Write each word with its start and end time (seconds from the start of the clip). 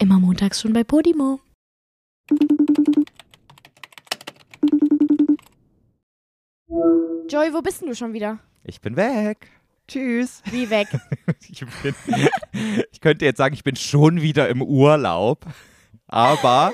Immer 0.00 0.18
montags 0.18 0.62
schon 0.62 0.72
bei 0.72 0.82
Podimo. 0.82 1.40
Joey, 7.28 7.52
wo 7.52 7.60
bist 7.60 7.82
denn 7.82 7.88
du 7.88 7.94
schon 7.94 8.14
wieder? 8.14 8.38
Ich 8.64 8.80
bin 8.80 8.96
weg. 8.96 9.46
Tschüss. 9.86 10.42
Wie 10.50 10.70
weg? 10.70 10.88
Ich, 11.50 11.60
bin, 11.82 11.94
ich 12.92 13.00
könnte 13.00 13.26
jetzt 13.26 13.36
sagen, 13.36 13.54
ich 13.54 13.62
bin 13.64 13.76
schon 13.76 14.22
wieder 14.22 14.48
im 14.48 14.62
Urlaub. 14.62 15.44
Aber, 16.12 16.72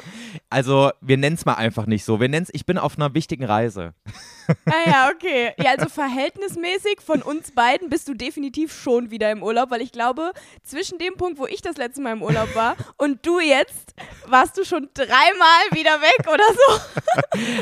also, 0.48 0.90
wir 1.00 1.16
nennen 1.18 1.36
es 1.36 1.44
mal 1.44 1.54
einfach 1.54 1.86
nicht 1.86 2.04
so. 2.04 2.20
Wir 2.20 2.28
nennen 2.28 2.44
es, 2.48 2.54
ich 2.54 2.64
bin 2.66 2.78
auf 2.78 2.96
einer 2.96 3.12
wichtigen 3.14 3.44
Reise. 3.44 3.92
Ah 4.64 4.72
ja, 4.90 5.10
okay. 5.14 5.52
Ja, 5.58 5.72
also 5.76 5.88
verhältnismäßig 5.88 7.00
von 7.04 7.20
uns 7.20 7.50
beiden 7.52 7.90
bist 7.90 8.08
du 8.08 8.14
definitiv 8.14 8.72
schon 8.72 9.10
wieder 9.10 9.30
im 9.30 9.42
Urlaub, 9.42 9.70
weil 9.70 9.82
ich 9.82 9.92
glaube, 9.92 10.32
zwischen 10.62 10.98
dem 10.98 11.14
Punkt, 11.16 11.38
wo 11.38 11.46
ich 11.46 11.62
das 11.62 11.76
letzte 11.76 12.00
Mal 12.00 12.12
im 12.12 12.22
Urlaub 12.22 12.54
war 12.54 12.76
und 12.96 13.26
du 13.26 13.40
jetzt, 13.40 13.94
warst 14.26 14.56
du 14.56 14.64
schon 14.64 14.88
dreimal 14.94 15.62
wieder 15.72 16.00
weg 16.00 16.26
oder 16.32 16.44
so. 16.54 16.80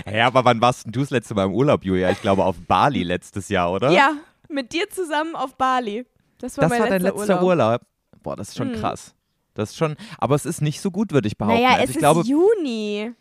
Ja, 0.14 0.26
aber 0.28 0.44
wann 0.44 0.60
warst 0.60 0.84
denn 0.84 0.92
du 0.92 1.00
das 1.00 1.10
letzte 1.10 1.34
Mal 1.34 1.46
im 1.46 1.54
Urlaub, 1.54 1.84
Julia? 1.84 2.10
Ich 2.10 2.20
glaube 2.20 2.44
auf 2.44 2.56
Bali 2.68 3.02
letztes 3.02 3.48
Jahr, 3.48 3.72
oder? 3.72 3.90
Ja, 3.90 4.12
mit 4.48 4.72
dir 4.72 4.88
zusammen 4.90 5.34
auf 5.34 5.56
Bali. 5.56 6.06
Das 6.38 6.56
war 6.58 6.62
Das 6.62 6.70
mein 6.70 6.80
war 6.82 6.88
dein 6.88 7.02
letzter 7.02 7.18
letzter 7.18 7.42
Urlaub. 7.42 7.80
Urlaub. 7.80 8.22
Boah, 8.22 8.36
das 8.36 8.50
ist 8.50 8.56
schon 8.58 8.74
Hm. 8.74 8.80
krass. 8.80 9.14
Das 9.54 9.70
ist 9.70 9.76
schon, 9.76 9.96
aber 10.18 10.34
es 10.34 10.46
ist 10.46 10.60
nicht 10.62 10.80
so 10.80 10.90
gut, 10.90 11.12
würde 11.12 11.28
ich 11.28 11.38
behaupten. 11.38 11.62
Naja, 11.62 11.70
also 11.76 11.84
es 11.84 11.90
ich 11.90 11.96
ist 11.96 12.00
glaube, 12.00 12.22
Juni. 12.22 13.12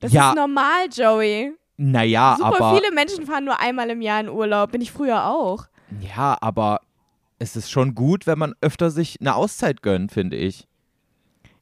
Das 0.00 0.12
Ja. 0.12 0.30
ist 0.30 0.36
normal, 0.36 0.86
Joey. 0.92 1.52
naja, 1.76 2.36
Super 2.38 2.56
aber 2.60 2.76
viele 2.76 2.92
Menschen 2.92 3.26
fahren 3.26 3.44
nur 3.44 3.58
einmal 3.60 3.90
im 3.90 4.00
Jahr 4.00 4.20
in 4.20 4.28
Urlaub. 4.28 4.72
Bin 4.72 4.80
ich 4.80 4.92
früher 4.92 5.26
auch. 5.26 5.66
ja, 6.00 6.36
aber 6.40 6.80
es 7.38 7.56
ist 7.56 7.70
schon 7.70 7.94
gut, 7.94 8.26
wenn 8.26 8.38
man 8.38 8.54
öfter 8.60 8.90
sich 8.90 9.20
eine 9.20 9.34
Auszeit 9.34 9.82
gönnt, 9.82 10.12
finde 10.12 10.36
ich. 10.36 10.66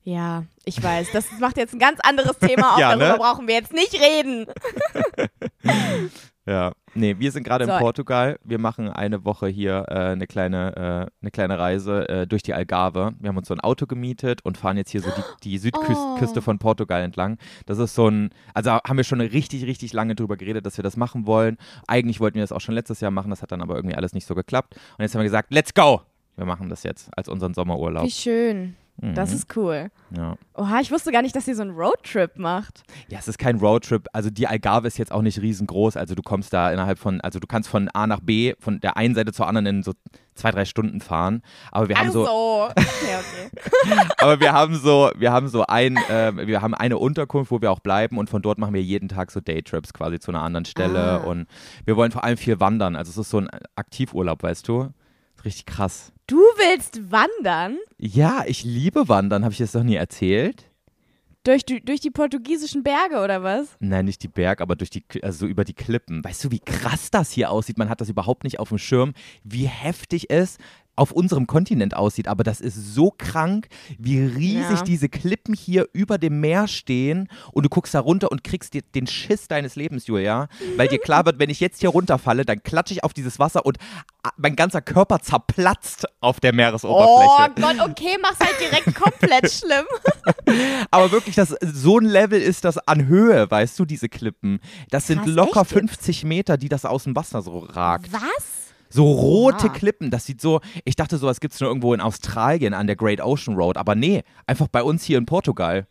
Ja, 0.02 0.44
ich 0.64 0.82
weiß. 0.82 1.08
Das 1.12 1.26
macht 1.40 1.56
jetzt 1.58 1.74
ein 1.74 1.78
ganz 1.78 2.00
anderes 2.02 2.38
Thema 2.38 2.72
auf. 2.74 2.78
Ja, 2.78 2.90
Darüber 2.90 3.12
ne? 3.12 3.18
brauchen 3.18 3.46
wir 3.48 3.54
jetzt 3.54 3.72
nicht 3.72 3.94
reden. 4.00 4.46
Ja, 6.46 6.72
nee, 6.94 7.16
wir 7.18 7.30
sind 7.32 7.44
gerade 7.44 7.66
So. 7.66 7.72
in 7.72 7.78
Portugal. 7.78 8.38
Wir 8.42 8.58
machen 8.58 8.88
eine 8.88 9.24
Woche 9.24 9.46
hier 9.46 9.84
äh, 9.88 9.94
eine, 9.94 10.26
kleine, 10.26 11.08
äh, 11.10 11.12
eine 11.22 11.30
kleine 11.30 11.58
Reise 11.58 12.08
äh, 12.08 12.26
durch 12.26 12.42
die 12.42 12.54
Algarve. 12.54 13.12
Wir 13.20 13.28
haben 13.28 13.36
uns 13.36 13.48
so 13.48 13.54
ein 13.54 13.60
Auto 13.60 13.86
gemietet 13.86 14.42
und 14.44 14.56
fahren 14.56 14.76
jetzt 14.78 14.90
hier 14.90 15.02
so 15.02 15.10
die, 15.10 15.22
die 15.50 15.58
Südküste 15.58 16.38
Oh. 16.38 16.42
von 16.42 16.58
Portugal 16.58 17.02
entlang. 17.02 17.36
Das 17.66 17.78
ist 17.78 17.94
so 17.94 18.08
ein, 18.08 18.30
also 18.54 18.70
haben 18.72 18.96
wir 18.96 19.04
schon 19.04 19.20
richtig, 19.20 19.64
richtig 19.66 19.92
lange 19.92 20.14
drüber 20.14 20.36
geredet, 20.38 20.64
dass 20.64 20.78
wir 20.78 20.82
das 20.82 20.96
machen 20.96 21.26
wollen. 21.26 21.58
Eigentlich 21.86 22.20
wollten 22.20 22.36
wir 22.36 22.42
das 22.42 22.52
auch 22.52 22.60
schon 22.62 22.74
letztes 22.74 23.00
Jahr 23.00 23.10
machen, 23.10 23.30
das 23.30 23.42
hat 23.42 23.52
dann 23.52 23.60
aber 23.62 23.76
irgendwie 23.76 23.96
alles 23.96 24.14
nicht 24.14 24.26
so 24.26 24.34
geklappt. 24.34 24.74
Und 24.96 25.02
jetzt 25.02 25.14
haben 25.14 25.20
wir 25.20 25.24
gesagt, 25.24 25.52
let's 25.52 25.74
go! 25.74 26.00
Wir 26.36 26.46
machen 26.46 26.70
das 26.70 26.84
jetzt 26.84 27.10
als 27.18 27.28
unseren 27.28 27.52
Sommerurlaub. 27.52 28.06
Wie 28.06 28.10
schön. 28.10 28.74
Das 29.02 29.30
Mhm. 29.30 29.36
ist 29.36 29.56
cool. 29.56 29.90
ja. 30.14 30.36
Oha, 30.54 30.80
ich 30.80 30.92
wusste 30.92 31.10
gar 31.10 31.22
nicht, 31.22 31.34
dass 31.34 31.48
ihr 31.48 31.56
so 31.56 31.62
einen 31.62 31.70
Roadtrip 31.70 32.36
macht. 32.38 32.82
Ja, 33.08 33.18
es 33.18 33.28
ist 33.28 33.38
kein 33.38 33.56
Roadtrip. 33.58 34.06
Also 34.12 34.28
die 34.28 34.46
Algarve 34.46 34.86
ist 34.88 34.98
jetzt 34.98 35.10
auch 35.10 35.22
nicht 35.22 35.40
riesengroß. 35.40 35.96
Also 35.96 36.14
du 36.14 36.22
kommst 36.22 36.52
da 36.52 36.70
innerhalb 36.70 36.98
von, 36.98 37.20
also 37.22 37.38
du 37.38 37.46
kannst 37.46 37.70
von 37.70 37.88
A 37.94 38.06
nach 38.06 38.20
B, 38.20 38.52
von 38.58 38.78
der 38.80 38.98
einen 38.98 39.14
Seite 39.14 39.32
zur 39.32 39.46
anderen 39.46 39.64
in 39.66 39.82
so 39.82 39.94
zwei, 40.34 40.50
drei 40.50 40.66
Stunden 40.66 41.00
fahren. 41.00 41.40
Aber 41.72 41.88
wir 41.88 41.98
haben 41.98 42.08
Ach 42.08 42.12
so, 42.12 42.24
so. 42.26 42.68
Ja, 42.76 43.20
okay. 43.20 44.08
aber 44.18 44.38
wir 44.40 44.52
haben 44.52 44.74
so, 44.76 45.10
wir 45.16 45.32
haben 45.32 45.48
so 45.48 45.64
ein, 45.66 45.96
äh, 45.96 46.46
wir 46.46 46.60
haben 46.60 46.74
eine 46.74 46.98
Unterkunft, 46.98 47.50
wo 47.50 47.62
wir 47.62 47.70
auch 47.72 47.80
bleiben 47.80 48.18
und 48.18 48.28
von 48.28 48.42
dort 48.42 48.58
machen 48.58 48.74
wir 48.74 48.82
jeden 48.82 49.08
Tag 49.08 49.30
so 49.30 49.40
Daytrips 49.40 49.94
quasi 49.94 50.18
zu 50.20 50.30
einer 50.30 50.42
anderen 50.42 50.66
Stelle. 50.66 51.00
Ah. 51.00 51.16
Und 51.24 51.46
wir 51.86 51.96
wollen 51.96 52.12
vor 52.12 52.24
allem 52.24 52.36
viel 52.36 52.60
wandern. 52.60 52.96
Also 52.96 53.10
es 53.10 53.16
ist 53.16 53.30
so 53.30 53.38
ein 53.38 53.48
Aktivurlaub, 53.76 54.42
weißt 54.42 54.68
du? 54.68 54.90
Richtig 55.44 55.64
krass. 55.64 56.12
Du 56.30 56.36
willst 56.36 57.10
wandern 57.10 57.76
Ja, 57.98 58.44
ich 58.46 58.62
liebe 58.62 59.08
Wandern. 59.08 59.42
Habe 59.42 59.50
ich 59.52 59.58
das 59.58 59.74
noch 59.74 59.82
nie 59.82 59.96
erzählt? 59.96 60.70
durch 61.42 61.64
die, 61.64 61.84
durch 61.84 62.00
die 62.00 62.10
portugiesischen 62.10 62.84
Berge 62.84 63.20
oder 63.24 63.42
was? 63.42 63.76
Nein, 63.80 64.04
nicht 64.04 64.22
die 64.22 64.28
Berg, 64.28 64.60
aber 64.60 64.76
durch 64.76 64.90
die, 64.90 65.02
also 65.22 65.40
so 65.40 65.46
über 65.46 65.64
die 65.64 65.72
Klippen. 65.72 66.22
Weißt 66.22 66.44
du, 66.44 66.52
wie 66.52 66.60
krass 66.60 67.10
das 67.10 67.32
hier 67.32 67.50
aussieht? 67.50 67.78
Man 67.78 67.88
hat 67.88 68.00
das 68.00 68.10
überhaupt 68.10 68.44
nicht 68.44 68.60
auf 68.60 68.68
dem 68.68 68.78
Schirm, 68.78 69.12
wie 69.42 69.66
heftig 69.66 70.30
es 70.30 70.58
auf 71.00 71.12
unserem 71.12 71.46
Kontinent 71.46 71.96
aussieht. 71.96 72.28
Aber 72.28 72.44
das 72.44 72.60
ist 72.60 72.94
so 72.94 73.10
krank, 73.16 73.68
wie 73.98 74.20
riesig 74.20 74.78
Ja. 74.78 74.82
diese 74.82 75.08
Klippen 75.08 75.54
hier 75.54 75.86
über 75.94 76.18
dem 76.18 76.40
Meer 76.40 76.68
stehen. 76.68 77.28
Und 77.52 77.64
du 77.64 77.68
guckst 77.70 77.94
da 77.94 78.00
runter 78.00 78.30
und 78.30 78.44
kriegst 78.44 78.74
dir 78.74 78.82
den 78.94 79.06
Schiss 79.06 79.48
deines 79.48 79.76
Lebens, 79.76 80.06
Julia. 80.06 80.48
Weil 80.76 80.88
dir 80.88 80.98
klar 80.98 81.24
wird, 81.24 81.38
wenn 81.38 81.48
ich 81.48 81.58
jetzt 81.60 81.80
hier 81.80 81.88
runterfalle, 81.88 82.44
dann 82.44 82.62
klatsche 82.62 82.92
ich 82.92 83.02
auf 83.02 83.14
dieses 83.14 83.38
Wasser 83.38 83.64
und 83.64 83.78
ah, 84.22 84.30
mein 84.36 84.56
ganzer 84.56 84.82
Körper 84.82 85.20
zerplatzt 85.20 86.06
auf 86.20 86.38
der 86.38 86.52
Oh 86.52 86.56
Meeresoberfläche. 86.56 87.54
Gott, 87.78 87.90
okay, 87.90 88.18
mach's 88.20 88.38
halt 88.40 88.56
direkt 88.60 88.94
komplett 89.00 89.50
schlimm. 89.50 89.86
Aber 90.90 91.10
wirklich, 91.12 91.34
das, 91.34 91.54
so 91.62 91.98
ein 91.98 92.04
Level 92.04 92.40
ist 92.40 92.64
das 92.64 92.76
an 92.76 93.06
Höhe, 93.06 93.50
weißt 93.50 93.78
du, 93.78 93.84
diese 93.86 94.08
Klippen. 94.10 94.60
Das 94.90 95.06
sind 95.06 95.22
Krass, 95.22 95.30
locker 95.34 95.60
echt 95.62 95.70
jetzt? 95.72 95.80
50 95.80 96.24
Meter, 96.24 96.56
die 96.58 96.68
das 96.68 96.84
aus 96.84 97.04
dem 97.04 97.16
Wasser 97.16 97.40
so 97.42 97.60
ragt. 97.60 98.12
Was? 98.12 98.59
So 98.90 99.10
rote 99.10 99.66
Oha. 99.66 99.72
Klippen, 99.72 100.10
das 100.10 100.26
sieht 100.26 100.40
so, 100.40 100.60
ich 100.84 100.96
dachte, 100.96 101.16
sowas 101.16 101.40
gibt 101.40 101.54
es 101.54 101.60
nur 101.60 101.70
irgendwo 101.70 101.94
in 101.94 102.00
Australien 102.00 102.74
an 102.74 102.86
der 102.88 102.96
Great 102.96 103.20
Ocean 103.20 103.56
Road, 103.56 103.76
aber 103.76 103.94
nee, 103.94 104.22
einfach 104.46 104.68
bei 104.68 104.82
uns 104.82 105.04
hier 105.04 105.16
in 105.16 105.26
Portugal. 105.26 105.86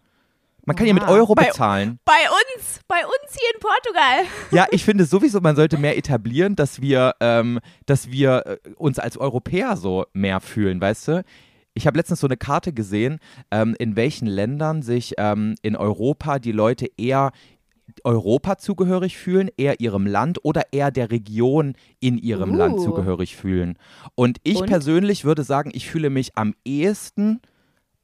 Man 0.65 0.75
kann 0.75 0.85
hier 0.85 0.93
mit. 0.93 1.07
Euro 1.07 1.33
Bei- 1.33 1.45
bezahlen. 1.47 1.97
Bei 2.05 2.13
uns, 2.57 2.81
bei 2.87 2.97
uns 3.03 3.33
hier 3.35 3.49
in 3.55 3.59
Portugal. 3.59 4.25
Ja, 4.51 4.67
ich 4.71 4.83
finde 4.83 5.05
sowieso, 5.05 5.39
man 5.41 5.55
sollte 5.55 5.77
mehr 5.77 5.97
etablieren, 5.97 6.55
dass 6.55 6.81
wir, 6.81 7.15
ähm, 7.21 7.59
dass 7.85 8.11
wir 8.11 8.45
äh, 8.45 8.57
uns 8.75 8.99
als 8.99 9.17
Europäer 9.17 9.77
so 9.77 10.05
mehr 10.13 10.41
fühlen, 10.41 10.79
weißt 10.79 11.07
du? 11.07 11.23
Ich 11.73 11.87
habe 11.87 11.97
letztens 11.97 12.19
so 12.19 12.27
eine 12.27 12.35
Karte 12.37 12.73
gesehen, 12.73 13.19
ähm, 13.51 13.75
in 13.79 13.95
welchen 13.95 14.27
Ländern 14.27 14.81
sich 14.81 15.13
ähm, 15.17 15.55
in 15.61 15.75
Europa 15.77 16.37
die 16.37 16.51
Leute 16.51 16.87
eher 16.97 17.31
Europa 18.05 18.57
zugehörig 18.57 19.17
fühlen, 19.17 19.49
eher 19.57 19.79
ihrem 19.79 20.05
Land 20.05 20.43
oder 20.43 20.63
eher 20.71 20.91
der 20.91 21.11
Region 21.11 21.75
in 21.99 22.17
ihrem 22.17 22.53
Land 22.55 22.75
Uh. 22.75 22.83
zugehörig 22.83 23.35
fühlen. 23.35 23.77
Und 24.15 24.37
ich 24.43 24.61
Und? 24.61 24.67
persönlich 24.67 25.25
würde 25.25 25.43
sagen, 25.43 25.71
ich 25.73 25.89
fühle 25.89 26.09
mich 26.09 26.37
am 26.37 26.53
ehesten 26.65 27.41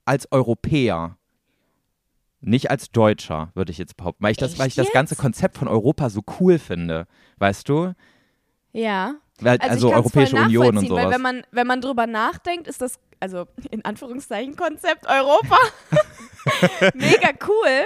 als 0.06 0.32
Europäer. 0.32 1.18
Nicht 2.42 2.70
als 2.70 2.92
Deutscher, 2.92 3.50
würde 3.56 3.72
ich 3.72 3.80
jetzt 3.80 3.98
behaupten, 3.98 4.24
weil 4.24 4.32
ich, 4.32 4.38
das, 4.38 4.60
weil 4.60 4.68
ich 4.68 4.76
das 4.76 4.92
ganze 4.92 5.16
jetzt? 5.16 5.22
Konzept 5.22 5.58
von 5.58 5.68
Europa 5.68 6.10
so 6.10 6.22
cool 6.40 6.60
finde. 6.60 7.08
Weißt 7.38 7.68
du? 7.68 7.94
Ja. 8.72 9.16
Weil, 9.40 9.58
Also, 9.60 9.88
also 9.88 9.94
Europäische 9.94 10.36
Union 10.36 10.78
und 10.78 10.88
sowas. 10.88 11.06
Weil 11.06 11.12
wenn 11.12 11.22
man, 11.22 11.42
wenn 11.52 11.66
man 11.68 11.82
drüber 11.82 12.08
nachdenkt, 12.08 12.68
ist 12.68 12.82
das, 12.82 13.00
also 13.26 13.48
in 13.72 13.84
Anführungszeichen, 13.84 14.56
Konzept 14.56 15.08
Europa 15.08 15.58
mega 16.94 17.30
cool. 17.48 17.84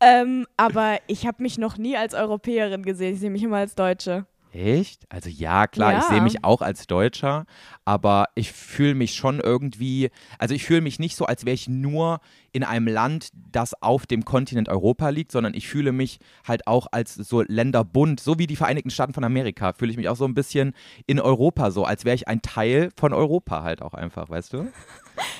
Ähm, 0.00 0.46
aber 0.56 0.96
ich 1.08 1.26
habe 1.26 1.42
mich 1.42 1.58
noch 1.58 1.76
nie 1.76 1.94
als 1.96 2.14
Europäerin 2.14 2.82
gesehen. 2.82 3.14
Ich 3.14 3.20
sehe 3.20 3.30
mich 3.30 3.42
immer 3.42 3.58
als 3.58 3.74
Deutsche. 3.74 4.24
Echt? 4.54 5.04
Also 5.10 5.28
ja, 5.30 5.66
klar, 5.66 5.92
ich 5.98 6.02
Ja. 6.04 6.08
sehe 6.10 6.20
mich 6.22 6.42
auch 6.44 6.60
als 6.62 6.86
Deutscher, 6.86 7.44
aber 7.84 8.26
ich 8.34 8.52
fühle 8.52 8.94
mich 8.94 9.14
schon 9.14 9.40
irgendwie, 9.40 10.10
also 10.38 10.54
ich 10.54 10.64
fühle 10.64 10.80
mich 10.82 10.98
nicht 10.98 11.16
so, 11.16 11.24
als 11.26 11.44
wäre 11.46 11.54
ich 11.54 11.68
nur 11.68 12.20
in 12.52 12.64
einem 12.64 12.86
Land, 12.86 13.28
das 13.50 13.74
auf 13.82 14.06
dem 14.06 14.24
Kontinent 14.24 14.68
Europa 14.68 15.08
liegt, 15.08 15.32
sondern 15.32 15.54
ich 15.54 15.68
fühle 15.68 15.92
mich 15.92 16.18
halt 16.46 16.66
auch 16.66 16.86
als 16.92 17.14
so 17.14 17.42
Länderbund, 17.42 18.20
so 18.20 18.38
wie 18.38 18.46
die 18.46 18.56
Vereinigten 18.56 18.90
Staaten 18.90 19.12
von 19.14 19.24
Amerika, 19.24 19.72
fühle 19.72 19.90
ich 19.90 19.96
mich 19.96 20.08
auch 20.08 20.16
so 20.16 20.24
ein 20.24 20.34
bisschen 20.34 20.74
in 21.06 21.20
Europa 21.20 21.70
so, 21.70 21.84
als 21.84 22.04
wäre 22.04 22.14
ich 22.14 22.28
ein 22.28 22.42
Teil 22.42 22.90
von 22.96 23.12
Europa 23.12 23.62
halt 23.62 23.82
auch 23.82 23.94
einfach, 23.94 24.28
weißt 24.28 24.52
du? 24.52 24.66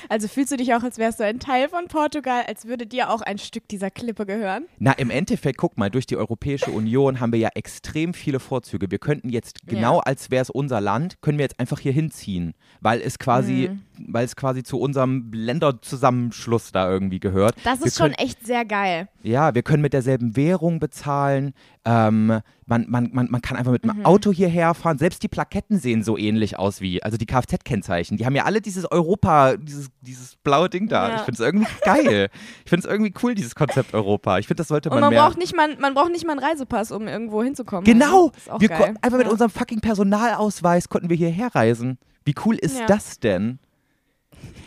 Also 0.07 0.27
fühlst 0.27 0.51
du 0.51 0.57
dich 0.57 0.75
auch, 0.75 0.83
als 0.83 0.99
wärst 0.99 1.19
du 1.19 1.25
ein 1.25 1.39
Teil 1.39 1.67
von 1.67 1.87
Portugal, 1.87 2.43
als 2.47 2.67
würde 2.67 2.85
dir 2.85 3.09
auch 3.09 3.21
ein 3.21 3.39
Stück 3.39 3.67
dieser 3.67 3.89
Klippe 3.89 4.27
gehören? 4.27 4.65
Na, 4.77 4.91
im 4.91 5.09
Endeffekt, 5.09 5.57
guck 5.57 5.77
mal, 5.79 5.89
durch 5.89 6.05
die 6.05 6.15
Europäische 6.15 6.69
Union 6.69 7.19
haben 7.19 7.31
wir 7.31 7.39
ja 7.39 7.49
extrem 7.55 8.13
viele 8.13 8.39
Vorzüge. 8.39 8.91
Wir 8.91 8.99
könnten 8.99 9.29
jetzt, 9.29 9.65
genau 9.65 9.97
als 9.99 10.29
wäre 10.29 10.43
es 10.43 10.51
unser 10.51 10.79
Land, 10.79 11.21
können 11.21 11.39
wir 11.39 11.43
jetzt 11.43 11.59
einfach 11.59 11.79
hier 11.79 11.91
hinziehen, 11.91 12.53
weil 12.81 13.01
es 13.01 13.17
quasi, 13.17 13.69
Mhm. 13.71 13.81
weil 14.13 14.25
es 14.25 14.35
quasi 14.35 14.61
zu 14.61 14.79
unserem 14.79 15.31
Länderzusammenschluss 15.33 16.71
da 16.71 16.89
irgendwie 16.89 17.02
gehört. 17.19 17.55
Das 17.63 17.81
ist 17.81 17.97
schon 17.97 18.11
können, 18.11 18.27
echt 18.27 18.45
sehr 18.45 18.65
geil. 18.65 19.07
Ja, 19.23 19.55
wir 19.55 19.63
können 19.63 19.81
mit 19.81 19.93
derselben 19.93 20.35
Währung 20.35 20.79
bezahlen. 20.79 21.53
Ähm, 21.85 22.39
man, 22.65 22.85
man, 22.89 23.09
man, 23.13 23.29
man 23.29 23.41
kann 23.41 23.57
einfach 23.57 23.71
mit 23.71 23.83
Mhm. 23.83 23.89
einem 23.91 24.05
Auto 24.05 24.31
hierher 24.31 24.73
fahren. 24.73 24.97
Selbst 24.97 25.21
die 25.23 25.27
Plaketten 25.27 25.79
sehen 25.79 26.03
so 26.03 26.17
ähnlich 26.17 26.57
aus 26.57 26.79
wie, 26.81 27.03
also 27.03 27.17
die 27.17 27.25
Kfz-Kennzeichen. 27.25 28.17
Die 28.17 28.25
haben 28.25 28.35
ja 28.35 28.45
alle 28.45 28.61
dieses 28.61 28.89
Europa, 28.89 29.57
dieses, 29.57 29.89
dieses 30.01 30.35
blaue 30.37 30.69
Ding 30.69 30.87
da. 30.87 31.09
Ja. 31.09 31.15
Ich 31.17 31.21
finde 31.23 31.33
es 31.33 31.39
irgendwie 31.45 31.67
geil. 31.83 32.29
ich 32.63 32.69
finde 32.69 32.87
es 32.87 32.91
irgendwie 32.91 33.13
cool, 33.21 33.35
dieses 33.35 33.55
Konzept 33.55 33.93
Europa. 33.93 34.37
Ich 34.39 34.47
finde, 34.47 34.61
das 34.61 34.69
sollte 34.69 34.89
Und 34.89 34.95
man 34.95 35.01
man 35.01 35.09
mehr. 35.11 35.23
braucht, 35.23 35.37
nicht 35.37 35.55
mal, 35.55 35.75
man 35.77 35.93
braucht 35.93 36.11
nicht 36.11 36.25
mal 36.25 36.33
einen 36.37 36.43
Reisepass, 36.43 36.91
um 36.91 37.07
irgendwo 37.07 37.43
hinzukommen. 37.43 37.83
Genau! 37.83 38.31
Also, 38.47 38.61
Wir 38.61 38.69
geil. 38.69 38.95
einfach 39.01 39.17
mit 39.17 39.27
Ja. 39.27 39.31
unserem 39.31 39.51
fucking 39.51 39.81
Personalausweis 39.81 40.89
konnten 40.89 41.09
wir 41.09 41.17
hierher 41.17 41.53
reisen. 41.53 41.97
Wie 42.25 42.35
cool 42.45 42.55
ist 42.55 42.79
Ja. 42.79 42.85
das 42.85 43.19
denn? 43.19 43.59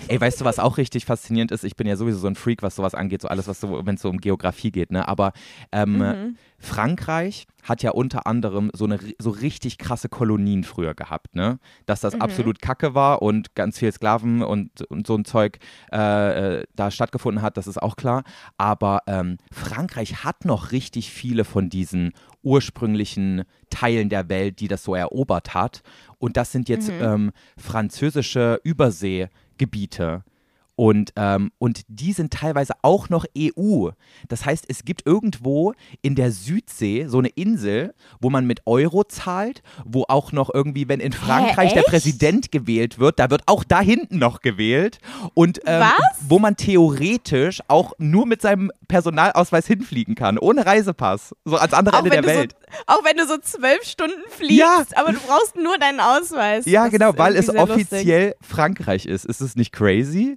Ey, 0.09 0.21
weißt 0.21 0.41
du, 0.41 0.45
was 0.45 0.59
auch 0.59 0.79
richtig 0.79 1.05
faszinierend 1.05 1.51
ist? 1.51 1.65
Ich 1.65 1.75
bin 1.77 1.87
ja 1.87 1.97
sowieso 1.97 2.19
so 2.19 2.27
ein 2.29 2.37
Freak, 2.37 2.63
was 2.63 2.77
sowas 2.77 2.95
angeht, 2.95 3.23
so 3.23 3.29
alles, 3.29 3.49
was 3.49 3.61
so, 3.61 3.85
wenn 3.85 3.97
es 3.97 4.03
so 4.03 4.09
um 4.09 4.19
Geografie 4.19 4.71
geht, 4.71 4.91
ne? 4.93 5.07
Aber 5.09 5.33
ähm, 5.73 5.99
Mhm. 5.99 6.37
Frankreich 6.59 7.47
hat 7.63 7.83
ja 7.83 7.91
unter 7.91 8.27
anderem 8.27 8.71
so 8.75 8.85
eine 8.85 8.99
so 9.19 9.31
richtig 9.31 9.77
krasse 9.79 10.09
Kolonien 10.09 10.63
früher 10.65 10.95
gehabt, 10.95 11.35
ne? 11.35 11.59
Dass 11.87 12.03
Mhm. 12.03 12.07
das 12.11 12.21
absolut 12.21 12.61
Kacke 12.63 12.95
war 12.95 13.21
und 13.23 13.55
ganz 13.55 13.79
viel 13.79 13.91
Sklaven 13.93 14.43
und, 14.43 14.83
und 14.83 15.07
so 15.07 15.17
ein 15.17 15.25
Zeug 15.25 15.59
äh, 15.93 16.59
äh, 16.61 16.65
da 16.77 16.91
stattgefunden 16.91 17.43
hat, 17.43 17.57
das 17.57 17.67
ist 17.67 17.83
auch 17.83 17.97
klar. 17.97 18.23
Aber 18.59 19.01
ähm, 19.07 19.39
Frankreich 19.53 20.23
hat 20.25 20.45
noch 20.45 20.71
richtig 20.73 21.11
viele 21.11 21.45
von 21.45 21.69
diesen 21.69 22.13
ursprünglichen 22.43 23.43
Teilen 23.71 24.09
der 24.09 24.29
Welt, 24.29 24.61
die 24.61 24.69
das 24.69 24.85
so 24.85 24.95
erobert 24.95 25.55
hat. 25.55 25.83
Und 26.19 26.37
das 26.37 26.53
sind 26.53 26.69
jetzt 26.69 26.91
ähm, 26.91 27.33
französische 27.59 28.61
Überseegebiete. 29.57 30.23
Und, 30.77 31.13
ähm, 31.17 31.53
und 31.59 31.81
die 31.89 32.13
sind 32.13 32.33
teilweise 32.35 32.75
auch 32.83 33.09
noch 33.09 33.25
EU. 33.37 33.89
Das 34.29 34.45
heißt, 34.45 34.67
es 34.69 34.85
gibt 34.85 35.07
irgendwo 35.07 35.73
in 36.03 36.15
der 36.15 36.31
Südsee 36.33 37.07
so 37.09 37.19
eine 37.19 37.29
Insel, 37.29 37.95
wo 38.21 38.29
man 38.29 38.47
mit 38.47 38.61
Euro 38.67 39.03
zahlt, 39.05 39.63
wo 39.87 40.05
auch 40.09 40.33
noch 40.33 40.51
irgendwie, 40.53 40.87
wenn 40.89 41.01
in 41.01 41.13
Frankreich 41.13 41.73
der 41.73 41.81
echt? 41.83 41.89
Präsident 41.91 42.53
gewählt 42.53 42.99
wird, 42.99 43.19
da 43.19 43.31
wird 43.31 43.43
auch 43.47 43.65
da 43.65 43.81
hinten 43.81 44.19
noch 44.19 44.41
gewählt. 44.43 44.99
Und 45.33 45.61
ähm, 45.65 45.81
Was? 45.81 46.17
wo 46.29 46.39
man 46.39 46.57
theoretisch 46.57 47.61
auch 47.69 47.93
nur 47.99 48.27
mit 48.27 48.43
seinem 48.43 48.71
Personalausweis 48.87 49.67
hinfliegen 49.67 50.15
kann, 50.15 50.39
ohne 50.39 50.67
Reisepass. 50.67 51.35
So 51.47 51.57
ans 51.57 51.73
andere 51.73 51.97
Auch 51.97 52.01
Ende 52.05 52.11
der 52.11 52.25
Welt. 52.27 52.55
so, 52.71 52.83
auch 52.95 53.05
wenn 53.05 53.17
du 53.17 53.27
so 53.27 53.39
zwölf 53.39 53.83
Stunden 53.85 54.21
fliegst, 54.29 54.59
Ja. 54.59 54.85
aber 54.97 55.13
du 55.13 55.19
brauchst 55.27 55.57
nur 55.57 55.79
deinen 55.79 56.01
Ausweis. 56.01 56.67
Ja, 56.67 56.85
Das 56.85 56.93
genau, 56.93 57.17
weil 57.17 57.35
es 57.35 57.47
sehr 57.47 57.55
lustig. 57.55 57.87
offiziell 57.87 58.35
Frankreich 58.43 59.07
ist. 59.07 59.25
Ist 59.25 59.41
es 59.41 59.57
nicht 59.57 59.73
crazy? 59.73 60.37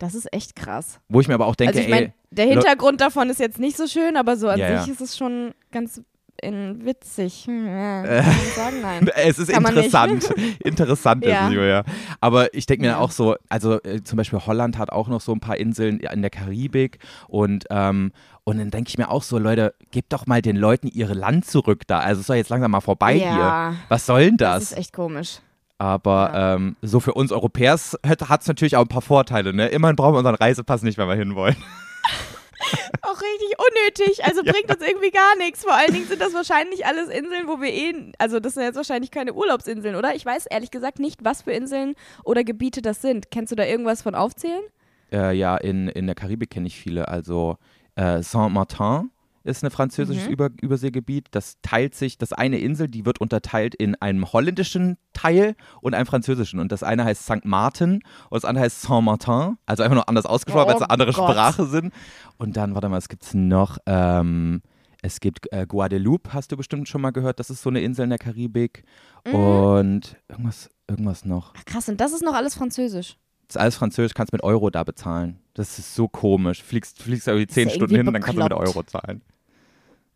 Das 0.00 0.14
ist 0.14 0.32
echt 0.32 0.56
krass. 0.56 0.98
Wo 1.08 1.20
ich 1.20 1.28
mir 1.28 1.34
aber 1.34 1.46
auch 1.46 1.54
denke, 1.54 1.76
also 1.76 1.80
ich 1.80 1.86
ey, 1.86 1.90
meine, 2.00 2.12
der 2.30 2.46
Hintergrund 2.46 3.00
davon 3.02 3.28
ist 3.30 3.38
jetzt 3.38 3.58
nicht 3.60 3.76
so 3.76 3.86
schön, 3.86 4.16
aber 4.16 4.36
so 4.36 4.48
an 4.48 4.58
Ja, 4.58 4.78
sich 4.78 4.86
ja. 4.88 4.92
ist 4.94 5.00
es 5.02 5.16
schon 5.16 5.52
ganz 5.70 6.00
in, 6.42 6.86
witzig. 6.86 7.44
Hm, 7.46 7.66
ja, 7.66 8.02
kann 8.06 8.24
man 8.24 8.34
sagen, 8.56 8.76
nein. 8.80 9.10
Es 9.14 9.38
ist 9.38 9.52
Kann 9.52 9.62
interessant. 9.66 10.24
interessant 10.64 11.22
Ja. 11.26 11.42
ist 11.42 11.48
es, 11.50 11.54
Julia. 11.54 11.84
Aber 12.22 12.54
ich 12.54 12.64
denke 12.64 12.82
mir 12.86 12.92
Ja. 12.92 12.98
auch 12.98 13.10
so, 13.10 13.36
also 13.50 13.78
äh, 13.82 14.02
zum 14.02 14.16
Beispiel 14.16 14.38
Holland 14.46 14.78
hat 14.78 14.90
auch 14.90 15.08
noch 15.08 15.20
so 15.20 15.32
ein 15.32 15.40
paar 15.40 15.58
Inseln 15.58 16.00
in 16.00 16.22
der 16.22 16.30
Karibik 16.30 16.98
und, 17.28 17.66
ähm, 17.68 18.12
und 18.44 18.56
dann 18.56 18.70
denke 18.70 18.88
ich 18.88 18.96
mir 18.96 19.10
auch 19.10 19.22
so, 19.22 19.36
Leute, 19.36 19.74
gebt 19.90 20.14
doch 20.14 20.26
mal 20.26 20.40
den 20.40 20.56
Leuten 20.56 20.86
ihre 20.88 21.12
Land 21.12 21.44
zurück 21.44 21.82
da. 21.86 21.98
Also 22.00 22.22
es 22.22 22.26
soll 22.26 22.36
jetzt 22.36 22.48
langsam 22.48 22.70
mal 22.70 22.80
vorbei 22.80 23.16
Ja. 23.16 23.34
hier. 23.72 23.76
Was 23.90 24.06
soll 24.06 24.24
denn 24.24 24.36
Das 24.38 24.60
das? 24.60 24.72
ist 24.72 24.78
echt 24.78 24.92
komisch. 24.94 25.40
Aber 25.80 26.32
ähm, 26.34 26.76
so 26.82 27.00
für 27.00 27.14
uns 27.14 27.32
Europäers 27.32 27.98
hat 28.06 28.42
es 28.42 28.46
natürlich 28.46 28.76
auch 28.76 28.82
ein 28.82 28.88
paar 28.88 29.00
Vorteile. 29.00 29.54
Ne? 29.54 29.68
Immerhin 29.68 29.96
brauchen 29.96 30.12
wir 30.12 30.18
unseren 30.18 30.34
Reisepass 30.34 30.82
nicht, 30.82 30.98
wenn 30.98 31.08
wir 31.08 31.14
hinwollen. 31.14 31.56
Auch 33.00 33.18
richtig 33.18 33.56
unnötig. 33.56 34.22
Also 34.26 34.42
bringt 34.44 34.68
uns 34.68 34.86
irgendwie 34.86 35.10
gar 35.10 35.38
nichts. 35.38 35.64
Vor 35.64 35.74
allen 35.74 35.94
Dingen 35.94 36.06
sind 36.06 36.20
das 36.20 36.34
wahrscheinlich 36.34 36.84
alles 36.84 37.08
Inseln, 37.08 37.48
wo 37.48 37.62
wir 37.62 37.72
eh. 37.72 38.12
Also, 38.18 38.40
das 38.40 38.52
sind 38.54 38.64
jetzt 38.64 38.76
wahrscheinlich 38.76 39.10
keine 39.10 39.32
Urlaubsinseln, 39.32 39.96
oder? 39.96 40.14
Ich 40.14 40.26
weiß 40.26 40.44
ehrlich 40.44 40.70
gesagt 40.70 40.98
nicht, 40.98 41.24
was 41.24 41.40
für 41.40 41.52
Inseln 41.52 41.94
oder 42.24 42.44
Gebiete 42.44 42.82
das 42.82 43.00
sind. 43.00 43.30
Kennst 43.30 43.50
du 43.50 43.56
da 43.56 43.64
irgendwas 43.64 44.02
von 44.02 44.14
aufzählen? 44.14 44.62
Äh, 45.10 45.34
ja, 45.34 45.56
in, 45.56 45.88
in 45.88 46.04
der 46.04 46.14
Karibik 46.14 46.50
kenne 46.50 46.66
ich 46.66 46.78
viele. 46.78 47.08
Also 47.08 47.56
äh, 47.94 48.22
Saint-Martin 48.22 49.10
ist 49.42 49.64
ein 49.64 49.70
französisches 49.70 50.26
Mhm. 50.26 50.32
Über 50.32 50.50
Überseegebiet. 50.60 51.28
Das 51.30 51.56
teilt 51.62 51.94
sich, 51.94 52.18
das 52.18 52.32
eine 52.32 52.58
Insel, 52.58 52.88
die 52.88 53.06
wird 53.06 53.20
unterteilt 53.20 53.74
in 53.74 53.94
einem 53.96 54.32
holländischen 54.32 54.98
Teil 55.12 55.54
und 55.80 55.94
einem 55.94 56.06
französischen. 56.06 56.60
Und 56.60 56.72
das 56.72 56.82
eine 56.82 57.04
heißt 57.04 57.24
St. 57.24 57.44
Martin 57.44 57.94
und 57.94 58.02
das 58.32 58.44
andere 58.44 58.64
heißt 58.64 58.82
Saint-Martin. 58.82 59.56
Also 59.66 59.82
einfach 59.82 59.94
nur 59.94 60.08
anders 60.08 60.26
ausgesprochen, 60.26 60.66
weil 60.68 60.74
es 60.76 60.80
Oh 60.80 60.84
eine 60.84 60.90
andere 60.90 61.12
Gott. 61.12 61.30
Sprache 61.30 61.66
sind. 61.66 61.92
Und 62.38 62.56
dann, 62.56 62.74
warte 62.74 62.88
mal, 62.88 62.96
was 62.96 63.08
gibt 63.08 63.24
es 63.24 63.34
noch? 63.34 63.78
Ähm, 63.86 64.62
es 65.02 65.20
gibt 65.20 65.50
äh, 65.52 65.66
Guadeloupe, 65.66 66.32
hast 66.34 66.52
du 66.52 66.56
bestimmt 66.58 66.88
schon 66.88 67.00
mal 67.00 67.10
gehört. 67.10 67.40
Das 67.40 67.48
ist 67.48 67.62
so 67.62 67.70
eine 67.70 67.80
Insel 67.80 68.04
in 68.04 68.10
der 68.10 68.18
Karibik. 68.18 68.84
Mhm. 69.26 69.34
Und 69.34 70.16
irgendwas, 70.28 70.68
irgendwas 70.88 71.24
noch. 71.24 71.54
Ach, 71.56 71.64
krass, 71.64 71.88
und 71.88 71.98
das 72.00 72.12
ist 72.12 72.22
noch 72.22 72.34
alles 72.34 72.54
Französisch. 72.54 73.16
Ist 73.50 73.56
alles 73.56 73.74
französisch, 73.74 74.14
kannst 74.14 74.32
mit 74.32 74.44
Euro 74.44 74.70
da 74.70 74.84
bezahlen. 74.84 75.40
Das 75.54 75.80
ist 75.80 75.96
so 75.96 76.06
komisch. 76.06 76.62
Fliegst, 76.62 77.02
fliegst 77.02 77.26
irgendwie 77.26 77.48
zehn 77.48 77.68
ja 77.68 77.74
Stunden 77.74 77.96
irgendwie 77.96 78.06
hin, 78.06 78.12
dann 78.14 78.22
kannst 78.22 78.38
du 78.38 78.44
mit. 78.44 78.52
Euro 78.52 78.84
zahlen. 78.84 79.22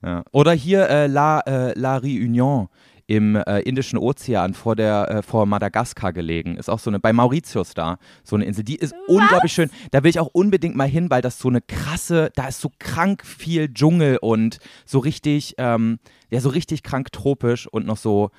Ja. 0.04 0.22
Oder 0.30 0.52
hier 0.52 0.88
äh, 0.88 1.08
La, 1.08 1.40
äh, 1.40 1.76
La 1.76 1.96
Réunion 1.96 2.68
im 3.08 3.34
äh, 3.34 3.58
Indischen 3.62 3.98
Ozean 3.98 4.54
vor 4.54 4.76
der 4.76 5.10
äh, 5.10 5.22
vor 5.22 5.46
Madagaskar 5.46 6.12
gelegen. 6.12 6.56
Ist 6.56 6.70
auch 6.70 6.78
so 6.78 6.90
eine, 6.90 7.00
bei 7.00 7.12
Mauritius 7.12 7.74
da, 7.74 7.98
so 8.22 8.36
eine 8.36 8.44
Insel. 8.44 8.62
Die 8.62 8.76
ist 8.76 8.94
unglaublich 9.08 9.52
schön. 9.52 9.68
Da 9.90 10.04
will 10.04 10.10
ich 10.10 10.20
auch 10.20 10.30
unbedingt 10.32 10.76
mal 10.76 10.86
hin, 10.86 11.10
weil 11.10 11.20
das 11.20 11.40
so 11.40 11.48
eine 11.48 11.60
krasse, 11.60 12.30
da 12.36 12.46
ist 12.46 12.60
so 12.60 12.70
krank 12.78 13.26
viel 13.26 13.68
Dschungel 13.74 14.18
und 14.18 14.58
so 14.86 15.00
richtig, 15.00 15.54
ähm, 15.58 15.98
ja, 16.30 16.38
so 16.38 16.50
richtig 16.50 16.84
krank 16.84 17.10
tropisch 17.10 17.66
und 17.66 17.84
noch 17.84 17.98
so 17.98 18.30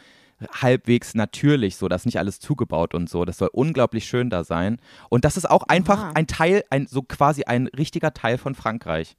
halbwegs 0.62 1.16
natürlich, 1.16 1.78
so, 1.78 1.88
das 1.88 2.02
ist 2.02 2.06
nicht 2.06 2.20
alles 2.20 2.40
zugebaut 2.40 2.94
und 2.94 3.10
so. 3.10 3.26
Das 3.26 3.38
soll 3.38 3.50
unglaublich 3.52 4.06
schön 4.06 4.30
da 4.30 4.44
sein. 4.44 4.80
Und 5.10 5.26
das 5.26 5.38
ist 5.38 5.50
auch 5.50 5.64
einfach 5.64 6.00
Aha. 6.00 6.12
ein 6.16 6.28
Teil, 6.28 6.64
ein, 6.70 6.88
so 6.88 7.02
quasi 7.02 7.44
ein 7.44 7.68
richtiger 7.68 8.14
Teil 8.14 8.38
von 8.38 8.56
Frankreich. 8.56 9.16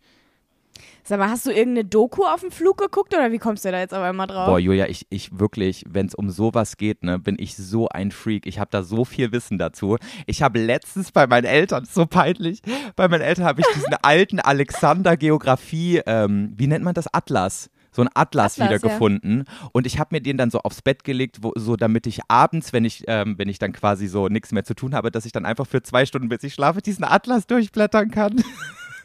Sag 1.05 1.21
mal, 1.21 1.31
hast 1.31 1.47
du 1.47 1.51
irgendeine 1.51 1.85
Doku 1.85 2.25
auf 2.25 2.41
dem 2.41 2.51
Flug 2.51 2.79
geguckt 2.79 3.15
oder 3.15 3.31
wie 3.31 3.39
kommst 3.39 3.65
du 3.65 3.71
da 3.71 3.79
jetzt 3.79 3.95
auf 3.95 4.03
einmal 4.03 4.27
drauf? 4.27 4.47
Boah, 4.47 4.59
Julia, 4.59 4.89
ich, 4.89 5.07
ich 5.09 5.39
wirklich, 5.39 5.85
wenn 5.89 6.07
es 6.07 6.15
um 6.15 6.31
sowas 6.31 6.77
geht, 6.77 7.05
ne, 7.05 7.19
bin 7.19 7.37
ich 7.39 7.57
so 7.57 7.89
ein 7.89 8.11
Freak. 8.11 8.45
Ich 8.47 8.59
habe 8.59 8.71
da 8.71 8.83
so 8.83 9.05
viel 9.05 9.31
Wissen 9.33 9.57
dazu. 9.57 9.99
Ich 10.27 10.43
habe 10.43 10.59
letztens 10.59 11.13
bei 11.13 11.27
meinen 11.27 11.45
Eltern, 11.45 11.85
so 11.85 12.07
peinlich, 12.07 12.61
bei 12.97 13.09
meinen 13.09 13.23
Eltern 13.23 13.45
habe 13.45 13.61
ich 13.61 13.67
diesen 13.75 13.95
alten 14.03 14.41
Alexander-Geografie, 14.41 16.03
ähm, 16.07 16.53
wie 16.57 16.67
nennt 16.67 16.85
man 16.85 16.95
das? 16.95 17.07
Atlas. 17.13 17.71
So 17.97 18.03
ein 18.03 18.09
Atlas, 18.13 18.53
Atlas, 18.53 18.59
wieder 18.59 18.73
ja. 18.73 18.93
gefunden. 18.93 19.45
Und 19.73 19.87
ich 19.87 19.99
habe 19.99 20.15
mir 20.15 20.21
den 20.21 20.37
dann 20.37 20.51
so 20.51 20.61
aufs 20.61 20.83
Bett 20.83 21.03
gelegt, 21.03 21.39
wo, 21.41 21.53
so 21.57 21.77
damit 21.77 22.07
ich 22.07 22.21
abends, 22.29 22.75
wenn 22.75 22.85
ich, 22.85 23.05
ähm, 23.07 23.39
wenn 23.39 23.49
ich 23.49 23.59
dann 23.59 23.73
quasi 23.73 24.07
so 24.07 24.29
nichts 24.29 24.53
mehr 24.53 24.65
zu 24.65 24.75
tun 24.75 24.95
habe, 24.95 25.11
dass 25.11 25.25
ich 25.25 25.33
dann 25.33 25.47
einfach 25.47 25.67
für 25.67 25.83
zwei 25.83 26.05
Stunden, 26.05 26.29
bis 26.29 26.43
ich 26.43 26.53
schlafe, 26.53 26.83
diesen 26.83 27.05
Atlas 27.05 27.47
durchblättern 27.47 28.11
kann. 28.11 28.45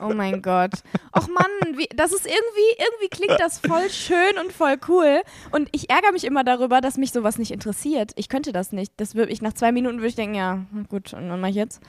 Oh 0.01 0.13
mein 0.13 0.41
Gott. 0.41 0.71
Och 1.15 1.27
Mann, 1.27 1.77
wie, 1.77 1.88
das 1.95 2.11
ist 2.11 2.25
irgendwie, 2.25 2.83
irgendwie 2.83 3.07
klingt 3.09 3.39
das 3.39 3.59
voll 3.59 3.88
schön 3.89 4.39
und 4.43 4.51
voll 4.51 4.77
cool. 4.88 5.21
Und 5.51 5.69
ich 5.71 5.89
ärgere 5.91 6.11
mich 6.11 6.25
immer 6.25 6.43
darüber, 6.43 6.81
dass 6.81 6.97
mich 6.97 7.11
sowas 7.11 7.38
nicht 7.38 7.51
interessiert. 7.51 8.11
Ich 8.15 8.27
könnte 8.27 8.51
das 8.51 8.71
nicht. 8.71 8.93
Das 8.97 9.13
würde 9.13 9.31
ich 9.31 9.41
nach 9.43 9.53
zwei 9.53 9.71
Minuten 9.71 9.97
würde 9.97 10.07
ich 10.07 10.15
denken, 10.15 10.35
ja, 10.35 10.65
na 10.71 10.83
gut, 10.89 11.13
und 11.13 11.29
dann 11.29 11.39
mach 11.39 11.49
ich 11.49 11.55
jetzt. 11.55 11.81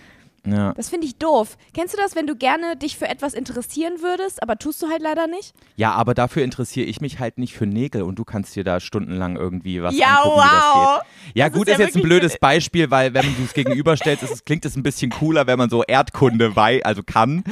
Ja. 0.44 0.72
Das 0.74 0.88
finde 0.88 1.06
ich 1.06 1.16
doof. 1.18 1.56
Kennst 1.72 1.94
du 1.94 1.98
das, 1.98 2.16
wenn 2.16 2.26
du 2.26 2.34
gerne 2.34 2.76
dich 2.76 2.96
für 2.98 3.08
etwas 3.08 3.32
interessieren 3.32 3.94
würdest, 4.00 4.42
aber 4.42 4.56
tust 4.58 4.82
du 4.82 4.88
halt 4.88 5.00
leider 5.00 5.28
nicht? 5.28 5.54
Ja, 5.76 5.92
aber 5.92 6.14
dafür 6.14 6.42
interessiere 6.42 6.86
ich 6.86 7.00
mich 7.00 7.20
halt 7.20 7.38
nicht 7.38 7.54
für 7.54 7.64
Nägel 7.66 8.02
und 8.02 8.18
du 8.18 8.24
kannst 8.24 8.56
dir 8.56 8.64
da 8.64 8.80
stundenlang 8.80 9.36
irgendwie 9.36 9.82
was 9.82 9.96
Ja, 9.96 10.16
angucken, 10.16 10.38
wie 10.38 10.50
das 10.50 10.64
wow. 10.74 11.00
geht. 11.24 11.36
Ja, 11.36 11.48
Das 11.48 11.56
gut, 11.58 11.68
ist 11.68 11.74
ist, 11.74 11.78
ja 11.78 11.86
jetzt 11.86 11.96
ein 11.96 12.02
blödes 12.02 12.38
Beispiel, 12.38 12.90
weil 12.90 13.14
wenn 13.14 13.36
du 13.36 13.44
es 13.44 13.52
gegenüberstellst, 13.54 14.24
ist 14.24 14.44
klingt 14.44 14.64
es 14.64 14.74
ein 14.76 14.82
bisschen 14.82 15.12
cooler, 15.12 15.46
wenn 15.46 15.58
man 15.58 15.70
so 15.70 15.84
Erdkunde 15.84 16.56
wei 16.56 16.84
also 16.84 17.02
kann, 17.04 17.44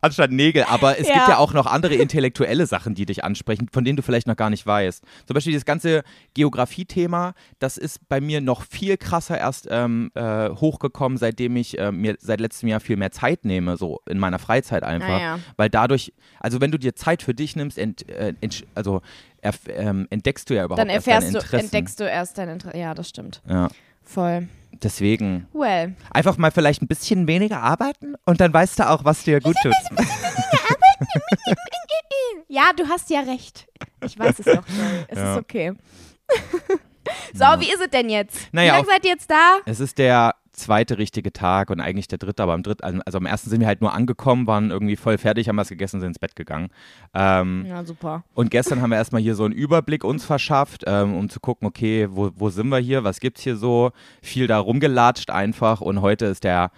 anstatt 0.00 0.32
Nägel. 0.32 0.64
Aber 0.64 0.98
es 0.98 1.06
Ja. 1.06 1.14
gibt 1.14 1.28
ja 1.28 1.36
auch 1.38 1.52
noch 1.54 1.66
andere 1.66 1.94
intellektuelle 1.94 2.66
Sachen, 2.66 2.94
die 2.96 3.06
dich 3.06 3.22
ansprechen, 3.22 3.68
von 3.72 3.84
denen 3.84 3.96
du 3.96 4.02
vielleicht 4.02 4.26
noch 4.26 4.36
gar 4.36 4.50
nicht 4.50 4.66
weißt. 4.66 5.04
Zum 5.26 5.34
Beispiel 5.34 5.54
das 5.54 5.64
ganze 5.64 6.02
Geografie-Thema, 6.34 7.34
das 7.60 7.78
ist 7.78 8.08
bei 8.08 8.20
mir 8.20 8.40
noch 8.40 8.62
viel 8.62 8.96
krasser 8.96 9.38
erst 9.38 9.68
ähm, 9.70 10.10
äh, 10.14 10.50
hochgekommen, 10.50 11.18
seitdem 11.18 11.56
ich 11.56 11.78
äh, 11.78 11.92
mir 11.92 12.16
seit 12.18 12.31
letztem 12.40 12.68
Jahr 12.68 12.80
viel 12.80 12.96
mehr 12.96 13.10
Zeit 13.10 13.44
nehme, 13.44 13.76
so 13.76 14.00
in 14.08 14.18
meiner 14.18 14.38
Freizeit 14.38 14.82
einfach. 14.82 15.08
Ah, 15.08 15.20
ja. 15.20 15.38
Weil 15.56 15.70
dadurch, 15.70 16.12
also 16.40 16.60
wenn 16.60 16.70
du 16.70 16.78
dir 16.78 16.94
Zeit 16.94 17.22
für 17.22 17.34
dich 17.34 17.56
nimmst, 17.56 17.78
ent, 17.78 18.08
äh, 18.08 18.34
entsch- 18.42 18.64
also 18.74 19.02
erf, 19.40 19.58
ähm, 19.68 20.06
entdeckst 20.10 20.48
du 20.50 20.54
ja 20.54 20.64
überhaupt 20.64 20.80
Dann 20.80 20.88
erst 20.88 21.06
erfährst 21.06 21.26
deine 21.28 21.32
du, 21.32 21.38
Interessen. 21.44 21.64
entdeckst 21.64 22.00
du 22.00 22.04
erst 22.04 22.38
dein 22.38 22.48
Interesse. 22.48 22.78
Ja, 22.78 22.94
das 22.94 23.08
stimmt. 23.08 23.42
Ja, 23.48 23.68
Voll. 24.02 24.48
deswegen 24.82 25.46
Well. 25.52 25.94
einfach 26.10 26.36
mal 26.38 26.50
vielleicht 26.50 26.82
ein 26.82 26.86
bisschen 26.88 27.26
weniger 27.26 27.60
arbeiten 27.62 28.14
und 28.24 28.40
dann 28.40 28.52
weißt 28.52 28.78
du 28.78 28.88
auch, 28.90 29.04
was 29.04 29.22
dir 29.24 29.40
gut 29.40 29.56
tut. 29.62 29.74
Ja, 32.48 32.64
du 32.76 32.86
hast 32.88 33.08
ja 33.10 33.20
recht. 33.20 33.66
Ich 34.04 34.18
weiß 34.18 34.38
es 34.40 34.44
doch. 34.44 34.62
Es 35.08 35.18
Ja. 35.18 35.32
ist 35.34 35.38
okay. 35.40 35.72
so, 37.32 37.44
wie 37.58 37.72
ist 37.72 37.80
es 37.80 37.90
denn 37.90 38.10
jetzt? 38.10 38.36
Naja, 38.52 38.72
wie 38.72 38.76
lange 38.76 38.86
seid 38.88 39.04
ihr 39.04 39.10
jetzt 39.12 39.30
da? 39.30 39.58
Es 39.64 39.80
ist 39.80 39.96
der 39.98 40.34
zweite 40.62 40.98
richtige 40.98 41.32
Tag 41.32 41.70
und 41.70 41.80
eigentlich 41.80 42.08
der 42.08 42.18
dritte, 42.18 42.42
aber 42.42 42.54
am 42.54 42.62
dritten, 42.62 42.82
also, 42.82 43.00
also 43.04 43.18
am 43.18 43.26
ersten 43.26 43.50
sind 43.50 43.60
wir 43.60 43.66
halt 43.66 43.80
nur 43.80 43.92
angekommen, 43.92 44.46
waren 44.46 44.70
irgendwie 44.70 44.96
voll 44.96 45.18
fertig, 45.18 45.48
haben 45.48 45.56
was 45.56 45.68
gegessen, 45.68 46.00
sind 46.00 46.10
ins 46.10 46.18
Bett 46.18 46.36
gegangen. 46.36 46.68
Ähm, 47.14 47.66
Ja, 47.68 47.84
super. 47.84 48.24
Und 48.34 48.50
gestern 48.50 48.80
haben 48.80 48.90
wir 48.90 48.96
erstmal 48.96 49.22
hier 49.22 49.34
so 49.34 49.44
einen 49.44 49.54
Überblick 49.54 50.04
uns 50.04 50.24
verschafft, 50.24 50.84
ähm, 50.86 51.14
um 51.14 51.28
zu 51.28 51.40
gucken, 51.40 51.66
okay, 51.66 52.08
wo, 52.10 52.30
wo 52.34 52.50
sind 52.50 52.68
wir 52.68 52.78
hier, 52.78 53.04
was 53.04 53.20
gibt's 53.20 53.42
hier 53.42 53.56
so? 53.56 53.92
Viel 54.22 54.46
da 54.46 54.58
rumgelatscht 54.58 55.30
einfach 55.30 55.80
und 55.80 56.00
heute 56.00 56.26
ist 56.26 56.44
der, 56.44 56.70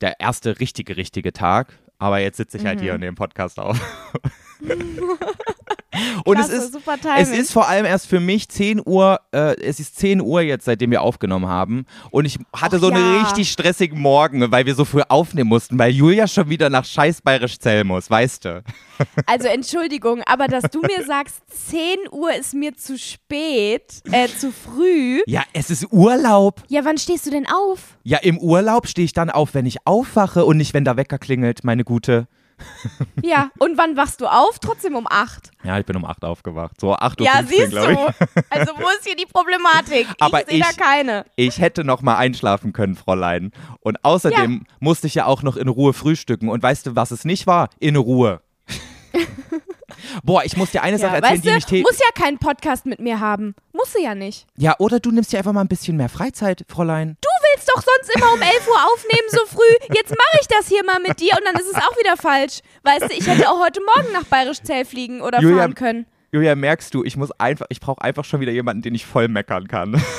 der 0.00 0.20
erste 0.20 0.60
richtige, 0.60 0.96
richtige 0.96 1.32
Tag. 1.32 1.78
Aber 2.02 2.18
jetzt 2.18 2.36
sitze 2.36 2.58
ich 2.58 2.66
halt 2.66 2.80
hier 2.80 2.94
und 2.94 3.00
nehme 3.00 3.14
Podcast 3.14 3.60
auf. 3.60 3.80
Und 6.24 6.36
Klasse, 6.36 6.56
es 6.56 6.64
ist, 6.64 6.72
super 6.72 6.96
es 7.18 7.30
ist 7.30 7.52
vor 7.52 7.68
allem 7.68 7.84
erst 7.84 8.06
für 8.06 8.18
mich 8.18 8.48
10 8.48 8.80
Uhr, 8.84 9.20
äh, 9.32 9.60
es 9.60 9.78
ist 9.78 9.98
10 9.98 10.20
Uhr 10.20 10.40
jetzt, 10.40 10.64
seitdem 10.64 10.90
wir 10.90 11.02
aufgenommen 11.02 11.46
haben. 11.46 11.86
Und 12.10 12.24
ich 12.24 12.38
hatte 12.52 12.76
Ach 12.76 12.80
so 12.80 12.88
einen 12.88 13.16
ja. 13.16 13.22
richtig 13.22 13.50
stressigen 13.50 14.00
Morgen, 14.00 14.50
weil 14.50 14.64
wir 14.64 14.74
so 14.74 14.84
früh 14.84 15.02
aufnehmen 15.08 15.48
mussten, 15.48 15.78
weil 15.78 15.92
Julia 15.92 16.26
schon 16.26 16.48
wieder 16.48 16.70
nach 16.70 16.84
scheiß 16.84 17.20
Bayerisch 17.22 17.58
Zell 17.58 17.84
muss, 17.84 18.10
weißt 18.10 18.44
du? 18.44 18.62
Also 19.26 19.48
Entschuldigung, 19.48 20.22
aber 20.26 20.46
dass 20.46 20.62
du 20.70 20.80
mir 20.80 21.04
sagst, 21.04 21.40
10 21.68 21.96
Uhr 22.12 22.32
ist 22.34 22.54
mir 22.54 22.76
zu 22.76 22.96
spät, 22.96 24.00
äh, 24.12 24.28
zu 24.28 24.52
früh. 24.52 25.22
Ja, 25.26 25.42
es 25.52 25.70
ist 25.70 25.90
Urlaub. 25.90 26.62
Ja, 26.68 26.84
wann 26.84 26.98
stehst 26.98 27.26
du 27.26 27.30
denn 27.30 27.46
auf? 27.48 27.96
Ja, 28.04 28.18
im 28.18 28.38
Urlaub 28.38 28.88
stehe 28.88 29.04
ich 29.04 29.12
dann 29.12 29.30
auf, 29.30 29.54
wenn 29.54 29.66
ich 29.66 29.86
aufwache 29.86 30.44
und 30.44 30.56
nicht, 30.56 30.74
wenn 30.74 30.84
der 30.84 30.96
Wecker 30.96 31.18
klingelt, 31.18 31.64
meine 31.64 31.84
Gute. 31.84 32.26
Ja, 33.22 33.50
und 33.58 33.76
wann 33.76 33.96
wachst 33.96 34.20
du 34.20 34.26
auf? 34.26 34.58
Trotzdem 34.60 34.94
um 34.94 35.06
8. 35.10 35.50
Ja, 35.64 35.78
ich 35.80 35.86
bin 35.86 35.96
um 35.96 36.04
8 36.04 36.24
aufgewacht. 36.24 36.80
So 36.80 36.94
8 36.94 37.20
Uhr, 37.20 37.26
Ja, 37.26 37.32
15, 37.38 37.58
siehst 37.58 37.72
du. 37.72 37.80
Also 38.50 38.72
wo 38.76 38.88
ist 38.96 39.04
hier 39.04 39.16
die 39.16 39.26
Problematik? 39.26 40.06
Aber 40.20 40.42
ich 40.42 40.48
sehe 40.48 40.60
da 40.60 40.70
ich- 40.70 40.76
keine. 40.76 41.24
Ich 41.34 41.58
hätte 41.60 41.82
noch 41.84 42.02
mal 42.02 42.16
einschlafen 42.16 42.72
können, 42.72 42.94
Fräulein. 42.94 43.50
Und 43.80 44.04
außerdem 44.04 44.64
musste 44.78 45.08
ich 45.08 45.14
ja 45.14 45.26
auch 45.26 45.42
noch 45.42 45.56
in 45.56 45.66
Ruhe 45.68 45.92
frühstücken. 45.92 46.48
Und 46.48 46.62
weißt 46.62 46.86
du, 46.86 46.94
was 46.96 47.10
es 47.10 47.24
nicht 47.24 47.46
war? 47.48 47.68
In 47.80 47.96
Ruhe. 47.96 48.40
Boah, 50.22 50.44
ich 50.44 50.56
muss 50.56 50.70
dir 50.70 50.82
eine 50.82 50.98
Sache 50.98 51.12
Ja, 51.12 51.16
erzählen, 51.18 51.32
weißt 51.34 51.44
die 51.44 51.48
du, 51.48 51.54
mich 51.54 51.84
tä- 51.86 51.90
muss 51.90 51.98
ja 51.98 52.06
keinen 52.22 52.38
Podcast 52.38 52.86
mit 52.86 53.00
mir 53.00 53.20
haben. 53.20 53.54
Muss 53.72 53.92
sie 53.92 54.02
ja 54.02 54.14
nicht. 54.14 54.46
Ja, 54.56 54.74
oder 54.78 55.00
du 55.00 55.10
nimmst 55.10 55.32
dir 55.32 55.38
einfach 55.38 55.52
mal 55.52 55.60
ein 55.62 55.68
bisschen 55.68 55.96
mehr 55.96 56.08
Freizeit, 56.08 56.64
Fräulein. 56.68 57.16
Du 57.20 57.28
willst 57.54 57.68
doch 57.68 57.82
sonst 57.82 58.14
immer 58.16 58.32
um 58.32 58.40
11 58.42 58.66
Uhr 58.68 58.92
aufnehmen, 58.92 59.28
so 59.30 59.46
früh. 59.46 59.94
Jetzt 59.94 60.10
mache 60.10 60.38
ich 60.40 60.48
das 60.48 60.68
hier 60.68 60.84
mal 60.84 61.00
mit 61.00 61.20
dir 61.20 61.32
und 61.32 61.44
dann 61.44 61.54
ist 61.54 61.68
es 61.70 61.76
auch 61.76 61.96
wieder 61.98 62.16
falsch. 62.16 62.60
Weißt 62.82 63.02
du, 63.10 63.14
ich 63.16 63.26
hätte 63.26 63.48
auch 63.50 63.60
heute 63.60 63.80
Morgen 63.96 64.12
nach 64.12 64.24
Bayerisch 64.24 64.62
Zell 64.62 64.84
fliegen 64.84 65.20
oder 65.20 65.40
Julia, 65.40 65.58
fahren 65.58 65.74
können. 65.74 66.06
Julia, 66.32 66.54
merkst 66.54 66.94
du, 66.94 67.04
ich 67.04 67.16
muss 67.16 67.30
einfach, 67.32 67.66
ich 67.68 67.80
brauche 67.80 68.00
einfach 68.02 68.24
schon 68.24 68.40
wieder 68.40 68.52
jemanden, 68.52 68.82
den 68.82 68.94
ich 68.94 69.04
voll 69.06 69.28
meckern 69.28 69.68
kann. 69.68 70.02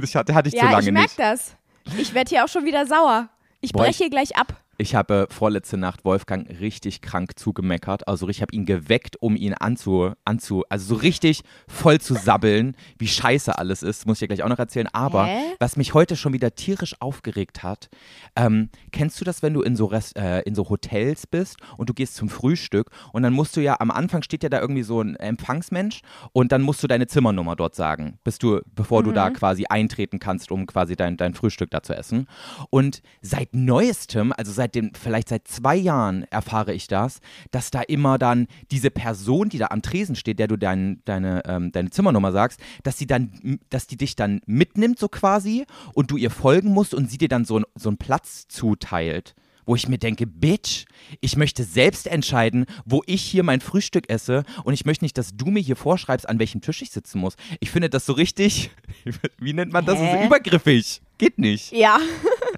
Das 0.00 0.12
hatte, 0.16 0.34
hatte 0.34 0.48
ich 0.48 0.54
zu 0.54 0.58
Ja, 0.60 0.72
lange 0.72 0.86
ich 0.86 0.92
merke 0.92 1.06
nicht. 1.08 1.18
das. 1.20 1.54
Ich 1.96 2.14
werde 2.14 2.28
hier 2.28 2.44
auch 2.44 2.48
schon 2.48 2.64
wieder 2.64 2.84
sauer. 2.84 3.28
Ich 3.60 3.72
breche 3.72 3.96
hier 3.98 4.10
gleich 4.10 4.34
ab. 4.36 4.60
Ich 4.76 4.94
habe 4.94 5.26
vorletzte 5.30 5.76
Nacht 5.76 6.04
Wolfgang 6.04 6.48
richtig 6.60 7.00
krank 7.00 7.38
zugemeckert. 7.38 8.08
Also 8.08 8.28
ich 8.28 8.42
habe 8.42 8.54
ihn 8.54 8.66
geweckt, 8.66 9.16
um 9.20 9.36
ihn 9.36 9.54
anzu, 9.54 10.12
anzu, 10.24 10.64
also 10.68 10.94
so 10.94 11.00
richtig 11.00 11.42
voll 11.68 12.00
zu 12.00 12.14
sabbeln, 12.14 12.76
wie 12.98 13.06
scheiße 13.06 13.56
alles 13.56 13.82
ist. 13.82 14.06
Muss 14.06 14.16
ich 14.16 14.20
dir 14.20 14.34
gleich 14.34 14.42
auch 14.42 14.48
noch 14.48 14.58
erzählen. 14.58 14.88
Aber 14.92 15.26
Hä? 15.26 15.40
was 15.60 15.76
mich 15.76 15.94
heute 15.94 16.16
schon 16.16 16.32
wieder 16.32 16.54
tierisch 16.54 16.96
aufgeregt 17.00 17.62
hat, 17.62 17.88
ähm, 18.36 18.70
kennst 18.90 19.20
du 19.20 19.24
das, 19.24 19.42
wenn 19.42 19.54
du 19.54 19.62
in 19.62 19.76
so, 19.76 19.86
Rest, 19.86 20.16
äh, 20.16 20.40
in 20.40 20.54
so 20.54 20.68
Hotels 20.68 21.26
bist 21.26 21.58
und 21.76 21.88
du 21.88 21.94
gehst 21.94 22.16
zum 22.16 22.28
Frühstück 22.28 22.90
und 23.12 23.22
dann 23.22 23.32
musst 23.32 23.56
du 23.56 23.60
ja, 23.60 23.76
am 23.78 23.90
Anfang 23.90 24.22
steht 24.22 24.42
ja 24.42 24.48
da 24.48 24.60
irgendwie 24.60 24.82
so 24.82 25.00
ein 25.00 25.16
Empfangsmensch 25.16 26.00
und 26.32 26.52
dann 26.52 26.62
musst 26.62 26.82
du 26.82 26.86
deine 26.86 27.06
Zimmernummer 27.06 27.56
dort 27.56 27.74
sagen, 27.74 28.18
bis 28.24 28.38
du, 28.38 28.60
bevor 28.74 29.02
du 29.02 29.12
da 29.12 29.30
quasi 29.30 29.66
eintreten 29.68 30.18
kannst, 30.18 30.50
um 30.50 30.66
quasi 30.66 30.96
dein, 30.96 31.16
dein 31.16 31.34
Frühstück 31.34 31.70
da 31.70 31.82
zu 31.82 31.94
essen. 31.94 32.26
Und 32.70 33.02
seit 33.20 33.54
neuestem, 33.54 34.32
also 34.36 34.52
seit 34.52 34.63
dem, 34.66 34.92
vielleicht 34.94 35.28
seit 35.28 35.48
zwei 35.48 35.76
Jahren 35.76 36.24
erfahre 36.24 36.72
ich 36.72 36.86
das, 36.86 37.20
dass 37.50 37.70
da 37.70 37.82
immer 37.82 38.18
dann 38.18 38.46
diese 38.70 38.90
Person, 38.90 39.48
die 39.48 39.58
da 39.58 39.68
am 39.68 39.82
Tresen 39.82 40.16
steht, 40.16 40.38
der 40.38 40.48
du 40.48 40.56
dein, 40.56 41.00
deine, 41.04 41.42
ähm, 41.46 41.72
deine 41.72 41.90
Zimmernummer 41.90 42.32
sagst, 42.32 42.60
dass 42.82 42.98
sie 42.98 43.06
dann, 43.06 43.58
dass 43.70 43.86
die 43.86 43.96
dich 43.96 44.16
dann 44.16 44.40
mitnimmt, 44.46 44.98
so 44.98 45.08
quasi, 45.08 45.66
und 45.94 46.10
du 46.10 46.16
ihr 46.16 46.30
folgen 46.30 46.70
musst 46.70 46.94
und 46.94 47.10
sie 47.10 47.18
dir 47.18 47.28
dann 47.28 47.44
so, 47.44 47.58
ein, 47.58 47.64
so 47.74 47.88
einen 47.88 47.98
Platz 47.98 48.48
zuteilt. 48.48 49.34
Wo 49.66 49.74
ich 49.74 49.88
mir 49.88 49.96
denke, 49.96 50.26
Bitch, 50.26 50.84
ich 51.22 51.36
möchte 51.36 51.64
selbst 51.64 52.06
entscheiden, 52.06 52.66
wo 52.84 53.02
ich 53.06 53.22
hier 53.22 53.42
mein 53.42 53.62
Frühstück 53.62 54.10
esse 54.10 54.44
und 54.62 54.74
ich 54.74 54.84
möchte 54.84 55.04
nicht, 55.04 55.16
dass 55.16 55.36
du 55.36 55.46
mir 55.46 55.60
hier 55.60 55.76
vorschreibst, 55.76 56.28
an 56.28 56.38
welchem 56.38 56.60
Tisch 56.60 56.82
ich 56.82 56.90
sitzen 56.90 57.18
muss. 57.18 57.36
Ich 57.60 57.70
finde 57.70 57.88
das 57.88 58.04
so 58.04 58.12
richtig, 58.12 58.70
wie 59.38 59.54
nennt 59.54 59.72
man 59.72 59.86
das? 59.86 59.98
Das 59.98 60.26
übergriffig. 60.26 61.00
Geht 61.16 61.38
nicht. 61.38 61.72
Ja, 61.72 61.98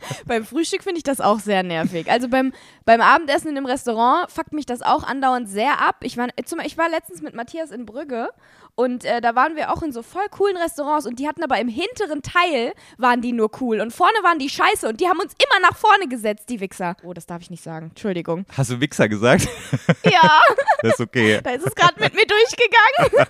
beim 0.26 0.44
Frühstück 0.44 0.82
finde 0.82 0.98
ich 0.98 1.04
das 1.04 1.20
auch 1.20 1.40
sehr 1.40 1.62
nervig. 1.62 2.10
Also 2.10 2.28
beim, 2.28 2.52
beim 2.84 3.00
Abendessen 3.00 3.48
in 3.48 3.54
dem 3.54 3.66
Restaurant 3.66 4.30
fuckt 4.30 4.52
mich 4.52 4.66
das 4.66 4.82
auch 4.82 5.02
andauernd 5.02 5.48
sehr 5.48 5.80
ab. 5.80 5.96
Ich 6.02 6.16
war, 6.16 6.28
ich 6.36 6.78
war 6.78 6.88
letztens 6.88 7.22
mit 7.22 7.34
Matthias 7.34 7.70
in 7.70 7.86
Brügge 7.86 8.30
und 8.76 9.04
äh, 9.04 9.20
da 9.20 9.34
waren 9.34 9.56
wir 9.56 9.72
auch 9.72 9.82
in 9.82 9.90
so 9.92 10.02
voll 10.02 10.26
coolen 10.30 10.56
Restaurants 10.56 11.06
und 11.06 11.18
die 11.18 11.26
hatten 11.26 11.42
aber 11.42 11.58
im 11.58 11.68
hinteren 11.68 12.22
Teil 12.22 12.72
waren 12.98 13.22
die 13.22 13.32
nur 13.32 13.50
cool 13.60 13.80
und 13.80 13.92
vorne 13.92 14.16
waren 14.22 14.38
die 14.38 14.48
scheiße 14.48 14.88
und 14.88 15.00
die 15.00 15.08
haben 15.08 15.18
uns 15.18 15.32
immer 15.32 15.66
nach 15.68 15.76
vorne 15.76 16.08
gesetzt, 16.08 16.48
die 16.48 16.60
Wichser. 16.60 16.96
Oh, 17.02 17.12
das 17.12 17.26
darf 17.26 17.42
ich 17.42 17.50
nicht 17.50 17.62
sagen. 17.62 17.86
Entschuldigung. 17.86 18.44
Hast 18.56 18.70
du 18.70 18.80
Wichser 18.80 19.08
gesagt? 19.08 19.48
Ja, 20.04 20.40
Das 20.82 20.94
ist 20.94 21.00
okay. 21.00 21.40
da 21.42 21.50
ist 21.50 21.66
es 21.66 21.74
gerade 21.74 21.98
mit 22.00 22.14
mir 22.14 22.26
durchgegangen. 22.26 23.26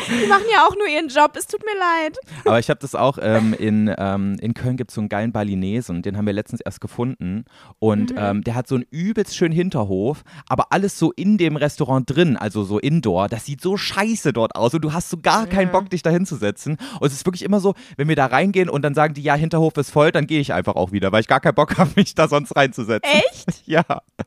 Die 0.22 0.26
machen 0.26 0.44
ja 0.52 0.66
auch 0.66 0.74
nur 0.74 0.86
ihren 0.86 1.08
Job. 1.08 1.32
Es 1.36 1.46
tut 1.46 1.62
mir 1.64 1.78
leid. 1.78 2.18
Aber 2.44 2.58
ich 2.58 2.70
habe 2.70 2.80
das 2.80 2.94
auch 2.94 3.18
ähm, 3.20 3.54
in, 3.54 3.94
ähm, 3.96 4.36
in 4.40 4.54
Köln 4.54 4.76
gibt 4.76 4.90
es 4.90 4.94
so 4.94 5.00
einen 5.00 5.08
geilen 5.08 5.32
Balinesen, 5.32 6.02
den 6.02 6.16
haben 6.16 6.26
wir 6.26 6.32
letztens 6.32 6.60
erst 6.60 6.80
gefunden. 6.80 7.44
Und 7.78 8.12
ähm, 8.16 8.42
der 8.42 8.54
hat 8.54 8.66
so 8.66 8.76
einen 8.76 8.86
übelst 8.90 9.36
schönen 9.36 9.54
Hinterhof, 9.54 10.22
aber 10.48 10.72
alles 10.72 10.98
so 10.98 11.12
in 11.12 11.38
dem 11.38 11.56
Restaurant 11.56 12.08
drin, 12.08 12.36
also 12.36 12.64
so 12.64 12.78
indoor. 12.78 13.28
Das 13.28 13.44
sieht 13.44 13.60
so 13.60 13.76
scheiße 13.76 14.32
dort 14.32 14.56
aus 14.56 14.69
und 14.74 14.82
du 14.82 14.92
hast 14.92 15.10
so 15.10 15.16
gar 15.18 15.46
keinen 15.46 15.70
Bock, 15.70 15.90
dich 15.90 16.02
da 16.02 16.10
hinzusetzen. 16.10 16.76
Und 17.00 17.06
es 17.06 17.12
ist 17.12 17.26
wirklich 17.26 17.42
immer 17.42 17.60
so, 17.60 17.74
wenn 17.96 18.08
wir 18.08 18.16
da 18.16 18.26
reingehen 18.26 18.68
und 18.68 18.82
dann 18.82 18.94
sagen 18.94 19.14
die, 19.14 19.22
ja, 19.22 19.34
Hinterhof 19.34 19.76
ist 19.76 19.90
voll, 19.90 20.12
dann 20.12 20.26
gehe 20.26 20.40
ich 20.40 20.52
einfach 20.52 20.74
auch 20.76 20.92
wieder, 20.92 21.12
weil 21.12 21.20
ich 21.20 21.28
gar 21.28 21.40
keinen 21.40 21.54
Bock 21.54 21.76
habe, 21.78 21.90
mich 21.96 22.14
da 22.14 22.28
sonst 22.28 22.54
reinzusetzen. 22.56 23.10
Echt? 23.10 23.62
Ja. 23.66 23.84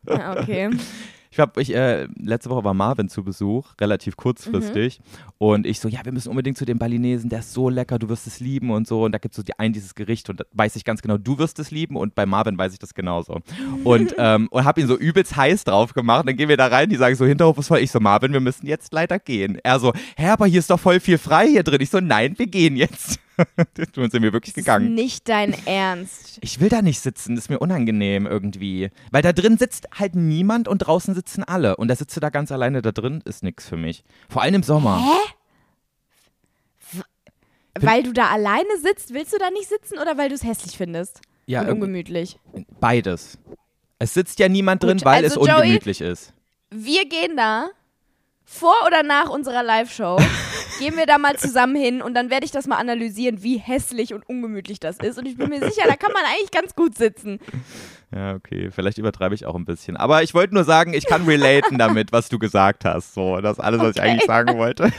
Ja, 0.08 0.40
okay. 0.40 0.70
Ich 1.34 1.40
habe, 1.40 1.60
ich, 1.60 1.74
äh, 1.74 2.08
letzte 2.16 2.52
Woche 2.52 2.64
war 2.64 2.76
Marvin 2.76 3.10
zu 3.10 3.24
Besuch, 3.24 3.72
relativ 3.82 4.18
kurzfristig. 4.18 5.00
Und 5.40 5.66
ich 5.66 5.80
so, 5.80 5.88
ja, 5.90 6.02
wir 6.04 6.12
müssen 6.12 6.30
unbedingt 6.30 6.60
zu 6.60 6.64
dem 6.64 6.78
Balinesen, 6.78 7.28
der 7.28 7.40
ist 7.40 7.54
so 7.54 7.70
lecker, 7.70 7.98
du 7.98 8.08
wirst 8.08 8.28
es 8.28 8.40
lieben 8.40 8.70
und 8.70 8.88
so. 8.88 9.04
Und 9.04 9.14
da 9.14 9.18
gibt 9.18 9.34
es 9.34 9.38
so 9.38 9.42
die, 9.42 9.58
ein 9.58 9.74
dieses 9.74 9.96
Gericht 9.96 10.30
und 10.30 10.42
da 10.42 10.46
weiß 10.52 10.76
ich 10.76 10.86
ganz 10.86 11.02
genau, 11.02 11.18
du 11.18 11.40
wirst 11.40 11.58
es 11.58 11.72
lieben 11.72 11.96
und 11.96 12.14
bei 12.14 12.28
Marvin 12.28 12.56
weiß 12.56 12.74
ich 12.74 12.78
das 12.78 12.94
genauso. 12.94 13.40
Und, 13.84 14.14
ähm, 14.20 14.48
und 14.52 14.64
habe 14.64 14.80
ihn 14.80 14.86
so 14.86 14.96
übelst 14.96 15.36
heiß 15.36 15.64
drauf 15.64 15.96
gemacht. 15.96 16.28
Dann 16.28 16.38
gehen 16.38 16.50
wir 16.50 16.58
da 16.58 16.68
rein, 16.68 16.90
die 16.90 16.98
sagen 16.98 17.16
so, 17.16 17.26
Hinterhof 17.26 17.58
ist 17.58 17.68
voll. 17.68 17.80
Ich 17.80 17.90
so, 17.90 18.00
Marvin, 18.00 18.32
wir 18.32 18.40
müssen 18.40 18.68
jetzt 18.68 18.94
leider 18.94 19.18
gehen. 19.18 19.58
Er 19.64 19.80
so, 19.80 19.92
hä, 20.16 20.28
aber 20.28 20.46
hier 20.46 20.60
ist 20.60 20.70
doch 20.70 20.80
voll 20.80 21.00
viel 21.00 21.18
frei 21.18 21.48
hier 21.48 21.64
drin. 21.64 21.82
Ich 21.82 21.90
so, 21.90 22.00
nein, 22.00 22.38
wir 22.38 22.46
gehen 22.46 22.76
jetzt. 22.76 23.20
und 23.98 24.12
sind 24.12 24.22
wir 24.24 24.34
wirklich 24.34 24.54
Das 24.54 24.62
ist 24.62 24.66
gegangen. 24.66 24.94
nicht 24.94 25.28
dein 25.30 25.54
Ernst. 25.66 26.38
Ich 26.42 26.60
will 26.60 26.70
da 26.70 26.82
nicht 26.82 27.00
sitzen, 27.00 27.36
das 27.36 27.46
ist 27.46 27.50
mir 27.50 27.60
unangenehm 27.60 28.26
irgendwie. 28.26 28.90
Weil 29.12 29.22
da 29.22 29.34
drin 29.34 29.58
sitzt 29.58 29.88
halt 29.98 30.16
niemand 30.16 30.68
und 30.68 30.80
draußen 30.80 31.14
sitzen 31.16 31.44
alle. 31.44 31.76
Und 31.78 31.88
da 31.88 31.96
sitzt 31.96 32.16
du 32.16 32.20
da 32.20 32.30
ganz 32.30 32.52
alleine 32.52 32.82
da 32.82 32.92
drin, 32.92 33.22
ist 33.26 33.44
nix 33.44 33.68
für 33.68 33.78
mich. 33.78 34.04
Vor 34.30 34.42
allem 34.42 34.56
im 34.56 34.64
Sommer. 34.64 35.04
Weil 37.80 38.04
du 38.04 38.14
da 38.14 38.28
alleine 38.30 38.78
sitzt, 38.82 39.14
willst 39.14 39.34
du 39.34 39.38
da 39.40 39.50
nicht 39.50 39.68
sitzen 39.68 39.98
oder 39.98 40.18
weil 40.18 40.30
du 40.30 40.36
es 40.36 40.44
hässlich 40.44 40.78
findest? 40.78 41.22
Ja, 41.48 41.62
und 41.62 41.68
irgendwie- 41.68 41.86
ungemütlich. 41.88 42.40
beides. 42.80 43.40
Es 44.00 44.14
sitzt 44.14 44.40
ja 44.40 44.48
niemand 44.48 44.84
drin, 44.84 44.98
Gut, 44.98 45.06
weil 45.06 45.24
also 45.24 45.42
es 45.42 45.48
Joey- 45.48 45.62
ungemütlich 45.62 46.02
ist. 46.02 46.34
Wir 46.70 47.08
gehen 47.08 47.36
da 47.36 47.70
vor 48.46 48.76
oder 48.86 49.04
nach 49.04 49.30
unserer 49.30 49.64
Live-Show. 49.64 50.18
gehen 50.80 50.98
wir 50.98 51.06
da 51.06 51.18
mal 51.18 51.38
zusammen 51.38 51.76
hin 51.76 52.02
und 52.02 52.14
dann 52.16 52.30
werde 52.30 52.46
ich 52.46 52.52
das 52.52 52.68
mal 52.68 52.78
analysieren, 52.78 53.44
wie 53.44 53.58
hässlich 53.58 54.14
und 54.14 54.28
ungemütlich 54.28 54.80
das 54.80 54.98
ist. 54.98 55.18
Und 55.20 55.28
ich 55.28 55.38
bin 55.38 55.50
mir 55.50 55.60
sicher, 55.60 55.88
da 55.88 55.96
kann 55.96 56.12
man 56.12 56.24
eigentlich 56.26 56.52
ganz 56.52 56.76
gut 56.76 56.98
sitzen. 56.98 57.40
Ja, 58.14 58.34
okay, 58.36 58.70
vielleicht 58.72 58.98
übertreibe 58.98 59.34
ich 59.36 59.46
auch 59.46 59.56
ein 59.56 59.66
bisschen. 59.66 59.98
Aber 59.98 60.24
ich 60.24 60.34
wollte 60.34 60.54
nur 60.56 60.64
sagen, 60.64 60.94
ich 60.94 61.06
kann 61.06 61.26
relaten 61.26 61.78
damit, 61.78 62.12
was 62.12 62.28
du 62.30 62.38
gesagt 62.40 62.86
hast. 62.86 63.14
So, 63.14 63.40
das 63.40 63.58
ist 63.60 63.64
alles, 63.64 63.82
was 63.82 63.92
ich 63.96 64.02
Okay. 64.02 64.10
eigentlich 64.10 64.26
sagen 64.26 64.58
wollte. 64.58 64.92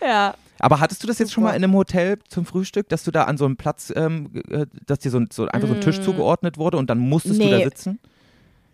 Ja. 0.00 0.34
Aber 0.60 0.80
hattest 0.80 1.02
du 1.02 1.06
das 1.06 1.18
jetzt 1.18 1.32
schon 1.32 1.42
Super. 1.42 1.52
mal 1.52 1.56
in 1.56 1.64
einem 1.64 1.74
Hotel 1.74 2.18
zum 2.28 2.46
Frühstück, 2.46 2.88
dass 2.88 3.04
du 3.04 3.10
da 3.10 3.24
an 3.24 3.36
so 3.36 3.44
einem 3.44 3.56
Platz, 3.56 3.92
ähm, 3.94 4.30
äh, 4.50 4.66
dass 4.86 5.00
dir 5.00 5.10
so, 5.10 5.18
ein- 5.18 5.28
so 5.32 5.46
einfach 5.46 5.68
so 5.68 5.74
ein 5.74 5.80
Tisch 5.80 6.00
zugeordnet 6.00 6.58
wurde 6.58 6.76
und 6.78 6.88
dann 6.90 6.98
musstest 6.98 7.40
du 7.40 7.48
da 7.48 7.56
Mm. 7.56 7.58
Nee. 7.58 7.64
sitzen? 7.64 7.98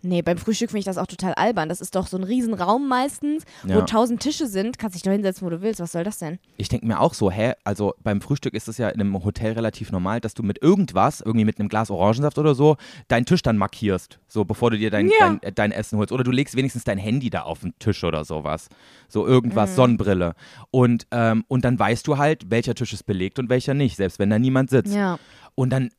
Nee, 0.03 0.21
beim 0.21 0.37
Frühstück 0.37 0.69
finde 0.71 0.79
ich 0.79 0.85
das 0.85 0.97
auch 0.97 1.05
total 1.05 1.33
albern. 1.35 1.69
Das 1.69 1.79
ist 1.79 1.95
doch 1.95 2.07
so 2.07 2.17
ein 2.17 2.23
Riesenraum 2.23 2.87
meistens, 2.87 3.43
wo 3.63 3.73
Ja. 3.79 3.81
tausend 3.81 4.21
Tische 4.21 4.47
sind. 4.47 4.79
Kannst 4.79 4.95
dich 4.95 5.03
doch 5.03 5.11
hinsetzen, 5.11 5.45
wo 5.45 5.49
du 5.49 5.61
willst. 5.61 5.79
Was 5.79 5.91
soll 5.91 6.03
das 6.03 6.17
denn? 6.17 6.39
Ich 6.57 6.69
denke 6.69 6.87
mir 6.87 6.99
auch 6.99 7.13
so, 7.13 7.29
hä, 7.29 7.53
also 7.63 7.93
beim 8.03 8.19
Frühstück 8.21 8.53
ist 8.53 8.67
es 8.67 8.77
ja 8.79 8.89
in 8.89 8.99
einem 8.99 9.23
Hotel 9.23 9.53
relativ 9.53 9.91
normal, 9.91 10.19
dass 10.19 10.33
du 10.33 10.41
mit 10.43 10.61
irgendwas, 10.61 11.21
irgendwie 11.21 11.45
mit 11.45 11.59
einem 11.59 11.69
Glas 11.69 11.91
Orangensaft 11.91 12.37
oder 12.39 12.55
so, 12.55 12.77
deinen 13.09 13.25
Tisch 13.25 13.41
dann 13.43 13.57
markierst, 13.57 14.19
so 14.27 14.43
bevor 14.45 14.71
du 14.71 14.77
dir 14.77 14.89
dein, 14.89 15.07
Ja. 15.07 15.13
dein, 15.19 15.43
äh, 15.43 15.51
dein 15.51 15.71
Essen 15.71 15.97
holst. 15.99 16.11
Oder 16.11 16.23
du 16.23 16.31
legst 16.31 16.55
wenigstens 16.55 16.83
dein 16.83 16.97
Handy 16.97 17.29
da 17.29 17.43
auf 17.43 17.59
den 17.59 17.73
Tisch 17.79 18.03
oder 18.03 18.25
sowas. 18.25 18.69
So 19.07 19.27
irgendwas, 19.27 19.75
Sonnenbrille. 19.75 20.33
Und, 20.71 21.05
ähm, 21.11 21.43
und 21.47 21.63
dann 21.65 21.77
weißt 21.77 22.07
du 22.07 22.17
halt, 22.17 22.49
welcher 22.49 22.73
Tisch 22.75 22.93
ist 22.93 23.03
belegt 23.03 23.37
und 23.39 23.49
welcher 23.49 23.73
nicht, 23.73 23.97
selbst 23.97 24.17
wenn 24.19 24.29
da 24.29 24.39
niemand 24.39 24.69
sitzt. 24.71 24.95
Ja. 24.95 25.19
Und 25.55 25.69
dann, 25.71 25.89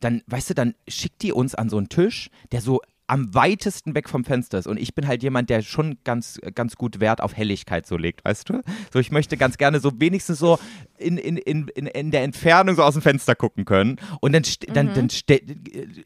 dann, 0.00 0.22
weißt 0.26 0.50
du, 0.50 0.54
dann 0.54 0.74
schickt 0.88 1.22
die 1.22 1.32
uns 1.32 1.54
an 1.54 1.68
so 1.68 1.76
einen 1.76 1.88
Tisch, 1.88 2.28
der 2.50 2.60
so 2.60 2.80
am 3.06 3.34
weitesten 3.34 3.94
weg 3.94 4.08
vom 4.08 4.24
Fenster 4.24 4.58
ist. 4.58 4.66
Und 4.66 4.78
ich 4.78 4.94
bin 4.94 5.06
halt 5.06 5.22
jemand, 5.22 5.50
der 5.50 5.62
schon 5.62 5.98
ganz, 6.04 6.40
ganz 6.54 6.76
gut 6.76 7.00
Wert 7.00 7.20
auf 7.20 7.36
Helligkeit 7.36 7.86
so 7.86 7.96
legt, 7.96 8.24
weißt 8.24 8.48
du? 8.48 8.62
So, 8.92 8.98
ich 8.98 9.10
möchte 9.10 9.36
ganz 9.36 9.58
gerne 9.58 9.80
so 9.80 9.92
wenigstens 10.00 10.38
so 10.38 10.58
in, 10.98 11.18
in, 11.18 11.36
in, 11.36 11.68
in, 11.68 11.86
in 11.86 12.10
der 12.10 12.22
Entfernung 12.22 12.76
so 12.76 12.82
aus 12.82 12.94
dem 12.94 13.02
Fenster 13.02 13.34
gucken 13.34 13.64
können. 13.64 13.96
Und 14.20 14.32
dann, 14.32 14.42
dann, 14.72 14.94
dann 14.94 15.10
ste- 15.10 15.42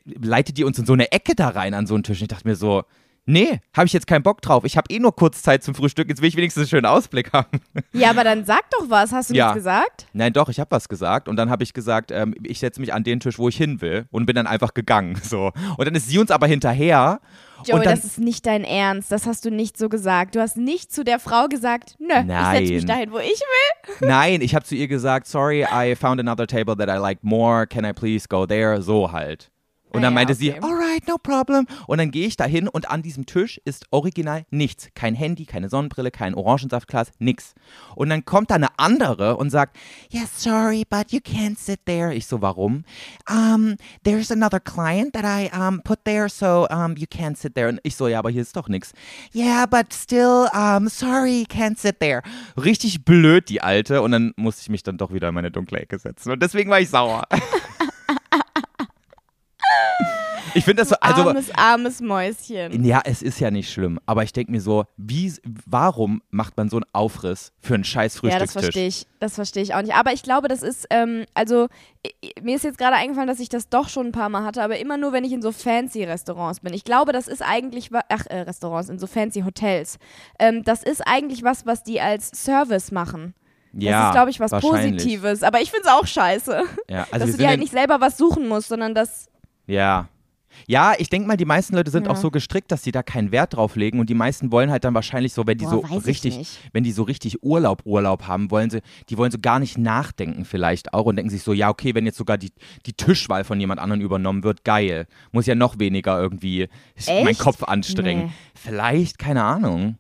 leitet 0.05 0.59
die 0.59 0.65
uns 0.65 0.79
in 0.79 0.87
so 0.87 0.95
eine 0.95 1.13
Ecke 1.13 1.35
da 1.35 1.49
rein 1.49 1.75
an 1.75 1.87
so 1.87 1.95
einen 1.95 2.03
Tisch. 2.03 2.19
Und 2.19 2.25
ich 2.25 2.29
dachte 2.29 2.49
mir 2.49 2.57
so, 2.57 2.85
Nee, 3.29 3.61
habe 3.77 3.87
ich 3.87 3.93
jetzt 3.93 4.07
keinen 4.07 4.23
Bock 4.23 4.41
drauf. 4.41 4.65
Ich 4.65 4.77
habe 4.77 4.87
eh 4.89 5.01
nur 5.01 5.15
kurz 5.15 5.43
Zeit 5.43 5.65
zum 5.65 5.75
Frühstück. 5.75 6.09
Jetzt 6.09 6.23
will 6.23 6.29
ich 6.29 6.37
wenigstens 6.37 6.63
einen 6.63 6.69
schönen 6.69 6.87
Ausblick 6.87 7.33
haben. 7.33 7.61
Ja, 7.93 8.11
aber 8.11 8.23
dann 8.23 8.45
sag 8.45 8.71
doch 8.71 8.89
was. 8.89 9.13
Hast 9.13 9.31
du 9.31 9.35
Ja. 9.35 9.47
nichts 9.47 9.57
gesagt? 9.65 10.07
Nein, 10.13 10.33
doch, 10.33 10.49
ich 10.49 10.61
habe 10.61 10.71
was 10.71 10.89
gesagt. 10.89 11.27
Und 11.29 11.35
dann 11.37 11.51
habe 11.51 11.65
ich 11.65 11.73
gesagt, 11.75 12.13
ähm, 12.13 12.35
ich 12.45 12.61
setze 12.61 12.81
mich 12.81 12.95
an 12.95 13.03
den 13.03 13.19
Tisch, 13.19 13.37
wo 13.39 13.49
ich 13.49 13.57
hin 13.57 13.81
will. 13.81 14.07
Und 14.13 14.27
bin 14.27 14.37
dann 14.37 14.47
einfach 14.47 14.75
gegangen. 14.75 15.21
So. 15.27 15.51
Und 15.77 15.85
dann 15.85 15.95
ist 15.97 16.09
sie 16.09 16.19
uns 16.19 16.31
aber 16.31 16.47
hinterher. 16.47 17.21
Joey, 17.65 17.79
und 17.79 17.87
dann, 17.87 17.95
das 17.97 18.05
ist 18.05 18.19
nicht 18.21 18.47
dein 18.47 18.63
Ernst. 18.63 19.11
Das 19.11 19.27
hast 19.27 19.45
du 19.45 19.51
nicht 19.51 19.77
so 19.77 19.89
gesagt. 19.89 20.37
Du 20.37 20.41
hast 20.41 20.57
nicht 20.57 20.93
zu 20.93 21.03
der 21.03 21.19
Frau 21.19 21.49
gesagt, 21.49 21.97
nö, 21.99 22.07
ich 22.15 22.15
setze 22.15 22.61
mich 22.61 22.85
Nein. 22.85 22.87
dahin, 22.87 23.13
wo 23.13 23.19
ich 23.19 23.25
will. 23.41 23.95
Nein, 24.09 24.41
ich 24.41 24.55
habe 24.55 24.65
zu 24.65 24.77
ihr 24.77 24.87
gesagt, 24.87 25.27
sorry, 25.27 25.65
I 25.65 25.97
found 25.97 26.21
another 26.21 26.47
table 26.47 26.77
that 26.77 26.89
I 26.89 27.01
like 27.01 27.19
more. 27.25 27.67
Can 27.67 27.85
I 27.85 27.93
please 27.93 28.27
go 28.29 28.47
there? 28.47 28.81
So 28.83 29.11
halt. 29.11 29.51
Und 29.91 30.01
Ah 30.01 30.03
dann 30.03 30.13
ja, 30.13 30.15
meinte 30.15 30.33
okay. 30.35 30.41
sie, 30.41 30.53
alright, 30.55 30.86
no 31.07 31.19
problem. 31.19 31.67
Und 31.87 31.99
dann 31.99 32.11
gehe 32.11 32.27
ich 32.27 32.37
dahin 32.37 32.69
und 32.69 32.91
an 32.91 33.03
diesem 33.03 33.27
Tisch 33.27 33.61
ist 33.65 33.87
original 33.91 34.45
nichts. 34.51 34.89
Kein 34.95 35.15
Handy, 35.15 35.47
keine 35.47 35.69
Sonnenbrille, 35.69 36.11
kein 36.11 36.35
Orangensaftglas, 36.35 37.11
nix. 37.19 37.55
Und 37.95 38.11
dann 38.11 38.25
kommt 38.25 38.51
da 38.51 38.57
eine 38.57 38.79
andere 38.79 39.37
und 39.37 39.51
sagt, 39.51 39.77
yes, 40.11 40.43
sorry, 40.43 40.85
but 40.89 41.13
you 41.13 41.19
can't 41.19 41.59
sit 41.59 41.81
there. 41.87 42.15
Ich 42.15 42.27
so, 42.27 42.41
warum? 42.41 42.85
Um, 43.29 43.77
there's 44.05 44.31
another 44.31 44.61
client 44.61 45.15
that 45.15 45.25
I 45.25 45.51
um, 45.57 45.83
put 45.83 46.05
there, 46.05 46.29
so 46.29 46.67
um, 46.71 46.97
you 46.97 47.07
can't 47.07 47.37
sit 47.37 47.55
there. 47.55 47.69
Und 47.69 47.81
ich 47.83 47.97
so, 47.97 48.09
ja, 48.09 48.19
aber 48.19 48.31
hier 48.31 48.43
ist 48.43 48.57
doch 48.57 48.69
nichts. 48.69 48.93
Yeah, 49.35 49.67
but 49.67 49.93
still, 49.93 50.49
um, 50.53 50.89
sorry, 50.89 51.47
can't 51.49 51.79
sit 51.79 52.01
there. 52.01 52.23
Richtig 52.57 53.05
blöd, 53.05 53.49
die 53.49 53.61
Alte. 53.61 54.03
Und 54.03 54.13
dann 54.13 54.33
musste 54.37 54.63
ich 54.63 54.69
mich 54.69 54.83
dann 54.83 54.99
doch 54.99 55.13
wieder 55.13 55.29
in 55.29 55.35
meine 55.35 55.51
dunkle 55.51 55.81
Ecke 55.81 55.99
setzen. 55.99 56.33
Und 56.33 56.43
deswegen 56.43 56.71
war 56.71 56.81
ich 56.81 56.89
sauer. 56.89 57.25
Ich 60.57 60.65
finde 60.65 60.83
das 60.83 60.89
so, 60.91 60.97
also 61.01 61.29
armes, 61.29 61.51
armes 61.55 62.01
Mäuschen. 62.01 62.85
ja, 62.85 63.01
es 63.05 63.23
ist 63.23 63.39
ja 63.41 63.51
nicht 63.51 63.71
schlimm, 63.71 63.99
aber 64.07 64.23
ich 64.23 64.33
denke 64.33 64.51
mir 64.53 64.61
so, 64.61 64.85
wie, 64.97 65.33
warum 65.67 66.23
macht 66.31 66.57
man 66.57 66.69
so 66.69 66.77
einen 66.77 66.87
Aufriss 66.93 67.53
für 67.61 67.75
einen 67.75 67.85
scheiß 67.85 68.21
Ja, 68.23 68.39
das 68.39 68.53
Frühstückstisch? 68.53 68.63
verstehe 68.63 68.87
ich. 68.89 69.07
Das 69.21 69.35
verstehe 69.35 69.63
ich 69.63 69.75
auch 69.75 69.83
nicht. 69.83 69.95
Aber 69.95 70.13
ich 70.13 70.23
glaube, 70.23 70.49
das 70.49 70.63
ist, 70.63 70.87
ähm, 70.91 71.25
also 71.35 71.69
mir 72.43 72.57
ist 72.57 72.65
jetzt 72.65 72.79
gerade 72.79 72.97
eingefallen, 72.97 73.29
dass 73.29 73.41
ich 73.41 73.49
das 73.49 73.69
doch 73.69 73.89
schon 73.89 74.07
ein 74.07 74.13
paar 74.13 74.29
Mal 74.29 74.45
hatte, 74.45 74.63
aber 74.63 74.79
immer 74.79 74.97
nur, 74.97 75.13
wenn 75.13 75.25
ich 75.25 75.33
in 75.33 75.43
so 75.43 75.53
fancy 75.53 76.05
Restaurants 76.05 76.61
bin. 76.61 76.73
Ich 76.75 76.85
glaube, 76.85 77.13
das 77.13 77.29
ist 77.29 77.43
eigentlich, 77.43 77.91
ach, 78.09 78.27
äh, 78.27 78.41
Restaurants, 78.41 78.89
in 78.89 78.99
so 78.99 79.07
fancy 79.07 79.43
Hotels. 79.43 79.99
Ähm, 80.39 80.63
das 80.65 80.83
ist 80.83 81.03
eigentlich 81.07 81.43
was, 81.43 81.67
was 81.67 81.83
die 81.83 82.01
als 82.01 82.31
Service 82.35 82.93
machen. 82.93 83.35
ja, 83.73 83.91
das 84.01 84.09
ist, 84.09 84.13
glaube 84.13 84.31
ich, 84.31 84.41
was. 84.41 84.51
Positives. 84.53 85.43
Aber 85.43 85.61
ich 85.61 85.71
finde 85.71 85.89
es 85.89 85.93
auch 85.93 86.07
scheiße. 86.07 86.63
Ja, 86.89 87.07
also 87.11 87.27
dass 87.27 87.37
du 87.37 87.43
dir 87.43 87.49
halt 87.49 87.61
nicht 87.61 87.73
selber 87.73 88.01
was 88.01 88.17
suchen 88.17 88.49
musst, 88.49 88.69
sondern 88.69 88.95
das. 88.95 89.29
Ja. 89.67 90.09
Ja, 90.67 90.95
ich 90.99 91.09
denke 91.11 91.29
mal, 91.29 91.37
die 91.37 91.45
meisten 91.45 91.75
Leute 91.77 91.91
sind 91.91 92.07
Ja. 92.07 92.13
auch 92.13 92.17
so 92.17 92.31
gestrickt, 92.31 92.71
dass 92.73 92.83
sie 92.83 92.93
da 92.93 93.03
keinen 93.03 93.33
Wert 93.33 93.55
drauf 93.55 93.77
legen 93.77 94.01
und 94.01 94.09
die 94.11 94.15
meisten 94.15 94.51
wollen 94.53 94.71
halt 94.71 94.85
dann 94.85 94.95
wahrscheinlich 94.95 95.33
so, 95.33 95.47
wenn 95.47 95.59
die 95.59 95.65
Boah, 95.65 95.87
so 95.89 95.97
richtig, 95.99 96.59
wenn 96.73 96.85
die 96.85 96.93
so 96.93 97.03
richtig 97.03 97.43
Urlaub, 97.43 97.83
Urlaub 97.85 98.27
haben, 98.27 98.51
wollen 98.51 98.71
sie, 98.71 98.81
die 99.09 99.19
wollen 99.19 99.31
so 99.31 99.39
gar 99.41 99.59
nicht 99.59 99.79
nachdenken 99.79 100.45
vielleicht 100.45 100.95
auch 100.95 101.05
und 101.07 101.17
denken 101.17 101.31
sich 101.31 101.43
so, 101.43 101.53
ja, 101.53 101.69
okay, 101.69 101.95
wenn 101.95 102.07
jetzt 102.07 102.19
sogar 102.19 102.39
die, 102.39 102.53
die 102.87 102.93
Tischwahl 102.93 103.45
von 103.45 103.61
jemand 103.61 103.81
anderem 103.81 104.01
übernommen 104.03 104.43
wird, 104.45 104.65
geil. 104.65 105.07
Muss 105.33 105.47
ja 105.47 105.55
noch 105.55 105.79
weniger 105.79 106.21
irgendwie 106.21 106.69
meinen 107.07 107.29
Echt? 107.29 107.41
Kopf 107.41 107.63
anstrengen. 107.63 108.27
Nee. 108.27 108.33
Vielleicht, 108.55 109.19
keine 109.19 109.45
Ahnung. 109.45 109.99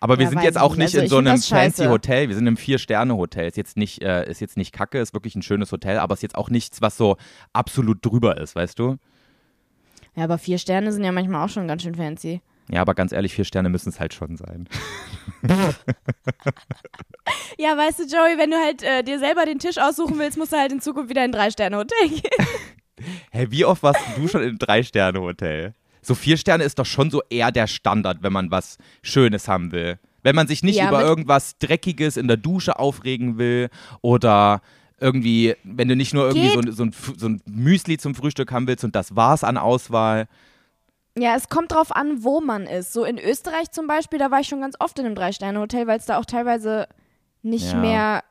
Aber 0.00 0.18
wir 0.18 0.24
Ja, 0.24 0.30
sind 0.30 0.42
jetzt 0.42 0.58
auch 0.58 0.74
nicht. 0.74 0.96
Also 0.96 0.98
in 0.98 1.06
so 1.08 1.18
einem 1.18 1.40
fancy. 1.40 1.84
Hotel. 1.84 2.28
Wir 2.28 2.34
sind 2.34 2.48
im 2.48 2.56
Vier-Sterne-Hotel. 2.56 3.46
Ist 3.46 3.56
jetzt 3.56 3.76
nicht, 3.76 4.02
äh, 4.02 4.28
ist 4.28 4.40
jetzt 4.40 4.56
nicht 4.56 4.72
kacke, 4.72 4.98
ist 4.98 5.14
wirklich 5.14 5.36
ein 5.36 5.42
schönes 5.42 5.70
Hotel, 5.70 5.98
aber 5.98 6.14
ist 6.14 6.22
jetzt 6.24 6.34
auch 6.34 6.50
nichts, 6.50 6.82
was 6.82 6.96
so 6.96 7.16
absolut 7.52 8.04
drüber 8.04 8.36
ist, 8.38 8.56
weißt 8.56 8.80
du? 8.80 8.96
Ja, 10.14 10.24
aber 10.24 10.38
vier 10.38 10.58
Sterne 10.58 10.92
sind 10.92 11.04
ja 11.04 11.12
manchmal 11.12 11.44
auch 11.44 11.48
schon 11.48 11.66
ganz 11.68 11.82
schön 11.82 11.94
fancy. 11.94 12.40
Ja, 12.70 12.80
aber 12.80 12.94
ganz 12.94 13.12
ehrlich, 13.12 13.34
vier 13.34 13.44
Sterne 13.44 13.68
müssen 13.68 13.88
es 13.88 13.98
halt 14.00 14.14
schon 14.14 14.36
sein. 14.36 14.68
Ja, 17.58 17.76
weißt 17.76 18.00
du, 18.00 18.02
Joey, 18.04 18.38
wenn 18.38 18.50
du 18.50 18.56
halt 18.56 18.82
äh, 18.82 19.02
dir 19.02 19.18
selber 19.18 19.44
den 19.44 19.58
Tisch 19.58 19.78
aussuchen 19.78 20.18
willst, 20.18 20.38
musst 20.38 20.52
du 20.52 20.56
halt 20.56 20.72
in 20.72 20.80
Zukunft 20.80 21.10
wieder 21.10 21.24
in 21.24 21.30
ein 21.30 21.32
Drei-Sterne-Hotel 21.32 22.08
gehen. 22.08 22.46
Hä, 23.30 23.46
wie 23.50 23.64
oft 23.64 23.82
warst 23.82 24.00
du 24.16 24.28
schon 24.28 24.42
im 24.42 24.58
Drei-Sterne-Hotel? 24.58 25.74
So 26.00 26.14
vier 26.14 26.36
Sterne 26.36 26.64
ist 26.64 26.78
doch 26.78 26.86
schon 26.86 27.10
so 27.10 27.22
eher 27.30 27.52
der 27.52 27.66
Standard, 27.66 28.22
wenn 28.22 28.32
man 28.32 28.50
was 28.50 28.78
Schönes 29.02 29.48
haben 29.48 29.70
will. 29.72 29.98
Wenn 30.22 30.34
man 30.36 30.46
sich 30.46 30.62
nicht 30.62 30.76
Ja, 30.76 30.88
über 30.88 31.02
irgendwas 31.02 31.58
Dreckiges 31.58 32.16
in 32.16 32.28
der 32.28 32.36
Dusche 32.36 32.78
aufregen 32.78 33.38
will 33.38 33.68
oder 34.00 34.62
irgendwie, 35.02 35.54
wenn 35.64 35.88
du 35.88 35.96
nicht 35.96 36.14
nur 36.14 36.28
irgendwie 36.28 36.48
so, 36.50 36.60
ein- 36.60 36.72
so, 36.72 36.84
ein, 36.84 36.94
so 37.18 37.28
ein 37.28 37.42
Müsli 37.46 37.98
zum 37.98 38.14
Frühstück 38.14 38.52
haben 38.52 38.66
willst 38.66 38.84
und 38.84 38.96
das 38.96 39.14
war's 39.16 39.44
an 39.44 39.58
Auswahl. 39.58 40.28
Ja, 41.18 41.34
es 41.36 41.48
kommt 41.50 41.72
drauf 41.72 41.94
an, 41.94 42.24
wo 42.24 42.40
man 42.40 42.66
ist. 42.66 42.92
So 42.94 43.04
in 43.04 43.18
Österreich 43.18 43.70
zum 43.70 43.86
Beispiel, 43.86 44.18
da 44.18 44.30
war 44.30 44.40
ich 44.40 44.48
schon 44.48 44.62
ganz 44.62 44.76
oft 44.78 44.98
in 44.98 45.04
einem 45.04 45.14
Drei-Sterne-Hotel, 45.14 45.86
weil 45.86 45.98
es 45.98 46.06
da 46.06 46.16
auch 46.18 46.24
teilweise 46.24 46.86
nicht 47.42 47.72
Ja. 47.72 47.78
mehr 47.78 48.24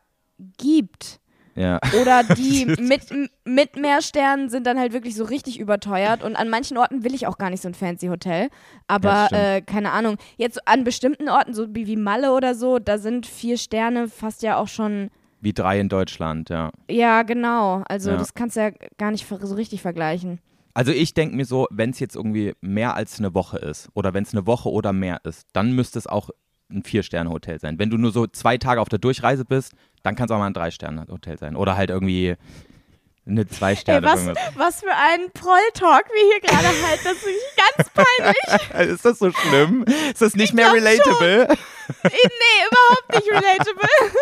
gibt. 0.57 1.19
Ja. 1.53 1.79
Oder 2.01 2.23
die 2.23 2.65
mit, 2.79 3.03
mit 3.43 3.75
mehr 3.75 4.01
Sternen 4.01 4.49
sind 4.49 4.65
dann 4.65 4.79
halt 4.79 4.93
wirklich 4.93 5.15
so 5.15 5.25
richtig 5.25 5.59
überteuert. 5.59 6.23
Und 6.23 6.35
an 6.37 6.49
manchen 6.49 6.77
Orten 6.77 7.03
will 7.03 7.13
ich 7.13 7.27
auch 7.27 7.37
gar 7.37 7.49
nicht 7.49 7.61
so 7.61 7.67
ein 7.67 7.73
fancy 7.75 8.07
Hotel. 8.07 8.43
Ja, 8.43 8.49
Aber 8.87 9.25
stimmt. 9.27 9.41
äh, 9.41 9.61
keine 9.61 9.91
Ahnung. 9.91 10.17
Jetzt 10.37 10.67
an 10.67 10.83
bestimmten 10.83 11.29
Orten, 11.29 11.53
so 11.53 11.67
wie, 11.75 11.87
wie 11.87 11.97
Malle 11.97 12.31
oder 12.33 12.55
so, 12.55 12.79
da 12.79 12.97
sind 12.97 13.27
vier 13.27 13.57
Sterne 13.57 14.07
fast 14.07 14.41
ja 14.43 14.57
auch 14.57 14.69
schon. 14.69 15.11
Wie 15.41 15.53
drei 15.53 15.79
in 15.79 15.89
Deutschland, 15.89 16.49
ja. 16.49 16.71
Ja, 16.89 17.23
genau. 17.23 17.83
Also 17.87 18.11
Ja. 18.11 18.17
das 18.17 18.33
kannst 18.35 18.55
du 18.55 18.61
ja 18.61 18.69
gar 18.97 19.11
nicht 19.11 19.27
so 19.27 19.55
richtig 19.55 19.81
vergleichen. 19.81 20.39
Also 20.73 20.91
ich 20.93 21.13
denke 21.13 21.35
mir 21.35 21.45
so, 21.45 21.67
wenn 21.71 21.89
es 21.89 21.99
jetzt 21.99 22.15
irgendwie 22.15 22.53
mehr 22.61 22.95
als 22.95 23.19
eine 23.19 23.33
Woche 23.33 23.57
ist 23.57 23.89
oder 23.93 24.13
wenn 24.13 24.23
es 24.23 24.33
eine 24.33 24.45
Woche 24.47 24.69
oder 24.69 24.93
mehr 24.93 25.19
ist, 25.25 25.47
dann 25.53 25.73
müsste 25.73 25.99
es 25.99 26.07
auch 26.07 26.29
ein 26.71 26.83
Vier-Sterne-Hotel 26.83 27.59
sein. 27.59 27.77
Wenn 27.79 27.89
du 27.89 27.97
nur 27.97 28.11
so 28.13 28.27
zwei 28.27 28.57
Tage 28.57 28.79
auf 28.79 28.87
der 28.87 28.99
Durchreise 28.99 29.43
bist, 29.43 29.73
dann 30.03 30.15
kann 30.15 30.25
es 30.25 30.31
auch 30.31 30.37
mal 30.37 30.47
ein 30.47 30.53
Drei-Sterne-Hotel 30.53 31.37
sein. 31.37 31.57
Oder 31.57 31.75
halt 31.75 31.89
irgendwie 31.89 32.35
eine 33.25 33.41
Ey, 33.41 33.47
Zwei-Sterne. 33.47 34.07
was, 34.07 34.25
was 34.55 34.79
für 34.81 34.91
ein 34.95 35.29
Proll-Talk 35.33 36.05
wir 36.13 36.31
hier 36.31 36.39
gerade 36.39 36.67
halten. 36.87 37.03
Das 37.03 37.17
ist 37.17 37.57
ganz 37.57 37.89
peinlich. 37.89 38.89
ist 38.93 39.03
das 39.05 39.19
so 39.19 39.31
schlimm? 39.31 39.83
Ist 40.11 40.21
das 40.21 40.35
nicht 40.35 40.53
mehr 40.53 40.65
glaub 40.71 40.77
relatable? 40.77 41.47
nee, 42.03 42.67
überhaupt 42.69 43.15
nicht 43.15 43.27
relatable. 43.29 43.89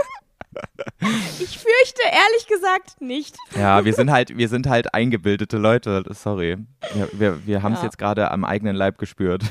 Ich 1.39 1.57
fürchte 1.59 2.01
ehrlich 2.05 2.47
gesagt 2.47 3.01
nicht. 3.01 3.37
Ja, 3.55 3.85
wir 3.85 3.93
sind 3.93 4.11
halt, 4.11 4.37
wir 4.37 4.49
sind 4.49 4.67
halt 4.67 4.93
eingebildete 4.93 5.57
Leute. 5.57 6.03
Sorry. 6.11 6.57
Wir, 6.93 7.09
wir, 7.13 7.45
wir 7.45 7.63
haben 7.63 7.73
es 7.73 7.79
Ja. 7.79 7.85
jetzt 7.85 7.97
gerade 7.97 8.31
am 8.31 8.43
eigenen 8.43 8.75
Leib 8.75 8.97
gespürt. 8.97 9.43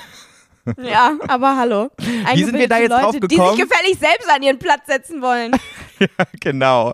Ja, 0.82 1.12
aber 1.28 1.56
hallo. 1.56 1.90
Wie 2.34 2.44
sind 2.44 2.58
wir 2.58 2.68
da 2.68 2.78
jetzt 2.78 2.90
Leute, 2.90 3.02
drauf 3.02 3.12
Die 3.14 3.20
gekommen? 3.20 3.56
sich 3.56 3.66
gefällig 3.66 3.98
selbst 3.98 4.28
an 4.28 4.42
ihren 4.42 4.58
Platz 4.58 4.82
setzen 4.87 5.22
wollen. 5.22 5.52
genau. 6.40 6.92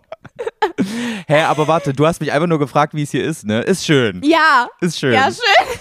Hä, 1.27 1.41
aber 1.41 1.67
warte, 1.67 1.91
du 1.93 2.05
hast 2.07 2.21
mich 2.21 2.31
einfach 2.31 2.47
nur 2.47 2.59
gefragt, 2.59 2.93
wie 2.93 3.03
es 3.03 3.11
hier 3.11 3.23
ist, 3.25 3.45
ne? 3.45 3.61
Ist 3.61 3.85
schön. 3.85 4.21
Ja. 4.23 4.69
Ist 4.79 4.97
schön. 4.99 5.13
Ja, 5.13 5.29
schön. 5.29 5.79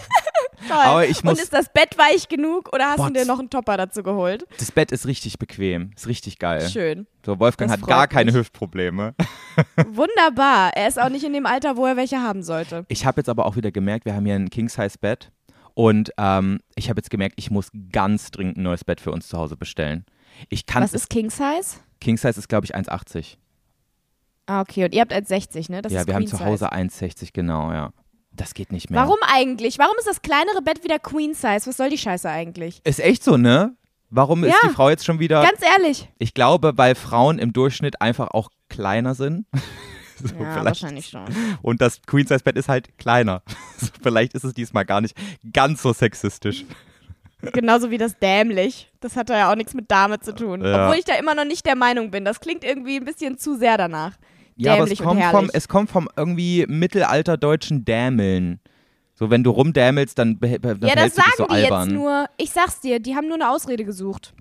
Toll. 0.68 0.77
Aber 0.79 1.07
ich 1.07 1.22
muss- 1.24 1.35
Und 1.35 1.40
ist 1.42 1.53
das 1.53 1.68
Bett 1.72 1.96
weich 1.98 2.29
genug 2.29 2.72
oder 2.72 2.88
hast 2.90 2.96
Boah, 2.98 3.09
du 3.09 3.14
dir 3.14 3.24
noch 3.27 3.38
einen 3.38 3.50
Topper 3.50 3.77
dazu 3.77 4.03
geholt? 4.03 4.46
Das 4.59 4.72
Bett 4.72 4.92
ist 4.92 5.07
richtig 5.07 5.38
bequem. 5.38 5.90
Ist 5.96 6.07
richtig 6.07 6.38
geil. 6.38 6.68
Schön. 6.68 7.07
So, 7.24 7.38
Wolfgang 7.38 7.70
Das 7.70 7.81
hat 7.81 7.87
gar 7.88 8.00
freut 8.03 8.11
keine 8.11 8.33
mich. 8.33 8.40
Hüftprobleme. 8.40 9.14
Wunderbar. 9.88 10.72
Er 10.74 10.88
ist 10.88 11.00
auch 11.00 11.09
nicht 11.09 11.24
in 11.24 11.33
dem 11.33 11.46
Alter, 11.46 11.77
wo 11.77 11.87
er 11.87 11.96
welche 11.96 12.20
haben 12.20 12.42
sollte. 12.42 12.85
Ich 12.88 13.07
habe 13.07 13.20
jetzt 13.20 13.29
aber 13.29 13.46
auch 13.46 13.57
wieder 13.57 13.70
gemerkt, 13.72 14.05
wir 14.05 14.14
haben 14.14 14.27
hier 14.27 14.35
ein 14.35 14.50
King-Size-Bett. 14.50 15.31
Und 15.74 16.12
ähm, 16.18 16.61
ich 16.77 16.88
habe 16.88 16.98
jetzt 16.98 17.11
gemerkt, 17.11 17.35
ich 17.37 17.50
muss 17.50 17.70
ganz 17.90 18.31
dringend 18.31 18.59
ein 18.59 18.62
neues 18.62 18.85
Bett 18.85 19.00
für 19.00 19.11
uns 19.11 19.27
zu 19.29 19.37
Hause 19.38 19.57
bestellen. 19.57 20.05
Ich 20.48 20.66
kann 20.66 20.83
Was 20.83 20.94
ist 20.94 21.11
King 21.11 21.31
Size? 21.31 21.79
King 22.00 22.16
Size 22.16 22.38
ist, 22.38 22.48
glaube 22.48 22.66
ich, 22.66 22.74
1,80. 22.77 23.37
Ah, 24.46 24.61
okay. 24.61 24.85
Und 24.85 24.94
ihr 24.94 25.00
habt 25.00 25.12
1,60, 25.12 25.70
ne? 25.72 25.83
Das 25.83 25.92
Ja, 25.92 26.07
wir 26.07 26.14
haben 26.14 26.27
zu 26.27 26.38
Hause 26.38 26.68
Size. 26.70 26.72
1,60, 26.72 27.31
genau, 27.33 27.72
ja. 27.72 27.92
Das 28.37 28.55
geht 28.55 28.73
nicht 28.73 28.90
mehr. 28.90 29.01
Warum 29.01 29.18
eigentlich? 29.33 29.79
Warum 29.79 29.94
ist 29.99 30.09
das 30.09 30.23
kleinere 30.23 30.61
Bett 30.62 30.83
wieder 30.85 30.99
Queen 30.99 31.35
Size? 31.35 31.66
Was 31.66 31.77
soll 31.77 31.90
die 31.90 31.99
Scheiße 31.99 32.29
eigentlich? 32.29 32.81
Ist 32.85 33.01
echt 33.01 33.23
so, 33.23 33.37
ne? 33.37 33.77
Warum 34.11 34.44
ist 34.44 34.51
Ja. 34.53 34.68
die 34.68 34.75
Frau 34.75 34.90
jetzt 34.90 35.05
schon 35.05 35.18
wieder. 35.20 35.42
Ganz 35.42 35.61
ehrlich. 35.62 36.09
ich 36.18 36.35
glaube, 36.35 36.73
weil 36.77 36.94
Frauen 36.94 37.38
im 37.38 37.53
Durchschnitt 37.53 38.01
einfach 38.01 38.29
auch 38.29 38.51
kleiner 38.68 39.14
sind. 39.14 39.47
So, 40.16 40.33
Ja, 40.37 40.64
wahrscheinlich 40.64 41.09
schon. 41.09 41.25
Und 41.61 41.81
das 41.83 42.01
Queen-Size-Bett 42.07 42.57
ist 42.57 42.68
halt 42.68 42.97
kleiner. 42.99 43.42
So, 43.79 43.88
vielleicht 44.01 44.33
ist 44.35 44.44
es 44.44 44.55
diesmal 44.55 44.85
gar 44.85 45.01
nicht 45.01 45.16
ganz 45.53 45.83
so 45.83 45.92
sexistisch. 45.92 46.64
Genauso 47.53 47.90
wie 47.90 47.99
das 47.99 48.16
dämlich. 48.20 48.90
Das 49.01 49.16
hat 49.16 49.29
ja 49.29 49.51
auch 49.51 49.57
nichts 49.57 49.75
mit 49.75 49.90
Dame 49.90 50.20
zu 50.20 50.33
tun. 50.33 50.64
Ja. 50.64 50.85
Obwohl 50.87 50.99
ich 51.01 51.05
da 51.05 51.14
immer 51.16 51.35
noch 51.35 51.44
nicht 51.44 51.66
der 51.66 51.75
Meinung 51.75 52.12
bin. 52.12 52.25
Das 52.25 52.38
klingt 52.40 52.62
irgendwie 52.62 52.97
ein 52.97 53.05
bisschen 53.05 53.38
zu 53.38 53.57
sehr 53.59 53.77
danach. 53.77 54.12
Ja, 54.56 54.74
aber 54.74 54.90
es 54.90 54.98
kommt, 54.98 55.22
vom, 55.24 55.50
es 55.52 55.68
kommt 55.68 55.90
vom 55.90 56.08
irgendwie 56.16 56.64
mittelalterdeutschen 56.68 57.84
Dämeln. 57.84 58.60
So, 59.14 59.30
wenn 59.30 59.44
du 59.44 59.50
rumdämelst, 59.50 60.18
dann, 60.18 60.38
dann 60.40 60.80
Ja, 60.82 60.94
das 60.96 61.14
sagen 61.14 61.30
so 61.36 61.44
die 61.46 61.50
albern. 61.52 61.88
jetzt 61.90 61.94
nur. 61.98 62.26
Ich 62.36 62.50
sag's 62.50 62.80
dir, 62.80 62.98
die 63.00 63.14
haben 63.14 63.26
nur 63.26 63.36
eine 63.36 63.50
Ausrede 63.50 63.84
gesucht. 63.84 64.34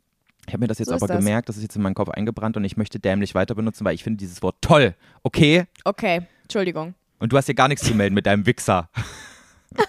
Ich 0.48 0.54
habe 0.54 0.62
mir 0.62 0.68
das 0.68 0.80
jetzt 0.80 0.90
So 0.90 0.96
aber 0.96 1.08
das. 1.08 1.18
gemerkt, 1.18 1.48
das 1.50 1.58
ist 1.58 1.64
jetzt 1.64 1.76
in 1.76 1.82
meinen 1.84 1.94
Kopf 1.96 2.10
eingebrannt 2.10 2.58
und 2.58 2.64
ich 2.66 2.76
möchte 2.76 3.00
dämlich 3.00 3.34
weiter 3.34 3.56
benutzen, 3.56 3.86
weil 3.86 3.96
ich 3.96 4.04
finde 4.04 4.18
dieses 4.18 4.42
Wort 4.42 4.56
toll. 4.62 4.94
Okay? 5.24 5.66
Okay, 5.86 6.22
Entschuldigung. 6.42 6.96
Und 7.20 7.32
du 7.32 7.38
hast 7.38 7.46
hier 7.46 7.56
gar 7.56 7.68
nichts 7.68 7.86
zu 7.86 7.94
melden 7.96 8.14
mit 8.16 8.26
deinem 8.26 8.46
Wichser. 8.46 8.90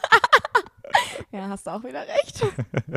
Ja, 1.34 1.48
hast 1.48 1.66
du 1.66 1.72
auch 1.72 1.82
wieder 1.82 2.06
recht. 2.06 2.46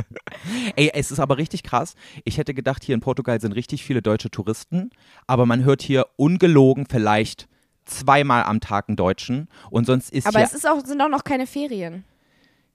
Ey, 0.75 0.91
es 0.93 1.09
ist 1.09 1.19
aber 1.19 1.37
richtig 1.37 1.63
krass. 1.63 1.95
Ich 2.23 2.37
hätte 2.37 2.53
gedacht, 2.53 2.83
hier 2.83 2.93
in 2.93 3.01
Portugal 3.01 3.41
sind 3.41 3.53
richtig 3.53 3.83
viele 3.83 4.03
deutsche 4.03 4.29
Touristen, 4.29 4.91
aber 5.25 5.47
man 5.47 5.63
hört 5.63 5.81
hier 5.81 6.05
ungelogen 6.17 6.85
vielleicht 6.87 7.47
zweimal 7.85 8.43
am 8.43 8.59
Tag 8.59 8.89
einen 8.89 8.95
Deutschen 8.95 9.47
und 9.71 9.85
sonst 9.85 10.11
ist 10.11 10.27
Aber 10.27 10.37
hier 10.37 10.45
es 10.45 10.53
ist 10.53 10.67
auch, 10.67 10.85
sind 10.85 11.01
auch 11.01 11.09
noch 11.09 11.23
keine 11.23 11.47
Ferien. 11.47 12.03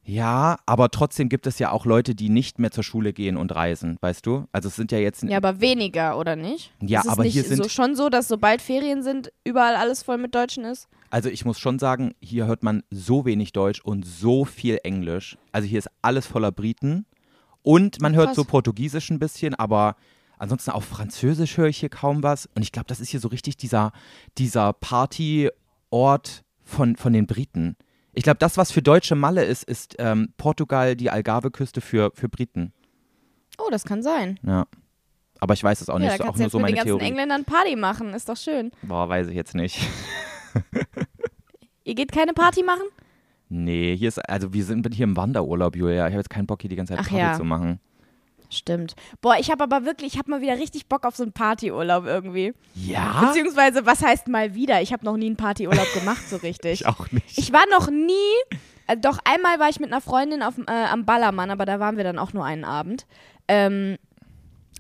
Ja, 0.04 0.58
aber 0.66 0.90
trotzdem 0.90 1.28
gibt 1.28 1.46
es 1.46 1.58
ja 1.60 1.70
auch 1.70 1.86
Leute, 1.86 2.14
die 2.14 2.28
nicht 2.28 2.58
mehr 2.58 2.70
zur 2.72 2.82
Schule 2.82 3.12
gehen 3.12 3.36
und 3.36 3.54
reisen, 3.54 3.98
weißt 4.00 4.26
du? 4.26 4.46
Also 4.50 4.68
es 4.68 4.76
sind 4.76 4.90
ja 4.90 4.98
jetzt 4.98 5.22
Ja, 5.22 5.36
aber 5.36 5.60
weniger, 5.60 6.18
oder 6.18 6.34
nicht? 6.34 6.72
Ja, 6.80 7.00
ist 7.00 7.06
es 7.06 7.12
aber 7.12 7.22
nicht 7.22 7.34
hier 7.34 7.44
sind- 7.44 7.62
so 7.62 7.68
schon 7.68 7.94
so, 7.94 8.08
dass 8.08 8.26
sobald 8.26 8.60
Ferien 8.62 9.02
sind, 9.02 9.32
überall 9.44 9.76
alles 9.76 10.02
voll 10.02 10.18
mit 10.18 10.34
Deutschen 10.34 10.64
ist? 10.64 10.88
Also 11.10 11.28
ich 11.28 11.44
muss 11.44 11.58
schon 11.60 11.78
sagen, 11.78 12.14
hier 12.20 12.46
hört 12.46 12.62
man 12.64 12.82
so 12.90 13.24
wenig 13.24 13.52
Deutsch 13.52 13.80
und 13.80 14.04
so 14.04 14.44
viel 14.44 14.78
Englisch. 14.82 15.36
Also 15.52 15.68
hier 15.68 15.78
ist 15.78 15.88
alles 16.02 16.26
voller 16.26 16.50
Briten 16.50 17.06
und 17.62 18.00
man 18.00 18.14
hört 18.16 18.28
Krass. 18.28 18.36
so 18.36 18.44
Portugiesisch 18.44 19.10
ein 19.10 19.18
bisschen, 19.20 19.54
aber 19.54 19.94
ansonsten 20.38 20.70
auf 20.72 20.84
Französisch 20.84 21.56
höre 21.58 21.68
ich 21.68 21.78
hier 21.78 21.90
kaum 21.90 22.24
was. 22.24 22.46
Und 22.56 22.62
ich 22.62 22.72
glaube, 22.72 22.86
das 22.88 22.98
ist 22.98 23.10
hier 23.10 23.20
so 23.20 23.28
richtig 23.28 23.56
dieser, 23.56 23.92
dieser 24.36 24.72
Partyort 24.72 26.42
von, 26.64 26.96
von 26.96 27.12
den 27.12 27.26
Briten. 27.26 27.76
Ich 28.14 28.25
glaube, 28.25 28.38
das, 28.38 28.57
was 28.57 28.70
für 28.72 28.83
deutsche 28.83 29.14
Malle 29.14 29.44
ist, 29.44 29.64
ist 29.64 29.96
ähm, 29.98 30.35
Portugal, 30.37 30.96
die 30.96 31.11
Algarve-Küste 31.11 31.81
für, 31.81 32.11
für 32.14 32.29
Briten. 32.29 32.72
Oh, 33.59 33.68
das 33.70 33.85
kann 33.85 34.03
sein. 34.03 34.38
Ja. 34.46 34.66
Aber 35.40 35.55
ich 35.55 35.64
weiß 35.64 35.81
es 35.81 35.88
auch 35.88 35.98
nicht. 35.98 36.09
ja, 36.09 36.12
ist 36.12 36.20
da 36.20 36.29
auch 36.29 36.37
nur 36.37 36.42
jetzt 36.42 36.53
so 36.53 36.59
mit 36.59 36.62
meine 36.62 36.72
den 36.72 36.77
ganzen 36.77 36.88
Theorie. 36.98 37.05
Engländern 37.05 37.44
Party 37.44 37.75
machen. 37.75 38.14
Ist 38.14 38.29
doch 38.29 38.37
schön. 38.37 38.70
Boah, 38.83 39.09
weiß 39.09 39.29
ich 39.29 39.35
jetzt 39.35 39.55
nicht. 39.55 39.79
Ihr 41.85 41.94
geht 41.94 42.12
keine 42.12 42.33
Party 42.33 42.62
machen? 42.62 42.85
Nee, 43.48 43.96
hier 43.96 44.09
ist, 44.09 44.18
also 44.31 44.53
wir 44.53 44.64
sind 44.64 44.94
hier 44.94 45.05
im 45.05 45.16
Wanderurlaub, 45.16 45.75
Julia. 45.75 46.07
Ich 46.07 46.12
habe 46.12 46.20
jetzt 46.20 46.31
keinen 46.31 46.46
Bock, 46.46 46.62
hier 46.62 46.70
die 46.70 46.77
ganze 46.77 46.94
Zeit 46.94 47.01
Ach 47.05 47.09
Party 47.09 47.22
ja. 47.22 47.35
zu 47.35 47.44
machen. 47.44 47.81
Stimmt. 48.52 48.94
Boah, 49.20 49.36
ich 49.38 49.50
habe 49.50 49.64
aber 49.64 49.84
wirklich, 49.84 50.12
ich 50.12 50.18
habe 50.18 50.30
mal 50.30 50.40
wieder 50.40 50.58
richtig 50.58 50.86
Bock 50.86 51.04
auf 51.06 51.16
so 51.16 51.22
einen 51.22 51.32
Partyurlaub 51.32 52.04
irgendwie. 52.04 52.52
Ja? 52.74 53.24
Beziehungsweise, 53.26 53.86
was 53.86 54.02
heißt 54.02 54.28
mal 54.28 54.54
wieder? 54.54 54.82
Ich 54.82 54.92
habe 54.92 55.04
noch 55.04 55.16
nie 55.16 55.26
einen 55.26 55.36
Partyurlaub 55.36 55.90
gemacht, 55.94 56.28
so 56.28 56.36
richtig. 56.36 56.82
Ich 56.82 56.86
auch 56.86 57.10
nicht. 57.10 57.38
Ich 57.38 57.52
war 57.52 57.64
noch 57.70 57.90
nie, 57.90 58.12
äh, 58.86 58.96
doch 58.96 59.18
einmal 59.24 59.58
war 59.58 59.68
ich 59.68 59.80
mit 59.80 59.90
einer 59.90 60.00
Freundin 60.02 60.42
auf, 60.42 60.58
äh, 60.58 60.70
am 60.70 61.04
Ballermann, 61.04 61.50
aber 61.50 61.64
da 61.64 61.80
waren 61.80 61.96
wir 61.96 62.04
dann 62.04 62.18
auch 62.18 62.32
nur 62.32 62.44
einen 62.44 62.64
Abend. 62.64 63.06
Ähm, 63.48 63.96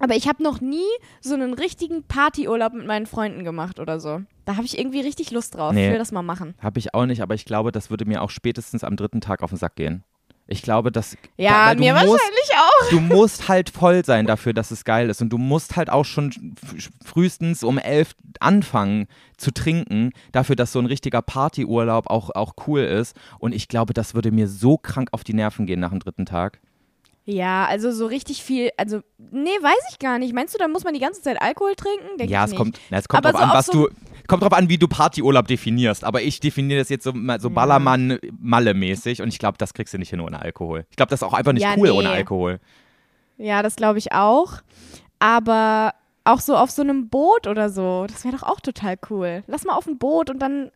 aber 0.00 0.16
ich 0.16 0.28
habe 0.28 0.42
noch 0.42 0.60
nie 0.60 0.80
so 1.20 1.34
einen 1.34 1.54
richtigen 1.54 2.02
Partyurlaub 2.02 2.72
mit 2.74 2.86
meinen 2.86 3.06
Freunden 3.06 3.44
gemacht 3.44 3.78
oder 3.78 4.00
so. 4.00 4.20
Da 4.44 4.56
habe 4.56 4.64
ich 4.64 4.78
irgendwie 4.78 5.00
richtig 5.00 5.30
Lust 5.30 5.54
drauf. 5.54 5.72
Nee. 5.72 5.86
Ich 5.86 5.92
will 5.92 5.98
das 5.98 6.12
mal 6.12 6.22
machen. 6.22 6.54
Habe 6.60 6.78
ich 6.80 6.92
auch 6.92 7.06
nicht, 7.06 7.22
aber 7.22 7.34
ich 7.34 7.44
glaube, 7.44 7.70
das 7.72 7.88
würde 7.88 8.04
mir 8.04 8.20
auch 8.22 8.30
spätestens 8.30 8.82
am 8.82 8.96
dritten 8.96 9.20
Tag 9.20 9.42
auf 9.42 9.50
den 9.50 9.58
Sack 9.58 9.76
gehen. 9.76 10.02
Ich 10.52 10.60
glaube, 10.60 10.92
dass. 10.92 11.16
Ja, 11.38 11.74
du 11.74 11.80
mir 11.80 11.94
musst, 11.94 12.06
wahrscheinlich 12.06 12.50
auch. 12.56 12.90
Du 12.90 13.00
musst 13.00 13.48
halt 13.48 13.70
voll 13.70 14.04
sein 14.04 14.26
dafür, 14.26 14.52
dass 14.52 14.70
es 14.70 14.84
geil 14.84 15.08
ist. 15.08 15.22
Und 15.22 15.30
du 15.30 15.38
musst 15.38 15.76
halt 15.76 15.88
auch 15.88 16.04
schon 16.04 16.54
frühestens 17.02 17.64
um 17.64 17.78
elf 17.78 18.14
anfangen 18.38 19.06
zu 19.38 19.50
trinken, 19.50 20.12
dafür, 20.30 20.54
dass 20.54 20.72
so 20.72 20.78
ein 20.78 20.86
richtiger 20.86 21.22
Partyurlaub 21.22 22.08
auch, 22.08 22.30
auch 22.34 22.52
cool 22.66 22.80
ist. 22.82 23.16
Und 23.38 23.54
ich 23.54 23.66
glaube, 23.66 23.94
das 23.94 24.14
würde 24.14 24.30
mir 24.30 24.46
so 24.46 24.76
krank 24.76 25.08
auf 25.12 25.24
die 25.24 25.34
Nerven 25.34 25.66
gehen 25.66 25.80
nach 25.80 25.90
dem 25.90 26.00
dritten 26.00 26.26
Tag. 26.26 26.60
Ja, 27.24 27.66
also 27.66 27.92
so 27.92 28.06
richtig 28.06 28.42
viel, 28.42 28.70
also, 28.76 29.00
nee, 29.18 29.50
weiß 29.60 29.90
ich 29.92 29.98
gar 30.00 30.18
nicht. 30.18 30.34
Meinst 30.34 30.54
du, 30.54 30.58
da 30.58 30.66
muss 30.66 30.82
man 30.82 30.92
die 30.92 30.98
ganze 31.00 31.22
Zeit 31.22 31.40
Alkohol 31.40 31.74
trinken? 31.76 32.18
Denk 32.18 32.28
ja, 32.30 32.44
es 32.44 32.50
nicht. 32.50 32.58
kommt, 32.58 32.80
na, 32.90 32.98
es 32.98 33.06
kommt 33.08 33.24
Aber 33.24 33.32
drauf 33.32 33.40
so 33.42 33.46
an, 33.52 33.56
was 33.56 33.66
so- 33.66 33.88
du. 33.88 33.94
Kommt 34.28 34.44
drauf 34.44 34.52
an, 34.52 34.68
wie 34.68 34.78
du 34.78 34.86
Partyurlaub 34.86 35.48
definierst. 35.48 36.04
Aber 36.04 36.22
ich 36.22 36.38
definiere 36.40 36.78
das 36.80 36.88
jetzt 36.88 37.02
so, 37.04 37.12
so 37.38 37.50
Ballermann-Malle-mäßig 37.50 39.20
und 39.20 39.28
ich 39.28 39.38
glaube, 39.38 39.58
das 39.58 39.74
kriegst 39.74 39.92
du 39.94 39.98
nicht 39.98 40.10
hin 40.10 40.20
ohne 40.20 40.40
Alkohol. 40.40 40.86
Ich 40.90 40.96
glaube, 40.96 41.10
das 41.10 41.20
ist 41.20 41.24
auch 41.28 41.34
einfach 41.34 41.52
nicht 41.52 41.62
Ja, 41.64 41.74
cool 41.76 41.88
nee. 41.90 41.96
ohne 41.98 42.10
Alkohol. 42.10 42.60
Ja, 43.36 43.62
das 43.62 43.76
glaube 43.76 43.98
ich 43.98 44.12
auch. 44.12 44.54
Aber 45.18 45.94
auch 46.24 46.40
so 46.40 46.56
auf 46.56 46.70
so 46.70 46.82
einem 46.82 47.08
Boot 47.08 47.46
oder 47.46 47.68
so, 47.68 48.06
das 48.08 48.24
wäre 48.24 48.36
doch 48.36 48.44
auch 48.44 48.60
total 48.60 48.96
cool. 49.10 49.42
Lass 49.48 49.64
mal 49.64 49.74
auf 49.74 49.86
ein 49.86 49.98
Boot 49.98 50.30
und 50.30 50.38
dann, 50.38 50.70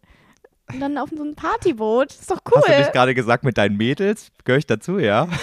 und 0.73 0.81
dann 0.81 0.99
auf 0.99 1.11
so 1.17 1.23
ein 1.23 1.35
Partyboot. 1.37 2.11
ist 2.13 2.31
doch 2.31 2.39
Hast 2.45 2.67
du 2.67 2.73
cool. 2.73 2.79
nicht 2.79 2.93
gerade 2.93 3.15
gesagt 3.15 3.45
mit 3.45 3.57
deinen 3.59 3.77
Mädels? 3.77 4.33
Gehöre 4.45 4.59
ich 4.59 4.67
dazu, 4.67 4.99
ja? 4.99 5.29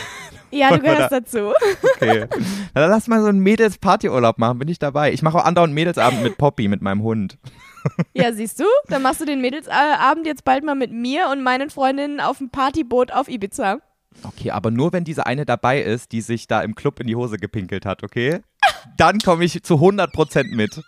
Ja, 0.53 0.69
du 0.69 0.79
gehörst 0.79 1.11
dazu. 1.11 1.53
Okay. 1.95 2.27
Na, 2.73 2.81
dann 2.81 2.89
lass 2.89 3.07
mal 3.07 3.21
so 3.21 3.27
einen 3.27 3.39
Mädels-Partyurlaub 3.39 4.37
machen, 4.37 4.59
bin 4.59 4.67
ich 4.67 4.77
dabei. 4.79 5.13
Ich 5.13 5.21
mache 5.21 5.37
auch 5.37 5.45
andauernd 5.45 5.73
Mädelsabend 5.73 6.21
mit 6.23 6.37
Poppy, 6.37 6.67
mit 6.67 6.81
meinem 6.81 7.01
Hund. 7.03 7.37
Ja, 8.13 8.31
siehst 8.31 8.61
du? 8.61 8.63
Dann 8.87 9.01
machst 9.01 9.19
du 9.19 9.25
den 9.25 9.41
Mädelsabend 9.41 10.25
jetzt 10.25 10.45
bald 10.45 10.63
mal 10.63 10.73
mit 10.73 10.93
mir 10.93 11.27
und 11.29 11.43
meinen 11.43 11.69
Freundinnen 11.69 12.21
auf 12.21 12.37
dem 12.37 12.49
Partyboot 12.49 13.11
auf 13.11 13.27
Ibiza. 13.27 13.79
Okay, 14.23 14.51
aber 14.51 14.71
nur 14.71 14.93
wenn 14.93 15.03
diese 15.03 15.25
eine 15.25 15.45
dabei 15.45 15.81
ist, 15.81 16.11
die 16.11 16.21
sich 16.21 16.47
da 16.47 16.61
im 16.61 16.75
Club 16.75 16.99
in 16.99 17.07
die 17.07 17.15
Hose 17.15 17.37
gepinkelt 17.37 17.85
hat, 17.85 18.03
okay? 18.03 18.41
Dann 18.97 19.19
komme 19.19 19.45
ich 19.45 19.63
zu 19.63 19.75
100% 19.75 20.55
mit. 20.55 20.75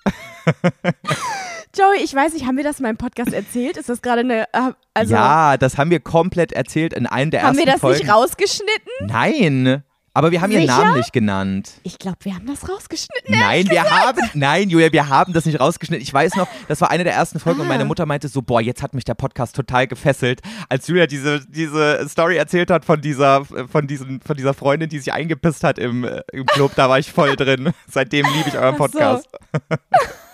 Joey, 1.77 2.03
ich 2.03 2.13
weiß 2.13 2.33
nicht, 2.33 2.45
haben 2.45 2.55
wir 2.55 2.63
das 2.63 2.79
in 2.79 2.83
meinem 2.83 2.97
Podcast 2.97 3.33
erzählt? 3.33 3.75
Ist 3.75 3.89
das 3.89 4.01
gerade 4.01 4.21
eine, 4.21 4.43
äh, 4.53 4.71
also, 4.93 5.13
ja, 5.13 5.57
das 5.57 5.77
haben 5.77 5.89
wir 5.89 5.99
komplett 5.99 6.53
erzählt 6.53 6.93
in 6.93 7.05
einem 7.05 7.31
der 7.31 7.41
haben 7.41 7.55
ersten 7.55 7.65
wir 7.65 7.71
das 7.71 7.81
Folgen. 7.81 7.99
nicht 7.99 8.13
rausgeschnitten? 8.13 8.91
Nein, 9.07 9.83
aber 10.15 10.31
wir 10.31 10.41
haben 10.41 10.51
ihren 10.51 10.61
Sicher? 10.63 10.79
Namen 10.83 10.97
nicht 10.97 11.13
genannt. 11.13 11.69
Ich 11.83 11.99
glaube, 11.99 12.17
wir 12.21 12.33
haben 12.33 12.47
das 12.47 12.67
rausgeschnitten. 12.67 13.37
Nein, 13.37 13.69
wir 13.69 13.83
haben, 13.83 14.19
nein, 14.33 14.69
Julia, 14.69 14.91
wir 14.91 15.09
haben 15.09 15.33
das 15.33 15.45
nicht 15.45 15.59
rausgeschnitten. 15.59 16.01
Ich 16.01 16.11
weiß 16.13 16.35
noch, 16.35 16.47
das 16.67 16.81
war 16.81 16.89
eine 16.89 17.03
der 17.03 17.13
ersten 17.13 17.39
Folgen 17.39 17.59
und 17.59 17.67
Ah. 17.67 17.69
meine 17.69 17.85
Mutter 17.85 18.05
meinte 18.07 18.27
so, 18.27 18.41
boah, 18.41 18.61
jetzt 18.61 18.81
hat 18.81 18.93
mich 18.95 19.03
der 19.03 19.13
Podcast 19.13 19.55
total 19.55 19.85
gefesselt, 19.87 20.41
als 20.69 20.87
Julia 20.87 21.05
diese, 21.05 21.45
diese 21.47 22.07
Story 22.09 22.37
erzählt 22.37 22.71
hat 22.71 22.85
von 22.85 23.01
dieser, 23.01 23.45
von 23.45 23.85
diesen, 23.85 24.21
von 24.21 24.35
dieser 24.35 24.53
Freundin, 24.55 24.89
die 24.89 24.99
sich 24.99 25.13
eingepisst 25.13 25.63
hat 25.63 25.77
im, 25.77 26.03
äh, 26.03 26.21
im 26.31 26.45
Club, 26.45 26.71
da 26.75 26.89
war 26.89 26.97
ich 26.97 27.11
voll 27.11 27.35
drin. 27.35 27.71
Seitdem 27.91 28.25
liebe 28.35 28.49
ich 28.49 28.57
euren 28.57 28.75
Ach 28.79 29.19
so. 29.19 29.21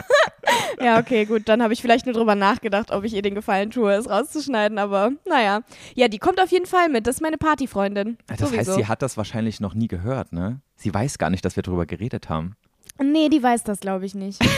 Ja, 0.82 0.98
okay, 1.00 1.26
gut. 1.26 1.44
Dann 1.48 1.62
habe 1.62 1.74
ich 1.74 1.82
vielleicht 1.82 2.06
nur 2.08 2.14
drüber 2.16 2.34
nachgedacht, 2.34 2.90
ob 2.92 3.04
ich 3.04 3.14
ihr 3.14 3.22
den 3.22 3.36
Gefallen 3.36 3.70
tue, 3.70 3.92
es 3.94 4.10
rauszuschneiden. 4.10 4.80
Aber 4.80 5.12
naja. 5.30 5.62
Ja, 5.96 6.08
die 6.08 6.18
kommt 6.18 6.42
auf 6.42 6.52
jeden 6.52 6.66
Fall 6.66 6.90
mit. 6.90 7.06
Das 7.06 7.16
ist 7.18 7.22
meine 7.22 7.38
Partyfreundin. 7.38 8.18
Das 8.28 8.40
Sowieso. 8.40 8.58
heißt, 8.58 8.74
sie 8.74 8.88
hat 8.88 9.02
das 9.04 9.16
wahrscheinlich 9.18 9.60
noch 9.60 9.74
nie 9.76 9.88
gehört, 9.88 10.34
ne? 10.34 10.62
Sie 10.76 10.92
weiß 10.94 11.18
gar 11.20 11.30
nicht, 11.30 11.46
dass 11.46 11.56
wir 11.56 11.62
drüber 11.64 11.86
geredet 11.86 12.30
haben. 12.30 12.56
Nee, 13.02 13.30
die 13.30 13.42
weiß 13.42 13.64
das, 13.64 13.80
glaube 13.80 14.06
ich 14.06 14.16
nicht. 14.16 14.40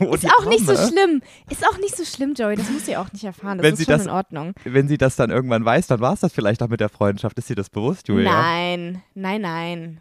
Oh, 0.00 0.14
Ist 0.14 0.26
auch 0.38 0.46
nicht 0.46 0.64
so 0.64 0.72
Arme. 0.72 0.88
schlimm. 0.88 1.22
Ist 1.50 1.66
auch 1.66 1.76
nicht 1.78 1.96
so 1.96 2.04
schlimm, 2.04 2.34
Joey. 2.34 2.54
Das 2.56 2.70
muss 2.70 2.86
sie 2.86 2.96
auch 2.96 3.12
nicht 3.12 3.24
erfahren. 3.24 3.58
Das 3.58 3.64
Wenn 3.64 3.72
ist 3.74 3.78
sie 3.80 3.84
schon 3.86 3.94
das- 3.94 4.04
in 4.06 4.10
Ordnung. 4.12 4.52
Wenn 4.64 4.86
sie 4.88 4.96
das 4.98 5.16
dann 5.16 5.30
irgendwann 5.30 5.64
weiß, 5.64 5.88
dann 5.88 5.98
war 6.00 6.12
es 6.12 6.20
das 6.20 6.32
vielleicht 6.32 6.62
auch 6.62 6.68
mit 6.68 6.78
der 6.80 6.88
Freundschaft. 6.88 7.36
Ist 7.38 7.48
sie 7.48 7.54
das 7.56 7.68
bewusst, 7.68 8.06
Julia? 8.08 8.30
Nein, 8.30 9.02
nein, 9.14 9.40
nein. 9.40 10.00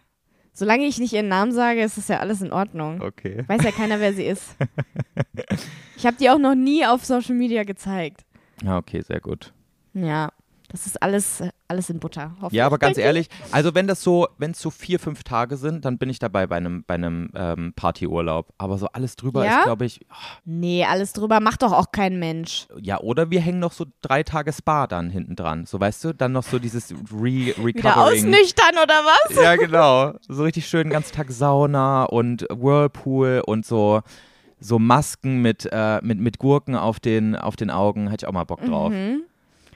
Solange 0.57 0.85
ich 0.87 0.97
nicht 0.97 1.13
ihren 1.13 1.27
Namen 1.27 1.51
sage, 1.51 1.83
ist 1.83 1.99
das 1.99 2.07
ja 2.07 2.17
alles 2.17 2.41
in 2.41 2.51
Ordnung. 2.51 2.99
Okay. 2.99 3.43
Weiß 3.45 3.63
ja 3.63 3.69
keiner, 3.71 3.99
wer 3.99 4.13
sie 4.13 4.25
ist. 4.25 4.55
Ich 5.95 6.05
habe 6.05 6.15
die 6.15 6.29
auch 6.29 6.37
noch 6.37 6.53
nie 6.53 6.85
auf 6.85 7.03
Social 7.05 7.33
Media 7.33 7.63
gezeigt. 7.63 8.23
Ja, 8.63 8.77
okay, 8.77 9.01
sehr 9.01 9.19
gut. 9.19 9.51
Ja, 9.95 10.31
das 10.69 10.85
ist 10.85 11.01
alles, 11.01 11.41
alles 11.69 11.89
in 11.89 11.99
Butter. 11.99 12.31
hoffentlich. 12.35 12.53
Ja, 12.53 12.65
aber 12.65 12.77
ganz 12.77 12.97
ehrlich, 12.97 13.27
also 13.51 13.75
wenn 13.75 13.87
das 13.87 14.01
so, 14.01 14.27
wenn 14.37 14.51
es 14.51 14.61
so 14.61 14.69
vier, 14.69 14.99
fünf 14.99 15.23
Tage 15.23 15.57
sind, 15.57 15.83
dann 15.85 15.97
bin 15.97 16.09
ich 16.09 16.17
dabei 16.19 16.47
bei 16.47 16.55
einem, 16.57 16.83
bei 16.85 16.93
einem 16.93 17.29
ähm, 17.35 17.73
Partyurlaub. 17.75 18.53
Aber 18.57 18.77
so 18.77 18.87
alles 18.93 19.15
drüber 19.15 19.45
Ja? 19.45 19.57
ist, 19.59 19.63
glaube 19.63 19.85
ich, 19.85 20.01
ich. 20.01 20.07
Nee, 20.45 20.85
alles 20.85 21.13
drüber 21.13 21.39
macht 21.39 21.63
doch 21.63 21.73
auch 21.73 21.91
kein 21.91 22.19
Mensch. 22.19 22.67
ja, 22.81 22.99
oder 22.99 23.29
wir 23.31 23.41
hängen 23.41 23.59
noch 23.59 23.71
so 23.73 23.85
drei 24.01 24.23
Tage 24.23 24.53
Spa 24.53 24.87
dann 24.87 25.09
hinten 25.09 25.35
dran. 25.35 25.65
So, 25.65 25.79
weißt 25.79 26.03
du, 26.05 26.13
dann 26.13 26.31
noch 26.31 26.43
so 26.43 26.59
dieses 26.59 26.91
Re 27.11 27.53
Wieder 27.57 27.97
ausnüchtern 27.97 28.71
oder 28.81 28.93
was? 29.03 29.35
Ja, 29.35 29.55
genau. 29.55 30.13
So 30.27 30.43
richtig 30.43 30.67
schön 30.67 30.89
ganzen 30.89 31.13
Tag 31.15 31.31
Sauna 31.31 32.03
und 32.05 32.45
Whirlpool 32.49 33.43
und 33.45 33.65
so, 33.65 34.01
so 34.59 34.79
Masken 34.79 35.41
mit, 35.41 35.67
äh, 35.71 35.99
mit, 36.01 36.19
mit 36.19 36.39
Gurken 36.39 36.75
auf 36.75 36.99
den, 36.99 37.35
auf 37.35 37.55
den 37.55 37.69
Augen. 37.69 38.09
Hätte 38.09 38.25
ich 38.25 38.27
auch 38.29 38.33
mal 38.33 38.43
Bock 38.45 38.63
drauf. 38.63 38.91
Mhm. 38.91 39.23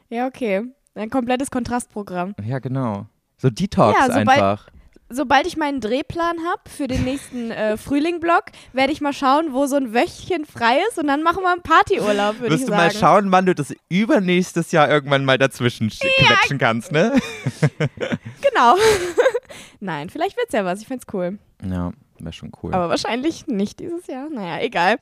Ja, 0.10 0.28
okay. 0.28 0.64
Ein 0.96 1.10
komplettes 1.10 1.50
Kontrastprogramm. 1.52 2.36
Ja, 2.46 2.60
genau. 2.60 3.06
So 3.38 3.50
Detox 3.50 3.98
Ja, 3.98 4.06
sobald- 4.08 4.28
einfach. 4.30 4.68
Sobald 5.14 5.46
ich 5.46 5.58
meinen 5.58 5.82
Drehplan 5.82 6.38
habe 6.50 6.62
für 6.70 6.88
den 6.88 7.04
nächsten 7.04 7.52
äh, 7.52 7.76
Frühling-Block, 7.78 8.44
werde 8.72 8.94
ich 8.94 9.02
mal 9.02 9.12
schauen, 9.12 9.52
wo 9.52 9.66
so 9.66 9.76
ein 9.76 9.94
Wöchchen 9.94 10.46
frei 10.46 10.78
ist 10.90 10.98
und 10.98 11.08
dann 11.08 11.22
machen 11.22 11.44
wir 11.44 11.52
einen 11.52 11.62
Partyurlaub, 11.62 12.40
würde 12.40 12.46
ich 12.56 12.62
Wirst 12.62 12.70
du 12.70 12.72
sagen. 12.74 12.82
mal 12.84 12.92
schauen, 12.92 13.30
wann 13.34 13.46
du 13.46 13.54
das 13.54 13.74
übernächstes 13.90 14.72
Jahr 14.72 14.90
irgendwann 14.90 15.26
mal 15.26 15.38
dazwischen 15.38 15.90
sch- 15.90 16.06
quetschen 16.26 16.58
kannst, 16.60 16.94
ne? 16.94 17.12
Genau. 18.42 18.76
Nein, 19.82 20.10
vielleicht 20.10 20.38
wird's 20.38 20.54
ja 20.54 20.64
was. 20.64 20.82
Ich 20.82 20.88
find's 20.88 21.06
cool. 21.14 21.38
Ja, 21.62 21.92
wäre 22.20 22.32
schon 22.34 22.52
cool. 22.64 22.74
Aber 22.74 22.88
wahrscheinlich 22.90 23.48
nicht 23.48 23.82
dieses 23.82 24.08
Jahr. 24.08 24.30
Naja, 24.30 24.64
egal. 24.64 24.98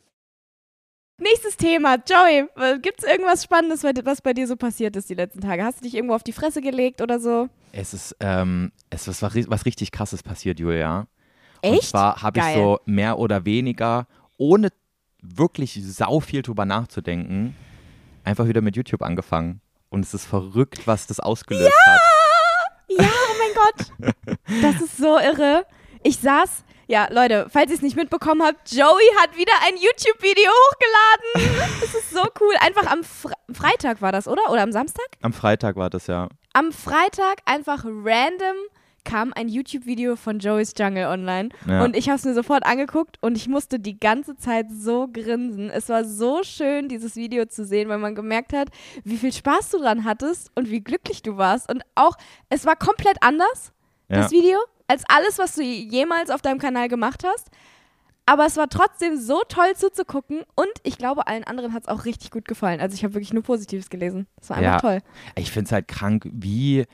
Nächstes 1.19 1.58
Thema. 1.58 1.97
Joey, 2.08 2.45
äh, 2.55 2.79
gibt's 2.79 3.03
irgendwas 3.03 3.43
Spannendes, 3.43 3.84
was 3.84 4.21
bei 4.21 4.34
dir 4.34 4.47
so 4.47 4.55
passiert 4.55 4.95
ist 4.95 5.10
die 5.10 5.15
letzten 5.15 5.41
Tage? 5.41 5.63
Hast 5.63 5.79
du 5.79 5.84
dich 5.84 5.95
irgendwo 5.95 6.15
auf 6.15 6.23
die 6.23 6.32
Fresse 6.34 6.62
gelegt 6.62 7.01
oder 7.01 7.19
so? 7.19 7.49
es 7.71 7.93
ist, 7.93 8.15
ähm, 8.19 8.71
es 8.89 9.08
ist 9.08 9.21
was, 9.21 9.36
was 9.49 9.65
richtig 9.65 9.91
krasses 9.91 10.23
passiert, 10.23 10.60
Julia. 10.60 11.08
Und 11.62 11.73
Echt? 11.73 11.89
zwar 11.89 12.21
habe 12.21 12.39
ich 12.39 12.45
so 12.55 12.79
mehr 12.86 13.19
oder 13.19 13.45
weniger, 13.45 14.08
ohne 14.38 14.69
wirklich 15.21 15.79
sau 15.84 16.19
viel 16.19 16.41
drüber 16.41 16.65
nachzudenken, 16.65 17.55
einfach 18.23 18.47
wieder 18.47 18.62
mit 18.62 18.75
YouTube 18.75 19.01
angefangen. 19.01 19.62
Und 19.89 20.05
es 20.05 20.13
ist 20.13 20.25
verrückt, 20.25 20.88
was 20.88 21.08
das 21.08 21.19
ausgelöst 21.19 21.73
hat. 21.86 22.01
Ja, 22.89 23.05
oh 23.05 23.36
mein 23.38 23.53
Gott. 23.53 24.38
Das 24.62 24.82
ist 24.82 24.97
so 24.97 25.19
irre. 25.19 25.65
Ich 26.01 26.17
saß, 26.17 26.63
ja, 26.89 27.08
Leute, 27.12 27.45
falls 27.52 27.69
ihr 27.69 27.75
es 27.75 27.82
nicht 27.84 27.95
mitbekommen 27.95 28.41
habt, 28.43 28.71
Joey 28.71 29.10
hat 29.21 29.38
wieder 29.38 29.54
ein 29.67 29.75
YouTube-Video 29.78 30.49
hochgeladen. 30.49 31.69
Das 31.82 31.93
ist 31.93 32.10
so 32.12 32.21
cool. 32.41 32.54
Einfach 32.60 32.91
am 32.91 33.04
Fre 33.04 33.34
Freitag 33.54 34.02
war 34.02 34.12
das, 34.12 34.28
oder? 34.28 34.41
Oder 34.52 34.63
am 34.63 34.71
Samstag? 34.71 35.06
Am 35.21 35.34
Freitag 35.34 35.75
war 35.75 35.89
das, 35.89 36.08
ja. 36.08 36.28
Am 36.54 36.71
Freitag 36.71 37.38
einfach 37.45 37.86
random 37.86 38.56
kam 39.06 39.34
ein 39.34 39.47
YouTube-Video 39.47 40.15
von 40.15 40.39
Joey's 40.39 40.73
Jungle 40.78 41.06
online 41.08 41.49
Ja. 41.67 41.84
und 41.84 41.95
ich 41.95 42.10
habe 42.10 42.17
es 42.17 42.25
mir 42.25 42.34
sofort 42.34 42.65
angeguckt 42.65 43.17
und 43.21 43.38
ich 43.38 43.47
musste 43.47 43.80
die 43.80 43.99
ganze 43.99 44.36
Zeit 44.36 44.67
so 44.71 45.08
grinsen. 45.12 45.69
Es 45.69 45.89
war 45.89 46.04
so 46.06 46.43
schön, 46.43 46.89
dieses 46.89 47.15
Video 47.15 47.45
zu 47.45 47.65
sehen, 47.65 47.88
weil 47.89 47.97
man 47.97 48.13
gemerkt 48.13 48.52
hat, 48.54 48.69
wie 49.04 49.17
viel 49.17 49.32
Spaß 49.34 49.69
du 49.71 49.80
dran 49.80 50.04
hattest 50.06 50.52
und 50.56 50.69
wie 50.69 50.82
glücklich 50.82 51.21
du 51.23 51.38
warst. 51.38 51.69
Und 51.71 51.84
auch, 51.95 52.17
es 52.49 52.65
war 52.65 52.75
komplett 52.75 53.17
anders, 53.21 53.71
Ja. 54.10 54.17
das 54.17 54.32
Video, 54.32 54.60
als 54.89 55.04
alles, 55.08 55.38
was 55.38 55.56
du 55.56 55.62
jemals 55.63 56.30
auf 56.30 56.41
deinem 56.41 56.60
Kanal 56.60 56.89
gemacht 56.89 57.23
hast. 57.25 57.47
Aber 58.25 58.45
es 58.45 58.58
war 58.58 58.69
trotzdem 58.69 59.17
so 59.17 59.41
toll 59.47 59.75
zuzugucken 59.75 60.41
und 60.56 60.69
ich 60.84 60.97
glaube, 60.99 61.25
allen 61.25 61.43
anderen 61.45 61.73
hat 61.73 61.84
es 61.84 61.88
auch 61.89 62.06
richtig 62.06 62.30
gut 62.30 62.47
gefallen. 62.47 62.80
Also 62.80 62.93
ich 62.93 63.04
habe 63.04 63.15
wirklich 63.15 63.34
nur 63.34 63.41
Positives 63.41 63.89
gelesen. 63.89 64.28
Es 64.39 64.49
war 64.52 64.58
einfach 64.58 64.73
Ja. 64.73 64.80
toll. 64.80 64.99
Ich 65.36 65.52
finde 65.52 65.65
es 65.67 65.71
halt 65.71 65.88
krank, 65.88 66.28
wie, 66.32 66.86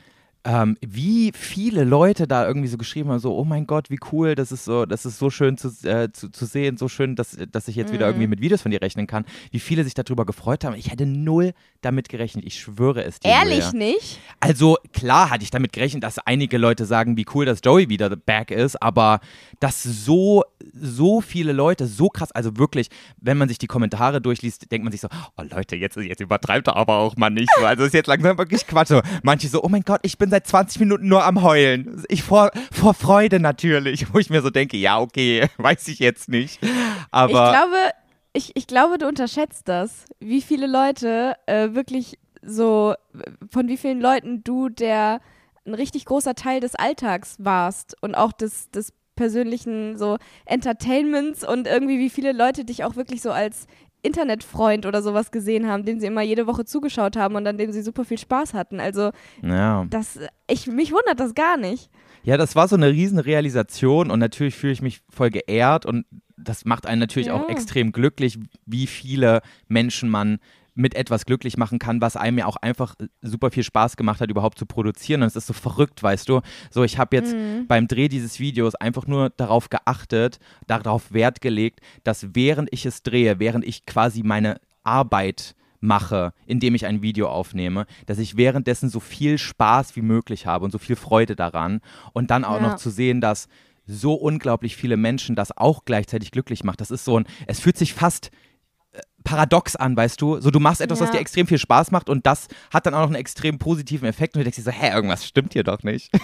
ähm, 0.46 0.76
wie 0.80 1.32
viele 1.34 1.82
Leute 1.82 2.28
da 2.28 2.46
irgendwie 2.46 2.68
so 2.68 2.78
geschrieben 2.78 3.10
haben, 3.10 3.18
so, 3.18 3.36
oh 3.36 3.44
mein 3.44 3.66
Gott, 3.66 3.90
wie 3.90 3.98
cool, 4.12 4.36
das 4.36 4.52
ist 4.52 4.64
so, 4.64 4.86
das 4.86 5.04
ist 5.04 5.18
so 5.18 5.28
schön 5.28 5.58
zu, 5.58 5.68
äh, 5.82 6.12
zu, 6.12 6.30
zu 6.30 6.46
sehen, 6.46 6.76
so 6.76 6.86
schön, 6.88 7.16
dass, 7.16 7.36
dass 7.50 7.66
ich 7.66 7.74
jetzt 7.74 7.92
wieder 7.92 8.06
Mhm. 8.06 8.12
irgendwie 8.12 8.26
mit 8.28 8.40
Videos 8.40 8.62
von 8.62 8.70
dir 8.70 8.80
rechnen 8.80 9.08
kann. 9.08 9.24
Wie 9.50 9.58
viele 9.58 9.82
sich 9.82 9.94
darüber 9.94 10.24
gefreut 10.24 10.64
haben. 10.64 10.76
Ich 10.76 10.90
hätte 10.92 11.04
null 11.04 11.52
damit 11.80 12.08
gerechnet. 12.08 12.44
Ich 12.44 12.60
schwöre 12.60 13.02
es 13.04 13.18
dir. 13.18 13.28
Ehrlich 13.30 13.64
Julia. 13.72 13.86
nicht? 13.88 14.20
Also 14.38 14.76
klar 14.92 15.30
hatte 15.30 15.42
ich 15.42 15.50
damit 15.50 15.72
gerechnet, 15.72 16.04
dass 16.04 16.18
einige 16.20 16.58
Leute 16.58 16.84
sagen, 16.86 17.16
wie 17.16 17.26
cool, 17.34 17.44
dass 17.44 17.58
Joey 17.64 17.88
wieder 17.88 18.08
back 18.14 18.52
ist, 18.52 18.80
aber 18.80 19.18
dass 19.58 19.82
so, 19.82 20.44
so 20.72 21.20
viele 21.20 21.52
Leute, 21.52 21.86
so 21.88 22.08
krass, 22.08 22.30
also 22.30 22.56
wirklich, 22.56 22.88
wenn 23.20 23.36
man 23.36 23.48
sich 23.48 23.58
die 23.58 23.66
Kommentare 23.66 24.20
durchliest, 24.20 24.70
denkt 24.70 24.84
man 24.84 24.92
sich 24.92 25.00
so, 25.00 25.08
oh 25.36 25.42
Leute, 25.42 25.74
jetzt, 25.74 25.96
jetzt 25.96 26.20
übertreibt 26.20 26.68
er 26.68 26.76
aber 26.76 26.98
auch 26.98 27.16
mal 27.16 27.30
nicht 27.30 27.48
so. 27.58 27.64
Also 27.64 27.84
ist 27.84 27.94
jetzt 27.94 28.06
langsam 28.06 28.38
wirklich 28.38 28.64
Quatsch. 28.66 28.92
Manche 29.24 29.48
so, 29.48 29.62
oh 29.64 29.68
mein 29.68 29.82
Gott, 29.82 30.00
ich 30.02 30.18
bin 30.18 30.30
seit 30.36 30.46
20 30.46 30.80
Minuten 30.80 31.08
nur 31.08 31.24
am 31.24 31.42
Heulen. 31.42 32.04
Ich 32.08 32.22
vor, 32.22 32.50
vor 32.70 32.92
Freude 32.92 33.40
natürlich, 33.40 34.06
wo 34.12 34.18
ich 34.18 34.28
mir 34.28 34.42
so 34.42 34.50
denke, 34.50 34.76
ja, 34.76 35.00
okay, 35.00 35.48
weiß 35.56 35.88
ich 35.88 35.98
jetzt 35.98 36.28
nicht. 36.28 36.60
Aber 37.10 37.30
ich 37.30 37.52
glaube, 37.52 37.76
ich, 38.34 38.52
ich 38.54 38.66
glaube, 38.66 38.98
du 38.98 39.08
unterschätzt 39.08 39.66
das, 39.68 40.04
wie 40.20 40.42
viele 40.42 40.66
Leute 40.66 41.36
äh, 41.46 41.70
wirklich 41.72 42.18
so, 42.42 42.94
von 43.50 43.68
wie 43.68 43.78
vielen 43.78 44.00
Leuten 44.00 44.44
du 44.44 44.68
der 44.68 45.20
ein 45.64 45.74
richtig 45.74 46.04
großer 46.04 46.34
Teil 46.34 46.60
des 46.60 46.74
Alltags 46.74 47.36
warst 47.38 47.96
und 48.02 48.14
auch 48.14 48.32
des, 48.32 48.70
des 48.70 48.92
persönlichen 49.16 49.96
so 49.96 50.18
Entertainments 50.44 51.48
und 51.48 51.66
irgendwie 51.66 51.98
wie 51.98 52.10
viele 52.10 52.32
Leute 52.32 52.64
dich 52.64 52.84
auch 52.84 52.94
wirklich 52.94 53.22
so 53.22 53.32
als 53.32 53.66
Internetfreund 54.06 54.86
oder 54.86 55.02
sowas 55.02 55.30
gesehen 55.30 55.66
haben, 55.68 55.84
den 55.84 56.00
sie 56.00 56.06
immer 56.06 56.22
jede 56.22 56.46
Woche 56.46 56.64
zugeschaut 56.64 57.16
haben 57.16 57.34
und 57.34 57.46
an 57.46 57.58
dem 57.58 57.72
sie 57.72 57.82
super 57.82 58.04
viel 58.04 58.18
Spaß 58.18 58.54
hatten. 58.54 58.80
Also 58.80 59.10
ja. 59.42 59.86
das, 59.90 60.18
ich, 60.48 60.66
mich 60.66 60.92
wundert 60.92 61.20
das 61.20 61.34
gar 61.34 61.56
nicht. 61.56 61.90
Ja, 62.22 62.36
das 62.36 62.56
war 62.56 62.66
so 62.68 62.76
eine 62.76 62.90
riesen 62.90 63.18
Realisation 63.18 64.10
und 64.10 64.18
natürlich 64.18 64.54
fühle 64.54 64.72
ich 64.72 64.82
mich 64.82 65.02
voll 65.10 65.30
geehrt 65.30 65.86
und 65.86 66.06
das 66.36 66.64
macht 66.64 66.86
einen 66.86 67.00
natürlich 67.00 67.30
auch 67.30 67.42
Ja. 67.42 67.48
extrem 67.48 67.92
glücklich, 67.92 68.38
wie 68.66 68.86
viele 68.86 69.40
Menschen 69.68 70.08
man 70.10 70.38
mit 70.76 70.94
etwas 70.94 71.24
glücklich 71.26 71.56
machen 71.56 71.78
kann, 71.80 72.00
was 72.00 72.16
einem 72.16 72.38
ja 72.38 72.46
auch 72.46 72.56
einfach 72.56 72.94
super 73.22 73.50
viel 73.50 73.64
Spaß 73.64 73.96
gemacht 73.96 74.20
hat, 74.20 74.30
überhaupt 74.30 74.58
zu 74.58 74.66
produzieren. 74.66 75.22
Und 75.22 75.26
es 75.28 75.34
ist 75.36 75.46
so 75.48 75.52
verrückt, 75.54 76.02
weißt 76.02 76.28
du. 76.28 76.40
So, 76.70 76.84
ich 76.84 76.98
habe 76.98 77.16
jetzt 77.16 77.34
Mhm. 77.34 77.66
beim 77.66 77.88
Dreh 77.88 78.08
dieses 78.08 78.38
Videos 78.38 78.74
einfach 78.76 79.06
nur 79.06 79.30
darauf 79.30 79.68
geachtet, 79.70 80.38
darauf 80.66 81.12
Wert 81.12 81.40
gelegt, 81.40 81.80
dass 82.04 82.34
während 82.34 82.72
ich 82.72 82.86
es 82.86 83.02
drehe, 83.02 83.38
während 83.40 83.64
ich 83.64 83.86
quasi 83.86 84.22
meine 84.22 84.60
Arbeit 84.84 85.54
mache, 85.80 86.32
indem 86.46 86.74
ich 86.74 86.86
ein 86.86 87.02
Video 87.02 87.28
aufnehme, 87.28 87.86
dass 88.06 88.18
ich 88.18 88.36
währenddessen 88.36 88.88
so 88.88 89.00
viel 89.00 89.38
Spaß 89.38 89.96
wie 89.96 90.02
möglich 90.02 90.46
habe 90.46 90.64
und 90.64 90.70
so 90.70 90.78
viel 90.78 90.96
Freude 90.96 91.36
daran. 91.36 91.80
Und 92.12 92.30
dann 92.30 92.44
auch 92.44 92.56
Ja. 92.56 92.60
noch 92.62 92.76
zu 92.76 92.90
sehen, 92.90 93.20
dass 93.20 93.48
so 93.86 94.14
unglaublich 94.14 94.74
viele 94.76 94.96
Menschen 94.96 95.36
das 95.36 95.56
auch 95.56 95.84
gleichzeitig 95.84 96.32
glücklich 96.32 96.64
macht. 96.64 96.80
Das 96.80 96.90
ist 96.90 97.04
so 97.04 97.18
ein, 97.20 97.26
es 97.46 97.60
fühlt 97.60 97.76
sich 97.78 97.94
fast 97.94 98.26
äh, 98.26 98.30
paradox 99.24 99.74
an, 99.76 99.96
weißt 99.96 100.20
du? 100.22 100.40
So, 100.40 100.50
du 100.50 100.60
machst 100.60 100.80
etwas, 100.80 101.00
was 101.00 101.08
Ja. 101.08 101.14
dir 101.14 101.20
extrem 101.20 101.46
viel 101.48 101.58
Spaß 101.58 101.90
macht 101.90 102.08
und 102.08 102.26
das 102.26 102.46
hat 102.72 102.86
dann 102.86 102.94
auch 102.94 103.00
noch 103.00 103.06
einen 103.08 103.16
extrem 103.16 103.58
positiven 103.58 104.08
Effekt 104.08 104.34
und 104.34 104.40
du 104.40 104.44
denkst 104.44 104.56
dir 104.56 104.62
so, 104.62 104.70
hä, 104.70 104.92
irgendwas 104.94 105.26
stimmt 105.26 105.52
hier 105.52 105.64
doch 105.64 105.82
nicht. 105.82 106.12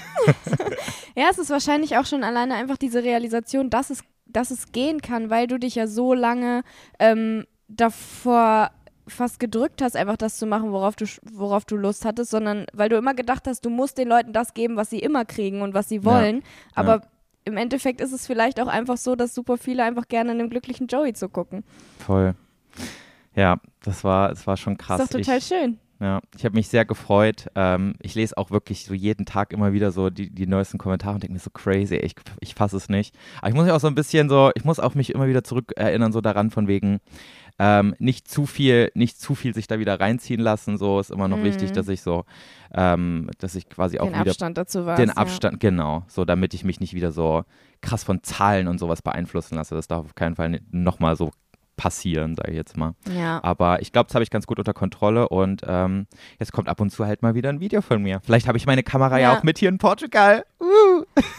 Ja, 1.14 1.26
es 1.30 1.36
ist 1.38 1.50
wahrscheinlich 1.50 1.98
auch 1.98 2.06
schon 2.06 2.24
alleine 2.24 2.54
einfach 2.54 2.78
diese 2.78 3.02
Realisation, 3.04 3.68
dass 3.68 3.90
es, 3.90 4.02
dass 4.26 4.50
es 4.50 4.72
gehen 4.72 5.02
kann, 5.02 5.28
weil 5.28 5.46
du 5.46 5.58
dich 5.58 5.74
ja 5.74 5.86
so 5.86 6.14
lange 6.14 6.62
ähm, 6.98 7.44
davor 7.68 8.70
fast 9.08 9.38
gedrückt 9.40 9.82
hast, 9.82 9.94
einfach 9.96 10.16
das 10.16 10.38
zu 10.38 10.46
machen, 10.46 10.72
worauf 10.72 10.96
du, 10.96 11.04
worauf 11.30 11.64
du 11.66 11.76
Lust 11.76 12.04
hattest, 12.06 12.30
sondern 12.30 12.64
weil 12.72 12.88
du 12.88 12.96
immer 12.96 13.12
gedacht 13.14 13.46
hast, 13.46 13.64
du 13.64 13.68
musst 13.70 13.98
den 13.98 14.08
Leuten 14.08 14.32
das 14.32 14.54
geben, 14.54 14.76
was 14.76 14.88
sie 14.90 15.00
immer 15.00 15.24
kriegen 15.26 15.60
und 15.60 15.74
was 15.74 15.88
sie 15.88 16.04
wollen. 16.04 16.42
Aber 16.74 17.02
im 17.44 17.56
Endeffekt 17.58 18.00
ist 18.00 18.12
es 18.12 18.26
vielleicht 18.26 18.58
auch 18.60 18.68
einfach 18.68 18.96
so, 18.96 19.14
dass 19.16 19.34
super 19.34 19.58
viele 19.58 19.82
einfach 19.82 20.08
gerne 20.08 20.30
einem 20.30 20.48
glücklichen 20.48 20.86
Joey 20.86 21.12
zugucken. 21.12 21.64
Voll. 21.98 22.34
Ja, 23.34 23.58
das 23.82 24.04
war, 24.04 24.30
es 24.30 24.46
war 24.46 24.56
schon 24.56 24.76
krass. 24.76 25.00
ist 25.00 25.14
doch 25.14 25.18
total 25.18 25.38
ich, 25.38 25.44
schön. 25.44 25.78
Ja, 26.00 26.20
ich 26.36 26.44
habe 26.44 26.56
mich 26.56 26.68
sehr 26.68 26.84
gefreut. 26.84 27.46
Ähm, 27.54 27.94
ich 28.00 28.16
lese 28.16 28.36
auch 28.36 28.50
wirklich 28.50 28.84
so 28.84 28.92
jeden 28.92 29.24
Tag 29.24 29.52
immer 29.52 29.72
wieder 29.72 29.92
so 29.92 30.10
die, 30.10 30.30
die 30.30 30.48
neuesten 30.48 30.76
Kommentare 30.76 31.14
und 31.14 31.22
denke 31.22 31.32
mir 31.34 31.38
so 31.38 31.50
crazy, 31.50 31.94
ich, 31.94 32.14
ich 32.40 32.54
fasse 32.56 32.76
es 32.76 32.88
nicht. 32.88 33.14
Aber 33.38 33.48
ich 33.50 33.54
muss 33.54 33.64
mich 33.64 33.72
auch 33.72 33.80
so 33.80 33.86
ein 33.86 33.94
bisschen 33.94 34.28
so, 34.28 34.50
ich 34.56 34.64
muss 34.64 34.80
auch 34.80 34.94
mich 34.96 35.14
immer 35.14 35.28
wieder 35.28 35.44
zurück 35.44 35.72
erinnern, 35.76 36.12
so 36.12 36.20
daran 36.20 36.50
von 36.50 36.66
wegen, 36.66 36.98
ähm, 37.60 37.94
nicht 38.00 38.26
zu 38.28 38.46
viel, 38.46 38.90
nicht 38.94 39.20
zu 39.20 39.36
viel 39.36 39.54
sich 39.54 39.68
da 39.68 39.78
wieder 39.78 40.00
reinziehen 40.00 40.40
lassen. 40.40 40.76
So 40.76 40.98
ist 40.98 41.12
immer 41.12 41.28
noch 41.28 41.38
Mhm. 41.38 41.44
wichtig, 41.44 41.70
dass 41.70 41.86
ich 41.86 42.02
so, 42.02 42.24
ähm, 42.74 43.30
dass 43.38 43.54
ich 43.54 43.68
quasi 43.68 44.00
auch 44.00 44.06
Den 44.06 44.14
wieder 44.18 44.30
Abstand 44.32 44.58
dazu 44.58 44.84
war. 44.84 44.96
den 44.96 45.10
Abstand, 45.10 45.60
genau, 45.60 46.02
so 46.08 46.24
damit 46.24 46.52
ich 46.52 46.64
mich 46.64 46.80
nicht 46.80 46.94
wieder 46.94 47.12
so 47.12 47.44
krass 47.80 48.02
von 48.02 48.24
Zahlen 48.24 48.66
und 48.66 48.78
sowas 48.78 49.02
beeinflussen 49.02 49.54
lasse. 49.54 49.76
Das 49.76 49.86
darf 49.86 50.04
auf 50.04 50.14
keinen 50.16 50.34
Fall 50.34 50.60
nochmal 50.72 51.14
so 51.14 51.30
passieren, 51.76 52.34
sage 52.34 52.50
ich 52.52 52.56
jetzt 52.56 52.76
mal. 52.76 52.94
Ja. 53.12 53.42
Aber 53.42 53.80
ich 53.82 53.92
glaube, 53.92 54.06
das 54.08 54.14
habe 54.14 54.22
ich 54.22 54.30
ganz 54.30 54.46
gut 54.46 54.58
unter 54.58 54.74
Kontrolle 54.74 55.28
und 55.28 55.62
ähm, 55.66 56.06
jetzt 56.38 56.52
kommt 56.52 56.68
ab 56.68 56.80
und 56.80 56.90
zu 56.90 57.06
halt 57.06 57.22
mal 57.22 57.34
wieder 57.34 57.48
ein 57.48 57.60
Video 57.60 57.80
von 57.80 58.02
mir. 58.02 58.20
Vielleicht 58.24 58.46
habe 58.46 58.58
ich 58.58 58.66
meine 58.66 58.82
Kamera 58.82 59.18
ja. 59.18 59.32
Ja. 59.32 59.38
auch 59.38 59.42
mit 59.42 59.58
hier 59.58 59.68
in 59.68 59.78
Portugal. 59.78 60.44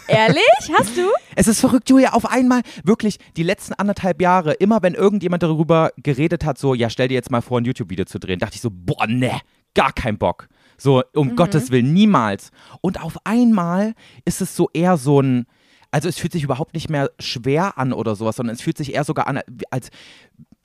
Ehrlich? 0.07 0.43
Hast 0.77 0.97
du? 0.97 1.01
Es 1.35 1.47
ist 1.47 1.59
verrückt, 1.61 1.89
Julia, 1.89 2.13
auf 2.13 2.29
einmal 2.29 2.61
wirklich 2.83 3.17
die 3.37 3.41
letzten 3.43 3.73
anderthalb 3.73 4.21
Jahre, 4.21 4.53
immer 4.53 4.83
wenn 4.83 4.93
irgendjemand 4.93 5.41
darüber 5.41 5.89
geredet 5.97 6.45
hat, 6.45 6.59
so, 6.59 6.75
ja, 6.75 6.91
stell 6.91 7.07
dir 7.07 7.15
jetzt 7.15 7.31
mal 7.31 7.41
vor, 7.41 7.59
ein 7.59 7.65
YouTube-Video 7.65 8.05
zu 8.05 8.19
drehen, 8.19 8.37
dachte 8.37 8.53
ich 8.55 8.61
so, 8.61 8.69
boah, 8.71 9.07
ne, 9.07 9.41
gar 9.73 9.91
kein 9.93 10.19
Bock. 10.19 10.47
So, 10.77 11.01
um 11.15 11.29
Mhm. 11.29 11.35
Gottes 11.35 11.71
Willen, 11.71 11.91
niemals. 11.91 12.51
Und 12.81 13.01
auf 13.01 13.17
einmal 13.23 13.93
ist 14.25 14.41
es 14.41 14.55
so 14.55 14.69
eher 14.73 14.97
so 14.97 15.21
ein, 15.21 15.47
also 15.93 16.09
es 16.09 16.17
fühlt 16.17 16.33
sich 16.33 16.43
überhaupt 16.43 16.73
nicht 16.73 16.89
mehr 16.89 17.11
schwer 17.19 17.77
an 17.77 17.93
oder 17.93 18.15
sowas, 18.15 18.35
sondern 18.35 18.55
es 18.55 18.61
fühlt 18.61 18.77
sich 18.77 18.93
eher 18.93 19.03
sogar 19.03 19.27
an, 19.27 19.39
als, 19.69 19.89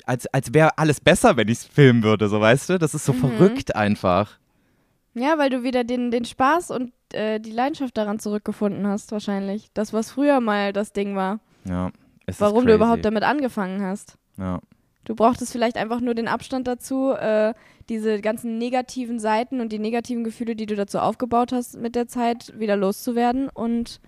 als, 0.06 0.26
als 0.28 0.54
wäre 0.54 0.78
alles 0.78 1.00
besser, 1.00 1.36
wenn 1.36 1.48
ich 1.48 1.58
es 1.58 1.64
filmen 1.64 2.02
würde, 2.02 2.28
so 2.28 2.40
weißt 2.40 2.70
du? 2.70 2.78
Das 2.78 2.94
ist 2.94 3.04
so 3.04 3.12
Mhm. 3.12 3.18
verrückt 3.18 3.76
einfach. 3.76 4.38
Ja, 5.14 5.36
weil 5.36 5.50
du 5.50 5.62
wieder 5.62 5.84
den, 5.84 6.10
den 6.10 6.24
Spaß 6.24 6.70
und 6.70 6.92
äh, 7.12 7.40
die 7.40 7.50
Leidenschaft 7.50 7.96
daran 7.96 8.18
zurückgefunden 8.18 8.86
hast, 8.86 9.12
wahrscheinlich. 9.12 9.68
Das, 9.74 9.92
was 9.92 10.10
früher 10.10 10.40
mal 10.40 10.72
das 10.72 10.92
Ding 10.92 11.14
war. 11.14 11.40
Ja. 11.64 11.90
Es 12.26 12.40
Warum 12.40 12.66
du 12.66 12.74
überhaupt 12.74 13.04
damit 13.04 13.22
angefangen 13.22 13.82
hast. 13.82 14.16
Ja. 14.38 14.60
Du 15.04 15.14
brauchtest 15.14 15.52
vielleicht 15.52 15.76
einfach 15.76 16.00
nur 16.00 16.14
den 16.14 16.28
Abstand 16.28 16.66
dazu, 16.68 17.12
äh, 17.12 17.54
diese 17.88 18.20
ganzen 18.20 18.58
negativen 18.58 19.18
Seiten 19.18 19.60
und 19.60 19.72
die 19.72 19.78
negativen 19.78 20.24
Gefühle, 20.24 20.54
die 20.54 20.66
du 20.66 20.76
dazu 20.76 20.98
aufgebaut 20.98 21.52
hast, 21.52 21.78
mit 21.78 21.94
der 21.94 22.06
Zeit 22.06 22.52
wieder 22.58 22.76
loszuwerden. 22.76 23.48
Und 23.48 24.00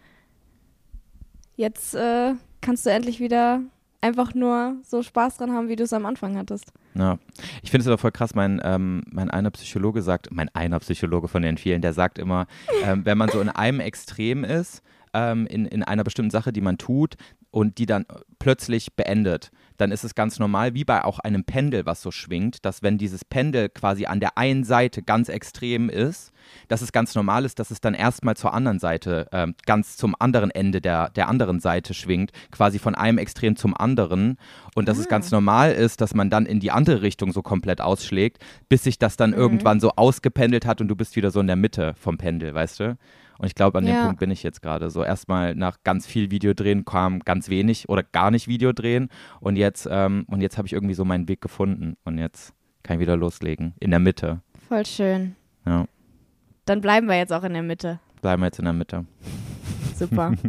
jetzt 1.61 1.94
äh, 1.94 2.33
kannst 2.62 2.87
du 2.87 2.90
endlich 2.90 3.20
wieder 3.20 3.61
einfach 4.01 4.35
nur 4.35 4.77
so 4.83 5.03
Spaß 5.03 5.37
dran 5.37 5.53
haben, 5.53 5.68
wie 5.68 5.77
du 5.77 5.85
es 5.85 5.92
am 5.92 6.07
Anfang 6.07 6.37
hattest. 6.37 6.73
Ja, 6.94 7.18
ich 7.62 7.70
finde 7.70 7.83
es 7.83 7.87
aber 7.87 7.99
voll 7.99 8.12
krass. 8.12 8.35
Mein, 8.35 8.61
ähm, 8.64 9.03
mein 9.11 9.31
einer 9.31 9.51
Psychologe 9.51 10.01
sagt, 10.01 10.33
mein 10.33 10.49
einer 10.55 10.81
Psychologe 10.81 11.29
von 11.29 11.42
den 11.42 11.59
vielen, 11.59 11.83
der 11.83 11.92
sagt 11.92 12.18
immer, 12.18 12.46
ähm, 12.85 13.05
wenn 13.05 13.18
man 13.18 13.29
so 13.29 13.40
in 13.40 13.51
einem 13.51 13.81
Extrem 13.81 14.42
ist, 14.42 14.83
ähm, 15.12 15.46
in, 15.46 15.66
in 15.66 15.83
einer 15.83 16.03
bestimmten 16.03 16.31
Sache, 16.31 16.53
die 16.53 16.62
man 16.62 16.79
tut 16.79 17.16
und 17.51 17.77
die 17.79 17.87
dann 17.87 18.07
plötzlich 18.38 18.94
beendet, 18.94 19.51
dann 19.81 19.93
ist 19.93 20.05
es 20.05 20.14
ganz 20.14 20.38
normal, 20.38 20.75
wie 20.75 20.85
bei 20.85 21.05
auch 21.05 21.19
einem 21.19 21.45
Pendel, 21.45 21.87
was 21.87 22.03
so 22.03 22.11
schwingt, 22.11 22.64
dass 22.64 22.83
wenn 22.83 22.99
dieses 22.99 23.25
Pendel 23.25 23.69
quasi 23.69 24.07
an 24.07 24.21
der 24.21 24.37
einen 24.37 24.64
Seite 24.64 25.03
ganz 25.03 25.29
extrem 25.29 25.88
ist, 25.88 26.33
dass 26.69 26.83
es 26.83 26.93
ganz 26.93 27.14
normal 27.14 27.45
ist, 27.45 27.59
dass 27.59 27.71
es 27.71 27.81
dann 27.81 27.95
erstmal 27.95 28.37
zur 28.37 28.53
anderen 28.55 28.79
Seite, 28.79 29.29
ähm, 29.33 29.55
ganz 29.66 29.97
zum 29.97 30.14
anderen 30.19 30.51
Ende 30.51 30.81
der, 30.81 31.11
der 31.11 31.29
anderen 31.29 31.61
Seite 31.61 31.95
schwingt, 31.95 32.33
quasi 32.51 32.79
von 32.79 32.95
einem 32.95 33.19
Extrem 33.19 33.57
zum 33.57 33.77
anderen. 33.77 34.37
Und 34.75 34.88
dass 34.88 34.99
es 34.99 35.09
ganz 35.09 35.31
normal 35.31 35.73
ist, 35.73 36.01
dass 36.01 36.14
man 36.14 36.31
dann 36.31 36.47
in 36.47 36.61
die 36.61 36.71
andere 36.71 37.03
Richtung 37.03 37.33
so 37.33 37.43
komplett 37.43 37.81
ausschlägt, 37.81 38.38
bis 38.69 38.85
sich 38.85 38.99
das 38.99 39.16
dann 39.16 39.33
irgendwann 39.33 39.81
so 39.81 39.93
ausgependelt 39.97 40.66
hat 40.66 40.81
und 40.81 40.88
du 40.88 40.97
bist 40.97 41.16
wieder 41.16 41.31
so 41.31 41.40
in 41.40 41.47
der 41.47 41.57
Mitte 41.57 41.95
vom 41.99 42.19
Pendel, 42.19 42.55
weißt 42.55 42.81
du? 42.81 42.99
Und 43.40 43.46
ich 43.46 43.55
glaube, 43.55 43.79
an 43.79 43.87
dem 43.87 43.94
Ja. 43.94 44.05
Punkt 44.05 44.20
bin 44.20 44.31
ich 44.31 44.42
jetzt 44.42 44.61
gerade. 44.61 44.90
So 44.90 45.03
erstmal 45.03 45.55
nach 45.55 45.79
ganz 45.83 46.07
viel 46.07 46.31
Videodrehen 46.31 46.85
kam 46.85 47.20
ganz 47.20 47.48
wenig 47.48 47.88
oder 47.88 48.03
gar 48.03 48.31
nicht 48.31 48.48
Videodrehen. 48.48 49.09
Und 49.40 49.57
jetzt, 49.57 49.88
ähm, 49.90 50.26
und 50.29 50.42
jetzt 50.42 50.59
habe 50.59 50.66
ich 50.66 50.74
irgendwie 50.74 50.92
so 50.92 51.07
meinen 51.07 51.26
Weg 51.26 51.40
gefunden. 51.40 51.96
Und 52.05 52.18
jetzt 52.18 52.53
kann 52.83 52.96
ich 52.96 53.00
wieder 53.00 53.16
loslegen. 53.16 53.72
In 53.81 53.92
der 53.92 53.98
Mitte. 53.98 54.42
Voll 54.68 54.85
schön. 54.85 55.37
Ja. 55.64 55.87
Dann 56.66 56.83
bleiben 56.83 57.07
wir 57.07 57.16
jetzt 57.16 57.33
auch 57.33 57.42
in 57.42 57.55
der 57.55 57.62
Mitte. 57.62 57.98
Bleiben 58.20 58.42
wir 58.42 58.46
jetzt 58.48 58.59
in 58.59 58.66
der 58.66 58.74
Mitte. 58.74 59.07
Super. 59.96 60.35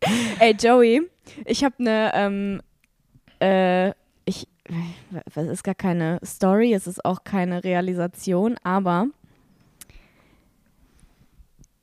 Ey, 0.38 0.54
Joey, 0.58 1.02
ich 1.44 1.64
habe 1.64 1.74
eine, 1.80 2.12
ähm, 2.14 2.62
äh, 3.40 3.90
ich, 4.24 4.48
es 5.26 5.36
ist 5.36 5.64
gar 5.64 5.74
keine 5.74 6.18
Story, 6.24 6.72
es 6.72 6.86
ist 6.86 7.04
auch 7.04 7.24
keine 7.24 7.62
Realisation, 7.62 8.56
aber 8.62 9.08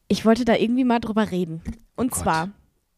ich 0.07 0.25
wollte 0.25 0.45
da 0.45 0.55
irgendwie 0.55 0.83
mal 0.83 0.99
drüber 0.99 1.31
reden. 1.31 1.61
Und 1.95 2.11
Gott. 2.11 2.21
zwar 2.21 2.49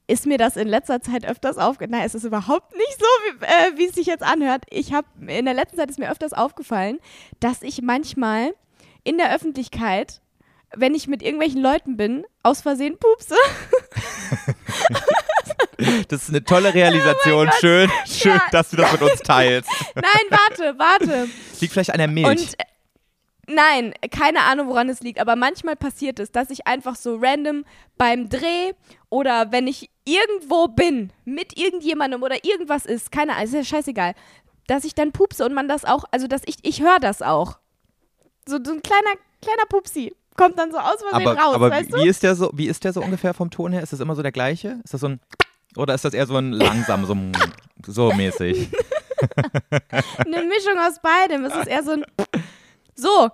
ist 0.08 0.26
mir 0.26 0.38
das 0.38 0.56
in 0.56 0.68
letzter 0.68 1.02
Zeit 1.02 1.26
öfters 1.26 1.58
aufgefallen. 1.58 1.92
Nein, 1.92 2.06
es 2.06 2.16
ist 2.16 2.24
überhaupt 2.24 2.74
nicht 2.76 2.98
so, 2.98 3.06
wie, 3.06 3.46
äh, 3.46 3.78
wie 3.78 3.88
es 3.88 3.96
sich 3.96 4.08
jetzt 4.08 4.24
anhört. 4.24 4.64
Ich 4.70 4.94
habe 4.94 5.08
in 5.28 5.46
der 5.46 5.54
letzten 5.54 5.78
Zeit 5.78 5.90
ist 5.90 6.00
mir 6.00 6.10
öfters 6.12 6.32
aufgefallen, 6.34 7.00
dass 7.42 7.62
ich 7.62 7.82
manchmal 7.82 8.54
in 9.04 9.18
der 9.18 9.34
Öffentlichkeit, 9.36 10.22
wenn 10.76 10.96
ich 10.96 11.08
mit 11.08 11.22
irgendwelchen 11.22 11.62
Leuten 11.62 11.98
bin, 11.98 12.26
aus 12.44 12.62
Versehen 12.62 12.98
pupse. 12.98 13.36
Das 16.08 16.24
ist 16.24 16.30
eine 16.30 16.44
tolle 16.44 16.74
Realisation. 16.74 17.50
schön, 17.60 17.90
schön, 18.08 18.32
Ja. 18.34 18.42
dass 18.52 18.70
du 18.72 18.78
das 18.78 18.92
mit 18.94 19.02
uns 19.02 19.20
teilst. 19.22 19.70
Nein, 19.96 20.04
warte, 20.30 20.76
warte. 20.80 21.28
Liegt 21.62 21.72
vielleicht 21.74 21.92
an 21.92 22.00
der 22.00 22.08
Milch. 22.08 22.28
Und 22.28 22.58
nein, 23.48 23.94
keine 24.12 24.42
Ahnung, 24.42 24.68
woran 24.68 24.90
es 24.90 25.02
liegt, 25.02 25.20
aber 25.20 25.36
manchmal 25.36 25.76
passiert 25.76 26.20
es, 26.20 26.32
dass 26.32 26.50
ich 26.50 26.68
einfach 26.68 26.96
so 26.96 27.18
random 27.22 27.66
beim 27.98 28.30
Dreh 28.30 28.74
oder 29.10 29.52
wenn 29.52 29.68
ich 29.68 29.90
irgendwo 30.06 30.68
bin 30.68 31.12
mit 31.26 31.58
irgendjemandem 31.58 32.22
oder 32.24 32.44
irgendwas 32.46 32.86
ist, 32.86 33.12
keine 33.12 33.34
Ahnung, 33.34 33.46
ist 33.46 33.54
ja 33.54 33.64
scheißegal, 33.64 34.14
dass 34.68 34.84
ich 34.84 34.94
dann 34.96 35.12
pupse 35.12 35.46
und 35.46 35.54
man 35.54 35.68
das 35.68 35.86
auch, 35.86 36.04
also 36.12 36.28
dass 36.28 36.42
ich, 36.46 36.58
ich 36.64 36.82
höre 36.82 37.00
das 37.00 37.22
auch. 37.22 37.58
So, 38.48 38.58
so 38.64 38.72
ein 38.74 38.82
kleiner, 38.82 39.12
kleiner 39.42 39.66
Pupsi 39.70 40.14
kommt 40.38 40.58
dann 40.60 40.72
so 40.72 40.78
aus 40.78 41.02
Versehen 41.10 41.28
aber 41.28 41.38
raus, 41.42 41.56
aber 41.56 41.70
weißt 41.72 41.92
wie, 41.94 42.04
wie, 42.04 42.08
ist 42.08 42.24
der 42.24 42.36
so, 42.36 42.52
wie 42.54 42.68
ist 42.68 42.84
der 42.84 42.94
so 42.94 43.02
ungefähr 43.02 43.34
vom 43.34 43.50
Ton 43.50 43.74
her? 43.74 43.82
Ist 43.82 43.92
das 43.94 44.00
immer 44.00 44.16
so 44.16 44.22
der 44.22 44.32
gleiche? 44.32 44.80
Ist 44.84 44.94
das 44.94 45.02
so 45.02 45.08
ein 45.10 45.20
oder 45.76 45.94
ist 45.94 46.06
das 46.06 46.14
eher 46.14 46.26
so 46.26 46.36
ein 46.38 46.54
langsam, 46.54 47.06
so, 47.06 47.14
ein- 47.14 47.34
so 47.86 48.12
mäßig? 48.14 48.70
du? 48.72 48.78
Eine 50.26 50.44
Mischung 50.44 50.78
aus 50.80 51.00
beidem. 51.02 51.46
Es 51.46 51.56
ist 51.56 51.68
eher 51.68 51.84
so 51.84 51.92
ein 51.92 52.06
so, 52.98 53.30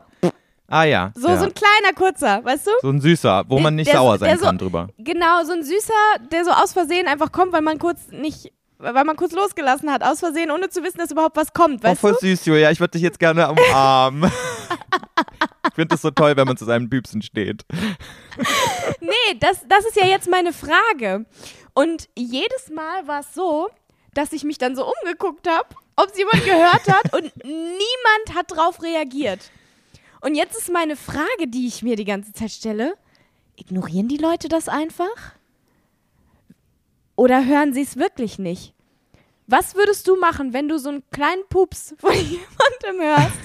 Ah 0.68 0.84
ja. 0.86 1.12
so, 1.16 1.28
ja. 1.30 1.38
so 1.38 1.46
ein 1.46 1.54
kleiner, 1.54 1.94
kurzer, 1.96 2.44
weißt 2.46 2.68
du? 2.68 2.72
So 2.82 2.90
ein 2.90 3.02
süßer, 3.02 3.46
wo 3.48 3.56
Der- 3.56 3.64
man 3.64 3.76
nicht 3.76 3.92
sauer 3.92 4.18
sein 4.18 4.38
so- 4.40 4.46
kann 4.46 4.58
drüber. 4.58 4.88
Genau, 4.98 5.44
so 5.44 5.54
ein 5.54 5.64
süßer, 5.64 5.94
der 6.32 6.46
so 6.46 6.52
aus 6.52 6.74
Versehen 6.74 7.08
einfach 7.08 7.32
kommt, 7.32 7.52
weil 7.54 7.62
man 7.62 7.80
kurz 7.80 8.08
nicht, 8.10 8.52
weil 8.78 9.04
man 9.04 9.16
kurz 9.16 9.34
losgelassen 9.34 9.92
hat, 9.92 10.04
aus 10.04 10.20
Versehen, 10.20 10.52
ohne 10.52 10.70
zu 10.70 10.84
wissen, 10.84 10.98
dass 11.00 11.12
überhaupt 11.12 11.38
was 11.38 11.54
kommt, 11.54 11.82
Oh, 11.84 11.88
weißt 11.90 12.02
voll 12.02 12.14
du? 12.14 12.20
süß, 12.28 12.46
Julia. 12.46 12.72
Ich 12.72 12.80
würde 12.80 12.92
dich 12.92 13.02
jetzt 13.02 13.20
gerne 13.20 13.50
umarmen. 13.50 14.32
ich 15.68 15.74
finde 15.76 15.90
das 15.90 16.02
so 16.02 16.12
toll, 16.12 16.36
wenn 16.38 16.48
man 16.48 16.58
zu 16.58 16.66
seinen 16.66 16.90
Bübsen 16.90 17.22
steht. 17.22 17.66
Nee, 19.00 19.38
das, 19.40 19.66
das 19.68 19.86
ist 19.86 19.96
ja 19.96 20.06
jetzt 20.08 20.30
meine 20.30 20.54
Frage. 20.54 21.26
Und 21.74 22.10
jedes 22.18 22.70
Mal 22.74 23.08
war 23.08 23.20
es 23.22 23.34
so, 23.34 23.70
dass 24.14 24.34
ich 24.34 24.44
mich 24.44 24.58
dann 24.58 24.76
so 24.76 24.86
umgeguckt 25.02 25.48
habe, 25.48 25.68
ob 25.96 26.10
es 26.12 26.18
jemand 26.18 26.44
gehört 26.46 26.88
hat 26.88 27.14
und 27.14 27.32
niemand 27.46 28.36
hat 28.36 28.52
drauf 28.52 28.82
reagiert. 28.82 29.52
Und 30.22 30.36
jetzt 30.36 30.58
ist 30.58 30.72
meine 30.72 30.96
Frage, 30.96 31.48
die 31.48 31.68
ich 31.68 31.84
mir 31.84 31.96
die 31.96 32.06
ganze 32.06 32.32
Zeit 32.34 32.52
stelle, 32.52 32.96
ignorieren 33.58 34.08
die 34.08 34.18
Leute 34.18 34.48
das 34.48 34.70
einfach? 34.70 35.08
Oder 37.16 37.46
hören 37.46 37.74
sie 37.74 37.82
es 37.82 37.98
wirklich 37.98 38.40
nicht? 38.40 38.74
Was 39.46 39.76
würdest 39.76 40.08
du 40.08 40.16
machen, 40.16 40.54
wenn 40.54 40.70
du 40.70 40.80
so 40.80 40.90
einen 40.90 41.04
kleinen 41.12 41.44
Pups 41.50 41.94
von 42.00 42.14
jemandem 42.14 43.02
hörst, 43.02 43.38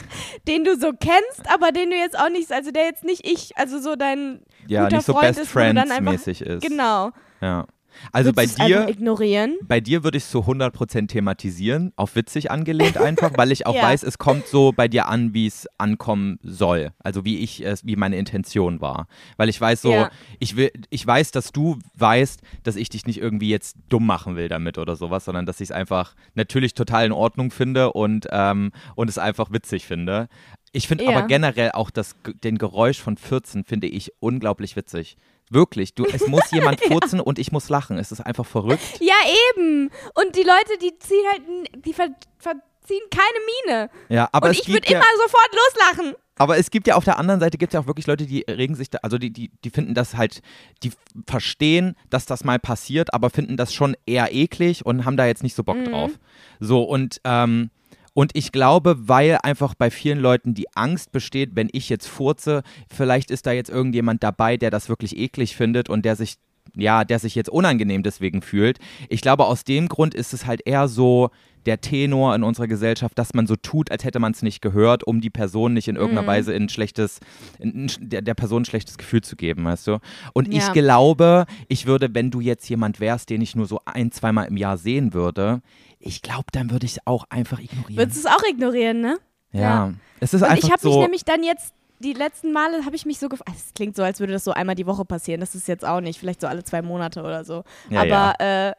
den 0.46 0.64
du 0.64 0.76
so 0.78 0.92
kennst, 0.92 1.50
aber 1.52 1.72
den 1.72 1.90
du 1.90 1.96
jetzt 1.96 2.18
auch 2.18 2.30
nicht, 2.30 2.50
also 2.52 2.70
der 2.70 2.84
jetzt 2.84 3.02
nicht 3.04 3.26
ich, 3.26 3.56
also 3.58 3.80
so 3.80 3.96
dein 3.96 4.42
Ja, 4.68 4.84
guter 4.84 4.96
nicht 4.98 5.06
so 5.06 5.12
Freund 5.12 5.26
Best 5.26 5.40
ist, 5.40 5.50
Friends 5.50 5.90
einfach- 5.90 6.00
mäßig 6.12 6.40
ist. 6.42 6.62
Genau. 6.62 7.10
Ja. 7.40 7.66
Also 8.12 8.32
bei 8.32 8.46
dir, 8.46 8.88
ignorieren. 8.88 9.56
bei 9.62 9.80
dir 9.80 10.04
würde 10.04 10.18
ich 10.18 10.24
es 10.24 10.30
zu 10.30 10.40
100% 10.40 11.08
thematisieren, 11.08 11.92
auf 11.96 12.14
witzig 12.16 12.50
angelehnt 12.50 12.96
einfach, 12.98 13.32
weil 13.36 13.52
ich 13.52 13.66
auch 13.66 13.74
Ja. 13.74 13.82
weiß, 13.82 14.02
es 14.02 14.18
kommt 14.18 14.46
so 14.46 14.72
bei 14.72 14.88
dir 14.88 15.06
an, 15.08 15.34
wie 15.34 15.46
es 15.46 15.66
ankommen 15.78 16.38
soll. 16.42 16.90
Also 16.98 17.24
wie 17.24 17.38
ich 17.38 17.64
es, 17.64 17.84
wie 17.86 17.96
meine 17.96 18.16
Intention 18.16 18.80
war. 18.80 19.06
Weil 19.36 19.48
ich 19.48 19.60
weiß 19.60 19.82
so, 19.82 19.92
Ja. 19.92 20.10
ich 20.38 20.56
will, 20.56 20.70
ich 20.90 21.06
weiß, 21.06 21.30
dass 21.32 21.52
du 21.52 21.78
weißt, 21.94 22.40
dass 22.62 22.76
ich 22.76 22.88
dich 22.88 23.06
nicht 23.06 23.18
irgendwie 23.20 23.50
jetzt 23.50 23.76
dumm 23.88 24.06
machen 24.06 24.36
will 24.36 24.48
damit 24.48 24.78
oder 24.78 24.96
sowas, 24.96 25.24
sondern 25.24 25.46
dass 25.46 25.60
ich 25.60 25.68
es 25.68 25.72
einfach 25.72 26.14
natürlich 26.34 26.74
total 26.74 27.06
in 27.06 27.12
Ordnung 27.12 27.50
finde 27.50 27.92
und, 27.92 28.26
ähm, 28.30 28.72
und 28.94 29.08
es 29.10 29.18
einfach 29.18 29.50
witzig 29.52 29.86
finde. 29.86 30.28
Ich 30.72 30.86
finde 30.86 31.04
Ja. 31.04 31.10
aber 31.10 31.26
generell 31.26 31.70
auch 31.72 31.90
das, 31.90 32.16
den 32.44 32.58
Geräusch 32.58 33.00
von 33.00 33.16
14 33.16 33.64
finde 33.64 33.86
ich 33.86 34.12
unglaublich 34.20 34.76
witzig. 34.76 35.16
Wirklich, 35.50 35.94
du, 35.94 36.04
es 36.04 36.26
muss 36.26 36.42
jemand 36.52 36.80
furzen 36.82 37.20
und 37.20 37.38
ich 37.38 37.52
muss 37.52 37.68
lachen. 37.68 37.98
Es 37.98 38.12
ist 38.12 38.20
einfach 38.20 38.46
verrückt. 38.46 38.82
Ja, 39.00 39.14
eben. 39.56 39.90
Und 40.14 40.36
die 40.36 40.42
Leute, 40.42 40.78
die 40.82 40.98
ziehen 40.98 41.24
halt, 41.30 41.84
die 41.86 41.92
ver 41.92 42.08
verziehen 42.38 43.02
keine 43.10 43.38
Miene. 43.66 43.90
Ja, 44.08 44.28
aber 44.32 44.48
Und 44.48 44.52
es 44.52 44.60
ich 44.60 44.68
würde 44.68 44.90
ja, 44.90 44.98
immer 44.98 45.06
sofort 45.22 45.50
loslachen. 45.52 46.14
aber 46.36 46.56
es 46.56 46.70
gibt 46.70 46.86
ja 46.86 46.94
auf 46.96 47.04
der 47.04 47.18
anderen 47.18 47.40
Seite 47.40 47.58
gibt 47.58 47.74
ja 47.74 47.80
auch 47.80 47.86
wirklich 47.86 48.06
Leute, 48.06 48.26
die 48.26 48.44
regen 48.48 48.74
sich 48.74 48.88
da, 48.90 48.98
also 49.02 49.18
die, 49.18 49.30
die, 49.30 49.50
die 49.64 49.70
finden 49.70 49.92
das 49.94 50.16
halt, 50.16 50.40
die 50.82 50.92
verstehen, 51.26 51.96
dass 52.10 52.24
das 52.26 52.44
mal 52.44 52.58
passiert, 52.58 53.12
aber 53.12 53.28
finden 53.30 53.56
das 53.56 53.74
schon 53.74 53.96
eher 54.06 54.32
eklig 54.34 54.86
und 54.86 55.04
haben 55.04 55.16
da 55.16 55.26
jetzt 55.26 55.42
nicht 55.42 55.54
so 55.54 55.64
Bock 55.64 55.82
drauf. 55.84 56.12
So 56.60 56.82
und 56.82 57.20
ähm, 57.24 57.70
und 58.18 58.32
ich 58.34 58.50
glaube, 58.50 58.96
weil 59.08 59.38
einfach 59.44 59.76
bei 59.76 59.92
vielen 59.92 60.18
Leuten 60.18 60.52
die 60.52 60.66
Angst 60.74 61.12
besteht, 61.12 61.50
wenn 61.54 61.68
ich 61.70 61.88
jetzt 61.88 62.08
furze, 62.08 62.64
vielleicht 62.92 63.30
ist 63.30 63.46
da 63.46 63.52
jetzt 63.52 63.70
irgendjemand 63.70 64.24
dabei, 64.24 64.56
der 64.56 64.72
das 64.72 64.88
wirklich 64.88 65.16
eklig 65.16 65.54
findet 65.54 65.88
und 65.88 66.04
der 66.04 66.16
sich 66.16 66.34
ja, 66.74 67.04
der 67.04 67.20
sich 67.20 67.36
jetzt 67.36 67.48
unangenehm 67.48 68.02
deswegen 68.02 68.42
fühlt. 68.42 68.78
Ich 69.08 69.22
glaube, 69.22 69.46
aus 69.46 69.62
dem 69.64 69.88
Grund 69.88 70.14
ist 70.14 70.34
es 70.34 70.46
halt 70.46 70.62
eher 70.66 70.88
so 70.88 71.30
der 71.64 71.80
Tenor 71.80 72.34
in 72.34 72.42
unserer 72.42 72.66
Gesellschaft, 72.66 73.18
dass 73.18 73.34
man 73.34 73.46
so 73.46 73.54
tut, 73.56 73.90
als 73.90 74.04
hätte 74.04 74.18
man 74.18 74.32
es 74.32 74.42
nicht 74.42 74.62
gehört, 74.62 75.04
um 75.04 75.20
die 75.20 75.30
Person 75.30 75.74
nicht 75.74 75.86
in 75.86 75.96
irgendeiner 75.96 76.26
Weise 76.26 76.52
in 76.52 76.64
ein 76.64 76.68
schlechtes, 76.68 77.20
in, 77.58 77.88
in, 78.00 78.08
der, 78.08 78.22
der 78.22 78.34
Person 78.34 78.62
ein 78.62 78.64
schlechtes 78.64 78.98
Gefühl 78.98 79.22
zu 79.22 79.36
geben, 79.36 79.64
weißt 79.64 79.86
du? 79.86 79.98
Und 80.32 80.48
ich 80.48 80.66
Ja. 80.66 80.72
glaube, 80.72 81.46
ich 81.68 81.86
würde, 81.86 82.14
wenn 82.14 82.30
du 82.30 82.40
jetzt 82.40 82.68
jemand 82.68 83.00
wärst, 83.00 83.30
den 83.30 83.42
ich 83.42 83.54
nur 83.54 83.66
so 83.66 83.80
ein, 83.84 84.12
zweimal 84.12 84.46
im 84.46 84.56
Jahr 84.56 84.78
sehen 84.78 85.14
würde, 85.14 85.62
ich 86.00 86.22
glaube, 86.22 86.46
dann 86.52 86.70
würde 86.70 86.86
ich 86.86 86.92
es 86.92 87.06
auch 87.06 87.24
einfach 87.30 87.58
ignorieren. 87.58 87.96
Würdest 87.96 88.24
du 88.24 88.28
es 88.28 88.34
auch 88.34 88.42
ignorieren, 88.48 89.00
ne? 89.00 89.18
ja. 89.52 89.60
ja. 89.60 89.94
Es 90.20 90.34
ist 90.34 90.42
Und 90.42 90.48
einfach 90.48 90.64
ich 90.64 90.72
habe 90.72 90.82
so. 90.82 90.88
mich 90.88 90.98
nämlich 90.98 91.24
dann 91.24 91.44
jetzt, 91.44 91.74
die 92.00 92.12
letzten 92.12 92.52
Male 92.52 92.84
habe 92.84 92.96
ich 92.96 93.06
mich 93.06 93.18
so 93.18 93.28
gefragt, 93.28 93.52
es 93.56 93.74
klingt 93.74 93.94
so, 93.96 94.02
als 94.02 94.20
würde 94.20 94.32
das 94.32 94.44
so 94.44 94.52
einmal 94.52 94.74
die 94.74 94.86
Woche 94.86 95.04
passieren. 95.04 95.40
Das 95.40 95.54
ist 95.54 95.68
jetzt 95.68 95.84
auch 95.84 96.00
nicht, 96.00 96.18
vielleicht 96.18 96.40
so 96.40 96.46
alle 96.46 96.64
zwei 96.64 96.82
Monate 96.82 97.20
oder 97.22 97.44
so. 97.44 97.64
Ja, 97.88 98.00
aber, 98.00 98.34
ja. 98.40 98.68
Äh, 98.68 98.72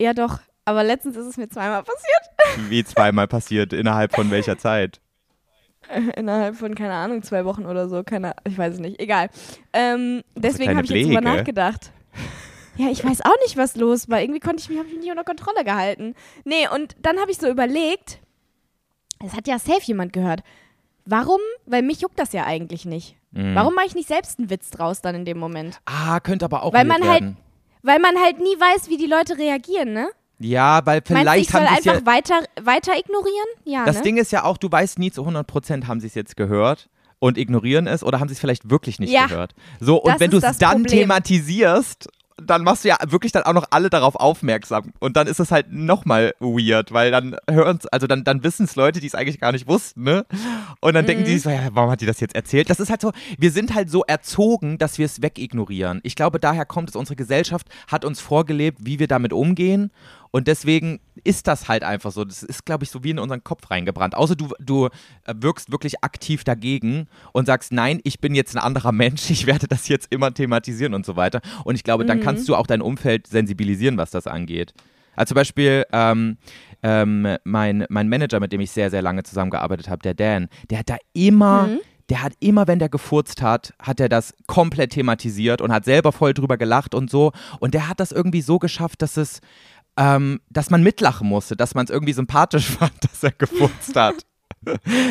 ja 0.00 0.14
doch, 0.14 0.40
aber 0.64 0.84
letztens 0.84 1.16
ist 1.16 1.26
es 1.26 1.36
mir 1.36 1.48
zweimal 1.48 1.82
passiert. 1.82 2.68
wie 2.70 2.84
zweimal 2.84 3.28
passiert, 3.28 3.72
innerhalb 3.72 4.14
von 4.14 4.30
welcher 4.30 4.58
Zeit? 4.58 5.00
Innerhalb 6.16 6.56
von, 6.56 6.74
keine 6.74 6.94
Ahnung, 6.94 7.22
zwei 7.22 7.44
Wochen 7.44 7.66
oder 7.66 7.88
so. 7.88 8.04
Keine, 8.04 8.34
ich 8.44 8.56
weiß 8.56 8.74
es 8.74 8.80
nicht. 8.80 9.00
Egal. 9.00 9.28
Ähm, 9.72 10.22
deswegen 10.36 10.76
habe 10.76 10.84
ich 10.84 10.90
jetzt 10.90 11.08
drüber 11.08 11.20
nachgedacht. 11.20 11.90
Ja, 12.76 12.88
ich 12.90 13.04
weiß 13.04 13.20
auch 13.22 13.36
nicht, 13.44 13.56
was 13.56 13.76
los 13.76 14.08
war. 14.08 14.20
Irgendwie 14.20 14.40
konnte 14.40 14.60
ich 14.62 14.68
mich, 14.68 14.78
habe 14.78 14.88
ich 14.88 14.94
mich 14.94 15.02
nicht 15.02 15.10
unter 15.10 15.24
Kontrolle 15.24 15.64
gehalten. 15.64 16.14
Nee, 16.44 16.68
und 16.74 16.96
dann 17.02 17.18
habe 17.18 17.30
ich 17.30 17.38
so 17.38 17.48
überlegt, 17.48 18.18
es 19.24 19.34
hat 19.34 19.46
ja 19.46 19.58
safe 19.58 19.82
jemand 19.84 20.12
gehört. 20.12 20.42
Warum? 21.04 21.40
Weil 21.66 21.82
mich 21.82 22.00
juckt 22.00 22.18
das 22.18 22.32
ja 22.32 22.44
eigentlich 22.44 22.84
nicht. 22.84 23.16
Mhm. 23.32 23.54
Warum 23.54 23.74
mache 23.74 23.86
ich 23.86 23.94
nicht 23.94 24.08
selbst 24.08 24.38
einen 24.38 24.50
Witz 24.50 24.70
draus 24.70 25.00
dann 25.00 25.14
in 25.14 25.24
dem 25.24 25.38
Moment? 25.38 25.80
Ah, 25.86 26.20
könnte 26.20 26.44
aber 26.44 26.62
auch 26.62 26.72
Weil 26.72 26.84
man 26.84 27.02
halt- 27.02 27.20
werden. 27.22 27.36
Weil 27.82 27.98
man 27.98 28.16
halt 28.16 28.38
nie 28.38 28.44
weiß, 28.60 28.88
wie 28.90 28.96
die 28.96 29.06
Leute 29.06 29.36
reagieren, 29.38 29.92
ne? 29.92 30.08
Ja, 30.38 30.80
weil 30.86 31.02
Meinst 31.08 31.10
du, 31.10 31.14
ich 31.14 31.18
vielleicht 31.20 31.50
soll 31.50 31.60
haben 31.62 31.82
sie 31.82 31.90
einfach 31.90 32.00
ja. 32.00 32.06
weiter, 32.06 32.44
weiter 32.62 32.96
ignorieren? 32.98 33.46
Ja, 33.64 33.84
Das 33.84 33.96
ne? 33.96 34.02
Ding 34.02 34.16
ist 34.18 34.30
ja 34.32 34.44
auch, 34.44 34.56
du 34.56 34.70
weißt 34.70 34.98
nie 35.00 35.10
zu 35.10 35.22
100 35.22 35.46
Prozent, 35.46 35.86
haben 35.88 35.98
sie 36.00 36.06
es 36.06 36.14
jetzt 36.14 36.36
gehört 36.36 36.88
und 37.18 37.38
ignorieren 37.38 37.86
es 37.88 38.02
oder 38.04 38.20
haben 38.20 38.28
sie 38.28 38.34
es 38.34 38.40
vielleicht 38.40 38.70
wirklich 38.70 38.98
nicht 39.00 39.12
Ja, 39.12 39.26
gehört. 39.26 39.54
So, 39.80 40.00
und 40.00 40.18
wenn 40.20 40.30
du 40.30 40.38
es 40.38 40.58
dann 40.58 40.82
Problem. 40.82 41.00
thematisierst, 41.00 42.08
dann 42.46 42.64
machst 42.64 42.84
du 42.84 42.88
ja 42.88 42.96
wirklich 43.06 43.32
dann 43.32 43.42
auch 43.44 43.52
noch 43.52 43.66
alle 43.70 43.90
darauf 43.90 44.16
aufmerksam. 44.16 44.92
Und 45.00 45.16
dann 45.16 45.26
ist 45.26 45.40
es 45.40 45.50
halt 45.50 45.72
nochmal 45.72 46.34
weird, 46.40 46.92
weil 46.92 47.10
dann 47.10 47.36
hören 47.50 47.78
also 47.90 48.06
dann, 48.06 48.24
dann 48.24 48.42
wissen 48.44 48.64
es 48.64 48.76
Leute, 48.76 49.00
die 49.00 49.06
es 49.06 49.14
eigentlich 49.14 49.40
gar 49.40 49.52
nicht 49.52 49.66
wussten, 49.66 50.02
ne? 50.04 50.24
Und 50.80 50.94
dann 50.94 51.04
Mhm. 51.04 51.06
denken 51.06 51.24
die 51.24 51.32
sich 51.34 51.42
so, 51.42 51.50
ja, 51.50 51.68
warum 51.72 51.90
hat 51.90 52.00
die 52.00 52.06
das 52.06 52.20
jetzt 52.20 52.34
erzählt? 52.34 52.70
Das 52.70 52.80
ist 52.80 52.90
halt 52.90 53.00
so, 53.00 53.12
wir 53.38 53.50
sind 53.50 53.74
halt 53.74 53.90
so 53.90 54.02
erzogen, 54.04 54.78
dass 54.78 54.98
wir 54.98 55.06
es 55.06 55.22
wegignorieren. 55.22 56.00
Ich 56.02 56.16
glaube, 56.16 56.38
daher 56.38 56.64
kommt 56.64 56.90
es, 56.90 56.96
unsere 56.96 57.16
Gesellschaft 57.16 57.68
hat 57.88 58.04
uns 58.04 58.20
vorgelebt, 58.20 58.78
wie 58.82 58.98
wir 58.98 59.08
damit 59.08 59.32
umgehen. 59.32 59.90
Und 60.32 60.48
deswegen 60.48 60.98
ist 61.22 61.46
das 61.46 61.68
halt 61.68 61.84
einfach 61.84 62.10
so. 62.10 62.24
Das 62.24 62.42
ist, 62.42 62.64
glaube 62.64 62.82
ich, 62.84 62.90
so 62.90 63.04
wie 63.04 63.10
in 63.10 63.18
unseren 63.20 63.44
Kopf 63.44 63.70
reingebrannt. 63.70 64.16
Außer 64.16 64.34
du, 64.34 64.48
du 64.58 64.86
äh, 64.86 65.34
wirkst 65.36 65.70
wirklich 65.70 66.02
aktiv 66.02 66.42
dagegen 66.42 67.06
und 67.32 67.46
sagst, 67.46 67.70
nein, 67.72 68.00
ich 68.02 68.18
bin 68.20 68.34
jetzt 68.34 68.56
ein 68.56 68.58
anderer 68.62 68.92
Mensch, 69.04 69.30
ich 69.30 69.46
werde 69.46 69.68
das 69.68 69.86
jetzt 69.88 70.10
immer 70.10 70.32
thematisieren 70.34 70.94
und 70.94 71.06
so 71.06 71.14
weiter. 71.16 71.40
Und 71.64 71.74
ich 71.76 71.84
glaube, 71.84 72.04
dann 72.06 72.18
Mhm. 72.18 72.22
kannst 72.22 72.48
du 72.48 72.56
auch 72.56 72.66
dein 72.66 72.80
Umfeld 72.82 73.26
sensibilisieren, 73.28 73.96
was 73.98 74.10
das 74.10 74.26
angeht. 74.26 74.74
Also 75.14 75.30
zum 75.30 75.36
Beispiel 75.36 75.84
ähm, 75.92 76.38
ähm, 76.82 77.36
mein, 77.44 77.84
mein 77.90 78.08
Manager, 78.08 78.40
mit 78.40 78.52
dem 78.52 78.60
ich 78.62 78.70
sehr, 78.70 78.90
sehr 78.90 79.02
lange 79.02 79.22
zusammengearbeitet 79.24 79.88
habe, 79.90 80.00
der 80.02 80.14
Dan, 80.14 80.48
der 80.70 80.78
hat 80.78 80.88
da 80.88 80.96
immer, 81.12 81.66
Mhm. 81.66 81.80
der 82.08 82.22
hat 82.22 82.32
immer, 82.40 82.66
wenn 82.66 82.78
der 82.78 82.88
gefurzt 82.88 83.42
hat, 83.42 83.74
hat 83.78 84.00
er 84.00 84.08
das 84.08 84.34
komplett 84.46 84.92
thematisiert 84.92 85.60
und 85.60 85.70
hat 85.72 85.84
selber 85.84 86.12
voll 86.12 86.32
drüber 86.32 86.56
gelacht 86.56 86.94
und 86.94 87.10
so. 87.10 87.32
Und 87.60 87.74
der 87.74 87.88
hat 87.88 88.00
das 88.00 88.10
irgendwie 88.12 88.40
so 88.40 88.58
geschafft, 88.58 89.02
dass 89.02 89.18
es, 89.18 89.40
ähm, 89.96 90.40
dass 90.50 90.70
man 90.70 90.82
mitlachen 90.82 91.28
musste, 91.28 91.56
dass 91.56 91.74
man 91.74 91.84
es 91.84 91.90
irgendwie 91.90 92.12
sympathisch 92.12 92.66
fand, 92.78 92.92
dass 93.02 93.22
er 93.22 93.32
gefurzt 93.32 93.94
hat. 93.96 94.24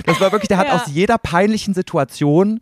Das 0.05 0.19
war 0.21 0.31
wirklich, 0.31 0.47
der 0.47 0.57
hat 0.57 0.67
Ja. 0.67 0.75
aus 0.75 0.87
jeder 0.87 1.17
peinlichen 1.17 1.73
Situation 1.73 2.61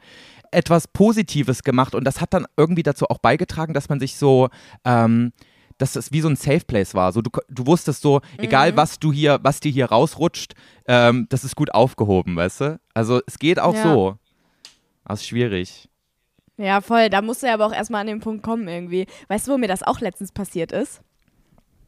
etwas 0.51 0.88
Positives 0.88 1.63
gemacht 1.63 1.93
und 1.93 2.03
das 2.03 2.20
hat 2.22 2.34
dann 2.34 2.47
irgendwie 2.57 2.82
dazu 2.84 3.05
auch 3.07 3.20
beigetragen, 3.20 3.74
dass 3.74 3.89
man 3.89 3.99
sich 3.99 4.15
so, 4.15 4.49
ähm, 4.84 5.32
dass 5.78 5.95
es 5.95 6.11
wie 6.11 6.22
so 6.22 6.28
ein 6.28 6.36
Safe 6.36 6.61
Place 6.65 6.95
war. 6.95 7.11
So, 7.13 7.22
du, 7.22 7.30
du 7.47 7.67
wusstest 7.67 8.01
so, 8.01 8.22
egal 8.38 8.76
was 8.76 8.97
du 8.99 9.13
hier, 9.13 9.39
was 9.43 9.59
dir 9.59 9.72
hier 9.72 9.86
rausrutscht, 9.86 10.53
ähm, 10.88 11.28
das 11.30 11.43
ist 11.43 11.55
gut 11.55 11.72
aufgehoben, 11.74 12.36
weißt 12.36 12.61
du? 12.61 12.80
Also 12.95 13.22
es 13.28 13.38
geht 13.38 13.59
auch 13.59 13.76
Ja. 13.76 13.84
so. 13.84 14.17
Es 15.07 15.22
ist 15.22 15.28
schwierig. 15.28 15.88
Ja, 16.57 16.82
voll. 16.82 17.09
Da 17.09 17.22
musst 17.22 17.41
du 17.43 17.47
ja 17.47 17.53
aber 17.53 17.67
auch 17.67 17.72
erstmal 17.74 18.01
an 18.01 18.07
den 18.07 18.20
Punkt 18.20 18.43
kommen 18.43 18.67
irgendwie. 18.67 19.05
Weißt 19.28 19.47
du, 19.47 19.53
wo 19.53 19.57
mir 19.57 19.67
das 19.70 19.82
auch 19.84 20.01
letztens 20.01 20.32
passiert 20.32 20.72
ist? 20.72 21.01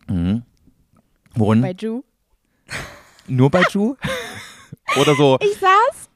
Mhm. 0.08 0.44
Worin? 1.36 1.62
Bei 1.62 1.72
Ju. 1.72 2.04
Nur 3.28 3.50
bei 3.50 3.64
Ju? 3.72 3.96
Oder 5.00 5.16
so? 5.16 5.38
Ich 5.42 5.58
saß. 5.58 6.10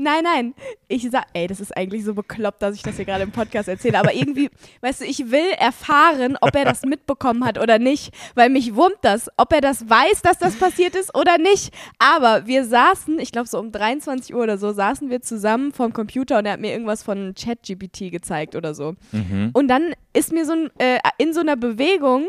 Nein, 0.00 0.22
nein. 0.22 0.54
Ich 0.86 1.10
sag, 1.10 1.24
ey, 1.32 1.48
das 1.48 1.58
ist 1.58 1.76
eigentlich 1.76 2.04
so 2.04 2.14
bekloppt, 2.14 2.62
dass 2.62 2.76
ich 2.76 2.82
das 2.82 2.96
hier 2.96 3.04
gerade 3.04 3.24
im 3.24 3.32
Podcast 3.32 3.68
erzähle. 3.68 3.98
Aber 3.98 4.14
irgendwie, 4.14 4.48
weißt 4.80 5.00
du, 5.00 5.04
ich 5.04 5.32
will 5.32 5.50
erfahren, 5.58 6.38
ob 6.40 6.54
er 6.54 6.64
das 6.64 6.82
mitbekommen 6.82 7.44
hat 7.44 7.58
oder 7.58 7.80
nicht. 7.80 8.14
Weil 8.36 8.48
mich 8.48 8.76
wurmt 8.76 8.98
das, 9.02 9.28
ob 9.36 9.52
er 9.52 9.60
das 9.60 9.90
weiß, 9.90 10.22
dass 10.22 10.38
das 10.38 10.54
passiert 10.54 10.94
ist 10.94 11.16
oder 11.16 11.36
nicht. 11.38 11.74
Aber 11.98 12.46
wir 12.46 12.64
saßen, 12.64 13.18
ich 13.18 13.32
glaube 13.32 13.48
so 13.48 13.58
um 13.58 13.72
23 13.72 14.34
Uhr 14.34 14.42
oder 14.44 14.56
so, 14.56 14.72
saßen 14.72 15.10
wir 15.10 15.20
zusammen 15.20 15.72
vorm 15.72 15.92
Computer 15.92 16.38
und 16.38 16.46
er 16.46 16.52
hat 16.52 16.60
mir 16.60 16.70
irgendwas 16.70 17.02
von 17.02 17.34
ChatGPT 17.34 18.12
gezeigt 18.12 18.54
oder 18.54 18.74
so. 18.74 18.94
Mhm. 19.10 19.50
Und 19.52 19.66
dann 19.66 19.94
ist 20.12 20.32
mir 20.32 20.46
so 20.46 20.52
ein, 20.52 20.70
äh, 20.78 21.00
in 21.18 21.34
so 21.34 21.40
einer 21.40 21.56
Bewegung, 21.56 22.26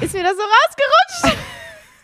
ist 0.00 0.14
mir 0.14 0.22
das 0.22 0.34
so 0.36 0.42
rausgerutscht. 0.42 1.38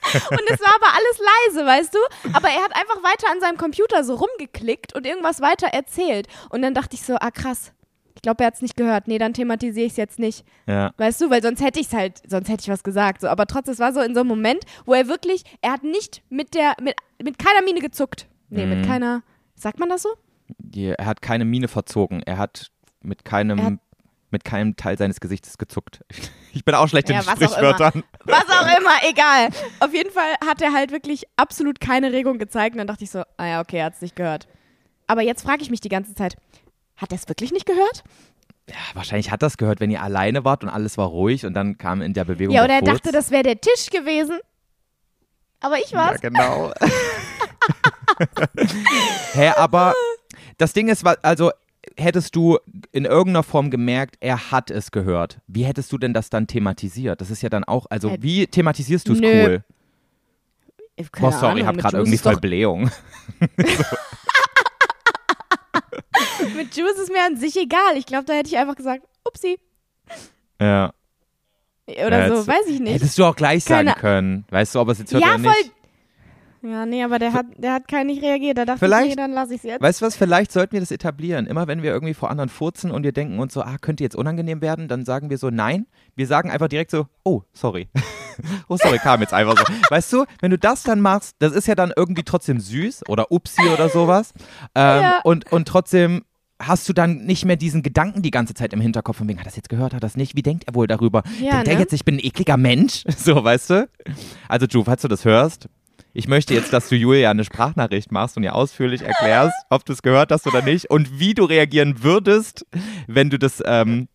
Und 0.30 0.50
es 0.50 0.60
war 0.60 0.74
aber 0.74 0.86
alles 0.96 1.20
leise, 1.54 1.66
weißt 1.66 1.94
du? 1.94 1.98
Aber 2.32 2.48
er 2.48 2.62
hat 2.64 2.74
einfach 2.74 3.02
weiter 3.02 3.30
an 3.30 3.40
seinem 3.40 3.58
Computer 3.58 4.02
so 4.02 4.14
rumgeklickt 4.14 4.94
und 4.94 5.06
irgendwas 5.06 5.40
weiter 5.42 5.68
erzählt. 5.68 6.26
Und 6.48 6.62
dann 6.62 6.72
dachte 6.74 6.94
ich 6.96 7.02
so, 7.02 7.16
ah 7.16 7.30
krass. 7.30 7.72
Ich 8.16 8.22
glaube, 8.22 8.42
er 8.42 8.48
hat 8.48 8.54
es 8.54 8.62
nicht 8.62 8.76
gehört. 8.76 9.08
Nee, 9.08 9.18
dann 9.18 9.34
thematisiere 9.34 9.86
ich 9.86 9.92
es 9.92 9.96
jetzt 9.98 10.18
nicht. 10.18 10.44
Ja. 10.66 10.92
Weißt 10.96 11.20
du, 11.20 11.30
weil 11.30 11.42
sonst 11.42 11.62
hätte 11.62 11.78
ich 11.80 11.86
es 11.88 11.92
halt, 11.92 12.22
sonst 12.28 12.48
hätte 12.48 12.62
ich 12.62 12.68
was 12.70 12.82
gesagt. 12.82 13.20
So. 13.20 13.28
Aber 13.28 13.46
trotzdem, 13.46 13.72
es 13.74 13.78
war 13.78 13.92
so 13.92 14.00
in 14.00 14.14
so 14.14 14.20
einem 14.20 14.28
Moment, 14.30 14.64
wo 14.84 14.94
er 14.94 15.06
wirklich, 15.06 15.44
er 15.60 15.72
hat 15.72 15.84
nicht 15.84 16.22
mit 16.28 16.54
der, 16.54 16.74
mit, 16.82 16.96
mit 17.22 17.38
keiner 17.38 17.62
Miene 17.62 17.80
gezuckt. 17.80 18.26
Nee, 18.48 18.64
Mhm. 18.66 18.70
mit 18.80 18.86
keiner, 18.86 19.22
sagt 19.54 19.78
man 19.78 19.88
das 19.90 20.02
so? 20.02 20.08
Er 20.74 21.06
hat 21.06 21.22
keine 21.22 21.44
Miene 21.44 21.68
verzogen. 21.68 22.22
Er 22.24 22.38
hat 22.38 22.70
mit 23.02 23.24
keinem, 23.24 23.78
mit 24.32 24.44
keinem 24.44 24.76
Teil 24.76 24.96
seines 24.98 25.20
Gesichtes 25.20 25.58
gezuckt. 25.58 26.00
Ich 26.52 26.64
bin 26.64 26.74
auch 26.74 26.88
schlecht 26.88 27.08
Ja, 27.08 27.20
in 27.20 27.26
was 27.26 27.28
auch. 27.28 27.36
Sprichwörtern. 27.36 28.02
Was 28.24 28.42
auch 28.50 28.66
immer, 28.76 28.90
egal. 29.08 29.50
Auf 29.78 29.94
jeden 29.94 30.10
Fall 30.10 30.32
hat 30.44 30.60
er 30.60 30.72
halt 30.72 30.90
wirklich 30.90 31.22
absolut 31.36 31.78
keine 31.78 32.10
Regung 32.12 32.38
gezeigt. 32.38 32.74
Und 32.74 32.78
dann 32.78 32.88
dachte 32.88 33.04
ich 33.04 33.10
so, 33.12 33.22
ah 33.36 33.46
ja, 33.46 33.60
okay, 33.60 33.76
er 33.78 33.84
hat 33.84 33.94
es 33.94 34.00
nicht 34.00 34.16
gehört. 34.16 34.48
Aber 35.06 35.22
jetzt 35.22 35.42
frage 35.44 35.62
ich 35.62 35.70
mich 35.70 35.80
die 35.80 35.88
ganze 35.88 36.12
Zeit, 36.16 36.36
hat 36.96 37.12
er 37.12 37.18
es 37.18 37.28
wirklich 37.28 37.52
nicht 37.52 37.66
gehört? 37.66 38.02
Ja, 38.68 38.74
wahrscheinlich 38.94 39.30
hat 39.30 39.42
das 39.44 39.58
gehört, 39.58 39.78
wenn 39.78 39.92
ihr 39.92 40.02
alleine 40.02 40.44
wart 40.44 40.64
und 40.64 40.70
alles 40.70 40.98
war 40.98 41.06
ruhig 41.06 41.46
und 41.46 41.54
dann 41.54 41.78
kam 41.78 42.02
in 42.02 42.14
der 42.14 42.24
Bewegung 42.24 42.52
Ja, 42.52 42.66
der 42.66 42.78
oder 42.78 42.88
er 42.88 42.94
dachte, 42.94 43.12
das 43.12 43.30
wäre 43.30 43.44
der 43.44 43.60
Tisch 43.60 43.88
gewesen. 43.90 44.40
Aber 45.60 45.78
ich 45.78 45.90
Ja, 45.92 45.98
war's. 46.08 46.20
genau. 46.20 46.72
Hä, 49.34 49.52
aber 49.56 49.94
das 50.58 50.72
Ding 50.72 50.88
ist, 50.88 51.06
also 51.24 51.52
hättest 52.00 52.34
du 52.36 52.58
in 52.92 53.04
irgendeiner 53.04 53.42
Form 53.42 53.70
gemerkt, 53.70 54.16
er 54.20 54.50
hat 54.50 54.70
es 54.70 54.90
gehört. 54.90 55.40
Wie 55.46 55.64
hättest 55.64 55.92
du 55.92 55.98
denn 55.98 56.12
das 56.14 56.30
dann 56.30 56.46
thematisiert? 56.46 57.20
Das 57.20 57.30
ist 57.30 57.42
ja 57.42 57.48
dann 57.48 57.64
auch, 57.64 57.86
also 57.90 58.08
Äh, 58.10 58.18
wie 58.20 58.46
thematisierst 58.46 59.06
du 59.08 59.12
es 59.12 59.20
cool? 59.20 59.62
Keine 61.12 61.30
Boah, 61.30 61.32
sorry, 61.32 61.46
Ahnung, 61.46 61.58
ich 61.60 61.66
habe 61.66 61.78
gerade 61.78 61.96
irgendwie 61.96 62.18
voll 62.18 62.36
Blähung. 62.36 62.90
Mit 66.56 66.76
Juice 66.76 66.98
ist 66.98 67.10
mir 67.12 67.24
an 67.24 67.36
sich 67.36 67.56
egal. 67.56 67.96
Ich 67.96 68.06
glaube, 68.06 68.24
da 68.24 68.34
hätte 68.34 68.48
ich 68.48 68.58
einfach 68.58 68.76
gesagt, 68.76 69.02
upsi. 69.24 69.58
Ja. 70.60 70.92
Oder 71.86 72.28
Ja, 72.28 72.36
so, 72.36 72.46
weiß 72.46 72.66
ich 72.68 72.80
nicht. 72.80 72.94
Hättest 72.94 73.18
du 73.18 73.24
auch 73.24 73.36
gleich 73.36 73.64
sagen 73.64 73.88
Keine- 73.88 74.00
können. 74.00 74.44
Weißt 74.50 74.74
du, 74.74 74.80
ob 74.80 74.88
es 74.90 74.98
jetzt 74.98 75.12
hört 75.12 75.22
Ja, 75.22 75.30
oder 75.34 75.38
nicht? 75.38 75.50
voll- 75.52 75.70
Ja, 76.62 76.84
nee, 76.84 77.02
aber 77.02 77.18
der 77.18 77.32
hat, 77.32 77.46
der 77.56 77.72
hat 77.72 77.88
gar 77.88 78.04
nicht 78.04 78.22
reagiert. 78.22 78.58
Da 78.58 78.64
dachte 78.66 78.80
Vielleicht- 78.80 79.04
ich, 79.04 79.10
nee, 79.10 79.16
dann 79.16 79.32
lasse 79.32 79.52
ich 79.54 79.58
es 79.58 79.64
jetzt. 79.64 79.80
Weißt 79.82 80.00
du 80.02 80.06
was, 80.06 80.14
vielleicht 80.16 80.52
sollten 80.52 80.72
wir 80.72 80.80
das 80.80 80.90
etablieren. 80.90 81.46
Immer 81.46 81.66
wenn 81.66 81.82
wir 81.82 81.90
irgendwie 81.90 82.12
vor 82.14 82.30
anderen 82.30 82.50
furzen 82.50 82.90
und 82.90 83.02
wir 83.02 83.12
denken 83.12 83.38
uns 83.38 83.54
so, 83.54 83.62
ah, 83.62 83.76
könnte 83.80 84.04
jetzt 84.04 84.14
unangenehm 84.16 84.60
werden, 84.60 84.86
dann 84.86 85.04
sagen 85.06 85.30
wir 85.30 85.38
so, 85.38 85.48
nein. 85.50 85.86
Wir 86.16 86.26
sagen 86.26 86.50
einfach 86.50 86.68
direkt 86.68 86.90
so, 86.90 87.06
oh, 87.24 87.42
sorry. 87.54 87.88
oh, 88.68 88.76
sorry, 88.76 88.98
kam 88.98 89.20
jetzt 89.22 89.32
einfach 89.32 89.56
so. 89.56 89.64
Weißt 89.88 90.12
du, 90.12 90.24
wenn 90.40 90.50
du 90.50 90.58
das 90.58 90.82
dann 90.82 91.00
machst, 91.00 91.36
das 91.38 91.52
ist 91.52 91.66
ja 91.66 91.74
dann 91.74 91.92
irgendwie 91.96 92.24
trotzdem 92.24 92.60
süß 92.60 93.08
oder 93.08 93.32
upsi 93.32 93.62
oder 93.72 93.88
sowas. 93.88 94.34
Ähm, 94.74 95.02
Ja. 95.02 95.20
und, 95.24 95.50
und 95.52 95.66
trotzdem 95.66 96.24
hast 96.62 96.86
du 96.90 96.92
dann 96.92 97.24
nicht 97.24 97.46
mehr 97.46 97.56
diesen 97.56 97.82
Gedanken 97.82 98.20
die 98.20 98.30
ganze 98.30 98.52
Zeit 98.52 98.74
im 98.74 98.82
Hinterkopf 98.82 99.16
von 99.16 99.26
wegen, 99.28 99.38
hat 99.38 99.46
er 99.46 99.48
das 99.48 99.56
jetzt 99.56 99.70
gehört, 99.70 99.94
hat 99.94 100.02
er 100.02 100.06
das 100.06 100.14
nicht? 100.18 100.36
Wie 100.36 100.42
denkt 100.42 100.64
er 100.66 100.74
wohl 100.74 100.86
darüber? 100.86 101.22
Ja, 101.40 101.52
denkt 101.52 101.68
er 101.68 101.74
ne? 101.76 101.80
jetzt, 101.80 101.94
ich 101.94 102.04
bin 102.04 102.16
ein 102.16 102.20
ekliger 102.22 102.58
Mensch? 102.58 103.04
So, 103.16 103.42
weißt 103.42 103.70
du? 103.70 103.88
Also, 104.46 104.66
Ju, 104.66 104.84
falls 104.84 105.00
du 105.00 105.08
das 105.08 105.24
hörst, 105.24 105.68
ich 106.12 106.28
möchte 106.28 106.54
jetzt, 106.54 106.72
dass 106.72 106.88
du 106.88 106.96
Julia 106.96 107.30
eine 107.30 107.44
Sprachnachricht 107.44 108.10
machst 108.12 108.36
und 108.36 108.42
ihr 108.42 108.54
ausführlich 108.54 109.02
erklärst, 109.02 109.54
ob 109.70 109.84
du 109.84 109.92
es 109.92 110.02
gehört 110.02 110.32
hast 110.32 110.46
oder 110.46 110.62
nicht 110.62 110.90
und 110.90 111.18
wie 111.20 111.34
du 111.34 111.44
reagieren 111.44 112.02
würdest, 112.02 112.66
wenn 113.06 113.30
du 113.30 113.38
das, 113.38 113.62
ähm, 113.64 114.08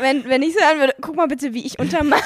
Wenn, 0.00 0.24
wenn 0.28 0.42
ich 0.42 0.54
sagen 0.54 0.78
würde, 0.78 0.94
guck 1.00 1.16
mal 1.16 1.26
bitte, 1.26 1.52
wie 1.52 1.66
ich 1.66 1.78
unter 1.78 2.04
meinem 2.04 2.20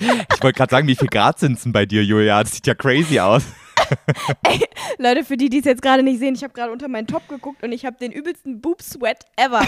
ich 0.00 0.42
wollte 0.42 0.56
gerade 0.58 0.70
sagen, 0.70 0.88
wie 0.88 0.96
viel 0.96 1.08
Grad 1.08 1.38
sind 1.38 1.56
es 1.56 1.62
denn 1.62 1.72
bei 1.72 1.86
dir, 1.86 2.04
Julia? 2.04 2.42
Das 2.42 2.52
sieht 2.54 2.66
ja 2.66 2.74
crazy 2.74 3.20
aus. 3.20 3.44
Leute, 4.98 5.24
für 5.24 5.36
die, 5.36 5.48
die 5.48 5.58
es 5.60 5.64
jetzt 5.64 5.82
gerade 5.82 6.02
nicht 6.02 6.18
sehen, 6.18 6.34
ich 6.34 6.42
habe 6.42 6.52
gerade 6.52 6.72
unter 6.72 6.88
meinen 6.88 7.06
Top 7.06 7.28
geguckt 7.28 7.62
und 7.62 7.72
ich 7.72 7.84
habe 7.84 7.96
den 7.98 8.12
übelsten 8.12 8.60
Boob-Sweat 8.60 9.24
ever. 9.36 9.62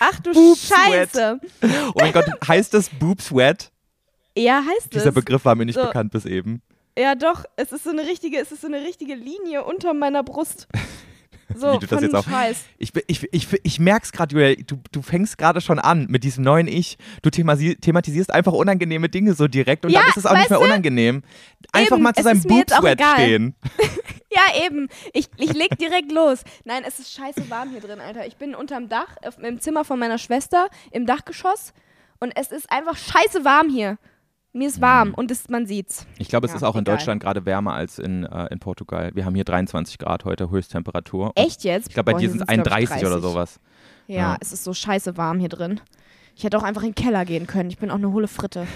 Ach 0.00 0.20
du 0.20 0.32
Boob-Sweat. 0.32 1.10
Scheiße. 1.12 1.40
Oh 1.88 1.98
mein 2.00 2.12
Gott, 2.12 2.26
heißt 2.46 2.74
das 2.74 2.90
Boob 2.90 3.20
Sweat? 3.22 3.70
Ja, 4.36 4.62
heißt 4.66 4.92
Dieser 4.94 5.08
es. 5.08 5.14
Begriff 5.14 5.44
war 5.44 5.54
mir 5.54 5.64
nicht 5.66 5.76
So. 5.78 5.84
bekannt 5.86 6.12
bis 6.12 6.24
eben. 6.26 6.62
Ja, 6.98 7.14
doch. 7.14 7.44
Es 7.56 7.72
ist 7.72 7.84
so 7.84 7.90
eine 7.90 8.02
richtige, 8.02 8.38
es 8.38 8.52
ist 8.52 8.60
so 8.62 8.66
eine 8.66 8.80
richtige 8.82 9.14
Linie 9.14 9.64
unter 9.64 9.94
meiner 9.94 10.22
Brust. 10.22 10.68
So, 11.54 11.74
Wie 11.74 11.78
du 11.80 11.86
das 11.86 12.00
jetzt 12.00 12.14
auch- 12.14 12.24
Scheiß. 12.24 12.64
Ich, 12.78 12.92
ich, 13.08 13.28
ich, 13.30 13.46
ich 13.62 13.78
merke 13.78 14.04
es 14.04 14.12
gerade, 14.12 14.34
Julia, 14.34 14.54
du, 14.66 14.80
du 14.90 15.02
fängst 15.02 15.36
gerade 15.36 15.60
schon 15.60 15.78
an 15.78 16.06
mit 16.08 16.24
diesem 16.24 16.42
neuen 16.44 16.66
Ich. 16.66 16.96
Du 17.20 17.28
themasi- 17.28 17.78
thematisierst 17.78 18.30
einfach 18.32 18.54
unangenehme 18.54 19.10
Dinge 19.10 19.34
so 19.34 19.48
direkt 19.48 19.84
und 19.84 19.90
Ja, 19.92 20.00
dann 20.00 20.08
ist 20.08 20.16
es 20.16 20.24
auch 20.24 20.34
nicht 20.34 20.48
mehr 20.48 20.60
du? 20.60 20.64
unangenehm. 20.64 21.22
Einfach 21.72 21.96
Eben, 21.96 22.04
mal 22.04 22.14
zu 22.14 22.22
seinem 22.22 22.38
ist 22.38 22.44
mir 22.44 22.48
Boob 22.48 22.58
jetzt 22.60 22.72
auch 22.72 22.80
Sweat 22.80 22.98
egal. 23.00 23.14
stehen. 23.16 23.54
Ja, 24.34 24.64
eben. 24.64 24.88
Ich, 25.12 25.28
ich 25.36 25.52
leg 25.52 25.76
direkt 25.78 26.10
los. 26.10 26.42
Nein, 26.64 26.84
es 26.88 26.98
ist 26.98 27.12
scheiße 27.12 27.50
warm 27.50 27.68
hier 27.68 27.80
drin, 27.80 28.00
Alter. 28.00 28.26
Ich 28.26 28.36
bin 28.36 28.54
unterm 28.54 28.88
Dach, 28.88 29.18
im 29.42 29.60
Zimmer 29.60 29.84
von 29.84 29.98
meiner 29.98 30.16
Schwester, 30.16 30.68
im 30.90 31.04
Dachgeschoss. 31.04 31.74
Und 32.18 32.32
es 32.34 32.50
ist 32.50 32.72
einfach 32.72 32.96
scheiße 32.96 33.44
warm 33.44 33.68
hier. 33.68 33.98
Mir 34.54 34.68
ist 34.68 34.82
warm 34.82 35.14
und 35.14 35.30
es, 35.30 35.48
man 35.48 35.64
sieht's. 35.66 36.06
Ich 36.18 36.28
glaube, 36.28 36.44
es 36.46 36.52
Ja, 36.52 36.56
ist 36.56 36.62
auch 36.62 36.74
in 36.76 36.82
egal. 36.82 36.96
Deutschland 36.96 37.22
gerade 37.22 37.46
wärmer 37.46 37.72
als 37.72 37.98
in, 37.98 38.24
äh, 38.24 38.48
in 38.52 38.58
Portugal. 38.58 39.10
Wir 39.14 39.24
haben 39.24 39.34
hier 39.34 39.44
23 39.44 39.96
Grad 39.98 40.26
heute 40.26 40.50
Höchsttemperatur. 40.50 41.32
Echt 41.36 41.64
jetzt? 41.64 41.88
Ich 41.88 41.94
glaube, 41.94 42.06
bei 42.06 42.12
Boah, 42.12 42.20
dir 42.20 42.30
sind 42.30 42.42
es 42.42 42.46
sind's, 42.48 42.62
glaub 42.64 42.78
ich, 42.78 42.90
31 42.90 43.06
oder 43.06 43.20
30. 43.20 43.30
sowas. 43.30 43.60
Ja, 44.08 44.16
Ja. 44.16 44.36
es 44.40 44.52
ist 44.52 44.64
so 44.64 44.74
scheiße 44.74 45.16
warm 45.16 45.38
hier 45.40 45.48
drin. 45.48 45.80
Ich 46.36 46.44
hätte 46.44 46.58
auch 46.58 46.62
einfach 46.64 46.82
in 46.82 46.90
den 46.90 46.94
Keller 46.94 47.24
gehen 47.24 47.46
können. 47.46 47.70
Ich 47.70 47.78
bin 47.78 47.90
auch 47.90 47.94
eine 47.96 48.12
hohle 48.12 48.28
Fritte. 48.28 48.66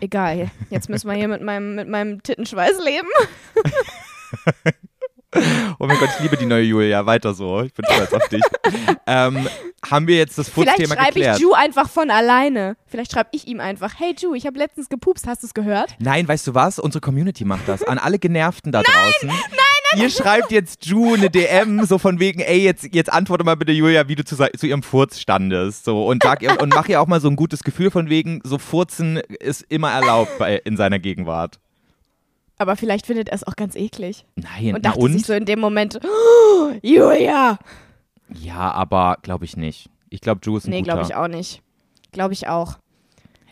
Egal. 0.00 0.50
Jetzt 0.70 0.88
müssen 0.88 1.08
wir 1.08 1.14
hier 1.16 1.28
mit 1.28 1.42
meinem, 1.42 1.74
mit 1.74 1.88
meinem 1.88 2.22
Tittenschweiß 2.22 2.78
leben. 2.84 3.08
Oh 5.80 5.86
mein 5.86 5.98
Gott, 5.98 6.08
ich 6.16 6.20
liebe 6.20 6.36
die 6.36 6.46
neue 6.46 6.62
Julia. 6.62 7.04
Weiter 7.04 7.34
so. 7.34 7.62
Ich 7.62 7.74
bin 7.74 7.84
stolz 7.84 8.12
auf 8.12 8.28
dich. 8.28 8.42
ähm, 9.06 9.48
haben 9.90 10.06
wir 10.06 10.16
jetzt 10.16 10.38
das 10.38 10.48
Vielleicht 10.48 10.76
Furzthema 10.76 10.94
schreibe 10.94 11.14
geklärt? 11.14 11.36
ich 11.36 11.42
Ju 11.42 11.52
einfach 11.52 11.88
von 11.88 12.10
alleine. 12.10 12.76
Vielleicht 12.86 13.12
schreibe 13.12 13.30
ich 13.32 13.46
ihm 13.48 13.60
einfach, 13.60 13.94
hey 13.98 14.14
Ju, 14.18 14.34
ich 14.34 14.46
habe 14.46 14.58
letztens 14.58 14.88
gepupst, 14.88 15.26
hast 15.26 15.42
du 15.42 15.46
es 15.46 15.54
gehört? 15.54 15.94
Nein, 15.98 16.26
weißt 16.26 16.46
du 16.46 16.54
was? 16.54 16.78
Unsere 16.78 17.00
Community 17.00 17.44
macht 17.44 17.68
das. 17.68 17.82
An 17.82 17.98
alle 17.98 18.18
Genervten 18.18 18.72
da 18.72 18.82
draußen. 18.84 19.28
Nein, 19.28 19.36
nein, 19.50 20.02
Ihr 20.02 20.10
schreibt 20.10 20.50
jetzt 20.50 20.86
Ju 20.86 21.14
eine 21.14 21.30
DM, 21.30 21.84
so 21.84 21.98
von 21.98 22.18
wegen, 22.18 22.40
ey, 22.40 22.58
jetzt, 22.58 22.88
jetzt 22.92 23.12
antworte 23.12 23.44
mal 23.44 23.56
bitte, 23.56 23.72
Julia, 23.72 24.08
wie 24.08 24.14
du 24.16 24.24
zu, 24.24 24.36
zu 24.36 24.66
ihrem 24.66 24.82
Furz 24.82 25.20
standest. 25.20 25.84
So, 25.84 26.06
und, 26.06 26.22
sag 26.22 26.42
ihr, 26.42 26.60
und 26.60 26.74
mach 26.74 26.88
ihr 26.88 27.00
auch 27.00 27.06
mal 27.06 27.20
so 27.20 27.28
ein 27.28 27.36
gutes 27.36 27.62
Gefühl 27.62 27.90
von 27.90 28.08
wegen, 28.08 28.40
so 28.44 28.58
Furzen 28.58 29.18
ist 29.18 29.64
immer 29.68 29.90
erlaubt 29.90 30.38
bei, 30.38 30.56
in 30.56 30.76
seiner 30.76 30.98
Gegenwart. 30.98 31.60
Aber 32.58 32.76
vielleicht 32.76 33.06
findet 33.06 33.28
er 33.28 33.34
es 33.34 33.44
auch 33.44 33.56
ganz 33.56 33.74
eklig. 33.74 34.24
Nein, 34.36 34.74
Und 34.76 34.84
dachte 34.86 35.00
und? 35.00 35.12
sich 35.12 35.26
so 35.26 35.32
in 35.32 35.44
dem 35.44 35.58
Moment, 35.60 35.98
oh, 36.04 36.72
Julia. 36.82 37.58
Ja, 38.32 38.70
aber 38.72 39.18
glaube 39.22 39.44
ich 39.44 39.56
nicht. 39.56 39.90
Ich 40.10 40.20
glaube, 40.20 40.40
Ju 40.44 40.56
ist 40.56 40.66
ein 40.66 40.70
Nee, 40.70 40.80
guter. 40.82 40.92
glaube 40.92 41.06
ich 41.08 41.14
auch 41.16 41.28
nicht. 41.28 41.62
Glaube 42.12 42.32
ich 42.32 42.46
auch. 42.48 42.78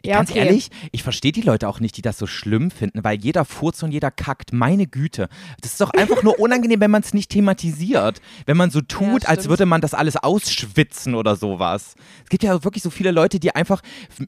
Ja, 0.05 0.17
Ganz 0.17 0.31
okay. 0.31 0.41
ehrlich, 0.41 0.69
ich 0.91 1.05
verstehe 1.05 1.31
die 1.31 1.43
Leute 1.43 1.69
auch 1.69 1.79
nicht, 1.79 1.97
die 1.97 2.03
das 2.03 2.19
so 2.19 2.27
schlimm 2.27 2.73
finden, 2.73 3.05
weil 3.05 3.19
jeder 3.21 3.45
furzt 3.45 3.85
und 3.85 3.93
jeder 3.93 4.11
kackt. 4.11 4.53
Meine 4.53 4.89
Güte. 4.89 5.29
Das 5.61 5.73
ist 5.73 5.81
doch 5.81 5.91
einfach 5.91 6.25
nur 6.25 6.39
unangenehm, 6.41 6.81
wenn 6.81 6.91
man 6.91 7.03
es 7.03 7.15
nicht 7.15 7.31
thematisiert. 7.31 8.21
Wenn 8.47 8.57
man 8.57 8.71
so 8.71 8.81
tut, 8.81 9.27
als 9.27 9.41
stimmt. 9.43 9.51
würde 9.51 9.67
man 9.67 9.81
das 9.81 9.95
alles 9.95 10.17
ausschwitzen 10.17 11.15
oder 11.15 11.37
sowas. 11.37 11.95
Es 12.25 12.31
gibt 12.31 12.43
ja 12.43 12.65
wirklich 12.65 12.83
so 12.83 12.91
viele 12.91 13.13
Leute, 13.13 13.39
die 13.39 13.55
einfach 13.55 13.81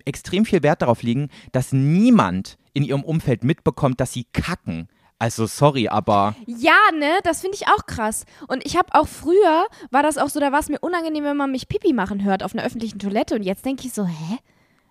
extrem 0.04 0.44
viel 0.44 0.62
Wert 0.62 0.82
darauf 0.82 1.02
legen, 1.02 1.28
dass 1.50 1.72
niemand 1.72 2.56
in 2.74 2.82
ihrem 2.84 3.02
Umfeld 3.04 3.44
mitbekommt, 3.44 4.00
dass 4.00 4.12
sie 4.12 4.24
kacken. 4.32 4.88
Also 5.18 5.46
sorry, 5.46 5.88
aber 5.88 6.34
Ja, 6.46 6.76
ne, 6.92 7.18
das 7.22 7.40
finde 7.40 7.56
ich 7.56 7.68
auch 7.68 7.86
krass. 7.86 8.26
Und 8.48 8.66
ich 8.66 8.76
habe 8.76 8.88
auch 8.92 9.08
früher, 9.08 9.66
war 9.90 10.02
das 10.02 10.18
auch 10.18 10.28
so, 10.28 10.40
da 10.40 10.52
war 10.52 10.60
es 10.60 10.68
mir 10.68 10.80
unangenehm, 10.80 11.24
wenn 11.24 11.36
man 11.36 11.50
mich 11.50 11.68
Pipi 11.68 11.92
machen 11.92 12.24
hört 12.24 12.42
auf 12.42 12.52
einer 12.52 12.64
öffentlichen 12.64 12.98
Toilette. 12.98 13.36
Und 13.36 13.42
jetzt 13.42 13.64
denke 13.64 13.86
ich 13.86 13.94
so, 13.94 14.04
hä? 14.06 14.38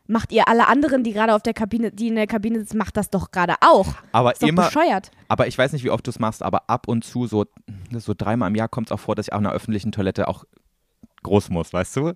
Macht 0.05 0.33
ihr 0.33 0.49
alle 0.49 0.67
anderen, 0.67 1.03
die 1.03 1.13
gerade 1.13 1.33
auf 1.33 1.43
der 1.43 1.53
Kabine, 1.53 1.91
die 1.91 2.09
in 2.09 2.15
der 2.15 2.27
Kabine 2.27 2.59
sitzen, 2.59 2.77
macht 2.77 2.97
das 2.97 3.09
doch 3.09 3.31
gerade 3.31 3.55
auch. 3.61 3.87
aber 4.11 4.33
Ist 4.33 4.43
immer 4.43 4.65
bescheuert. 4.65 5.11
Aber 5.29 5.47
ich 5.47 5.57
weiß 5.57 5.71
nicht, 5.71 5.83
wie 5.85 5.91
oft 5.91 6.05
du 6.05 6.11
es 6.11 6.19
machst, 6.19 6.43
aber 6.43 6.69
ab 6.69 6.87
und 6.87 7.05
zu, 7.05 7.25
so, 7.25 7.45
so 7.91 8.13
dreimal 8.17 8.49
im 8.49 8.55
Jahr 8.55 8.67
kommt 8.67 8.87
es 8.87 8.91
auch 8.91 8.99
vor, 8.99 9.15
dass 9.15 9.27
ich 9.27 9.33
auf 9.33 9.39
einer 9.39 9.53
öffentlichen 9.53 9.93
Toilette 9.93 10.27
auch 10.27 10.43
groß 11.23 11.49
muss, 11.49 11.71
weißt 11.71 11.95
du? 11.95 12.13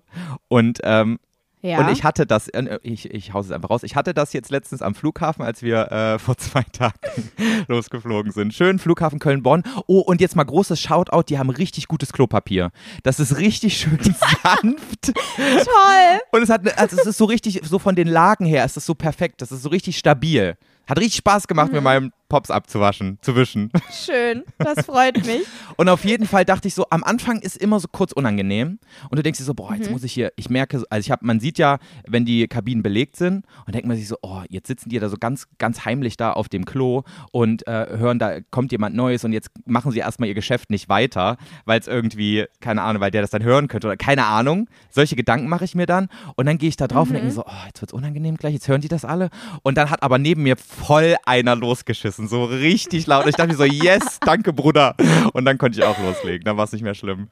Und, 0.48 0.80
ähm, 0.82 1.18
Ja. 1.60 1.80
und 1.80 1.88
ich 1.90 2.04
hatte 2.04 2.24
das, 2.24 2.48
äh, 2.48 2.78
ich, 2.82 3.10
ich 3.12 3.32
hause 3.32 3.48
es 3.48 3.52
einfach 3.52 3.70
raus, 3.70 3.82
ich 3.82 3.96
hatte 3.96 4.14
das 4.14 4.32
jetzt 4.32 4.50
letztens 4.50 4.80
am 4.80 4.94
Flughafen, 4.94 5.44
als 5.44 5.62
wir 5.62 5.90
äh, 5.90 6.18
vor 6.20 6.36
zwei 6.36 6.62
Tagen 6.62 6.94
losgeflogen 7.68 8.30
sind. 8.32 8.54
Schön, 8.54 8.78
Flughafen 8.78 9.18
Köln-Bonn. 9.18 9.64
Oh, 9.86 10.00
und 10.00 10.20
jetzt 10.20 10.36
mal 10.36 10.44
großes 10.44 10.80
Shoutout, 10.80 11.22
die 11.28 11.38
haben 11.38 11.50
richtig 11.50 11.88
gutes 11.88 12.12
Klopapier. 12.12 12.70
Das 13.02 13.18
ist 13.20 13.36
richtig 13.38 13.76
schön 13.76 13.98
sanft. 14.42 15.12
Toll. 15.36 16.20
Und 16.32 16.42
es 16.42 16.48
hat, 16.50 16.64
ne- 16.64 16.76
also 16.78 16.96
es 16.96 17.06
ist 17.06 17.18
so 17.18 17.24
richtig, 17.24 17.60
so 17.64 17.78
von 17.78 17.96
den 17.96 18.08
Lagen 18.08 18.44
her, 18.46 18.64
ist 18.64 18.76
es 18.76 18.86
so 18.86 18.94
perfekt, 18.94 19.42
das 19.42 19.52
ist 19.52 19.62
so 19.62 19.68
richtig 19.68 19.98
stabil. 19.98 20.56
Hat 20.86 20.98
richtig 20.98 21.16
Spaß 21.18 21.48
gemacht, 21.48 21.68
Mhm. 21.68 21.74
mir 21.74 21.80
meinen 21.82 22.12
Pops 22.28 22.50
abzuwaschen, 22.50 23.18
zu 23.22 23.34
wischen. 23.36 23.70
Schön. 23.90 24.44
Das 24.58 24.84
freut 24.84 25.24
mich. 25.24 25.42
Und 25.76 25.88
auf 25.88 26.04
jeden 26.04 26.26
Fall 26.26 26.44
dachte 26.44 26.68
ich 26.68 26.74
so, 26.74 26.86
am 26.90 27.02
Anfang 27.02 27.40
ist 27.40 27.56
immer 27.56 27.80
so 27.80 27.88
kurz 27.90 28.12
unangenehm. 28.12 28.78
Und 29.08 29.16
du 29.18 29.22
denkst 29.22 29.38
dir 29.38 29.44
so, 29.44 29.54
boah, 29.54 29.70
Mhm. 29.72 29.76
jetzt 29.78 29.90
muss 29.90 30.04
ich 30.04 30.12
hier, 30.12 30.32
ich 30.36 30.50
merke, 30.50 30.78
so- 30.80 30.84
also 30.90 31.00
ich 31.06 31.10
habe, 31.10 31.24
man 31.24 31.40
sieht 31.40 31.56
ja, 31.58 31.78
wenn 32.06 32.24
die 32.26 32.46
Kabinen 32.48 32.82
belegt 32.82 33.16
sind, 33.16 33.46
und 33.66 33.74
denkt 33.74 33.88
man 33.88 33.96
sich 33.96 34.08
so, 34.08 34.16
oh, 34.22 34.42
jetzt 34.48 34.66
sitzen 34.66 34.90
die 34.90 34.98
da 34.98 35.08
so 35.08 35.16
ganz, 35.18 35.46
ganz 35.58 35.84
heimlich 35.84 36.16
da 36.16 36.32
auf 36.32 36.48
dem 36.48 36.64
Klo 36.66 37.02
und 37.32 37.66
äh, 37.66 37.86
hören, 37.96 38.18
da 38.18 38.40
kommt 38.50 38.72
jemand 38.72 38.94
Neues 38.94 39.24
und 39.24 39.32
jetzt 39.32 39.50
machen 39.66 39.90
sie 39.92 39.98
erstmal 40.00 40.28
ihr 40.28 40.34
Geschäft 40.34 40.70
nicht 40.70 40.88
weiter, 40.88 41.36
weil 41.64 41.80
es 41.80 41.86
irgendwie, 41.86 42.44
keine 42.60 42.82
Ahnung, 42.82 43.00
weil 43.00 43.10
der 43.10 43.22
das 43.22 43.30
dann 43.30 43.42
hören 43.42 43.68
könnte 43.68 43.86
oder 43.86 43.96
keine 43.96 44.26
Ahnung. 44.26 44.68
Solche 44.90 45.16
Gedanken 45.16 45.48
mache 45.48 45.64
ich 45.64 45.74
mir 45.74 45.86
dann. 45.86 46.08
Und 46.36 46.46
dann 46.46 46.58
gehe 46.58 46.68
ich 46.68 46.76
da 46.76 46.88
drauf 46.88 47.08
und 47.08 47.14
denke 47.14 47.26
mir 47.28 47.32
so, 47.34 47.44
oh, 47.46 47.66
jetzt 47.66 47.80
wird's 47.80 47.92
unangenehm 47.92 48.36
gleich, 48.36 48.52
jetzt 48.54 48.68
hören 48.68 48.80
die 48.80 48.88
das 48.88 49.04
alle. 49.04 49.30
Und 49.62 49.78
dann 49.78 49.88
hat 49.90 50.02
aber 50.02 50.18
neben 50.18 50.42
mir 50.42 50.56
voll 50.56 51.16
einer 51.24 51.56
losgeschissen, 51.56 52.17
so 52.26 52.44
richtig 52.44 53.06
laut. 53.06 53.24
Und 53.24 53.30
ich 53.30 53.36
dachte 53.36 53.50
mir 53.50 53.56
so, 53.56 53.64
yes, 53.64 54.18
danke, 54.20 54.52
Bruder. 54.52 54.96
Und 55.32 55.44
dann 55.44 55.58
konnte 55.58 55.78
ich 55.78 55.84
auch 55.84 55.98
loslegen. 55.98 56.44
Dann 56.44 56.56
war 56.56 56.64
es 56.64 56.72
nicht 56.72 56.82
mehr 56.82 56.94
schlimm. 56.94 57.28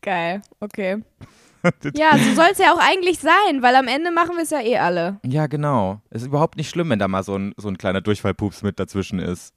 Geil. 0.00 0.42
Okay. 0.60 1.02
Ja, 1.94 2.18
so 2.18 2.34
soll 2.34 2.48
es 2.52 2.58
ja 2.58 2.74
auch 2.74 2.78
eigentlich 2.78 3.18
sein, 3.20 3.62
weil 3.62 3.74
am 3.76 3.88
Ende 3.88 4.10
machen 4.10 4.36
wir 4.36 4.42
es 4.42 4.50
ja 4.50 4.60
eh 4.60 4.76
alle. 4.76 5.18
Ja, 5.24 5.46
genau. 5.46 6.02
Es 6.10 6.20
ist 6.20 6.28
überhaupt 6.28 6.58
nicht 6.58 6.68
schlimm, 6.68 6.90
wenn 6.90 6.98
da 6.98 7.08
mal 7.08 7.22
so 7.22 7.36
ein, 7.36 7.54
so 7.56 7.68
ein 7.68 7.78
kleiner 7.78 8.02
Durchfallpups 8.02 8.62
mit 8.62 8.78
dazwischen 8.78 9.18
ist. 9.18 9.54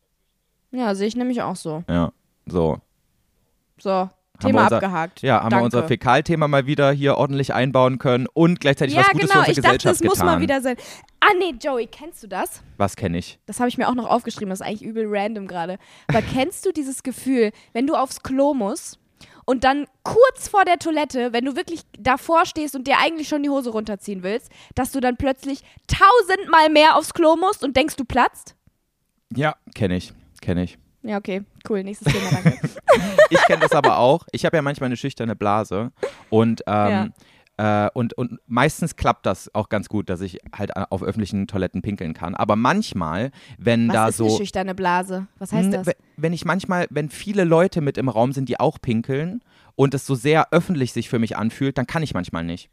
Ja, 0.71 0.95
sehe 0.95 1.07
ich 1.07 1.17
nämlich 1.17 1.41
auch 1.41 1.57
so. 1.57 1.83
Ja, 1.89 2.13
so. 2.45 2.79
So, 3.77 4.09
Thema 4.39 4.63
unser- 4.63 4.75
abgehakt. 4.77 5.21
Ja, 5.21 5.35
haben 5.41 5.49
Danke. 5.49 5.55
wir 5.61 5.65
unser 5.65 5.87
Fäkalthema 5.87 6.47
mal 6.47 6.65
wieder 6.65 6.91
hier 6.91 7.17
ordentlich 7.17 7.53
einbauen 7.53 7.97
können 7.99 8.27
und 8.33 8.59
gleichzeitig 8.59 8.95
Ja, 8.95 9.01
was 9.01 9.09
Gutes 9.09 9.29
genau. 9.29 9.43
für 9.43 9.51
Ich 9.51 9.57
unsere 9.57 9.61
dachte, 9.63 9.77
Gesellschaft 9.77 10.01
es 10.01 10.07
muss 10.07 10.13
getan. 10.19 10.25
mal 10.27 10.41
wieder 10.41 10.61
sein. 10.61 10.75
Ah, 11.19 11.33
nee, 11.37 11.53
Joey, 11.59 11.87
kennst 11.87 12.23
du 12.23 12.27
das? 12.27 12.61
Was 12.77 12.95
kenne 12.95 13.17
ich? 13.17 13.39
Das 13.45 13.59
habe 13.59 13.69
ich 13.69 13.77
mir 13.77 13.87
auch 13.89 13.95
noch 13.95 14.09
aufgeschrieben. 14.09 14.49
Das 14.49 14.61
ist 14.61 14.65
eigentlich 14.67 14.83
übel 14.83 15.05
random 15.07 15.47
gerade. 15.47 15.77
Aber 16.07 16.21
kennst 16.33 16.65
du 16.65 16.71
dieses 16.71 17.03
Gefühl, 17.03 17.51
wenn 17.73 17.87
du 17.87 17.95
aufs 17.95 18.21
Klo 18.23 18.53
musst 18.53 18.99
und 19.45 19.63
dann 19.63 19.85
kurz 20.03 20.47
vor 20.49 20.65
der 20.65 20.77
Toilette, 20.77 21.33
wenn 21.33 21.45
du 21.45 21.55
wirklich 21.55 21.81
davor 21.97 22.45
stehst 22.45 22.75
und 22.75 22.85
dir 22.87 22.97
eigentlich 22.99 23.27
schon 23.27 23.43
die 23.43 23.49
Hose 23.49 23.69
runterziehen 23.71 24.21
willst, 24.23 24.51
dass 24.75 24.91
du 24.91 24.99
dann 24.99 25.17
plötzlich 25.17 25.61
tausendmal 25.87 26.69
mehr 26.69 26.95
aufs 26.97 27.13
Klo 27.13 27.35
musst 27.35 27.63
und 27.63 27.75
denkst, 27.75 27.95
du 27.95 28.05
platzt? 28.05 28.55
Ja, 29.35 29.55
kenne 29.73 29.97
ich. 29.97 30.13
Kenne 30.41 30.63
ich. 30.63 30.77
Ja, 31.07 31.17
okay. 31.17 31.41
Cool. 31.69 31.83
Nächstes 31.83 32.11
Thema, 32.13 32.29
danke. 32.31 32.57
Ich 33.29 33.41
kenne 33.45 33.59
das 33.61 33.71
aber 33.73 33.97
auch. 33.99 34.25
Ich 34.31 34.45
habe 34.45 34.55
ja 34.57 34.61
manchmal 34.61 34.87
eine 34.87 34.97
schüchterne 34.97 35.35
Blase 35.35 35.91
und 36.29 36.63
ähm, 36.65 37.13
äh, 37.57 37.89
und, 37.93 38.13
und 38.13 38.39
meistens 38.47 38.95
klappt 38.95 39.25
das 39.25 39.53
auch 39.53 39.69
ganz 39.69 39.89
gut, 39.89 40.09
dass 40.09 40.21
ich 40.21 40.37
halt 40.55 40.75
auf 40.77 41.01
öffentlichen 41.03 41.47
Toiletten 41.47 41.81
pinkeln 41.81 42.13
kann. 42.13 42.35
Aber 42.35 42.55
manchmal, 42.55 43.31
wenn 43.57 43.87
Was 43.89 43.93
da 43.95 44.07
ist 44.09 44.17
so 44.17 44.27
eine 44.27 44.37
schüchterne 44.37 44.75
Blase? 44.75 45.27
Was 45.39 45.51
heißt 45.51 45.73
das? 45.73 45.87
we- 45.87 45.95
Wenn 46.17 46.33
ich 46.33 46.45
manchmal, 46.45 46.87
wenn 46.89 47.09
viele 47.09 47.43
Leute 47.43 47.81
mit 47.81 47.97
im 47.97 48.09
Raum 48.09 48.31
sind, 48.31 48.47
die 48.49 48.59
auch 48.59 48.79
pinkeln 48.81 49.41
und 49.77 49.93
es 49.93 50.05
so 50.07 50.15
sehr 50.15 50.51
öffentlich 50.51 50.91
sich 50.91 51.07
für 51.07 51.19
mich 51.19 51.37
anfühlt, 51.37 51.77
dann 51.77 51.85
kann 51.85 52.01
ich 52.01 52.13
manchmal 52.15 52.43
nicht. 52.43 52.69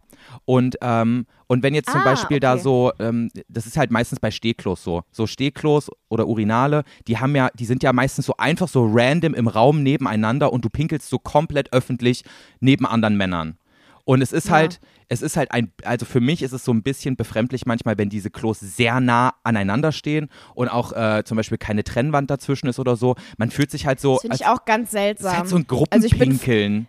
Und, 0.47 0.77
ähm, 0.81 1.27
und 1.49 1.63
wenn 1.63 1.75
jetzt 1.75 1.91
zum 1.93 2.01
Ah, 2.01 2.05
Beispiel 2.13 2.41
da 2.41 2.55
okay. 2.55 2.63
so, 2.63 2.93
ähm, 2.99 3.31
das 3.49 3.67
ist 3.67 3.77
halt 3.77 3.91
meistens 3.91 4.21
bei 4.21 4.31
Stehklos 4.31 4.83
so, 4.83 5.03
so 5.13 5.27
Stehklos 5.27 5.91
oder 6.09 6.27
Urinale, 6.27 6.83
die 7.07 7.19
haben 7.19 7.37
ja, 7.37 7.51
die 7.55 7.67
sind 7.67 7.83
ja 7.83 7.93
meistens 7.93 8.25
so 8.25 8.35
einfach 8.39 8.69
so 8.69 8.89
random 8.91 9.35
im 9.35 9.49
Raum 9.49 9.83
nebeneinander 9.83 10.51
und 10.51 10.65
du 10.65 10.71
pinkelst 10.71 11.11
so 11.11 11.19
komplett 11.19 11.73
öffentlich 11.75 12.25
neben 12.61 12.87
anderen 12.87 13.17
Männern. 13.19 13.59
Und 14.07 14.23
es 14.23 14.33
ist 14.33 14.47
Ja. 14.47 14.53
halt, 14.53 14.81
es 15.09 15.21
ist 15.21 15.37
halt 15.37 15.51
ein, 15.53 15.73
also 15.85 16.07
für 16.07 16.21
mich 16.21 16.43
ist 16.43 16.53
es 16.53 16.65
so 16.65 16.73
ein 16.73 16.83
bisschen 16.83 17.17
befremdlich 17.17 17.67
manchmal, 17.67 17.99
wenn 17.99 18.09
diese 18.09 18.31
Klos 18.31 18.61
sehr 18.61 19.01
nah 19.01 19.35
aneinander 19.45 19.93
stehen 19.93 20.29
und 20.55 20.69
auch 20.69 20.93
äh, 20.93 21.23
zum 21.25 21.37
Beispiel 21.37 21.59
keine 21.59 21.85
Trennwand 21.85 22.31
dazwischen 22.31 22.67
ist 22.69 22.79
oder 22.79 22.97
so. 22.97 23.15
Man 23.37 23.51
fühlt 23.51 23.71
sich 23.71 23.87
halt 23.87 24.01
so, 24.01 24.15
Das 24.15 24.23
finde 24.23 24.37
ich 24.37 24.47
auch 24.47 24.65
ganz 24.65 24.89
es 24.89 24.93
ist 24.93 24.93
seltsam. 24.93 25.37
halt 25.37 25.49
so 25.49 25.57
ein 25.57 25.67
Also 25.91 26.09
Gruppenpinkeln. 26.09 26.89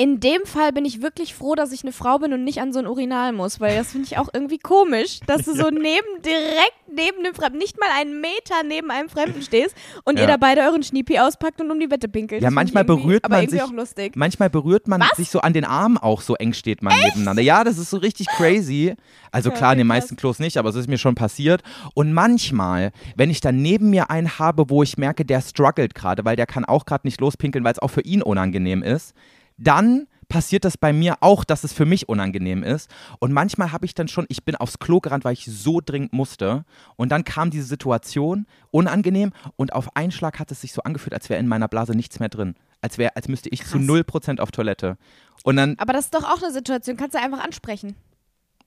In 0.00 0.20
dem 0.20 0.42
Fall 0.44 0.72
bin 0.72 0.84
ich 0.84 1.02
wirklich 1.02 1.34
froh, 1.34 1.56
dass 1.56 1.72
ich 1.72 1.82
eine 1.82 1.90
Frau 1.90 2.18
bin 2.20 2.32
und 2.32 2.44
nicht 2.44 2.60
an 2.60 2.72
so 2.72 2.78
ein 2.78 2.86
Urinal 2.86 3.32
muss, 3.32 3.58
weil 3.58 3.76
das 3.76 3.90
finde 3.90 4.06
ich 4.06 4.16
auch 4.16 4.28
irgendwie 4.32 4.58
komisch, 4.58 5.18
dass 5.26 5.42
du 5.42 5.54
so 5.56 5.70
neben, 5.70 6.22
direkt 6.24 6.72
neben 6.94 7.24
dem 7.24 7.34
Fremden, 7.34 7.58
nicht 7.58 7.80
mal 7.80 7.88
einen 7.98 8.20
Meter 8.20 8.62
neben 8.64 8.92
einem 8.92 9.08
Fremden 9.08 9.42
stehst 9.42 9.74
und 10.04 10.16
Ja. 10.16 10.22
ihr 10.22 10.28
da 10.28 10.36
beide 10.36 10.60
euren 10.60 10.84
Schniepi 10.84 11.18
auspackt 11.18 11.60
und 11.60 11.68
um 11.72 11.80
die 11.80 11.90
Wette 11.90 12.08
pinkelt. 12.08 12.42
Ja, 12.42 12.50
manchmal 12.50 12.84
berührt 12.84 13.28
man 13.28 13.48
sich- 13.48 13.60
auch 13.60 13.72
lustig. 13.72 14.14
Manchmal 14.14 14.48
berührt 14.50 14.86
man 14.86 15.00
Was? 15.00 15.16
sich 15.16 15.30
so 15.30 15.40
an 15.40 15.52
den 15.52 15.64
Armen 15.64 15.98
auch, 15.98 16.20
so 16.20 16.36
eng 16.36 16.52
steht 16.52 16.80
man 16.80 16.96
nebeneinander. 17.00 17.42
Ja, 17.42 17.64
das 17.64 17.76
ist 17.76 17.90
so 17.90 17.96
richtig 17.96 18.28
crazy. 18.28 18.94
Also 19.32 19.50
Ja, 19.50 19.56
klar, 19.56 19.72
in 19.72 19.78
den 19.78 19.86
meisten 19.88 20.14
Klos 20.14 20.38
nicht, 20.38 20.58
aber 20.58 20.68
es 20.68 20.76
ist 20.76 20.88
mir 20.88 20.98
schon 20.98 21.16
passiert. 21.16 21.62
Und 21.94 22.12
manchmal, 22.12 22.92
wenn 23.16 23.30
ich 23.30 23.40
dann 23.40 23.60
neben 23.60 23.90
mir 23.90 24.10
einen 24.10 24.38
habe, 24.38 24.70
wo 24.70 24.84
ich 24.84 24.96
merke, 24.96 25.24
der 25.24 25.40
struggelt 25.42 25.96
gerade, 25.96 26.24
weil 26.24 26.36
der 26.36 26.46
kann 26.46 26.64
auch 26.64 26.86
gerade 26.86 27.04
nicht 27.06 27.20
lospinkeln, 27.20 27.64
weil 27.64 27.72
es 27.72 27.78
auch 27.80 27.90
für 27.90 28.02
ihn 28.02 28.22
unangenehm 28.22 28.84
ist, 28.84 29.12
dann 29.58 30.06
passiert 30.28 30.64
das 30.64 30.76
bei 30.76 30.92
mir 30.92 31.16
auch, 31.20 31.42
dass 31.44 31.64
es 31.64 31.72
für 31.72 31.86
mich 31.86 32.08
unangenehm 32.08 32.62
ist. 32.62 32.90
Und 33.18 33.32
manchmal 33.32 33.72
habe 33.72 33.86
ich 33.86 33.94
dann 33.94 34.08
schon, 34.08 34.26
ich 34.28 34.44
bin 34.44 34.56
aufs 34.56 34.78
Klo 34.78 35.00
gerannt, 35.00 35.24
weil 35.24 35.32
ich 35.32 35.46
so 35.46 35.80
dringend 35.84 36.12
musste. 36.12 36.64
Und 36.96 37.10
dann 37.10 37.24
kam 37.24 37.50
diese 37.50 37.64
Situation, 37.64 38.46
unangenehm. 38.70 39.32
Und 39.56 39.72
auf 39.72 39.96
einen 39.96 40.12
Schlag 40.12 40.38
hat 40.38 40.50
es 40.52 40.60
sich 40.60 40.72
so 40.72 40.82
angefühlt, 40.82 41.14
als 41.14 41.30
wäre 41.30 41.40
in 41.40 41.48
meiner 41.48 41.68
Blase 41.68 41.92
nichts 41.92 42.20
mehr 42.20 42.28
drin. 42.28 42.56
Als, 42.82 42.98
wär, 42.98 43.16
als 43.16 43.28
müsste 43.28 43.48
ich 43.48 43.64
zu 43.64 43.78
Krass. 43.78 43.88
0% 43.88 44.40
auf 44.40 44.50
Toilette. 44.50 44.98
Und 45.44 45.56
dann, 45.56 45.76
Aber 45.78 45.94
das 45.94 46.06
ist 46.06 46.14
doch 46.14 46.24
auch 46.24 46.42
eine 46.42 46.52
Situation, 46.52 46.96
kannst 46.96 47.14
du 47.14 47.20
einfach 47.20 47.42
ansprechen. 47.42 47.96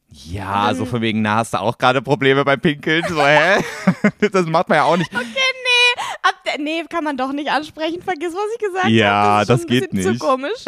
ja, 0.10 0.74
so 0.74 0.86
von 0.86 1.02
wegen, 1.02 1.22
na, 1.22 1.36
hast 1.38 1.54
du 1.54 1.60
auch 1.60 1.78
gerade 1.78 2.02
Probleme 2.02 2.44
beim 2.44 2.60
Pinkeln? 2.60 3.04
So, 3.08 3.22
hä? 3.24 3.64
das 4.32 4.46
macht 4.48 4.68
man 4.68 4.78
ja 4.78 4.84
auch 4.84 4.98
nicht. 4.98 5.12
Ab 6.24 6.36
der, 6.46 6.60
nee, 6.60 6.84
kann 6.90 7.04
man 7.04 7.18
doch 7.18 7.32
nicht 7.34 7.50
ansprechen. 7.50 8.02
Vergiss, 8.02 8.34
was 8.34 8.54
ich 8.56 8.60
gesagt 8.60 8.84
habe. 8.84 8.94
Ja, 8.94 9.44
das, 9.44 9.44
ist 9.44 9.50
das 9.50 9.60
schon 9.62 9.70
ein 9.70 9.80
geht 9.80 9.92
bisschen 9.92 10.12
nicht. 10.12 10.22
Zu 10.22 10.28
komisch. 10.28 10.66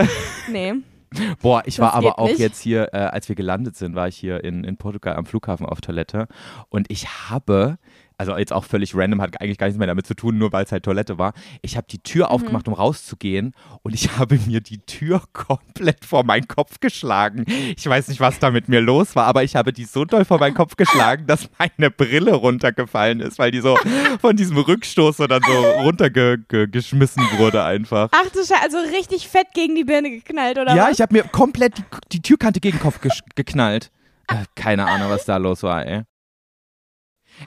Nee. 0.50 0.74
Boah, 1.42 1.62
ich 1.66 1.78
war 1.80 1.90
Das 1.90 1.96
aber 1.96 2.08
geht 2.10 2.18
auch 2.18 2.28
nicht. 2.28 2.40
jetzt 2.40 2.60
hier, 2.60 2.90
äh, 2.94 2.98
als 2.98 3.30
wir 3.30 3.36
gelandet 3.36 3.76
sind, 3.76 3.94
war 3.96 4.08
ich 4.08 4.18
hier 4.18 4.44
in, 4.44 4.64
in 4.64 4.78
Portugal 4.78 5.16
am 5.16 5.26
Flughafen 5.26 5.66
auf 5.66 5.80
Toilette 5.80 6.28
und 6.70 6.90
ich 6.90 7.08
habe, 7.30 7.78
also 8.18 8.38
jetzt 8.38 8.54
auch 8.54 8.64
völlig 8.66 8.96
random, 8.96 9.22
hat 9.22 9.40
eigentlich 9.42 9.58
gar 9.58 9.68
nichts 9.68 9.78
mehr 9.78 9.88
damit 9.88 10.06
zu 10.08 10.14
tun, 10.16 10.38
nur 10.38 10.52
weil 10.54 10.64
es 10.66 10.72
halt 10.72 10.84
Toilette 10.84 11.18
war. 11.18 11.34
Ich 11.62 11.76
habe 11.78 11.88
die 11.90 12.00
Tür 12.00 12.26
Mhm. 12.28 12.32
aufgemacht, 12.32 12.68
um 12.68 12.74
rauszugehen 12.74 13.54
und 13.82 13.94
ich 13.94 14.04
habe 14.18 14.38
mir 14.48 14.62
die 14.62 14.80
Tür 14.80 15.22
komplett 15.34 16.06
vor 16.06 16.24
meinen 16.24 16.48
Kopf 16.48 16.80
geschlagen. 16.80 17.46
Ich 17.78 17.86
weiß 17.88 18.08
nicht, 18.08 18.20
was 18.20 18.40
da 18.40 18.52
mit 18.52 18.70
mir 18.70 18.82
los 18.82 19.16
war, 19.16 19.26
aber 19.26 19.44
ich 19.44 19.56
habe 19.56 19.74
die 19.74 19.86
so 19.86 20.06
doll 20.06 20.26
vor 20.26 20.40
meinen 20.40 20.54
Kopf 20.56 20.76
geschlagen, 20.76 21.26
dass 21.28 21.50
meine 21.60 21.90
Brille 21.92 22.34
runtergefallen 22.34 23.20
ist, 23.20 23.40
weil 23.40 23.52
die 23.52 23.60
so 23.62 23.78
von 24.22 24.36
diesem 24.36 24.58
Rückstoß 24.58 25.18
so 25.18 25.28
dann 25.28 25.42
so 25.46 25.52
runtergeschmissen 25.82 27.24
wurde 27.38 27.64
einfach. 27.64 28.10
Ach 28.12 28.30
du 28.32 28.40
Scheiße, 28.40 28.56
also 28.62 28.78
richtig 28.96 29.28
fett 29.28 29.48
gegen 29.54 29.76
die 29.76 29.84
Birne 29.84 30.10
geknallt, 30.12 30.58
oder 30.58 30.76
Ja, 30.76 30.86
was? 30.86 30.94
ich 30.94 31.02
habe 31.02 31.14
mir 31.14 31.24
komplett 31.24 31.78
die, 31.78 31.84
die 32.12 32.22
Türkante 32.22 32.60
gegen 32.60 32.78
den 32.78 32.84
Kopf 32.84 33.00
geknallt. 33.36 33.92
Äh, 34.28 34.36
keine 34.56 34.86
Ahnung, 34.88 35.10
was 35.10 35.26
da 35.26 35.38
los 35.38 35.64
war, 35.64 35.86
ey. 35.86 36.04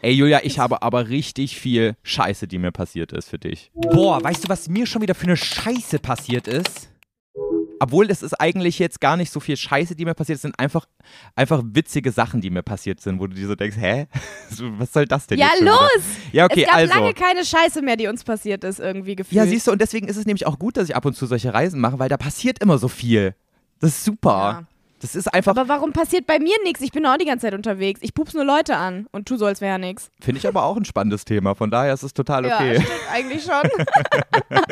Ey, 0.03 0.13
Julia, 0.13 0.41
ich 0.43 0.59
habe 0.59 0.83
aber 0.83 1.09
richtig 1.09 1.59
viel 1.59 1.97
Scheiße, 2.03 2.47
die 2.47 2.59
mir 2.59 2.73
passiert 2.73 3.13
ist 3.13 3.29
für 3.29 3.39
dich. 3.39 3.71
Boah, 3.75 4.23
weißt 4.23 4.45
du, 4.45 4.49
was 4.49 4.69
mir 4.69 4.87
schon 4.87 5.03
wieder 5.03 5.15
für 5.15 5.27
eine 5.27 5.37
Scheiße 5.37 5.99
passiert 5.99 6.49
ist? 6.49 6.91
Obwohl 7.79 8.11
es 8.11 8.23
ist 8.23 8.35
eigentlich 8.35 8.79
jetzt 8.79 9.01
gar 9.01 9.17
nicht 9.17 9.31
so 9.31 9.39
viel 9.39 9.57
Scheiße, 9.57 9.97
die 9.97 10.07
mir 10.07 10.15
passiert 10.15 10.37
ist, 10.37 10.43
sind 10.43 10.59
einfach, 10.59 10.87
einfach 11.35 11.63
witzige 11.65 12.11
Sachen, 12.11 12.41
die 12.41 12.49
mir 12.49 12.63
passiert 12.63 13.01
sind, 13.01 13.21
wo 13.21 13.27
du 13.27 13.35
dir 13.35 13.47
so 13.47 13.55
denkst, 13.55 13.77
hä? 13.79 14.07
Was 14.79 14.93
soll 14.93 15.05
das 15.05 15.27
denn 15.27 15.39
Ja, 15.39 15.51
jetzt 15.53 15.63
los! 15.63 16.03
Ja, 16.33 16.47
okay, 16.47 16.63
es 16.63 16.67
gab 16.67 16.77
also. 16.77 16.95
lange 16.95 17.13
keine 17.13 17.45
Scheiße 17.45 17.83
mehr, 17.83 17.97
die 17.97 18.07
uns 18.07 18.25
passiert 18.25 18.65
ist, 18.65 18.81
irgendwie 18.81 19.15
gefühlt. 19.17 19.37
Ja, 19.37 19.47
siehst 19.47 19.67
du, 19.67 19.73
und 19.73 19.81
deswegen 19.81 20.09
ist 20.09 20.17
es 20.17 20.25
nämlich 20.25 20.47
auch 20.47 20.59
gut, 20.59 20.79
dass 20.79 20.89
ich 20.89 20.97
ab 20.97 21.05
und 21.05 21.15
zu 21.15 21.27
solche 21.27 21.53
Reisen 21.53 21.81
mache, 21.81 21.99
weil 21.99 22.09
da 22.09 22.17
passiert 22.17 22.61
immer 22.61 22.79
so 22.79 22.89
viel. 22.89 23.35
Das 23.81 23.91
ist 23.91 24.05
super. 24.05 24.31
Ja. 24.31 24.76
Das 25.07 25.15
ist 25.15 25.33
einfach, 25.33 25.53
Aber 25.53 25.69
warum 25.69 25.93
passiert 25.93 26.27
bei 26.27 26.39
mir 26.41 26.57
nichts? 26.65 26.81
Ich 26.81 26.91
bin 26.91 27.07
auch 27.07 27.17
die 27.17 27.25
ganze 27.27 27.47
Zeit 27.47 27.55
unterwegs. 27.55 28.01
Ich 28.03 28.13
pups 28.13 28.35
nur 28.35 28.45
Leute 28.45 28.77
an 28.77 29.07
und 29.13 29.27
tu 29.29 29.37
so, 29.37 29.47
als 29.47 29.61
wäre 29.61 29.79
nichts. 29.79 30.11
finde 30.21 30.39
ich 30.41 30.49
aber 30.49 30.65
auch 30.65 30.77
ein 30.77 30.85
spannendes 30.85 31.25
Thema. 31.25 31.55
Von 31.55 31.71
daher 31.71 31.95
ist 31.95 32.03
es 32.03 32.13
total 32.13 32.45
okay. 32.47 32.75
Ja, 32.75 32.81
stimmt 32.81 33.01
eigentlich 33.13 33.43
schon. 33.45 33.71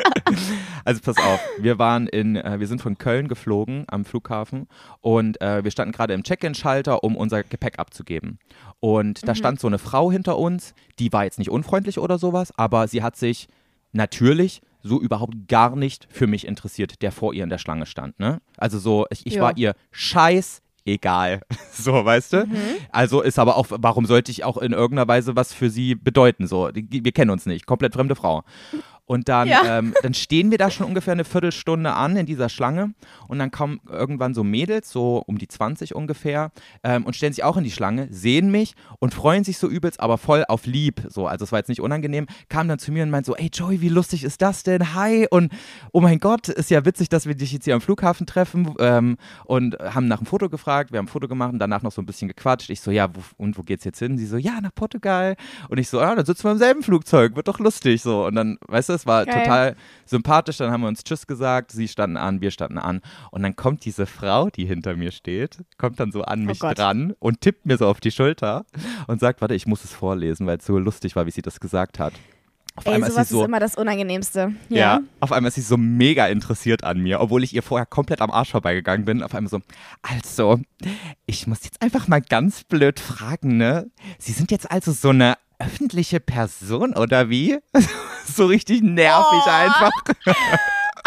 Also 0.83 1.01
pass 1.01 1.17
auf, 1.17 1.39
wir 1.59 1.79
waren 1.79 2.07
in, 2.07 2.35
äh, 2.35 2.59
wir 2.59 2.67
sind 2.67 2.81
von 2.81 2.97
Köln 2.97 3.27
geflogen 3.27 3.85
am 3.87 4.05
Flughafen 4.05 4.67
und 5.01 5.41
äh, 5.41 5.63
wir 5.63 5.71
standen 5.71 5.91
gerade 5.93 6.13
im 6.13 6.23
Check-in-Schalter, 6.23 7.03
um 7.03 7.15
unser 7.15 7.43
Gepäck 7.43 7.79
abzugeben. 7.79 8.37
Und 8.79 9.27
da 9.27 9.31
Mhm. 9.31 9.35
stand 9.35 9.59
so 9.59 9.67
eine 9.67 9.79
Frau 9.79 10.11
hinter 10.11 10.37
uns, 10.37 10.73
die 10.99 11.11
war 11.11 11.23
jetzt 11.23 11.39
nicht 11.39 11.49
unfreundlich 11.49 11.97
oder 11.97 12.17
sowas, 12.19 12.53
aber 12.57 12.87
sie 12.87 13.01
hat 13.01 13.15
sich 13.15 13.47
natürlich 13.93 14.61
so 14.87 15.01
überhaupt 15.01 15.47
gar 15.47 15.75
nicht 15.75 16.07
für 16.11 16.27
mich 16.27 16.45
interessiert, 16.47 17.01
der 17.01 17.11
vor 17.11 17.33
ihr 17.33 17.43
in 17.43 17.49
der 17.49 17.57
Schlange 17.57 17.85
stand. 17.87 18.19
Ne? 18.19 18.39
Also 18.57 18.77
so, 18.79 19.07
ich, 19.09 19.25
ich 19.25 19.33
Ja. 19.35 19.41
war 19.41 19.57
ihr 19.57 19.73
scheiß 19.91 20.61
egal. 20.85 21.41
So, 21.77 22.05
weißt 22.05 22.31
du? 22.33 22.45
Mhm. 22.45 22.55
Also 22.89 23.21
ist 23.21 23.37
aber 23.37 23.57
auch, 23.57 23.67
warum 23.69 24.05
sollte 24.05 24.31
ich 24.31 24.45
auch 24.45 24.57
in 24.57 24.71
irgendeiner 24.71 25.09
Weise 25.09 25.35
was 25.35 25.51
für 25.53 25.69
sie 25.69 25.93
bedeuten? 25.95 26.47
So, 26.47 26.69
wir 26.73 27.11
kennen 27.11 27.31
uns 27.31 27.45
nicht, 27.45 27.65
komplett 27.65 27.93
fremde 27.93 28.15
Frau. 28.15 28.43
Und 29.07 29.29
dann, 29.29 29.47
Ja. 29.47 29.77
ähm, 29.79 29.93
dann 30.01 30.13
stehen 30.15 30.49
wir 30.49 30.57
da 30.57 30.71
schon 30.71 30.87
ungefähr 30.87 31.11
eine 31.13 31.25
Viertelstunde 31.25 31.93
an 31.93 32.17
in 32.17 32.25
dieser 32.25 32.49
Schlange 32.49 32.93
und 33.27 33.37
dann 33.37 33.51
kommen 33.51 33.79
irgendwann 33.87 34.33
so 34.33 34.43
Mädels, 34.43 34.89
so 34.89 35.23
um 35.27 35.37
die 35.37 35.47
20 35.47 35.93
ungefähr, 35.93 36.51
ähm, 36.83 37.05
und 37.05 37.15
stellen 37.15 37.31
sich 37.33 37.43
auch 37.43 37.55
in 37.57 37.63
die 37.63 37.71
Schlange, 37.71 38.07
sehen 38.11 38.49
mich 38.49 38.73
und 38.99 39.13
freuen 39.13 39.43
sich 39.43 39.59
so 39.59 39.67
übelst, 39.67 39.99
aber 39.99 40.17
voll 40.17 40.43
auf 40.47 40.65
lieb. 40.65 41.03
So, 41.09 41.27
also 41.27 41.43
es 41.45 41.51
war 41.51 41.59
jetzt 41.59 41.67
nicht 41.69 41.81
unangenehm, 41.81 42.25
kamen 42.49 42.67
dann 42.67 42.79
zu 42.79 42.91
mir 42.91 43.03
und 43.03 43.11
meint 43.11 43.27
so, 43.27 43.35
ey 43.35 43.49
Joey, 43.53 43.81
wie 43.81 43.89
lustig 43.89 44.23
ist 44.23 44.41
das 44.41 44.63
denn? 44.63 44.95
Hi 44.95 45.27
und 45.29 45.51
oh 45.91 46.01
mein 46.01 46.19
Gott, 46.19 46.49
ist 46.49 46.71
ja 46.71 46.83
witzig, 46.85 47.09
dass 47.09 47.27
wir 47.27 47.35
dich 47.35 47.51
jetzt 47.51 47.65
hier 47.65 47.75
am 47.75 47.81
Flughafen 47.81 48.25
treffen 48.25 48.73
ähm, 48.79 49.17
und 49.45 49.77
haben 49.79 50.07
nach 50.07 50.17
einem 50.17 50.25
Foto 50.25 50.49
gefragt, 50.49 50.91
wir 50.91 50.97
haben 50.97 51.05
ein 51.05 51.09
Foto 51.09 51.27
gemacht 51.27 51.53
und 51.53 51.59
danach 51.59 51.83
noch 51.83 51.91
so 51.91 52.01
ein 52.01 52.07
bisschen 52.07 52.27
gequatscht. 52.27 52.71
Ich 52.71 52.81
so, 52.81 52.89
ja, 52.89 53.07
wo, 53.15 53.21
und 53.37 53.55
wo 53.57 53.61
geht's 53.61 53.83
jetzt 53.83 53.99
hin? 53.99 54.17
Sie 54.17 54.25
so, 54.25 54.37
ja, 54.37 54.59
nach 54.61 54.73
Portugal. 54.73 55.35
Und 55.69 55.77
ich 55.77 55.89
so, 55.89 55.99
ja, 55.99 56.15
dann 56.15 56.25
sitzen 56.25 56.45
wir 56.45 56.51
im 56.53 56.57
selben 56.57 56.81
Flugzeug, 56.81 57.35
wird 57.35 57.47
doch 57.47 57.59
lustig 57.59 58.01
so. 58.01 58.25
Und 58.25 58.33
dann, 58.33 58.57
weißt 58.67 58.89
du, 58.89 58.94
es 58.95 59.05
war 59.05 59.25
Geil. 59.25 59.43
total 59.43 59.75
sympathisch, 60.05 60.57
dann 60.57 60.71
haben 60.71 60.81
wir 60.81 60.87
uns 60.87 61.03
Tschüss 61.03 61.27
gesagt, 61.27 61.71
sie 61.71 61.87
standen 61.87 62.17
an, 62.17 62.41
wir 62.41 62.51
standen 62.51 62.77
an 62.77 63.01
und 63.31 63.43
dann 63.43 63.55
kommt 63.55 63.85
diese 63.85 64.05
Frau, 64.05 64.49
die 64.49 64.65
hinter 64.65 64.95
mir 64.95 65.11
steht, 65.11 65.59
kommt 65.77 65.99
dann 65.99 66.11
so 66.11 66.23
an 66.23 66.45
mich 66.45 66.59
Gott. 66.59 66.77
dran 66.77 67.13
und 67.19 67.41
tippt 67.41 67.65
mir 67.65 67.77
so 67.77 67.87
auf 67.87 67.99
die 67.99 68.11
Schulter 68.11 68.65
und 69.07 69.19
sagt, 69.19 69.41
warte, 69.41 69.55
ich 69.55 69.67
muss 69.67 69.83
es 69.83 69.93
vorlesen, 69.93 70.47
weil 70.47 70.57
es 70.57 70.65
so 70.65 70.77
lustig 70.79 71.15
war, 71.15 71.25
wie 71.25 71.31
sie 71.31 71.41
das 71.41 71.59
gesagt 71.59 71.99
hat. 71.99 72.13
Auf 72.77 72.85
Ey, 72.87 72.95
einmal 72.95 73.07
ist 73.07 73.15
sowas 73.15 73.29
sie 73.29 73.35
so, 73.35 73.41
ist 73.41 73.47
immer 73.47 73.59
das 73.61 73.75
Unangenehmste. 73.75 74.53
ja. 74.67 74.77
Ja. 74.77 74.99
auf 75.21 75.31
einmal 75.31 75.47
ist 75.47 75.55
sie 75.55 75.61
so 75.61 75.77
mega 75.77 76.27
interessiert 76.27 76.83
an 76.83 76.99
mir, 76.99 77.21
obwohl 77.21 77.41
ich 77.43 77.55
ihr 77.55 77.63
vorher 77.63 77.85
komplett 77.85 78.19
am 78.19 78.31
Arsch 78.31 78.51
vorbeigegangen 78.51 79.05
bin. 79.05 79.23
Auf 79.23 79.33
einmal 79.33 79.49
so, 79.49 79.61
also, 80.01 80.59
ich 81.25 81.47
muss 81.47 81.63
jetzt 81.63 81.81
einfach 81.81 82.09
mal 82.09 82.21
ganz 82.21 82.65
blöd 82.65 82.99
fragen, 82.99 83.55
ne? 83.55 83.89
Sie 84.19 84.33
sind 84.33 84.51
jetzt 84.51 84.69
also 84.69 84.91
so 84.91 85.09
eine 85.09 85.35
öffentliche 85.59 86.19
Person 86.19 86.95
oder 86.95 87.29
wie? 87.29 87.59
so 88.25 88.45
richtig 88.45 88.81
nervig 88.81 89.41
Oh. 89.45 89.49
einfach. 89.49 89.91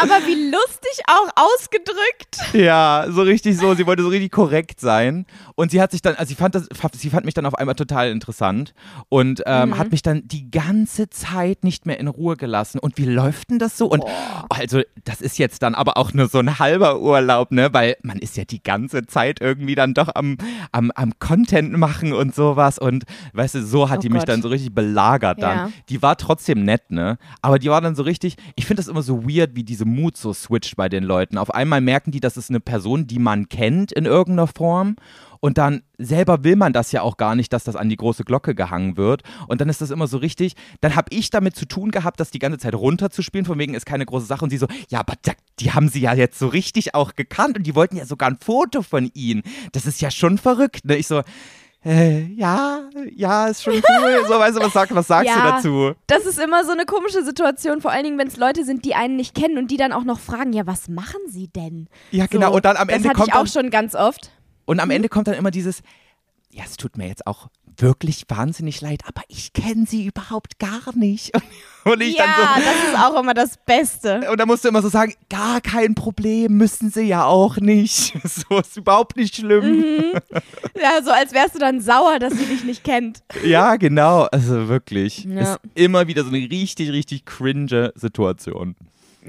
Aber 0.01 0.26
wie 0.26 0.51
lustig 0.51 1.03
auch 1.09 1.28
ausgedrückt. 1.36 2.55
Ja, 2.55 3.07
so 3.09 3.22
richtig 3.22 3.59
so. 3.59 3.74
Sie 3.74 3.86
wollte 3.86 4.03
so 4.03 4.09
richtig 4.09 4.30
korrekt 4.30 4.80
sein. 4.80 5.26
Und 5.55 5.70
sie 5.70 5.80
hat 5.80 5.90
sich 5.90 6.03
dann, 6.03 6.14
also 6.16 6.28
sie 6.28 6.34
fand, 6.34 6.55
das, 6.55 6.68
sie 6.96 7.11
fand 7.11 7.24
mich 7.24 7.34
dann 7.34 7.46
auf 7.46 7.55
einmal 7.55 7.74
total 7.74 8.11
interessant 8.11 8.74
und 9.09 9.42
ähm, 9.46 9.70
Mhm. 9.70 9.78
hat 9.78 9.90
mich 9.90 10.03
dann 10.03 10.22
die 10.26 10.51
ganze 10.51 11.11
Zeit 11.11 11.64
nicht 11.64 11.84
mehr 11.86 11.99
in 11.99 12.09
Ruhe 12.09 12.36
gelassen. 12.36 12.78
Und 12.78 12.96
wie 12.96 13.05
läuft 13.07 13.51
denn 13.51 13.59
das 13.59 13.76
so? 13.76 13.86
Und 13.86 14.05
also, 14.51 14.82
das 15.05 15.20
ist 15.20 15.38
jetzt 15.38 15.62
dann 15.62 15.74
aber 15.74 15.96
auch 15.96 16.12
nur 16.12 16.28
so 16.28 16.38
ein 16.38 16.59
halber 16.59 17.01
Urlaub, 17.01 17.51
ne? 17.51 17.72
Weil 17.72 17.96
man 18.03 18.18
ist 18.18 18.36
ja 18.36 18.44
die 18.44 18.62
ganze 18.62 19.07
Zeit 19.07 19.40
irgendwie 19.40 19.74
dann 19.74 19.94
doch 19.94 20.09
am, 20.14 20.38
am, 20.72 20.90
am 20.92 21.12
Content 21.18 21.72
machen 21.76 22.12
und 22.12 22.34
sowas. 22.34 22.78
Und 22.78 23.05
weißt 23.32 23.57
du, 23.57 23.62
so 23.64 23.90
hat 23.90 23.99
Oh 23.99 24.03
die 24.03 24.09
mich 24.11 24.20
Gott. 24.20 24.28
dann 24.28 24.42
so 24.42 24.49
richtig 24.49 24.74
belagert 24.74 25.42
dann. 25.42 25.57
Ja. 25.57 25.70
Die 25.88 26.01
war 26.03 26.16
trotzdem 26.16 26.62
nett, 26.64 26.90
ne? 26.90 27.18
Aber 27.42 27.59
die 27.59 27.68
war 27.68 27.80
dann 27.80 27.94
so 27.96 28.05
richtig, 28.05 28.36
ich 28.55 28.64
finde 28.66 28.80
das 28.80 28.88
immer 28.88 29.03
so 29.03 29.24
weird, 29.28 29.55
wie 29.57 29.64
diese 29.64 29.84
Mut 29.89 30.16
so 30.16 30.32
switcht 30.32 30.76
bei 30.76 30.89
den 30.89 31.05
Leuten. 31.05 31.39
Auf 31.39 31.53
einmal 31.53 31.80
merken 31.80 32.11
die, 32.11 32.20
das 32.20 32.36
ist 32.36 32.51
eine 32.51 32.61
Person, 32.61 33.07
die 33.07 33.18
man 33.18 33.49
kennt 33.49 33.93
in 33.93 34.05
irgendeiner 34.05 34.47
Form. 34.47 34.97
Und 35.41 35.59
dann 35.59 35.82
selber 35.99 36.43
will 36.43 36.57
man 36.57 36.72
das 36.72 36.91
ja 36.93 37.03
auch 37.03 37.16
gar 37.16 37.34
nicht, 37.34 37.53
dass 37.53 37.64
das 37.64 37.76
an 37.76 37.89
die 37.89 37.97
große 37.97 38.24
Glocke 38.24 38.55
gehangen 38.55 38.97
wird. 38.97 39.22
Und 39.47 39.61
dann 39.61 39.68
ist 39.68 39.80
das 39.80 39.91
immer 39.91 40.07
so 40.07 40.18
richtig. 40.18 40.55
Dann 40.80 40.97
habe 40.97 41.09
ich 41.11 41.30
damit 41.30 41.55
zu 41.55 41.66
tun 41.66 41.91
gehabt, 41.91 42.18
das 42.20 42.30
die 42.30 42.41
ganze 42.41 42.59
Zeit 42.59 42.74
runterzuspielen, 42.74 43.47
von 43.47 43.59
wegen 43.59 43.74
ist 43.74 43.86
keine 43.86 44.07
große 44.07 44.26
Sache. 44.26 44.45
Und 44.45 44.51
sie 44.51 44.59
so, 44.59 44.66
ja, 44.89 45.01
aber 45.01 45.14
die 45.61 45.72
haben 45.72 45.89
sie 45.89 46.01
ja 46.01 46.14
jetzt 46.14 46.39
so 46.39 46.49
richtig 46.49 46.95
auch 46.95 47.14
gekannt 47.14 47.57
und 47.57 47.66
die 47.66 47.74
wollten 47.74 47.97
ja 47.97 48.05
sogar 48.05 48.30
ein 48.30 48.39
Foto 48.41 48.82
von 48.82 49.11
ihnen. 49.14 49.43
Das 49.72 49.86
ist 49.86 50.01
ja 50.01 50.11
schon 50.11 50.39
verrückt. 50.39 50.84
Ne? 50.84 50.97
Ich 50.97 51.07
so, 51.07 51.22
äh, 51.84 52.24
ja, 52.34 52.80
ja, 53.14 53.46
ist 53.46 53.62
schon 53.62 53.74
cool. 53.74 54.24
So, 54.26 54.34
weißt 54.38 54.56
du, 54.56 54.60
was, 54.60 54.72
sag, 54.72 54.94
was 54.94 55.06
sagst 55.06 55.32
du 55.34 55.38
Ja. 55.38 55.52
dazu? 55.52 55.92
Das 56.06 56.26
ist 56.26 56.38
immer 56.38 56.64
so 56.64 56.72
eine 56.72 56.84
komische 56.84 57.22
Situation, 57.24 57.80
vor 57.80 57.90
allen 57.92 58.04
Dingen, 58.04 58.18
wenn 58.18 58.28
es 58.28 58.36
Leute 58.36 58.64
sind, 58.64 58.84
die 58.84 58.94
einen 58.94 59.16
nicht 59.16 59.34
kennen 59.34 59.58
und 59.58 59.70
die 59.70 59.76
dann 59.76 59.92
auch 59.92 60.04
noch 60.04 60.18
fragen, 60.18 60.52
ja, 60.52 60.66
was 60.66 60.88
machen 60.88 61.20
sie 61.28 61.48
denn? 61.48 61.88
Ja, 62.10 62.26
genau. 62.26 62.48
So, 62.50 62.56
und 62.56 62.64
dann 62.64 62.76
am 62.76 62.88
Ende 62.88 63.02
das 63.02 63.08
hatte 63.10 63.16
kommt 63.16 63.28
ich 63.28 63.34
auch 63.34 63.38
dann, 63.38 63.46
schon 63.46 63.70
ganz 63.70 63.94
oft. 63.94 64.30
und 64.64 64.80
am 64.80 64.90
Ende 64.90 65.08
kommt 65.08 65.28
dann 65.28 65.34
immer 65.34 65.50
dieses, 65.52 65.82
ja, 66.50 66.64
es 66.64 66.76
tut 66.76 66.96
mir 66.96 67.06
jetzt 67.06 67.26
auch 67.26 67.48
wirklich 67.80 68.24
wahnsinnig 68.28 68.80
leid, 68.80 69.02
aber 69.06 69.22
ich 69.28 69.52
kenne 69.52 69.86
sie 69.86 70.06
überhaupt 70.06 70.58
gar 70.58 70.94
nicht. 70.94 71.32
Und 71.84 72.02
ich 72.02 72.16
ja, 72.16 72.24
dann 72.26 72.62
das 72.62 72.88
ist 72.90 72.98
auch 72.98 73.18
immer 73.20 73.32
das 73.32 73.56
Beste. 73.64 74.20
so, 74.22 74.30
und 74.30 74.38
dann 74.38 74.46
musst 74.46 74.62
du 74.62 74.68
immer 74.68 74.82
so 74.82 74.90
sagen, 74.90 75.14
gar 75.30 75.62
kein 75.62 75.94
Problem, 75.94 76.58
müssen 76.58 76.90
sie 76.90 77.04
ja 77.04 77.24
auch 77.24 77.56
nicht. 77.56 78.14
So 78.28 78.58
ist 78.58 78.76
überhaupt 78.76 79.16
nicht 79.16 79.36
schlimm. 79.36 79.78
Mhm. 79.78 80.12
Ja, 80.80 81.02
so 81.02 81.10
als 81.10 81.32
wärst 81.32 81.54
du 81.54 81.58
dann 81.58 81.80
sauer, 81.80 82.18
dass 82.18 82.34
sie 82.34 82.44
dich 82.44 82.62
nicht 82.64 82.84
kennt. 82.84 83.22
Ja, 83.42 83.76
genau. 83.76 84.24
Also 84.24 84.68
wirklich. 84.68 85.24
Ja. 85.24 85.54
Ist 85.54 85.60
immer 85.74 86.06
wieder 86.08 86.24
so 86.24 86.28
eine 86.28 86.38
richtig, 86.38 86.90
richtig 86.90 87.24
cringe 87.24 87.92
Situation. 87.94 88.76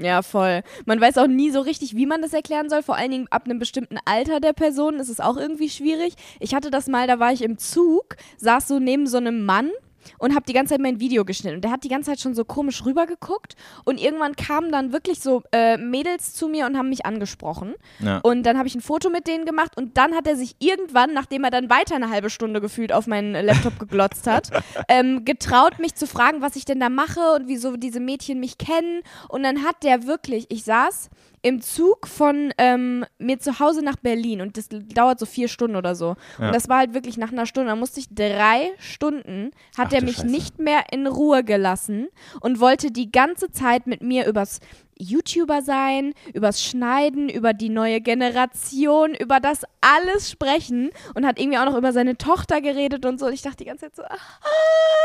Ja, 0.00 0.22
voll. 0.22 0.62
Man 0.86 1.00
weiß 1.00 1.18
auch 1.18 1.26
nie 1.26 1.50
so 1.50 1.60
richtig, 1.60 1.94
wie 1.94 2.06
man 2.06 2.22
das 2.22 2.32
erklären 2.32 2.70
soll. 2.70 2.82
Vor 2.82 2.96
allen 2.96 3.10
Dingen 3.10 3.26
ab 3.30 3.44
einem 3.44 3.58
bestimmten 3.58 3.98
Alter 4.06 4.40
der 4.40 4.54
Person 4.54 4.94
ist 4.94 5.10
es 5.10 5.20
auch 5.20 5.36
irgendwie 5.36 5.68
schwierig. 5.68 6.14
Ich 6.38 6.54
hatte 6.54 6.70
das 6.70 6.86
mal, 6.86 7.06
da 7.06 7.18
war 7.18 7.32
ich 7.32 7.42
im 7.42 7.58
Zug, 7.58 8.16
saß 8.38 8.66
so 8.66 8.78
neben 8.78 9.06
so 9.06 9.18
einem 9.18 9.44
Mann 9.44 9.70
und 10.18 10.34
habe 10.34 10.44
die 10.46 10.52
ganze 10.52 10.74
Zeit 10.74 10.80
mein 10.80 11.00
Video 11.00 11.24
geschnitten. 11.24 11.56
Und 11.56 11.64
der 11.64 11.70
hat 11.70 11.84
die 11.84 11.88
ganze 11.88 12.10
Zeit 12.10 12.20
schon 12.20 12.34
so 12.34 12.44
komisch 12.44 12.84
rübergeguckt. 12.84 13.56
Und 13.84 14.00
irgendwann 14.00 14.36
kamen 14.36 14.72
dann 14.72 14.92
wirklich 14.92 15.20
so 15.20 15.42
äh, 15.52 15.76
Mädels 15.76 16.34
zu 16.34 16.48
mir 16.48 16.66
und 16.66 16.76
haben 16.76 16.88
mich 16.88 17.06
angesprochen. 17.06 17.74
Ja. 18.00 18.18
Und 18.18 18.44
dann 18.44 18.58
habe 18.58 18.68
ich 18.68 18.74
ein 18.74 18.80
Foto 18.80 19.10
mit 19.10 19.26
denen 19.26 19.44
gemacht 19.44 19.76
und 19.76 19.96
dann 19.96 20.14
hat 20.14 20.26
er 20.26 20.36
sich 20.36 20.56
irgendwann, 20.58 21.12
nachdem 21.12 21.44
er 21.44 21.50
dann 21.50 21.70
weiter 21.70 21.96
eine 21.96 22.10
halbe 22.10 22.30
Stunde 22.30 22.60
gefühlt 22.60 22.92
auf 22.92 23.06
meinen 23.06 23.32
Laptop 23.32 23.78
geglotzt 23.78 24.26
hat, 24.26 24.50
ähm, 24.88 25.24
getraut, 25.24 25.78
mich 25.78 25.94
zu 25.94 26.06
fragen, 26.06 26.42
was 26.42 26.56
ich 26.56 26.64
denn 26.64 26.80
da 26.80 26.88
mache 26.88 27.20
und 27.36 27.48
wieso 27.48 27.76
diese 27.76 28.00
Mädchen 28.00 28.40
mich 28.40 28.58
kennen. 28.58 29.02
Und 29.28 29.42
dann 29.42 29.64
hat 29.64 29.82
der 29.82 30.06
wirklich, 30.06 30.46
ich 30.50 30.64
saß 30.64 31.10
im 31.42 31.60
Zug 31.62 32.06
von 32.06 32.52
ähm, 32.58 33.04
mir 33.18 33.38
zu 33.38 33.58
Hause 33.60 33.82
nach 33.82 33.96
Berlin 33.96 34.40
und 34.40 34.56
das 34.56 34.68
dauert 34.68 35.18
so 35.18 35.26
vier 35.26 35.48
Stunden 35.48 35.76
oder 35.76 35.94
so. 35.94 36.16
Ja. 36.38 36.46
Und 36.46 36.54
das 36.54 36.68
war 36.68 36.78
halt 36.78 36.94
wirklich 36.94 37.16
nach 37.16 37.32
einer 37.32 37.46
Stunde. 37.46 37.70
Da 37.70 37.76
musste 37.76 38.00
ich 38.00 38.08
drei 38.14 38.72
Stunden, 38.78 39.50
hat 39.76 39.88
Ach 39.88 39.92
er 39.92 40.02
mich 40.02 40.16
Scheiße. 40.16 40.26
nicht 40.26 40.58
mehr 40.58 40.84
in 40.92 41.06
Ruhe 41.06 41.42
gelassen 41.42 42.08
und 42.40 42.60
wollte 42.60 42.90
die 42.90 43.10
ganze 43.10 43.50
Zeit 43.50 43.86
mit 43.86 44.02
mir 44.02 44.26
übers 44.26 44.60
YouTuber 45.00 45.62
sein, 45.62 46.12
übers 46.34 46.62
Schneiden, 46.62 47.28
über 47.28 47.52
die 47.54 47.68
neue 47.70 48.00
Generation, 48.00 49.14
über 49.14 49.40
das 49.40 49.62
alles 49.80 50.30
sprechen 50.30 50.90
und 51.14 51.26
hat 51.26 51.38
irgendwie 51.40 51.58
auch 51.58 51.64
noch 51.64 51.76
über 51.76 51.92
seine 51.92 52.16
Tochter 52.18 52.60
geredet 52.60 53.06
und 53.06 53.18
so. 53.18 53.26
Und 53.26 53.32
ich 53.32 53.42
dachte 53.42 53.56
die 53.58 53.64
ganze 53.64 53.86
Zeit 53.86 53.96
so, 53.96 54.02
ach, 54.08 54.40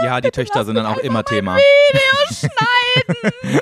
Ja, 0.04 0.20
die 0.22 0.32
Töchter 0.32 0.66
sind 0.66 0.76
dann 0.76 0.86
auch 0.86 0.98
immer 0.98 1.24
Thema. 1.24 1.56
Video 1.58 2.50
schneiden. 2.50 3.62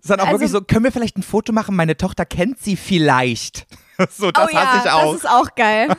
ist 0.00 0.10
dann 0.10 0.18
auch 0.20 0.24
Also- 0.26 0.38
wirklich 0.38 0.50
so, 0.50 0.60
können 0.62 0.84
wir 0.84 0.92
vielleicht 0.92 1.16
ein 1.16 1.22
Foto 1.22 1.52
machen? 1.52 1.76
Meine 1.76 1.96
Tochter 1.96 2.26
kennt 2.26 2.58
sie 2.58 2.76
vielleicht. 2.76 3.66
So, 4.10 4.32
das 4.32 4.48
oh 4.48 4.52
ja, 4.52 4.66
hasse 4.66 4.88
ich 4.88 4.92
auch. 4.92 5.12
das 5.12 5.22
ist 5.22 5.30
auch 5.30 5.54
geil. 5.54 5.88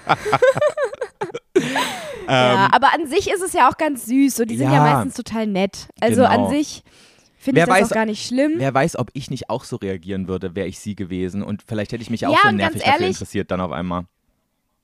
ja, 2.28 2.65
Ähm, 2.65 2.71
aber 2.74 2.93
an 2.93 3.07
sich 3.07 3.30
ist 3.30 3.41
es 3.41 3.53
ja 3.53 3.69
auch 3.69 3.78
ganz 3.78 4.05
süß 4.07 4.41
und 4.41 4.47
die 4.49 4.57
sind 4.57 4.67
ja, 4.71 4.86
Ja. 4.86 4.93
meistens 4.95 5.13
total 5.15 5.47
nett. 5.47 5.88
Also 6.01 6.24
Genau. 6.24 6.45
an 6.45 6.49
sich 6.49 6.84
finde 7.44 7.62
ich 7.62 7.68
das 7.68 7.76
weiß- 7.78 7.86
auch 7.86 7.89
gar 7.91 8.06
nicht 8.06 8.26
schlimm. 8.26 8.54
Wer 8.58 8.74
weiß, 8.74 8.98
ob 8.98 9.10
ich 9.14 9.30
nicht 9.30 9.50
auch 9.50 9.64
so 9.64 9.76
reagieren 9.76 10.28
würde, 10.28 10.56
wäre 10.56 10.68
ich 10.68 10.80
sie 10.80 10.96
gewesen. 10.96 11.44
Und 11.44 11.64
vielleicht 11.68 11.91
hätte 11.91 12.02
ich 12.04 12.10
mich 12.10 12.26
auch 12.26 12.32
Ja, 12.34 12.50
so 12.50 12.52
nervig 12.56 12.82
dafür 12.82 12.94
ehrlich- 12.94 13.16
interessiert 13.16 13.52
dann 13.52 13.62
auf 13.62 13.72
einmal. 13.72 14.06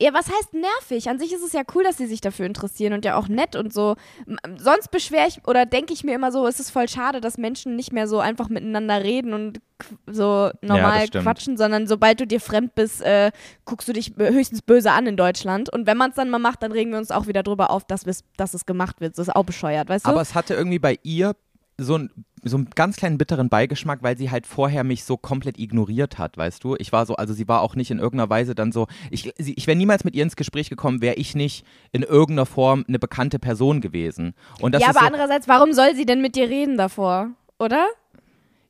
Ja, 0.01 0.13
was 0.13 0.27
heißt 0.27 0.53
nervig? 0.53 1.09
An 1.09 1.19
sich 1.19 1.33
ist 1.33 1.43
es 1.43 1.51
ja 1.51 1.61
cool, 1.75 1.83
dass 1.83 1.97
sie 1.97 2.05
sich 2.05 2.21
dafür 2.21 2.45
interessieren 2.45 2.93
und 2.93 3.03
ja 3.03 3.17
auch 3.17 3.27
nett 3.27 3.57
und 3.57 3.73
so. 3.73 3.97
Sonst 4.57 4.91
beschwere 4.91 5.27
ich 5.27 5.45
oder 5.45 5.65
denke 5.65 5.91
ich 5.91 6.05
mir 6.05 6.15
immer 6.15 6.31
so, 6.31 6.47
es 6.47 6.57
ist 6.61 6.69
voll 6.69 6.87
schade, 6.87 7.19
dass 7.19 7.37
Menschen 7.37 7.75
nicht 7.75 7.91
mehr 7.91 8.07
so 8.07 8.19
einfach 8.19 8.47
miteinander 8.47 9.03
reden 9.03 9.33
und 9.33 9.59
so 10.07 10.51
normal 10.61 11.07
stimmt. 11.07 11.25
quatschen, 11.25 11.57
sondern 11.57 11.85
sobald 11.85 12.21
du 12.21 12.25
dir 12.27 12.39
fremd 12.39 12.75
bist, 12.75 13.01
äh, 13.01 13.31
guckst 13.65 13.89
du 13.89 13.91
dich 13.91 14.13
höchstens 14.17 14.61
böse 14.61 14.93
an 14.93 15.05
in 15.05 15.17
Deutschland. 15.17 15.67
Und 15.69 15.85
wenn 15.85 15.97
man 15.97 16.11
es 16.11 16.15
dann 16.15 16.29
mal 16.29 16.39
macht, 16.39 16.63
dann 16.63 16.71
regen 16.71 16.91
wir 16.91 16.97
uns 16.97 17.11
auch 17.11 17.27
wieder 17.27 17.43
drüber 17.43 17.69
auf, 17.69 17.83
dass, 17.83 18.05
dass 18.37 18.53
es 18.53 18.65
gemacht 18.65 19.01
wird. 19.01 19.17
Das 19.17 19.27
ist 19.27 19.35
auch 19.35 19.43
bescheuert, 19.43 19.89
weißt 19.89 20.05
du? 20.05 20.11
Aber 20.11 20.21
es 20.21 20.33
hatte 20.33 20.53
irgendwie 20.53 20.79
bei 20.79 20.97
ihr 21.03 21.35
so, 21.77 21.97
ein, 21.97 22.09
so 22.43 22.57
einen 22.57 22.69
ganz 22.75 22.97
kleinen 22.97 23.17
bitteren 23.17 23.49
Beigeschmack, 23.49 24.03
weil 24.03 24.17
sie 24.17 24.31
halt 24.31 24.47
vorher 24.47 24.83
mich 24.83 25.03
so 25.03 25.17
komplett 25.17 25.59
ignoriert 25.59 26.17
hat, 26.17 26.37
weißt 26.37 26.63
du? 26.63 26.75
Ich 26.77 26.91
war 26.91 27.05
so, 27.05 27.15
also 27.15 27.33
sie 27.33 27.47
war 27.47 27.61
auch 27.61 27.75
nicht 27.75 27.91
in 27.91 27.99
irgendeiner 27.99 28.29
Weise 28.29 28.55
dann 28.55 28.71
so, 28.71 28.87
ich, 29.11 29.33
sie, 29.37 29.53
ich 29.53 29.67
wäre 29.67 29.77
niemals 29.77 30.03
mit 30.03 30.15
ihr 30.15 30.23
ins 30.23 30.35
Gespräch 30.35 30.69
gekommen, 30.69 31.01
wäre 31.01 31.15
ich 31.15 31.35
nicht 31.35 31.65
in 31.91 32.03
irgendeiner 32.03 32.45
Form 32.45 32.85
eine 32.87 32.99
bekannte 32.99 33.39
Person 33.39 33.81
gewesen. 33.81 34.33
Und 34.61 34.73
das 34.73 34.81
ja, 34.81 34.89
aber 34.89 34.99
so, 34.99 35.05
andererseits, 35.05 35.47
warum 35.47 35.73
soll 35.73 35.95
sie 35.95 36.05
denn 36.05 36.21
mit 36.21 36.35
dir 36.35 36.49
reden 36.49 36.77
davor? 36.77 37.29
Oder? 37.59 37.87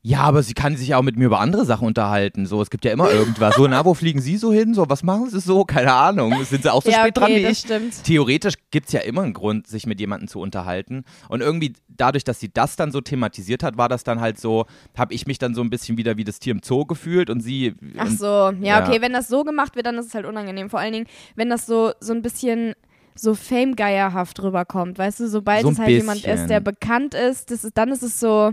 Ja, 0.02 0.20
aber 0.20 0.42
sie 0.42 0.54
kann 0.54 0.78
sich 0.78 0.94
auch 0.94 1.02
mit 1.02 1.18
mir 1.18 1.26
über 1.26 1.40
andere 1.40 1.66
Sachen 1.66 1.86
unterhalten. 1.86 2.46
So, 2.46 2.62
es 2.62 2.70
gibt 2.70 2.86
ja 2.86 2.92
immer 2.92 3.10
irgendwas. 3.10 3.56
So, 3.56 3.66
na, 3.66 3.84
wo 3.84 3.92
fliegen 3.92 4.22
Sie 4.22 4.38
so 4.38 4.50
hin? 4.50 4.72
So, 4.72 4.88
was 4.88 5.02
machen 5.02 5.28
Sie 5.28 5.40
so? 5.40 5.64
Keine 5.64 5.92
Ahnung. 5.92 6.42
Sind 6.44 6.62
Sie 6.62 6.72
auch 6.72 6.82
so 6.82 6.90
ja, 6.90 7.00
spät 7.00 7.18
okay, 7.18 7.26
dran 7.26 7.36
wie 7.36 7.42
das 7.42 7.52
ich? 7.52 7.58
stimmt. 7.58 8.04
Theoretisch 8.04 8.54
gibt 8.70 8.86
es 8.86 8.92
ja 8.94 9.00
immer 9.00 9.22
einen 9.22 9.34
Grund, 9.34 9.66
sich 9.66 9.86
mit 9.86 10.00
jemandem 10.00 10.26
zu 10.26 10.40
unterhalten. 10.40 11.04
Und 11.28 11.42
irgendwie 11.42 11.74
dadurch, 11.88 12.24
dass 12.24 12.40
sie 12.40 12.50
das 12.50 12.76
dann 12.76 12.92
so 12.92 13.02
thematisiert 13.02 13.62
hat, 13.62 13.76
war 13.76 13.90
das 13.90 14.02
dann 14.02 14.22
halt 14.22 14.40
so, 14.40 14.64
habe 14.96 15.12
ich 15.12 15.26
mich 15.26 15.38
dann 15.38 15.54
so 15.54 15.60
ein 15.60 15.68
bisschen 15.68 15.98
wieder 15.98 16.16
wie 16.16 16.24
das 16.24 16.38
Tier 16.38 16.52
im 16.54 16.62
Zoo 16.64 16.86
gefühlt 16.86 17.28
und 17.28 17.40
sie. 17.40 17.74
Ach 17.98 18.08
so, 18.08 18.24
ja, 18.24 18.52
ja. 18.62 18.86
okay, 18.86 19.02
wenn 19.02 19.12
das 19.12 19.28
so 19.28 19.44
gemacht 19.44 19.76
wird, 19.76 19.84
dann 19.84 19.98
ist 19.98 20.06
es 20.06 20.14
halt 20.14 20.24
unangenehm. 20.24 20.70
Vor 20.70 20.80
allen 20.80 20.94
Dingen, 20.94 21.06
wenn 21.36 21.50
das 21.50 21.66
so, 21.66 21.92
so 22.00 22.14
ein 22.14 22.22
bisschen 22.22 22.72
so 23.14 23.34
Fame-Geierhaft 23.34 24.42
rüberkommt, 24.42 24.98
weißt 24.98 25.20
du, 25.20 25.28
sobald 25.28 25.60
So 25.62 25.70
es 25.72 25.78
halt 25.78 25.90
jemand 25.90 26.22
bisschen. 26.22 26.38
ist, 26.38 26.48
der 26.48 26.60
bekannt 26.60 27.12
ist, 27.12 27.50
das 27.50 27.64
ist, 27.64 27.76
dann 27.76 27.90
ist 27.90 28.02
es 28.02 28.18
so, 28.18 28.52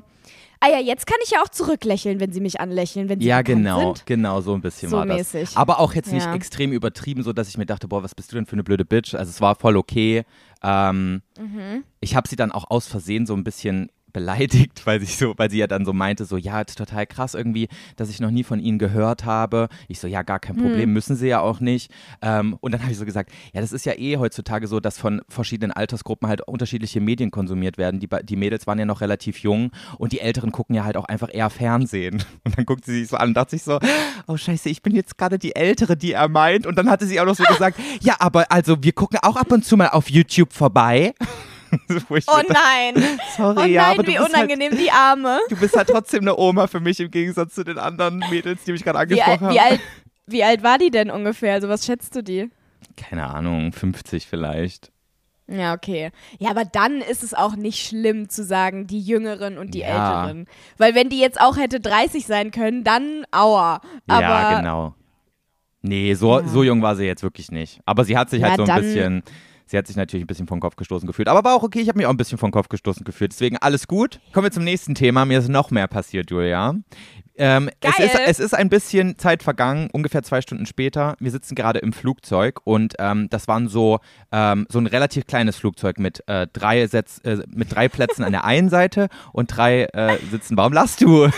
ah 0.59 0.67
ja, 0.69 0.79
jetzt 0.79 1.05
kann 1.07 1.17
ich 1.23 1.31
ja 1.31 1.41
auch 1.41 1.49
zurücklächeln, 1.49 2.19
wenn 2.19 2.31
sie 2.31 2.39
mich 2.41 2.59
anlächeln, 2.59 3.09
wenn 3.09 3.19
sie 3.19 3.27
Ja, 3.27 3.41
genau, 3.41 3.93
sind. 3.95 4.05
genau, 4.05 4.41
so 4.41 4.53
ein 4.53 4.61
bisschen 4.61 4.89
So 4.89 4.97
war 4.97 5.05
das. 5.05 5.33
mäßig. 5.33 5.57
Aber 5.57 5.79
auch 5.79 5.93
jetzt 5.93 6.11
nicht 6.11 6.25
Ja. 6.25 6.33
extrem 6.33 6.71
übertrieben, 6.71 7.23
so 7.23 7.33
dass 7.33 7.49
ich 7.49 7.57
mir 7.57 7.65
dachte, 7.65 7.87
boah, 7.87 8.03
was 8.03 8.15
bist 8.15 8.31
du 8.31 8.35
denn 8.35 8.45
für 8.45 8.53
eine 8.53 8.63
blöde 8.63 8.85
Bitch? 8.85 9.13
Also 9.15 9.29
es 9.29 9.41
war 9.41 9.55
voll 9.55 9.77
okay. 9.77 10.23
Ähm, 10.63 11.21
Mhm. 11.39 11.83
Ich 11.99 12.15
habe 12.15 12.27
sie 12.27 12.35
dann 12.35 12.51
auch 12.51 12.69
aus 12.71 12.87
Versehen 12.87 13.25
so 13.25 13.33
ein 13.35 13.43
bisschen 13.43 13.89
beleidigt, 14.17 14.85
weil 14.85 14.99
sie 14.99 15.05
so, 15.05 15.35
weil 15.37 15.51
sie 15.51 15.59
ja 15.59 15.67
dann 15.67 15.85
so 15.85 15.93
meinte, 15.93 16.25
so 16.25 16.37
ja, 16.37 16.59
ist 16.61 16.77
total 16.77 17.05
krass 17.05 17.35
irgendwie, 17.35 17.67
dass 17.97 18.09
ich 18.09 18.19
noch 18.19 18.31
nie 18.31 18.43
von 18.43 18.59
ihnen 18.59 18.79
gehört 18.79 19.25
habe. 19.25 19.69
Ich 19.87 19.99
so, 19.99 20.07
ja, 20.07 20.23
gar 20.23 20.39
kein. 20.39 20.57
Problem, 20.57 20.91
müssen 20.91 21.15
sie 21.15 21.27
ja 21.27 21.41
auch 21.41 21.59
nicht. 21.59 21.91
Ähm, 22.21 22.57
und 22.61 22.71
dann 22.71 22.81
habe 22.81 22.91
ich 22.91 22.97
so 22.97 23.05
gesagt, 23.05 23.31
ja, 23.53 23.61
das 23.61 23.73
ist 23.73 23.85
ja 23.85 23.93
eh 23.93 24.17
heutzutage 24.17 24.67
so, 24.67 24.79
dass 24.79 24.97
von 24.97 25.21
verschiedenen 25.29 25.71
Altersgruppen 25.71 26.27
halt 26.27 26.41
unterschiedliche 26.41 26.99
Medien 26.99 27.29
konsumiert 27.29 27.77
werden. 27.77 27.99
Die, 27.99 28.09
die 28.23 28.35
Mädels 28.35 28.65
waren 28.65 28.79
ja 28.79 28.85
noch 28.85 29.01
relativ 29.01 29.39
jung 29.39 29.71
und 29.99 30.13
die 30.13 30.19
Älteren 30.19 30.51
gucken 30.51 30.75
ja 30.75 30.83
halt 30.83 30.97
auch 30.97 31.05
einfach 31.05 31.29
eher 31.31 31.49
Fernsehen. 31.49 32.23
Und 32.43 32.57
dann 32.57 32.65
guckt 32.65 32.85
sie 32.85 32.99
sich 32.99 33.09
so 33.09 33.17
an 33.17 33.29
und 33.29 33.33
dachte 33.33 33.51
sich 33.51 33.63
so, 33.63 33.77
oh 34.27 34.37
scheiße, 34.37 34.69
ich 34.69 34.81
bin 34.81 34.95
jetzt 34.95 35.17
gerade 35.17 35.37
die 35.37 35.55
Ältere, 35.55 35.97
die 35.97 36.13
er 36.13 36.29
meint. 36.29 36.65
Und 36.65 36.77
dann 36.77 36.89
hatte 36.89 37.05
sie 37.05 37.19
auch 37.19 37.25
noch 37.25 37.35
so 37.35 37.43
gesagt, 37.47 37.77
ja, 38.01 38.15
aber 38.19 38.49
also 38.49 38.81
wir 38.81 38.93
gucken 38.93 39.19
auch 39.21 39.35
ab 39.35 39.51
und 39.51 39.65
zu 39.65 39.75
mal 39.75 39.89
auf 39.89 40.09
YouTube 40.09 40.53
vorbei. 40.53 41.13
Oh 42.09 42.41
nein, 42.49 42.95
Sorry, 43.35 43.57
oh 43.57 43.65
ja, 43.65 43.81
nein, 43.83 43.91
aber 43.93 44.03
du 44.03 44.11
wie 44.11 44.19
halt, 44.19 44.29
unangenehm, 44.29 44.77
die 44.77 44.91
Arme. 44.91 45.39
du 45.49 45.55
bist 45.57 45.75
halt 45.75 45.89
trotzdem 45.89 46.21
eine 46.21 46.37
Oma 46.37 46.67
für 46.67 46.79
mich 46.79 46.99
im 46.99 47.11
Gegensatz 47.11 47.53
zu 47.55 47.63
den 47.63 47.77
anderen 47.77 48.19
Mädels, 48.29 48.63
die 48.63 48.71
mich 48.71 48.83
gerade 48.83 48.97
Wie 49.09 49.21
alt, 49.21 49.41
angesprochen 49.41 49.53
wie, 49.55 49.59
haben. 49.59 49.71
alt, 49.71 49.81
wie 50.27 50.43
alt 50.43 50.63
war 50.63 50.77
die 50.77 50.91
denn 50.91 51.09
ungefähr? 51.11 51.53
Also 51.53 51.69
was 51.69 51.85
schätzt 51.85 52.15
du 52.15 52.23
die? 52.23 52.49
Keine 52.95 53.27
Ahnung, 53.27 53.71
50 53.73 54.27
vielleicht. 54.27 54.91
Ja, 55.49 55.73
okay. 55.73 56.11
Ja, 56.39 56.49
aber 56.49 56.65
dann 56.65 56.99
ist 56.99 57.23
es 57.23 57.33
auch 57.33 57.55
nicht 57.55 57.85
schlimm 57.87 58.27
zu 58.27 58.43
sagen, 58.43 58.85
die 58.87 58.99
Jüngeren 58.99 59.57
und 59.57 59.73
die 59.73 59.79
Ja. 59.79 60.23
Älteren. 60.25 60.47
Weil 60.77 60.93
wenn 60.95 61.09
die 61.09 61.19
jetzt 61.19 61.39
auch 61.39 61.55
hätte 61.57 61.79
30 61.79 62.25
sein 62.25 62.51
können, 62.51 62.83
dann 62.83 63.25
aua. 63.31 63.79
Aber 64.07 64.21
ja, 64.21 64.59
genau. 64.59 64.93
Nee, 65.81 66.15
so, 66.15 66.39
Ja. 66.39 66.47
so 66.47 66.63
jung 66.63 66.81
war 66.81 66.95
sie 66.97 67.05
jetzt 67.05 67.23
wirklich 67.23 67.49
nicht. 67.51 67.79
Aber 67.85 68.03
sie 68.03 68.17
hat 68.17 68.29
sich 68.29 68.41
Ja, 68.41 68.49
halt 68.49 68.57
so 68.57 68.63
ein 68.63 68.67
dann- 68.67 68.81
bisschen, 68.81 69.23
sie 69.67 69.77
hat 69.77 69.87
sich 69.87 69.95
natürlich 69.95 70.23
ein 70.23 70.27
bisschen 70.27 70.47
vom 70.47 70.59
Kopf 70.59 70.75
gestoßen 70.75 71.05
gefühlt. 71.05 71.27
Aber 71.27 71.43
war 71.43 71.55
auch 71.55 71.63
okay, 71.63 71.79
ich 71.79 71.89
habe 71.89 71.97
mich 71.97 72.07
auch 72.07 72.11
ein 72.11 72.17
bisschen 72.17 72.37
vom 72.37 72.51
Kopf 72.51 72.69
gestoßen 72.69 73.03
gefühlt. 73.03 73.31
Deswegen 73.31 73.57
alles 73.57 73.87
gut. 73.87 74.19
Kommen 74.33 74.45
wir 74.45 74.51
zum 74.51 74.63
nächsten 74.63 74.95
Thema. 74.95 75.25
Mir 75.25 75.39
ist 75.39 75.49
noch 75.49 75.71
mehr 75.71 75.87
passiert, 75.87 76.31
Julia. 76.31 76.75
Ähm, 77.37 77.69
es, 77.81 77.99
ist, 77.99 78.19
es 78.25 78.39
ist 78.39 78.53
ein 78.53 78.69
bisschen 78.69 79.17
Zeit 79.17 79.43
vergangen, 79.43 79.89
ungefähr 79.91 80.23
zwei 80.23 80.41
Stunden 80.41 80.65
später. 80.65 81.15
Wir 81.19 81.31
sitzen 81.31 81.55
gerade 81.55 81.79
im 81.79 81.93
Flugzeug 81.93 82.61
und 82.63 82.95
ähm, 82.99 83.29
das 83.29 83.47
waren 83.47 83.67
so, 83.67 83.99
ähm, 84.31 84.65
so 84.69 84.79
ein 84.79 84.87
relativ 84.87 85.27
kleines 85.27 85.55
Flugzeug 85.57 85.99
mit, 85.99 86.23
äh, 86.27 86.47
drei 86.51 86.87
Setz, 86.87 87.19
äh, 87.23 87.37
mit 87.47 87.73
drei 87.73 87.89
Plätzen 87.89 88.23
an 88.23 88.31
der 88.31 88.43
einen 88.43 88.69
Seite 88.69 89.07
und 89.33 89.55
drei 89.55 89.83
äh, 89.93 90.17
Sitzen. 90.31 90.57
Warum 90.57 90.73
lachst 90.73 91.01
du? 91.01 91.29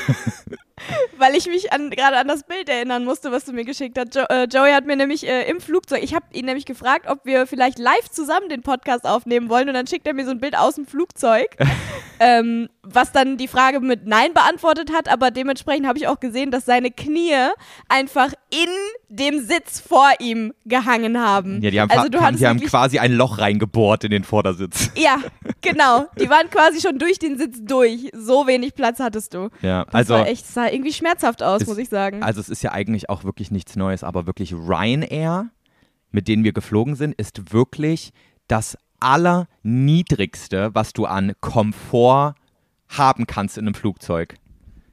weil 1.18 1.36
ich 1.36 1.48
mich 1.48 1.72
an, 1.72 1.90
gerade 1.90 2.18
an 2.18 2.28
das 2.28 2.44
Bild 2.44 2.70
erinnern 2.70 3.04
musste, 3.04 3.32
was 3.32 3.46
du 3.46 3.54
mir 3.54 3.66
geschickt 3.66 3.98
hast. 3.98 4.16
Jo 4.16 4.24
äh, 4.30 4.46
Joey 4.46 4.72
hat 4.72 4.86
mir 4.86 4.96
nämlich 4.96 5.28
äh, 5.28 5.50
im 5.50 5.60
Flugzeug, 5.60 6.02
ich 6.04 6.14
habe 6.14 6.26
ihn 6.34 6.46
nämlich 6.46 6.66
gefragt, 6.66 7.06
ob 7.10 7.26
wir 7.26 7.48
vielleicht 7.48 7.80
live 7.80 8.10
zusammen 8.10 8.50
den 8.50 8.62
Podcast 8.62 9.06
aufnehmen 9.06 9.50
wollen 9.50 9.68
und 9.68 9.74
dann 9.74 9.88
schickt 9.88 10.08
er 10.08 10.14
mir 10.14 10.26
so 10.26 10.32
ein 10.32 10.40
Bild 10.40 10.58
aus 10.58 10.76
dem 10.76 10.86
Flugzeug, 10.86 11.56
ähm, 12.20 12.70
was 12.82 13.12
dann 13.12 13.38
die 13.38 13.48
Frage 13.48 13.80
mit 13.80 14.08
Nein 14.08 14.34
beantwortet 14.34 14.92
hat, 14.94 15.10
aber 15.10 15.32
dementsprechend 15.32 15.88
habe 15.90 16.00
ich 16.00 16.08
auch 16.08 16.20
gesehen, 16.22 16.52
dass 16.52 16.64
seine 16.66 16.92
Knie 16.92 17.36
einfach 17.90 18.32
in 18.50 18.70
dem 19.10 19.40
Sitz 19.46 19.82
vor 19.82 20.08
ihm 20.20 20.54
gehangen 20.66 21.20
haben. 21.20 21.62
Ja, 21.62 21.72
die 21.72 21.82
haben, 21.82 21.92
also 21.92 22.20
haben, 22.22 22.38
die 22.38 22.48
haben 22.48 22.60
quasi 22.62 23.00
ein 23.00 23.12
Loch 23.14 23.40
reingebohrt 23.40 24.06
in 24.06 24.12
den 24.12 24.24
Vordersitz. 24.24 24.92
Ja, 25.00 25.18
genau. 25.62 26.08
Die 26.20 26.30
waren 26.30 26.50
quasi 26.50 26.80
schon 26.82 27.00
durch 27.00 27.20
den 27.20 27.38
Sitz 27.38 27.60
durch. 27.64 28.12
So 28.14 28.48
wenig 28.48 28.76
Platz 28.76 29.00
hattest 29.00 29.34
du. 29.34 29.50
Ja, 29.62 29.86
Das 29.86 29.94
also, 29.96 30.14
war 30.16 30.28
echt, 30.28 30.46
sah 30.46 30.68
irgendwie 30.68 30.94
schmerzhaft 30.94 31.42
aus, 31.44 31.62
Ist- 31.62 31.68
muss 31.68 31.78
ich 31.78 31.90
sagen. 31.90 32.22
also 32.22 32.40
es 32.40 32.50
ist 32.50 32.62
ja 32.64 32.72
eigentlich 32.72 33.10
auch 33.10 33.24
wirklich 33.24 33.50
nichts 33.52 33.76
Neues, 33.76 34.04
aber 34.04 34.26
wirklich 34.28 34.54
Ryanair, 34.54 35.50
mit 36.12 36.28
denen 36.28 36.44
wir 36.44 36.54
geflogen 36.54 36.96
sind, 36.96 37.14
ist 37.16 37.52
wirklich 37.54 38.12
das 38.48 38.78
allerniedrigste, 39.00 40.72
was 40.74 40.94
du 40.94 41.06
an 41.06 41.34
Komfort 41.40 42.36
haben 42.90 43.28
kannst 43.28 43.58
in 43.58 43.66
einem 43.66 43.76
Flugzeug. 43.76 44.36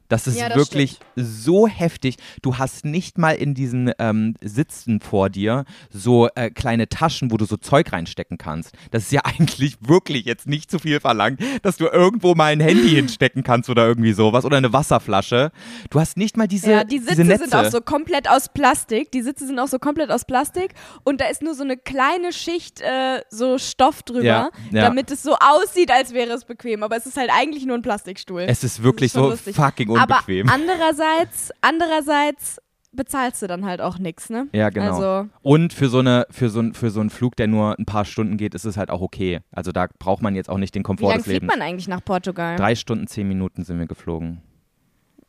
Das 0.09 0.27
ist 0.27 0.39
Ja, 0.39 0.49
das 0.49 0.57
wirklich 0.59 0.99
so 1.17 1.67
heftig. 1.67 2.17
Du 2.43 2.59
hast 2.59 2.85
nicht 2.85 3.19
mal 3.19 3.33
in 3.33 3.55
diesen 3.55 3.93
ähm, 3.99 4.35
Sitzen 4.41 5.01
vor 5.01 5.31
dir 5.31 5.65
so 5.91 6.29
äh, 6.35 6.51
kleine 6.51 6.89
Taschen, 6.89 7.31
wo 7.31 7.37
du 7.37 7.45
so 7.45 7.57
Zeug 7.57 7.93
reinstecken 7.93 8.39
kannst. 8.39 8.73
Das 8.91 9.05
ist 9.05 9.13
ja 9.13 9.23
eigentlich 9.25 9.77
wirklich 9.81 10.25
jetzt 10.25 10.47
nicht 10.47 10.71
zu 10.71 10.79
viel 10.79 11.01
verlangt, 11.01 11.41
dass 11.63 11.77
du 11.77 11.87
irgendwo 11.87 12.35
mal 12.35 12.53
ein 12.53 12.61
Handy 12.61 12.91
hinstecken 12.91 13.43
kannst 13.43 13.69
oder 13.71 13.87
irgendwie 13.87 14.13
sowas 14.13 14.45
oder 14.45 14.57
eine 14.57 14.73
Wasserflasche. 14.73 15.51
Du 15.91 16.01
hast 16.01 16.17
nicht 16.17 16.37
mal 16.37 16.47
diese, 16.49 16.71
ja, 16.71 16.85
die 16.85 16.99
diese 16.99 17.07
Sitze 17.09 17.25
Netze. 17.25 17.45
sind 17.45 17.55
auch 17.55 17.71
so 17.71 17.81
komplett 17.81 18.29
aus 18.29 18.49
Plastik. 18.53 19.11
Die 19.13 19.23
Sitze 19.23 19.47
sind 19.47 19.59
auch 19.59 19.69
so 19.69 19.79
komplett 19.79 20.11
aus 20.11 20.25
Plastik 20.25 20.75
und 21.05 21.21
da 21.21 21.27
ist 21.27 21.43
nur 21.43 21.55
so 21.55 21.63
eine 21.65 21.77
kleine 21.77 22.33
Schicht 22.33 22.81
äh, 22.81 23.21
so 23.31 23.59
Stoff 23.59 24.03
drüber, 24.03 24.23
Ja, 24.25 24.51
ja. 24.71 24.83
damit 24.83 25.11
es 25.11 25.23
so 25.23 25.37
aussieht, 25.37 25.91
als 25.91 26.13
wäre 26.15 26.33
es 26.33 26.45
bequem. 26.45 26.83
Aber 26.83 26.97
es 26.97 27.07
ist 27.07 27.17
halt 27.17 27.31
eigentlich 27.33 27.65
nur 27.67 27.77
ein 27.77 27.83
Plastikstuhl. 27.83 28.43
es 28.43 28.65
ist 28.65 28.83
wirklich 28.83 29.13
schon 29.13 29.23
so 29.25 29.31
lustig. 29.31 29.57
fucking 29.57 29.96
Aber 29.99 30.17
unbequem. 30.17 30.49
andererseits, 30.53 31.53
andererseits 31.61 32.61
bezahlst 32.93 33.43
du 33.43 33.47
dann 33.47 33.65
halt 33.65 33.81
auch 33.81 33.99
nichts, 33.99 34.31
ne? 34.31 34.49
Ja, 34.53 34.71
genau. 34.71 34.95
Also, 34.95 35.29
Und 35.43 35.73
für 35.73 35.89
so, 35.89 35.99
eine, 35.99 36.27
für, 36.31 36.49
so, 36.49 36.63
für 36.73 36.91
so 36.91 37.01
einen 37.01 37.11
Flug, 37.11 37.37
der 37.37 37.47
nur 37.47 37.79
ein 37.79 37.85
paar 37.85 38.05
Stunden 38.05 38.37
geht, 38.39 38.55
ist 38.55 38.65
es 38.65 38.77
halt 38.77 38.91
auch 38.91 39.03
okay. 39.03 39.41
Also 39.53 39.71
da 39.71 39.87
braucht 39.99 40.23
man 40.23 40.35
jetzt 40.35 40.49
auch 40.49 40.59
nicht 40.59 40.75
den 40.75 40.81
wie 40.81 40.85
Komfort 40.85 41.09
lange 41.09 41.19
des 41.19 41.27
fliegt 41.27 41.43
Lebens. 41.43 41.55
man 41.57 41.63
eigentlich 41.63 41.89
nach 41.89 42.03
Portugal? 42.05 42.57
Drei 42.57 42.75
Stunden, 42.75 43.07
zehn 43.07 43.29
Minuten 43.29 43.65
sind 43.65 43.79
wir 43.79 43.87
geflogen. 43.87 44.41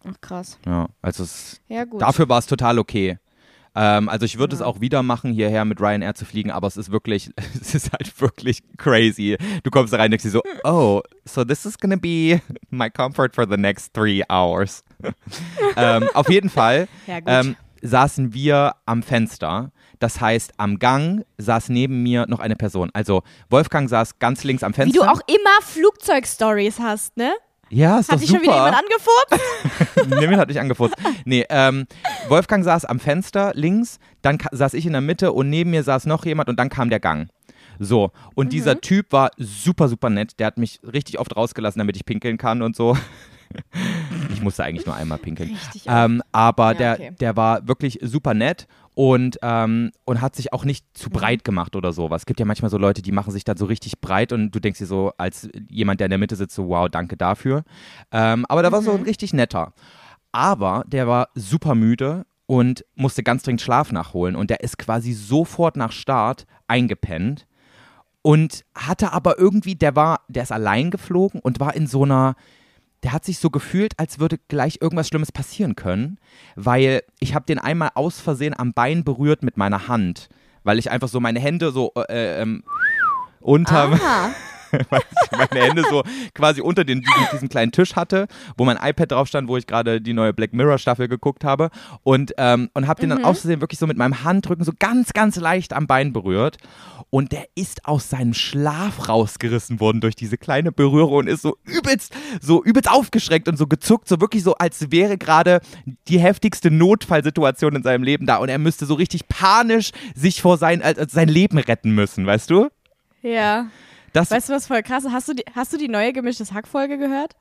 Ach 0.06 0.16
krass. 0.22 0.58
Ja, 0.66 0.88
also 1.02 1.24
es, 1.24 1.62
Ja, 1.68 1.86
dafür 1.86 2.30
war 2.30 2.40
es 2.40 2.46
total 2.46 2.80
okay. 2.80 3.18
Ähm, 3.80 4.10
also 4.10 4.26
ich 4.26 4.40
würde 4.40 4.56
es 4.56 4.60
Ja. 4.62 4.66
auch 4.66 4.82
wieder 4.82 5.04
machen, 5.04 5.32
hierher 5.32 5.64
mit 5.64 5.80
Ryanair 5.80 6.16
zu 6.16 6.26
fliegen, 6.26 6.50
aber 6.50 6.68
es 6.68 6.78
ist 6.78 6.92
wirklich, 6.92 7.30
es 7.62 7.76
ist 7.76 7.92
halt 7.94 8.20
wirklich 8.20 8.64
crazy. 8.78 9.38
Du 9.64 9.70
kommst 9.70 9.94
da 9.94 9.98
rein 9.98 10.06
und 10.08 10.12
denkst 10.12 10.24
dir 10.24 10.32
so, 10.32 10.42
oh, 10.64 11.02
so 11.26 11.44
this 11.46 11.66
is 11.66 11.78
gonna 11.78 11.96
be 11.96 12.42
my 12.72 12.90
comfort 12.90 13.30
for 13.36 13.48
the 13.48 13.58
next 13.58 13.94
three 13.94 14.24
hours. 14.30 14.84
ähm, 15.78 16.10
auf 16.16 16.30
jeden 16.30 16.50
Fall 16.50 16.88
ja, 17.06 17.20
ähm, 17.26 17.56
saßen 17.84 18.34
wir 18.34 18.74
am 18.88 19.04
Fenster. 19.04 19.72
Das 20.00 20.22
heißt, 20.22 20.54
am 20.58 20.78
Gang 20.80 21.26
saß 21.38 21.70
neben 21.70 22.04
mir 22.04 22.26
noch 22.28 22.40
eine 22.40 22.56
Person. 22.56 22.90
Also 22.94 23.24
Wolfgang 23.50 23.90
saß 23.90 24.20
ganz 24.20 24.44
links 24.44 24.64
am 24.64 24.72
Wie 24.74 24.76
Fenster. 24.76 25.00
du 25.04 25.10
auch 25.12 25.22
immer 25.28 25.62
Flugzeugstories 25.62 26.80
hast, 26.80 27.18
ne? 27.18 27.34
Ja, 27.70 28.00
ist 28.00 28.12
Hat 28.12 28.22
dich 28.22 28.30
schon 28.30 28.42
wieder 28.42 28.54
jemand 28.56 28.78
angefurzt? 28.78 30.10
Niemand 30.20 30.38
hat 30.38 30.50
dich 30.50 30.60
angefurzt. 30.60 30.96
Nee, 31.26 31.46
ähm, 31.50 31.86
Wolfgang 32.28 32.64
saß 32.64 32.86
am 32.86 33.00
Fenster 33.00 33.52
links, 33.56 34.00
dann 34.22 34.38
saß 34.52 34.74
ich 34.74 34.86
in 34.86 34.94
der 34.94 35.02
Mitte 35.02 35.34
und 35.34 35.50
neben 35.50 35.72
mir 35.72 35.84
saß 35.84 36.06
noch 36.06 36.26
jemand 36.26 36.50
und 36.50 36.58
dann 36.58 36.70
kam 36.70 36.90
der 36.90 37.00
Gang. 37.00 37.30
So, 37.80 38.12
und 38.36 38.54
dieser 38.54 38.82
Typ 38.82 39.12
war 39.12 39.32
super, 39.38 39.88
super 39.88 40.10
nett. 40.10 40.40
Der 40.40 40.48
hat 40.48 40.58
mich 40.58 40.80
richtig 40.82 41.20
oft 41.20 41.36
rausgelassen, 41.36 41.80
damit 41.80 41.96
ich 41.96 42.06
pinkeln 42.06 42.38
kann 42.38 42.62
und 42.62 42.76
so. 42.76 42.98
Ich 44.48 44.54
musste 44.54 44.64
eigentlich 44.64 44.86
nur 44.86 44.96
einmal 44.96 45.18
pinkeln. 45.18 45.50
Richtig. 45.50 45.84
Ähm, 45.88 46.22
aber 46.32 46.68
Ja, 46.72 46.74
der, 46.78 46.94
okay. 46.94 47.12
der 47.20 47.36
war 47.36 47.68
wirklich 47.68 48.00
super 48.02 48.34
nett 48.34 48.68
und, 48.94 49.38
ähm, 49.42 49.92
und 50.06 50.22
hat 50.22 50.36
sich 50.36 50.54
auch 50.54 50.64
nicht 50.64 50.86
Mhm. 50.86 50.90
zu 50.94 51.10
breit 51.10 51.44
gemacht 51.44 51.76
oder 51.76 51.92
sowas. 51.92 52.22
Es 52.22 52.26
gibt 52.26 52.40
ja 52.40 52.46
manchmal 52.46 52.72
so 52.72 52.78
Leute, 52.78 53.02
die 53.02 53.12
machen 53.12 53.32
sich 53.32 53.44
dann 53.44 53.58
so 53.58 53.66
richtig 53.66 54.00
breit 54.00 54.32
und 54.32 54.52
du 54.52 54.60
denkst 54.60 54.80
dir 54.80 54.86
so, 54.86 55.12
als 55.18 55.50
jemand, 55.70 56.00
der 56.00 56.06
in 56.06 56.12
der 56.12 56.18
Mitte 56.20 56.36
sitzt, 56.36 56.56
so, 56.56 56.70
wow, 56.70 56.88
danke 56.90 57.18
dafür. 57.18 57.64
Ähm, 58.12 58.46
aber 58.48 58.64
da 58.64 58.72
war 58.72 58.82
so 58.82 58.92
ein 58.92 59.00
Mhm. 59.02 59.06
richtig 59.06 59.34
netter. 59.34 59.74
Aber 60.32 60.84
der 60.88 61.08
war 61.08 61.30
super 61.36 61.76
müde 61.76 62.26
und 62.46 62.86
musste 62.96 63.24
ganz 63.24 63.44
dringend 63.44 63.62
Schlaf 63.62 63.92
nachholen. 63.92 64.36
Und 64.36 64.50
der 64.50 64.62
ist 64.62 64.78
quasi 64.78 65.12
sofort 65.14 65.76
nach 65.78 65.92
Start 65.92 66.46
eingepennt 66.68 67.48
und 68.22 68.64
hatte 68.76 69.14
aber 69.14 69.38
irgendwie, 69.40 69.76
der 69.76 69.96
war, 69.96 70.22
der 70.28 70.44
ist 70.44 70.52
allein 70.52 70.92
geflogen 70.92 71.40
und 71.42 71.60
war 71.60 71.76
in 71.76 71.88
so 71.88 72.04
einer, 72.04 72.36
der 73.04 73.14
hat 73.14 73.26
sich 73.26 73.40
so 73.40 73.50
gefühlt, 73.50 73.94
als 73.98 74.20
würde 74.20 74.38
gleich 74.48 74.80
irgendwas 74.82 75.08
Schlimmes 75.08 75.32
passieren 75.32 75.76
können, 75.76 76.18
weil 76.56 77.04
ich 77.20 77.36
habe 77.36 77.46
den 77.46 77.60
einmal 77.60 77.92
aus 77.96 78.20
Versehen 78.20 78.58
am 78.58 78.74
Bein 78.74 79.04
berührt 79.04 79.44
mit 79.44 79.58
meiner 79.58 79.88
Hand, 79.88 80.30
weil 80.64 80.80
ich 80.80 80.90
einfach 80.90 81.08
so 81.08 81.20
meine 81.20 81.40
Hände 81.40 81.72
so 81.72 81.94
äh, 82.10 82.42
ähm, 82.42 82.64
unter, 83.40 83.92
Aha. 83.94 84.32
weil 84.90 85.02
ich 85.24 85.38
meine 85.38 85.66
Hände 85.66 85.84
so 85.90 86.04
quasi 86.34 86.62
unter 86.62 86.84
den, 86.84 87.02
diesem, 87.02 87.28
diesem 87.32 87.50
kleinen 87.50 87.72
Tisch 87.72 87.96
hatte, 87.96 88.28
wo 88.58 88.66
mein 88.66 88.78
iPad 88.78 89.12
drauf 89.12 89.28
stand, 89.28 89.48
wo 89.48 89.58
ich 89.58 89.68
gerade 89.68 90.02
die 90.02 90.14
neue 90.14 90.34
Black 90.34 90.54
Mirror 90.54 90.78
Staffel 90.78 91.08
geguckt 91.08 91.44
habe 91.44 91.70
und, 92.04 92.34
ähm, 92.38 92.70
und 92.74 92.88
habe 92.88 93.02
den 93.02 93.10
dann 93.10 93.24
aus 93.24 93.42
Versehen 93.42 93.62
wirklich 93.62 93.80
so 93.80 93.88
mit 93.88 93.98
meinem 93.98 94.24
Handrücken 94.24 94.64
so 94.64 94.72
ganz, 94.78 95.14
ganz 95.14 95.36
leicht 95.38 95.74
am 95.74 95.88
Bein 95.88 96.14
berührt 96.14 96.58
und 97.10 97.32
der 97.32 97.48
ist 97.56 97.86
aus 97.86 98.10
seinem 98.10 98.34
Schlaf 98.34 99.08
rausgerissen 99.08 99.80
worden 99.80 100.02
durch 100.02 100.16
diese 100.16 100.38
kleine 100.38 100.72
Berührung 100.72 101.20
und 101.20 101.28
ist 101.28 101.42
so 101.42 101.58
übelst, 101.64 102.14
so 102.42 102.64
übelst 102.64 102.90
aufgeschreckt 102.90 103.48
und 103.48 103.58
so 103.58 103.68
gezuckt, 103.68 104.08
so 104.08 104.20
wirklich 104.20 104.44
so, 104.44 104.56
als 104.56 104.92
wäre 104.92 105.18
gerade 105.18 105.62
die 106.08 106.20
heftigste 106.20 106.72
Notfallsituation 106.72 107.76
in 107.76 107.84
seinem 107.84 108.04
Leben 108.04 108.26
da 108.26 108.38
und 108.38 108.50
er 108.50 108.58
müsste 108.58 108.86
so 108.86 108.94
richtig 108.94 109.28
panisch 109.28 109.92
sich 110.16 110.42
vor 110.42 110.58
sein, 110.58 110.82
als, 110.82 111.00
als 111.00 111.12
sein 111.14 111.30
Leben 111.30 111.58
retten 111.58 111.92
müssen, 111.92 112.26
weißt 112.26 112.50
du? 112.50 112.70
Ja. 113.22 113.68
Das, 114.18 114.32
Weißt 114.32 114.50
du, 114.50 114.54
was 114.54 114.68
voll 114.68 114.84
krass 114.84 115.04
ist? 115.06 115.12
Hast 115.12 115.28
du 115.30 115.34
die, 115.34 115.44
hast 115.56 115.72
du 115.74 115.78
die 115.78 115.88
neue 115.88 116.14
gemischtes 116.14 116.52
Hack-Folge 116.54 116.98
gehört? 116.98 117.36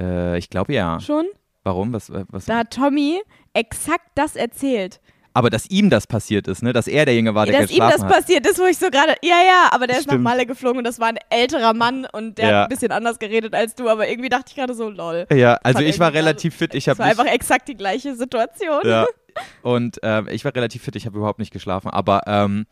äh, 0.00 0.38
ich 0.38 0.48
glaube 0.50 0.72
ja. 0.72 0.98
Schon? 1.00 1.26
Warum? 1.64 1.92
Was, 1.92 2.08
äh, 2.10 2.24
was? 2.28 2.46
Da 2.46 2.58
hat 2.58 2.70
Tommy 2.72 3.20
exakt 3.52 4.06
das 4.14 4.36
erzählt. 4.36 5.00
Aber 5.34 5.48
dass 5.48 5.64
ihm 5.70 5.88
das 5.88 6.06
passiert 6.06 6.46
ist, 6.46 6.62
ne? 6.62 6.74
Dass 6.74 6.86
er 6.86 7.06
derjenige 7.06 7.34
war, 7.34 7.46
der 7.46 7.62
dass 7.62 7.70
ihm 7.70 7.78
das 7.78 7.92
geschlafen 7.92 8.10
hat. 8.10 8.16
passiert 8.20 8.46
ist, 8.46 8.58
wo 8.58 8.64
ich 8.64 8.76
so 8.76 8.90
gerade, 8.90 9.14
ja, 9.22 9.36
ja, 9.46 9.68
aber 9.70 9.86
der 9.86 9.96
ist 9.98 10.06
nach 10.06 10.12
Stimmt. 10.12 10.24
Malle 10.24 10.44
geflogen 10.44 10.78
und 10.78 10.84
das 10.84 11.00
war 11.00 11.08
ein 11.08 11.18
älterer 11.30 11.72
Mann 11.72 12.06
und 12.12 12.36
der 12.36 12.50
Ja. 12.50 12.56
hat 12.58 12.62
ein 12.64 12.68
bisschen 12.68 12.92
anders 12.92 13.18
geredet 13.18 13.54
als 13.54 13.74
du, 13.74 13.88
aber 13.88 14.08
irgendwie 14.08 14.28
dachte 14.28 14.46
ich 14.48 14.56
gerade 14.56 14.74
so, 14.74 14.90
lol. 14.90 15.26
Ja, 15.32 15.54
also 15.62 15.80
ich 15.80 15.98
war 15.98 16.12
relativ 16.12 16.56
fit. 16.56 16.74
Ich 16.74 16.84
Das 16.84 16.98
habe 16.98 16.98
war 16.98 17.06
einfach 17.24 17.32
exakt 17.32 17.68
die 17.68 17.76
gleiche 17.76 18.14
Situation. 18.14 18.82
ja, 18.84 19.06
und 19.62 19.98
ähm, 20.02 20.28
ich 20.30 20.44
war 20.44 20.54
relativ 20.54 20.82
fit. 20.82 20.96
Ich 20.96 21.06
habe 21.06 21.16
überhaupt 21.16 21.38
nicht 21.38 21.52
geschlafen. 21.52 21.88
Aber 21.88 22.22
ähm, 22.26 22.66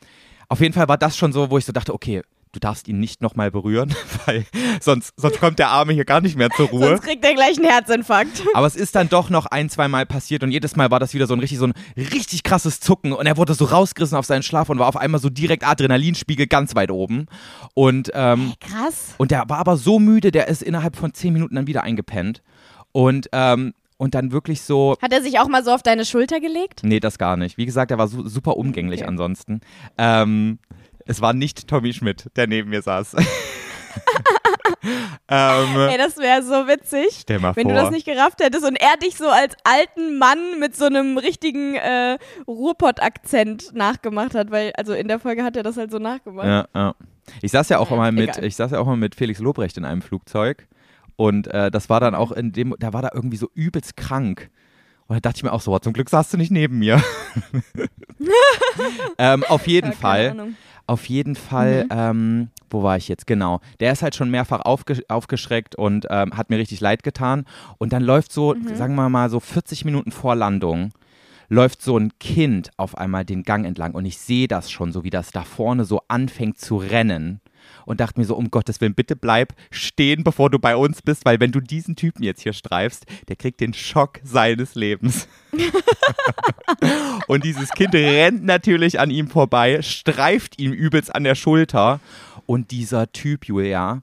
auf 0.50 0.60
jeden 0.60 0.74
Fall 0.74 0.86
war 0.88 0.98
das 0.98 1.16
schon 1.16 1.32
so, 1.32 1.50
wo 1.50 1.56
ich 1.56 1.64
so 1.64 1.72
dachte, 1.72 1.94
okay, 1.94 2.20
du 2.52 2.60
darfst 2.60 2.88
ihn 2.88 2.98
nicht 3.00 3.20
nochmal 3.22 3.50
berühren, 3.50 3.94
weil 4.26 4.44
sonst, 4.80 5.12
sonst 5.16 5.38
kommt 5.40 5.58
der 5.58 5.68
Arme 5.68 5.92
hier 5.92 6.04
gar 6.04 6.20
nicht 6.20 6.36
mehr 6.36 6.50
zur 6.50 6.68
Ruhe. 6.68 6.88
Sonst 6.88 7.02
kriegt 7.02 7.24
er 7.24 7.34
gleich 7.34 7.56
einen 7.58 7.68
Herzinfarkt. 7.68 8.42
Aber 8.54 8.66
es 8.66 8.76
ist 8.76 8.94
dann 8.94 9.08
doch 9.08 9.30
noch 9.30 9.46
ein, 9.46 9.68
zwei 9.70 9.88
Mal 9.88 10.06
passiert 10.06 10.42
und 10.42 10.50
jedes 10.50 10.76
Mal 10.76 10.90
war 10.90 10.98
das 11.00 11.14
wieder 11.14 11.26
so 11.26 11.34
ein 11.34 11.40
richtig, 11.40 11.58
so 11.58 11.66
ein 11.66 11.74
richtig 11.96 12.42
krasses 12.42 12.80
Zucken 12.80 13.12
und 13.12 13.26
er 13.26 13.36
wurde 13.36 13.54
so 13.54 13.64
rausgerissen 13.66 14.16
auf 14.18 14.26
seinen 14.26 14.42
Schlaf 14.42 14.68
und 14.68 14.78
war 14.78 14.88
auf 14.88 14.96
einmal 14.96 15.20
so 15.20 15.30
direkt 15.30 15.64
Adrenalinspiegel 15.66 16.46
ganz 16.46 16.74
weit 16.74 16.90
oben. 16.90 17.26
Und, 17.74 18.10
ähm, 18.14 18.54
Krass. 18.60 19.14
und 19.18 19.30
der 19.30 19.44
war 19.48 19.58
aber 19.58 19.76
so 19.76 19.98
müde, 19.98 20.30
der 20.32 20.48
ist 20.48 20.62
innerhalb 20.62 20.96
von 20.96 21.14
zehn 21.14 21.32
Minuten 21.32 21.54
dann 21.54 21.66
wieder 21.66 21.82
eingepennt. 21.84 22.42
Und, 22.92 23.28
ähm, 23.32 23.74
und 23.98 24.14
dann 24.14 24.32
wirklich 24.32 24.62
so, 24.62 24.96
Hat 25.02 25.12
er 25.12 25.22
sich 25.22 25.38
auch 25.38 25.48
mal 25.48 25.62
so 25.62 25.70
auf 25.72 25.82
deine 25.82 26.04
Schulter 26.06 26.40
gelegt? 26.40 26.80
nee, 26.82 27.00
das 27.00 27.18
gar 27.18 27.36
nicht. 27.36 27.58
Wie 27.58 27.66
gesagt, 27.66 27.90
er 27.90 27.98
war 27.98 28.08
su 28.08 28.26
super 28.26 28.56
umgänglich 28.56 29.00
Okay. 29.02 29.08
ansonsten. 29.08 29.60
Ähm, 29.98 30.58
es 31.06 31.20
war 31.20 31.32
nicht 31.32 31.68
Tommy 31.68 31.92
Schmidt, 31.92 32.30
der 32.36 32.46
neben 32.46 32.70
mir 32.70 32.82
saß. 32.82 33.14
ähm, 35.28 35.76
Ey, 35.76 35.98
das 35.98 36.16
wäre 36.16 36.42
so 36.42 36.66
witzig. 36.66 37.24
Wenn 37.26 37.40
vor. 37.40 37.52
du 37.64 37.74
das 37.74 37.90
nicht 37.90 38.06
gerafft 38.06 38.40
hättest 38.40 38.64
und 38.64 38.76
er 38.76 38.96
dich 38.96 39.16
so 39.16 39.28
als 39.28 39.56
alten 39.64 40.18
Mann 40.18 40.58
mit 40.58 40.76
so 40.76 40.86
einem 40.86 41.18
richtigen 41.18 41.74
äh, 41.74 42.18
Ruhrpott-Akzent 42.46 43.74
nachgemacht 43.74 44.34
hat, 44.34 44.50
weil, 44.50 44.72
also 44.76 44.92
in 44.92 45.08
der 45.08 45.18
Folge 45.18 45.44
hat 45.44 45.56
er 45.56 45.62
das 45.62 45.76
halt 45.76 45.90
so 45.90 45.98
nachgemacht. 45.98 46.46
Ja, 46.46 46.66
ja. 46.74 46.94
Ich 47.42 47.52
saß 47.52 47.68
ja 47.68 47.78
auch 47.78 47.90
mal 47.90 48.12
mit, 48.12 48.30
egal. 48.30 48.44
ich 48.44 48.56
saß 48.56 48.72
ja 48.72 48.80
auch 48.80 48.86
mal 48.86 48.96
mit 48.96 49.14
Felix 49.14 49.38
Lobrecht 49.40 49.76
in 49.76 49.84
einem 49.84 50.02
Flugzeug 50.02 50.66
und 51.16 51.46
äh, 51.48 51.70
das 51.70 51.88
war 51.88 52.00
dann 52.00 52.14
auch 52.14 52.32
in 52.32 52.52
dem, 52.52 52.74
da 52.78 52.92
war 52.92 53.02
da 53.02 53.10
irgendwie 53.12 53.36
so 53.36 53.50
übelst 53.54 53.96
krank. 53.96 54.50
Und 55.06 55.16
da 55.16 55.20
dachte 55.20 55.38
ich 55.38 55.42
mir 55.42 55.52
auch 55.52 55.60
so, 55.60 55.78
zum 55.78 55.92
Glück 55.92 56.08
saßt 56.08 56.32
du 56.32 56.36
nicht 56.36 56.50
neben 56.50 56.78
mir. 56.78 57.02
ähm, 59.18 59.44
auf 59.44 59.66
jeden 59.66 59.90
Ja, 59.90 59.96
Fall. 59.96 60.54
Auf 60.90 61.08
jeden 61.08 61.36
Fall, 61.36 61.84
Mhm. 61.84 61.88
ähm, 61.90 62.48
wo 62.68 62.82
war 62.82 62.96
ich 62.96 63.08
jetzt? 63.08 63.26
Genau. 63.26 63.60
Der 63.78 63.92
ist 63.92 64.02
halt 64.02 64.14
schon 64.14 64.30
mehrfach 64.30 64.60
aufge 64.60 65.02
aufgeschreckt 65.08 65.74
und 65.76 66.06
ähm, 66.10 66.36
hat 66.36 66.50
mir 66.50 66.58
richtig 66.58 66.80
leid 66.80 67.02
getan. 67.02 67.44
Und 67.78 67.92
dann 67.92 68.02
läuft 68.02 68.32
so, 68.32 68.54
Mhm. 68.54 68.74
sagen 68.74 68.94
wir 68.96 69.08
mal, 69.08 69.30
so 69.30 69.40
40 69.40 69.84
Minuten 69.84 70.10
vor 70.10 70.34
Landung, 70.34 70.90
läuft 71.48 71.82
so 71.82 71.96
ein 71.98 72.12
Kind 72.18 72.70
auf 72.76 72.96
einmal 72.98 73.24
den 73.24 73.42
Gang 73.44 73.64
entlang 73.66 73.92
und 73.92 74.04
ich 74.04 74.18
sehe 74.18 74.46
das 74.48 74.70
schon, 74.70 74.92
so 74.92 75.02
wie 75.04 75.10
das 75.10 75.30
da 75.30 75.42
vorne 75.44 75.84
so 75.84 76.00
anfängt 76.08 76.58
zu 76.58 76.76
rennen. 76.76 77.40
Und 77.90 77.98
dachte 77.98 78.20
mir 78.20 78.24
so, 78.24 78.36
um 78.36 78.52
Gottes 78.52 78.80
Willen, 78.80 78.94
bitte 78.94 79.16
bleib 79.16 79.52
stehen, 79.72 80.22
bevor 80.22 80.48
du 80.48 80.60
bei 80.60 80.76
uns 80.76 81.02
bist, 81.02 81.24
weil 81.24 81.40
wenn 81.40 81.50
du 81.50 81.58
diesen 81.58 81.96
Typen 81.96 82.22
jetzt 82.22 82.40
hier 82.40 82.52
streifst, 82.52 83.04
der 83.26 83.34
kriegt 83.34 83.58
den 83.58 83.74
Schock 83.74 84.20
seines 84.22 84.76
Lebens. 84.76 85.26
und 87.26 87.42
dieses 87.42 87.70
Kind 87.70 87.92
rennt 87.92 88.44
natürlich 88.44 89.00
an 89.00 89.10
ihm 89.10 89.26
vorbei, 89.26 89.82
streift 89.82 90.60
ihm 90.60 90.70
übelst 90.72 91.12
an 91.12 91.24
der 91.24 91.34
Schulter. 91.34 91.98
Und 92.46 92.70
dieser 92.70 93.10
Typ, 93.10 93.46
Julia, 93.46 94.02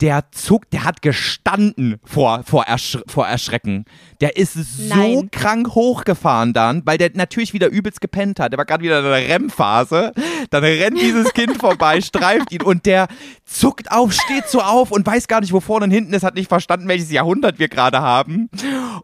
der 0.00 0.30
zuckt, 0.32 0.72
der 0.72 0.84
hat 0.84 1.02
gestanden 1.02 1.96
vor, 2.04 2.42
vor, 2.44 2.64
Ersch 2.64 2.98
vor 3.06 3.26
Erschrecken. 3.26 3.84
Der 4.20 4.36
ist 4.36 4.54
so 4.54 4.94
Nein. 4.94 5.28
krank 5.30 5.74
hochgefahren 5.74 6.52
dann, 6.52 6.82
weil 6.84 6.98
der 6.98 7.10
natürlich 7.14 7.52
wieder 7.52 7.68
übelst 7.68 8.00
gepennt 8.00 8.40
hat. 8.40 8.52
Der 8.52 8.58
war 8.58 8.64
gerade 8.64 8.82
wieder 8.82 8.98
in 8.98 9.04
der 9.04 9.12
REM-Phase. 9.12 10.12
Dann 10.50 10.64
rennt 10.64 11.00
dieses 11.00 11.32
Kind 11.32 11.56
vorbei, 11.58 12.00
streift 12.02 12.52
ihn 12.52 12.62
und 12.62 12.86
der 12.86 13.08
zuckt 13.44 13.90
auf, 13.92 14.12
steht 14.12 14.48
so 14.48 14.60
auf 14.60 14.90
und 14.90 15.06
weiß 15.06 15.28
gar 15.28 15.40
nicht, 15.40 15.52
wo 15.52 15.60
vorne 15.60 15.84
und 15.84 15.90
hinten 15.90 16.12
ist, 16.12 16.24
hat 16.24 16.34
nicht 16.34 16.48
verstanden, 16.48 16.88
welches 16.88 17.10
Jahrhundert 17.10 17.58
wir 17.58 17.68
gerade 17.68 18.00
haben. 18.00 18.50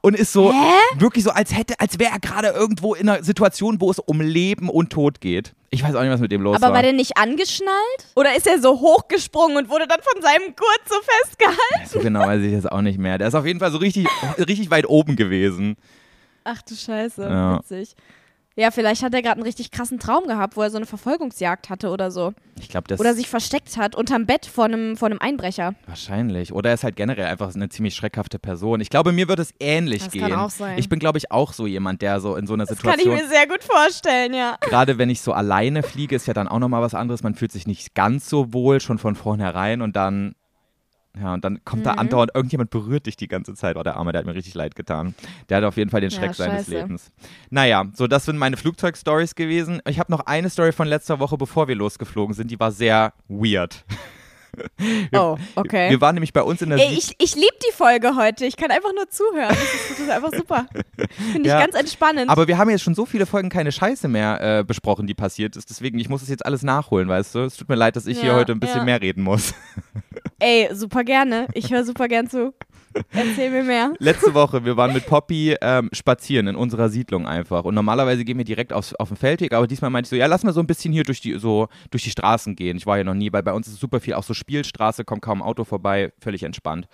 Und 0.01 0.17
ist 0.17 0.33
so 0.33 0.53
wirklich 0.99 1.25
so, 1.25 1.31
als 1.31 1.57
hätte, 1.57 1.79
als 1.79 1.99
wäre 1.99 2.13
er 2.13 2.21
gerade 2.21 2.49
irgendwo 2.49 2.95
in 2.95 3.09
einer 3.09 3.23
Situation, 3.23 3.81
wo 3.81 3.91
es 3.91 3.99
um 3.99 4.21
Leben 4.21 4.69
und 4.69 4.91
Tod 4.91 5.21
geht. 5.21 5.55
Ich 5.73 5.85
weiß 5.85 5.95
auch 5.95 6.01
nicht, 6.03 6.11
was 6.11 6.21
mit 6.21 6.33
dem 6.33 6.43
los 6.43 6.57
Aber 6.57 6.67
war. 6.67 6.75
war 6.75 6.83
der 6.83 6.93
nicht 6.93 7.17
angeschnallt? 7.17 8.07
Oder 8.17 8.35
ist 8.37 8.47
er 8.49 8.61
so 8.61 8.81
hochgesprungen 8.81 9.57
und 9.57 9.69
wurde 9.71 9.87
dann 9.87 10.01
von 10.03 10.21
seinem 10.21 10.47
Gurt 10.57 10.81
so 10.89 10.97
festgehalten? 11.01 11.89
so 11.89 12.01
genau 12.01 12.27
weiß 12.27 12.43
ich 12.43 12.53
jetzt 12.53 12.71
auch 12.71 12.81
nicht 12.83 12.99
mehr. 12.99 13.19
Der 13.19 13.29
ist 13.29 13.35
auf 13.37 13.47
jeden 13.47 13.61
Fall 13.61 13.71
so 13.71 13.79
richtig, 13.79 14.07
richtig 14.39 14.71
weit 14.71 14.89
oben 14.89 15.15
gewesen. 15.15 15.77
Ach 16.43 16.61
du 16.63 16.75
Scheiße, 16.75 17.23
Ja. 17.23 17.59
witzig. 17.61 17.95
Ja, 18.61 18.71
vielleicht 18.71 19.03
hat 19.03 19.15
er 19.15 19.23
gerade 19.23 19.37
einen 19.37 19.43
richtig 19.45 19.71
krassen 19.71 19.99
Traum 19.99 20.27
gehabt, 20.27 20.55
wo 20.57 20.61
er 20.63 20.69
so 20.71 20.77
eine 20.77 20.85
Verfolgungsjagd 20.85 21.71
hatte 21.71 21.89
oder 21.89 22.11
so. 22.11 22.35
Ich 22.61 22.69
glaube, 22.69 22.89
das 22.89 23.01
Oder 23.01 23.15
sich 23.15 23.27
versteckt 23.27 23.79
hat 23.79 23.95
unterm 23.97 24.27
Bett 24.27 24.45
vor 24.45 24.67
einem, 24.67 24.99
vor 24.99 25.07
einem 25.09 25.19
Einbrecher. 25.19 25.75
wahrscheinlich. 25.87 26.53
Oder 26.53 26.69
er 26.71 26.75
ist 26.75 26.85
halt 26.85 26.95
generell 26.95 27.25
einfach 27.25 27.55
eine 27.55 27.71
ziemlich 27.71 27.95
schreckhafte 27.95 28.39
Person. 28.39 28.83
Ich 28.83 28.91
glaube, 28.91 29.13
mir 29.13 29.29
wird 29.29 29.39
es 29.39 29.55
ähnlich 29.61 30.03
Das 30.05 30.13
gehen. 30.13 30.23
kann 30.29 30.35
auch 30.35 30.51
sein. 30.51 30.77
Ich 30.77 30.91
bin, 30.91 30.99
glaube 30.99 31.17
ich, 31.17 31.33
auch 31.33 31.55
so 31.55 31.67
jemand, 31.67 32.03
der 32.03 32.21
so 32.21 32.37
in 32.37 32.47
so 32.47 32.53
einer 32.53 32.67
Das 32.67 32.79
kann 32.83 32.99
ich 32.99 33.05
Situation. 33.05 33.29
mir 33.29 33.35
sehr 33.35 33.47
gut 33.47 33.65
vorstellen, 33.65 34.35
ja. 34.35 34.59
Gerade 34.61 34.99
wenn 34.99 35.09
ich 35.09 35.23
so 35.23 35.33
alleine 35.33 35.83
fliege, 35.83 36.15
ist 36.15 36.27
ja 36.27 36.35
dann 36.35 36.47
auch 36.49 36.59
nochmal 36.59 36.83
was 36.83 36.95
anderes. 36.95 37.23
Man 37.23 37.35
fühlt 37.35 37.53
sich 37.53 37.67
nicht 37.67 37.95
ganz 37.95 38.29
so 38.29 38.53
wohl 38.53 38.81
schon 38.83 38.99
von 38.99 39.15
vornherein 39.15 39.81
und 39.81 39.97
dann. 39.97 40.35
Ja, 41.21 41.35
und 41.35 41.45
dann 41.45 41.63
kommt 41.65 41.85
da 41.85 41.93
Mhm. 41.93 41.99
andauernd, 41.99 42.31
irgendjemand 42.35 42.71
berührt 42.71 43.07
dich 43.07 43.17
die 43.17 43.29
ganze 43.29 43.55
Zeit. 43.55 43.77
Oh, 43.77 43.83
der 43.83 43.97
Arme, 43.97 44.13
der 44.13 44.21
hat 44.21 44.27
mir 44.27 44.35
richtig 44.35 44.55
leid 44.55 44.75
getan. 44.75 45.15
Der 45.49 45.59
hat 45.59 45.65
auf 45.65 45.77
jeden 45.77 45.91
Fall 45.91 46.01
den 46.01 46.11
Ja, 46.11 46.17
Schreck 46.19 46.35
seines 46.35 46.67
scheiße. 46.67 46.71
Lebens. 46.79 47.13
Naja, 47.51 47.85
so 47.95 48.07
das 48.07 48.25
sind 48.25 48.39
meine 48.39 48.57
Flugzeugstories 48.57 49.35
gewesen. 49.35 49.81
Ich 49.87 49.99
habe 49.99 50.11
noch 50.11 50.21
eine 50.27 50.49
Story 50.49 50.73
von 50.73 50.89
letzter 50.89 51.19
Woche, 51.19 51.37
bevor 51.37 51.69
wir 51.69 51.75
losgeflogen 51.75 52.35
sind. 52.35 52.51
Die 52.51 52.59
war 52.59 52.73
sehr 52.73 53.13
weird. 53.29 53.85
Oh, 55.13 55.37
okay. 55.57 55.91
Wir 55.91 56.01
waren 56.01 56.15
nämlich 56.15 56.33
bei 56.33 56.43
uns 56.43 56.63
in 56.63 56.71
der 56.71 56.79
Ey, 56.79 56.95
ich, 56.95 57.15
ich 57.19 57.35
liebe 57.35 57.55
die 57.69 57.73
Folge 57.73 58.17
heute. 58.17 58.47
Ich 58.47 58.57
kann 58.57 58.71
einfach 58.71 58.93
nur 58.95 59.09
zuhören. 59.09 59.49
Das 59.49 59.59
ist, 59.63 59.91
das 59.91 60.01
ist 60.01 60.11
einfach 60.11 60.33
super. 60.33 60.67
Finde 61.33 61.41
ich 61.43 61.47
Ja, 61.47 61.61
ganz 61.61 61.75
entspannend. 61.75 62.31
Aber 62.31 62.49
wir 62.49 62.59
haben 62.59 62.71
jetzt 62.71 62.83
schon 62.83 62.95
so 62.95 63.07
viele 63.07 63.27
Folgen 63.27 63.49
keine 63.49 63.73
Scheiße 63.73 64.09
mehr 64.09 64.59
äh, 64.61 64.65
besprochen, 64.65 65.07
die 65.07 65.15
passiert 65.15 65.57
ist. 65.57 65.71
Deswegen, 65.71 65.99
ich 65.99 66.09
muss 66.09 66.21
das 66.21 66.29
jetzt 66.29 66.45
alles 66.47 66.63
nachholen, 66.63 67.09
weißt 67.09 67.35
du? 67.35 67.41
Es 67.41 67.57
tut 67.57 67.69
mir 67.69 67.75
leid, 67.75 67.97
dass 67.97 68.07
ich 68.07 68.21
hier 68.21 68.31
Ja, 68.31 68.37
heute 68.37 68.53
ein 68.53 68.61
bisschen 68.61 68.79
ja. 68.79 68.85
mehr 68.85 69.01
reden 69.01 69.23
muss. 69.23 69.55
Ey, 70.39 70.69
super 70.73 71.05
gerne. 71.05 71.47
Ich 71.55 71.71
höre 71.71 71.85
super 71.85 72.09
gern 72.09 72.29
zu. 72.29 72.55
Erzähl 73.13 73.51
mir 73.51 73.63
mehr. 73.63 73.93
Letzte 73.99 74.35
Woche, 74.35 74.65
wir 74.65 74.77
waren 74.77 74.93
mit 74.93 75.07
Poppy 75.07 75.57
ähm, 75.61 75.91
spazieren 75.93 76.49
in 76.49 76.57
unserer 76.57 76.89
Siedlung 76.89 77.27
einfach. 77.27 77.65
Und 77.65 77.75
normalerweise 77.75 78.25
gehen 78.25 78.39
wir 78.39 78.45
direkt 78.45 78.73
aufs, 78.73 78.95
auf 78.95 79.09
den 79.09 79.17
Feldweg, 79.17 79.53
aber 79.53 79.67
diesmal 79.67 79.91
meinte 79.91 80.07
ich 80.07 80.11
so, 80.11 80.17
ja, 80.17 80.27
lass 80.27 80.43
mal 80.43 80.53
so 80.53 80.61
ein 80.61 80.67
bisschen 80.67 80.93
hier 80.93 81.05
durch 81.05 81.21
die, 81.21 81.39
so, 81.39 81.69
durch 81.91 82.05
die 82.05 82.11
Straßen 82.11 82.57
gehen. 82.57 82.77
Ich 82.77 82.87
war 82.87 82.99
ja 82.99 83.05
noch 83.05 83.15
nie, 83.15 83.33
weil 83.33 83.43
bei 83.43 83.53
uns 83.53 83.69
ist 83.69 83.81
super 83.81 84.01
viel 84.01 84.15
auch 84.15 84.25
so 84.25 84.35
Spielstraße, 84.35 85.05
kommt 85.05 85.23
kaum 85.23 85.43
Auto 85.43 85.65
vorbei, 85.65 86.13
völlig 86.21 86.43
entspannt. 86.43 86.89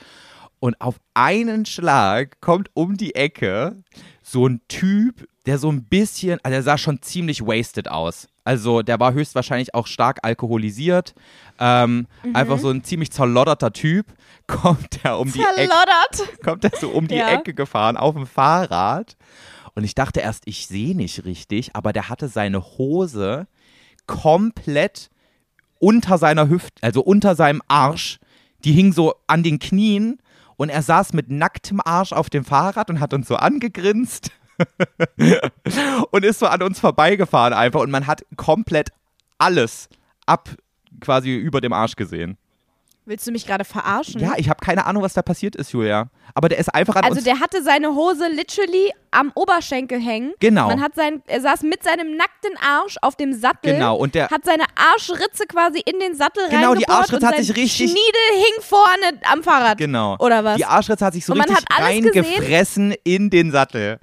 Und 0.58 0.80
auf 0.80 0.96
einen 1.14 1.66
Schlag 1.66 2.40
kommt 2.40 2.70
um 2.74 2.96
die 2.96 3.14
Ecke 3.14 3.82
so 4.22 4.46
ein 4.46 4.60
Typ, 4.68 5.28
der 5.46 5.58
so 5.58 5.70
ein 5.70 5.84
bisschen, 5.84 6.40
also 6.42 6.54
der 6.54 6.62
sah 6.62 6.78
schon 6.78 7.02
ziemlich 7.02 7.42
wasted 7.42 7.88
aus. 7.88 8.28
Also 8.46 8.82
der 8.82 9.00
war 9.00 9.12
höchstwahrscheinlich 9.12 9.74
auch 9.74 9.86
stark 9.86 10.20
alkoholisiert. 10.22 11.14
Ähm, 11.58 12.06
Einfach 12.32 12.58
so 12.58 12.70
ein 12.70 12.84
ziemlich 12.84 13.10
zerlodderter 13.10 13.72
Typ. 13.72 14.06
Kommt 14.46 15.04
er 15.04 15.18
um 15.18 15.32
die 15.32 15.40
Ecke 15.40 15.68
kommt 16.44 16.64
er 16.64 16.70
so 16.78 16.90
um 16.90 17.08
die 17.08 17.16
Ja. 17.16 17.30
Ecke 17.30 17.52
gefahren 17.54 17.96
auf 17.96 18.14
dem 18.14 18.26
Fahrrad. 18.26 19.16
Und 19.74 19.82
ich 19.82 19.96
dachte 19.96 20.20
erst, 20.20 20.44
ich 20.46 20.68
sehe 20.68 20.96
nicht 20.96 21.24
richtig, 21.24 21.74
aber 21.74 21.92
der 21.92 22.08
hatte 22.08 22.28
seine 22.28 22.62
Hose 22.78 23.48
komplett 24.06 25.10
unter 25.78 26.16
seiner 26.18 26.48
Hüfte, 26.48 26.82
also 26.82 27.02
unter 27.02 27.34
seinem 27.34 27.60
Arsch. 27.68 28.18
Die 28.64 28.72
hing 28.72 28.92
so 28.92 29.14
an 29.26 29.42
den 29.42 29.58
Knien 29.58 30.18
und 30.56 30.68
er 30.68 30.82
saß 30.82 31.12
mit 31.12 31.30
nacktem 31.30 31.80
Arsch 31.84 32.12
auf 32.12 32.30
dem 32.30 32.44
Fahrrad 32.44 32.88
und 32.88 33.00
hat 33.00 33.12
uns 33.12 33.28
so 33.28 33.36
angegrinst. 33.36 34.30
und 36.10 36.24
ist 36.24 36.38
so 36.38 36.46
an 36.46 36.62
uns 36.62 36.80
vorbeigefahren 36.80 37.52
einfach 37.52 37.80
und 37.80 37.90
man 37.90 38.06
hat 38.06 38.22
komplett 38.36 38.90
alles 39.38 39.88
ab 40.26 40.48
quasi 41.00 41.34
über 41.34 41.60
dem 41.60 41.72
Arsch 41.72 41.96
gesehen. 41.96 42.36
Willst 43.08 43.24
du 43.24 43.30
mich 43.30 43.46
gerade 43.46 43.64
verarschen? 43.64 44.20
Ja, 44.20 44.32
ich 44.36 44.48
habe 44.48 44.58
keine 44.64 44.84
Ahnung, 44.84 45.00
was 45.04 45.12
da 45.14 45.22
passiert 45.22 45.54
ist, 45.54 45.70
Julia. 45.72 46.08
Aber 46.34 46.48
der 46.48 46.58
ist 46.58 46.74
einfach 46.74 46.96
an 46.96 47.04
Also 47.04 47.16
uns 47.18 47.24
der 47.24 47.38
hatte 47.38 47.62
seine 47.62 47.94
Hose 47.94 48.26
literally 48.26 48.90
am 49.12 49.30
Oberschenkel 49.36 50.00
hängen. 50.00 50.32
Genau. 50.40 50.66
Man 50.66 50.82
hat 50.82 50.96
sein, 50.96 51.22
er 51.28 51.40
saß 51.40 51.62
mit 51.62 51.84
seinem 51.84 52.16
nackten 52.16 52.50
Arsch 52.60 52.96
auf 53.02 53.14
dem 53.14 53.32
Sattel. 53.32 53.74
Genau, 53.74 53.94
und 53.94 54.16
der- 54.16 54.28
hat 54.28 54.44
seine 54.44 54.64
Arschritze 54.74 55.46
quasi 55.46 55.78
in 55.86 56.00
den 56.00 56.16
Sattel 56.16 56.48
Genau, 56.50 56.74
die 56.74 56.88
Arschritze 56.88 57.24
hat 57.28 57.36
sich 57.36 57.54
richtig- 57.54 57.90
Schniedel 57.92 58.44
hing 58.44 58.62
vorne 58.62 59.20
am 59.32 59.44
Fahrrad. 59.44 59.78
Genau. 59.78 60.16
Oder 60.18 60.42
was? 60.42 60.56
Die 60.56 60.64
Arschritze 60.64 61.04
hat 61.06 61.12
sich 61.14 61.24
so 61.24 61.32
Und 61.32 61.38
man 61.38 61.48
richtig 61.48 61.64
hat 61.70 61.80
alles 61.84 62.02
gesehen? 62.12 62.24
reingefressen 62.24 62.94
in 63.04 63.30
den 63.30 63.52
Sattel. 63.52 63.98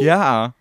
Ja. 0.00 0.54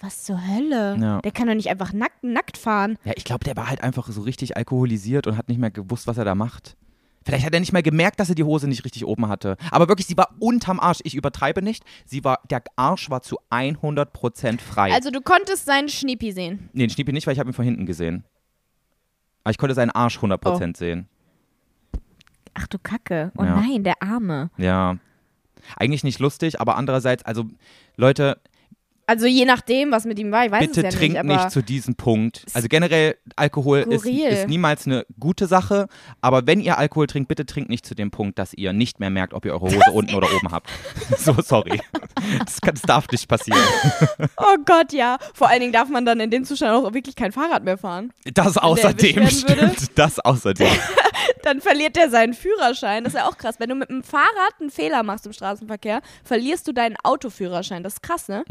Was 0.00 0.24
zur 0.24 0.38
Hölle? 0.46 0.96
Ja. 1.00 1.20
Der 1.22 1.32
kann 1.32 1.46
doch 1.46 1.54
nicht 1.54 1.70
einfach 1.70 1.92
nackt, 1.92 2.22
nackt 2.22 2.58
fahren. 2.58 2.98
Ja, 3.04 3.12
ich 3.16 3.24
glaube, 3.24 3.44
der 3.44 3.56
war 3.56 3.68
halt 3.70 3.82
einfach 3.82 4.06
so 4.08 4.20
richtig 4.22 4.56
alkoholisiert 4.56 5.26
und 5.26 5.36
hat 5.38 5.48
nicht 5.48 5.58
mehr 5.58 5.70
gewusst, 5.70 6.06
was 6.06 6.18
er 6.18 6.24
da 6.24 6.34
macht. 6.34 6.76
Vielleicht 7.24 7.46
hat 7.46 7.54
er 7.54 7.60
nicht 7.60 7.72
mehr 7.72 7.82
gemerkt, 7.82 8.20
dass 8.20 8.28
er 8.28 8.34
die 8.34 8.44
Hose 8.44 8.68
nicht 8.68 8.84
richtig 8.84 9.06
oben 9.06 9.28
hatte. 9.28 9.56
Aber 9.70 9.88
wirklich, 9.88 10.06
sie 10.06 10.16
war 10.16 10.34
unterm 10.40 10.78
Arsch. 10.78 10.98
Ich 11.04 11.14
übertreibe 11.14 11.62
nicht. 11.62 11.82
Sie 12.04 12.22
war, 12.22 12.40
der 12.50 12.62
Arsch 12.76 13.08
war 13.08 13.22
zu 13.22 13.38
100% 13.50 14.60
frei. 14.60 14.92
Also 14.92 15.10
du 15.10 15.22
konntest 15.22 15.64
seinen 15.64 15.88
Schniepi 15.88 16.32
sehen. 16.32 16.68
nee, 16.74 16.82
den 16.82 16.90
Schniepi 16.90 17.12
nicht, 17.14 17.26
weil 17.26 17.32
ich 17.32 17.38
habe 17.40 17.48
ihn 17.48 17.54
von 17.54 17.64
hinten 17.64 17.86
gesehen. 17.86 18.24
Aber 19.42 19.52
ich 19.52 19.58
konnte 19.58 19.74
seinen 19.74 19.90
Arsch 19.90 20.18
100% 20.18 20.76
sehen. 20.76 21.08
Ach 22.52 22.66
du 22.66 22.78
Kacke. 22.78 23.32
Oh 23.38 23.42
Ja. 23.42 23.56
nein, 23.56 23.84
der 23.84 24.02
Arme. 24.02 24.50
Ja. 24.58 24.96
Eigentlich 25.76 26.04
nicht 26.04 26.18
lustig, 26.18 26.60
aber 26.60 26.76
andererseits, 26.76 27.24
also 27.24 27.44
Leute, 27.96 28.38
Also 29.06 29.26
je 29.26 29.44
nachdem, 29.44 29.90
was 29.90 30.04
mit 30.06 30.18
ihm 30.18 30.32
war, 30.32 30.46
ich 30.46 30.50
weiß 30.50 30.60
bitte 30.66 30.80
es 30.80 30.92
ja 30.94 30.98
trinkt 30.98 31.16
nicht, 31.16 31.24
nicht, 31.26 31.38
aber 31.40 31.48
zu 31.50 31.62
diesem 31.62 31.94
Punkt. 31.94 32.46
Also 32.54 32.68
generell, 32.68 33.16
Alkohol 33.36 33.80
ist, 33.80 34.06
ist 34.06 34.48
niemals 34.48 34.86
eine 34.86 35.04
gute 35.20 35.46
Sache, 35.46 35.88
aber 36.22 36.46
wenn 36.46 36.60
ihr 36.60 36.78
Alkohol 36.78 37.06
trinkt, 37.06 37.28
bitte 37.28 37.44
trinkt 37.44 37.68
nicht 37.68 37.84
zu 37.84 37.94
dem 37.94 38.10
Punkt, 38.10 38.38
dass 38.38 38.54
ihr 38.54 38.72
nicht 38.72 39.00
mehr 39.00 39.10
merkt, 39.10 39.34
ob 39.34 39.44
ihr 39.44 39.52
eure 39.52 39.66
Hose 39.66 39.90
unten 39.92 40.14
oder 40.14 40.28
oben 40.36 40.50
habt. 40.50 40.70
so, 41.18 41.34
sorry. 41.42 41.80
Das, 42.44 42.60
kann, 42.62 42.74
das 42.74 42.82
darf 42.82 43.06
nicht 43.10 43.28
passieren. 43.28 43.60
oh 44.38 44.56
Gott, 44.64 44.92
ja. 44.92 45.18
Vor 45.34 45.48
allen 45.48 45.60
Dingen 45.60 45.72
darf 45.72 45.90
man 45.90 46.06
dann 46.06 46.20
in 46.20 46.30
dem 46.30 46.44
Zustand 46.44 46.72
auch 46.72 46.94
wirklich 46.94 47.14
kein 47.14 47.32
Fahrrad 47.32 47.62
mehr 47.62 47.76
fahren. 47.76 48.10
Das 48.32 48.56
außerdem 48.56 49.28
stimmt. 49.28 49.98
Das 49.98 50.18
außerdem. 50.18 50.68
Dann 51.44 51.60
verliert 51.60 51.96
er 51.96 52.10
seinen 52.10 52.34
Führerschein. 52.34 53.04
Das 53.04 53.12
ist 53.14 53.18
ja 53.20 53.28
auch 53.28 53.36
krass. 53.38 53.56
Wenn 53.60 53.68
du 53.68 53.74
mit 53.74 53.90
dem 53.90 54.02
Fahrrad 54.02 54.54
einen 54.60 54.70
Fehler 54.70 55.02
machst 55.02 55.26
im 55.26 55.32
Straßenverkehr, 55.32 56.00
verlierst 56.24 56.66
du 56.66 56.72
deinen 56.72 56.96
Autoführerschein. 57.02 57.82
Das 57.82 57.94
ist 57.94 58.02
krass, 58.02 58.28
ne? 58.28 58.44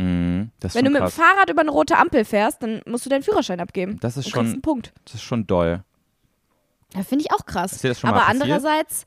Das 0.59 0.71
ist 0.71 0.75
Wenn 0.75 0.85
du 0.85 0.91
mit 0.91 1.01
dem. 1.01 1.09
Fahrrad 1.09 1.49
über 1.49 1.61
eine 1.61 1.71
rote 1.71 1.97
Ampel 1.97 2.23
fährst, 2.23 2.61
dann 2.63 2.81
musst 2.85 3.05
du 3.05 3.09
deinen 3.09 3.23
Führerschein 3.23 3.59
abgeben. 3.59 3.99
Das 3.99 4.15
ist 4.17 4.29
schon- 4.29 4.45
einen 4.45 4.61
Punkt. 4.61 4.93
Das 5.05 5.15
ist 5.15 5.23
schon 5.23 5.45
doll. 5.47 5.83
Ja, 6.95 7.03
finde 7.03 7.25
ich 7.25 7.31
auch 7.31 7.45
krass. 7.45 7.71
Ist 7.73 7.83
dir 7.83 7.87
das 7.89 7.99
schon 7.99 8.09
aber 8.11 8.19
mal 8.19 8.25
passiert? 8.25 8.43
andererseits, 8.43 9.05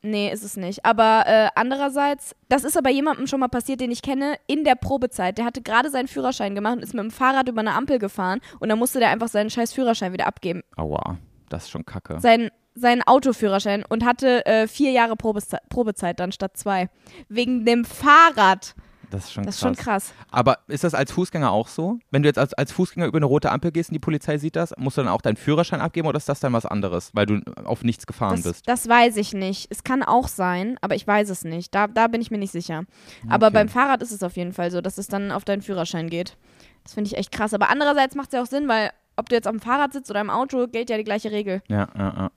nee, 0.00 0.32
ist 0.32 0.42
es 0.42 0.56
nicht. 0.56 0.86
Aber 0.86 1.24
äh, 1.26 1.48
andererseits, 1.54 2.34
das 2.48 2.64
ist 2.64 2.78
aber 2.78 2.88
jemandem 2.88 3.26
schon 3.26 3.40
mal 3.40 3.48
passiert, 3.48 3.80
den 3.82 3.90
ich 3.90 4.00
kenne, 4.00 4.36
in 4.46 4.64
der 4.64 4.74
Probezeit. 4.76 5.36
Der 5.36 5.44
hatte 5.44 5.60
gerade 5.60 5.90
seinen 5.90 6.08
Führerschein 6.08 6.54
gemacht 6.54 6.76
und 6.76 6.82
ist 6.82 6.94
mit 6.94 7.04
dem 7.04 7.10
Fahrrad 7.10 7.48
über 7.48 7.60
eine 7.60 7.74
Ampel 7.74 7.98
gefahren 7.98 8.40
und 8.58 8.70
dann 8.70 8.78
musste 8.78 8.98
der 9.00 9.10
einfach 9.10 9.28
seinen 9.28 9.50
scheiß 9.50 9.74
Führerschein 9.74 10.14
wieder 10.14 10.26
abgeben. 10.26 10.62
Aua, 10.76 11.18
das 11.50 11.64
ist 11.64 11.70
schon 11.70 11.84
kacke. 11.84 12.18
Seinen, 12.20 12.50
seinen 12.74 13.02
Autoführerschein 13.02 13.84
und 13.88 14.04
hatte 14.04 14.44
äh, 14.46 14.66
vier 14.66 14.90
Jahre 14.92 15.16
Probezeit, 15.16 15.60
Probezeit 15.68 16.18
dann 16.20 16.32
statt 16.32 16.56
zwei. 16.56 16.88
Wegen 17.28 17.64
dem 17.66 17.84
Fahrrad. 17.84 18.74
Das 19.10 19.24
ist 19.24 19.32
schon 19.32 19.42
Das 19.44 19.56
ist 19.56 19.60
krass. 19.60 19.68
schon 19.76 19.84
krass. 19.84 20.12
Aber 20.30 20.58
ist 20.68 20.84
das 20.84 20.94
als 20.94 21.10
Fußgänger 21.10 21.50
auch 21.50 21.66
so? 21.66 21.98
Wenn 22.12 22.22
du 22.22 22.28
jetzt 22.28 22.38
als, 22.38 22.54
als 22.54 22.70
Fußgänger 22.70 23.06
über 23.08 23.16
eine 23.18 23.26
rote 23.26 23.50
Ampel 23.50 23.72
gehst 23.72 23.90
und 23.90 23.94
die 23.94 23.98
Polizei 23.98 24.38
sieht 24.38 24.54
das, 24.54 24.72
musst 24.78 24.98
du 24.98 25.02
dann 25.02 25.10
auch 25.10 25.20
deinen 25.20 25.34
Führerschein 25.36 25.80
abgeben 25.80 26.06
oder 26.06 26.16
ist 26.16 26.28
das 26.28 26.38
dann 26.38 26.52
was 26.52 26.64
anderes, 26.64 27.10
weil 27.12 27.26
du 27.26 27.40
auf 27.64 27.82
nichts 27.82 28.06
gefahren 28.06 28.36
Das, 28.36 28.44
bist? 28.44 28.68
das 28.68 28.88
weiß 28.88 29.16
ich 29.16 29.32
nicht. 29.32 29.66
Es 29.70 29.82
kann 29.82 30.04
auch 30.04 30.28
sein, 30.28 30.78
aber 30.80 30.94
ich 30.94 31.04
weiß 31.04 31.28
es 31.28 31.42
nicht. 31.42 31.74
Da, 31.74 31.88
da 31.88 32.06
bin 32.06 32.20
ich 32.20 32.30
mir 32.30 32.38
nicht 32.38 32.52
sicher. 32.52 32.84
Aber 33.28 33.48
Okay. 33.48 33.54
beim 33.54 33.68
Fahrrad 33.68 34.00
ist 34.00 34.12
es 34.12 34.22
auf 34.22 34.36
jeden 34.36 34.52
Fall 34.52 34.70
so, 34.70 34.80
dass 34.80 34.96
es 34.96 35.08
dann 35.08 35.32
auf 35.32 35.44
deinen 35.44 35.62
Führerschein 35.62 36.08
geht. 36.08 36.36
Das 36.84 36.94
finde 36.94 37.08
ich 37.08 37.16
echt 37.16 37.32
krass. 37.32 37.52
Aber 37.52 37.68
andererseits 37.68 38.14
macht 38.14 38.28
es 38.28 38.34
ja 38.34 38.42
auch 38.42 38.46
Sinn, 38.46 38.68
weil 38.68 38.90
ob 39.20 39.28
du 39.28 39.36
jetzt 39.36 39.46
am 39.46 39.60
Fahrrad 39.60 39.92
sitzt 39.92 40.10
oder 40.10 40.20
im 40.20 40.30
Auto, 40.30 40.66
gilt 40.66 40.90
ja 40.90 40.96
die 40.96 41.04
gleiche 41.04 41.30
Regel. 41.30 41.62
Ja, 41.68 41.88
ja, 41.96 42.14
ja. 42.16 42.30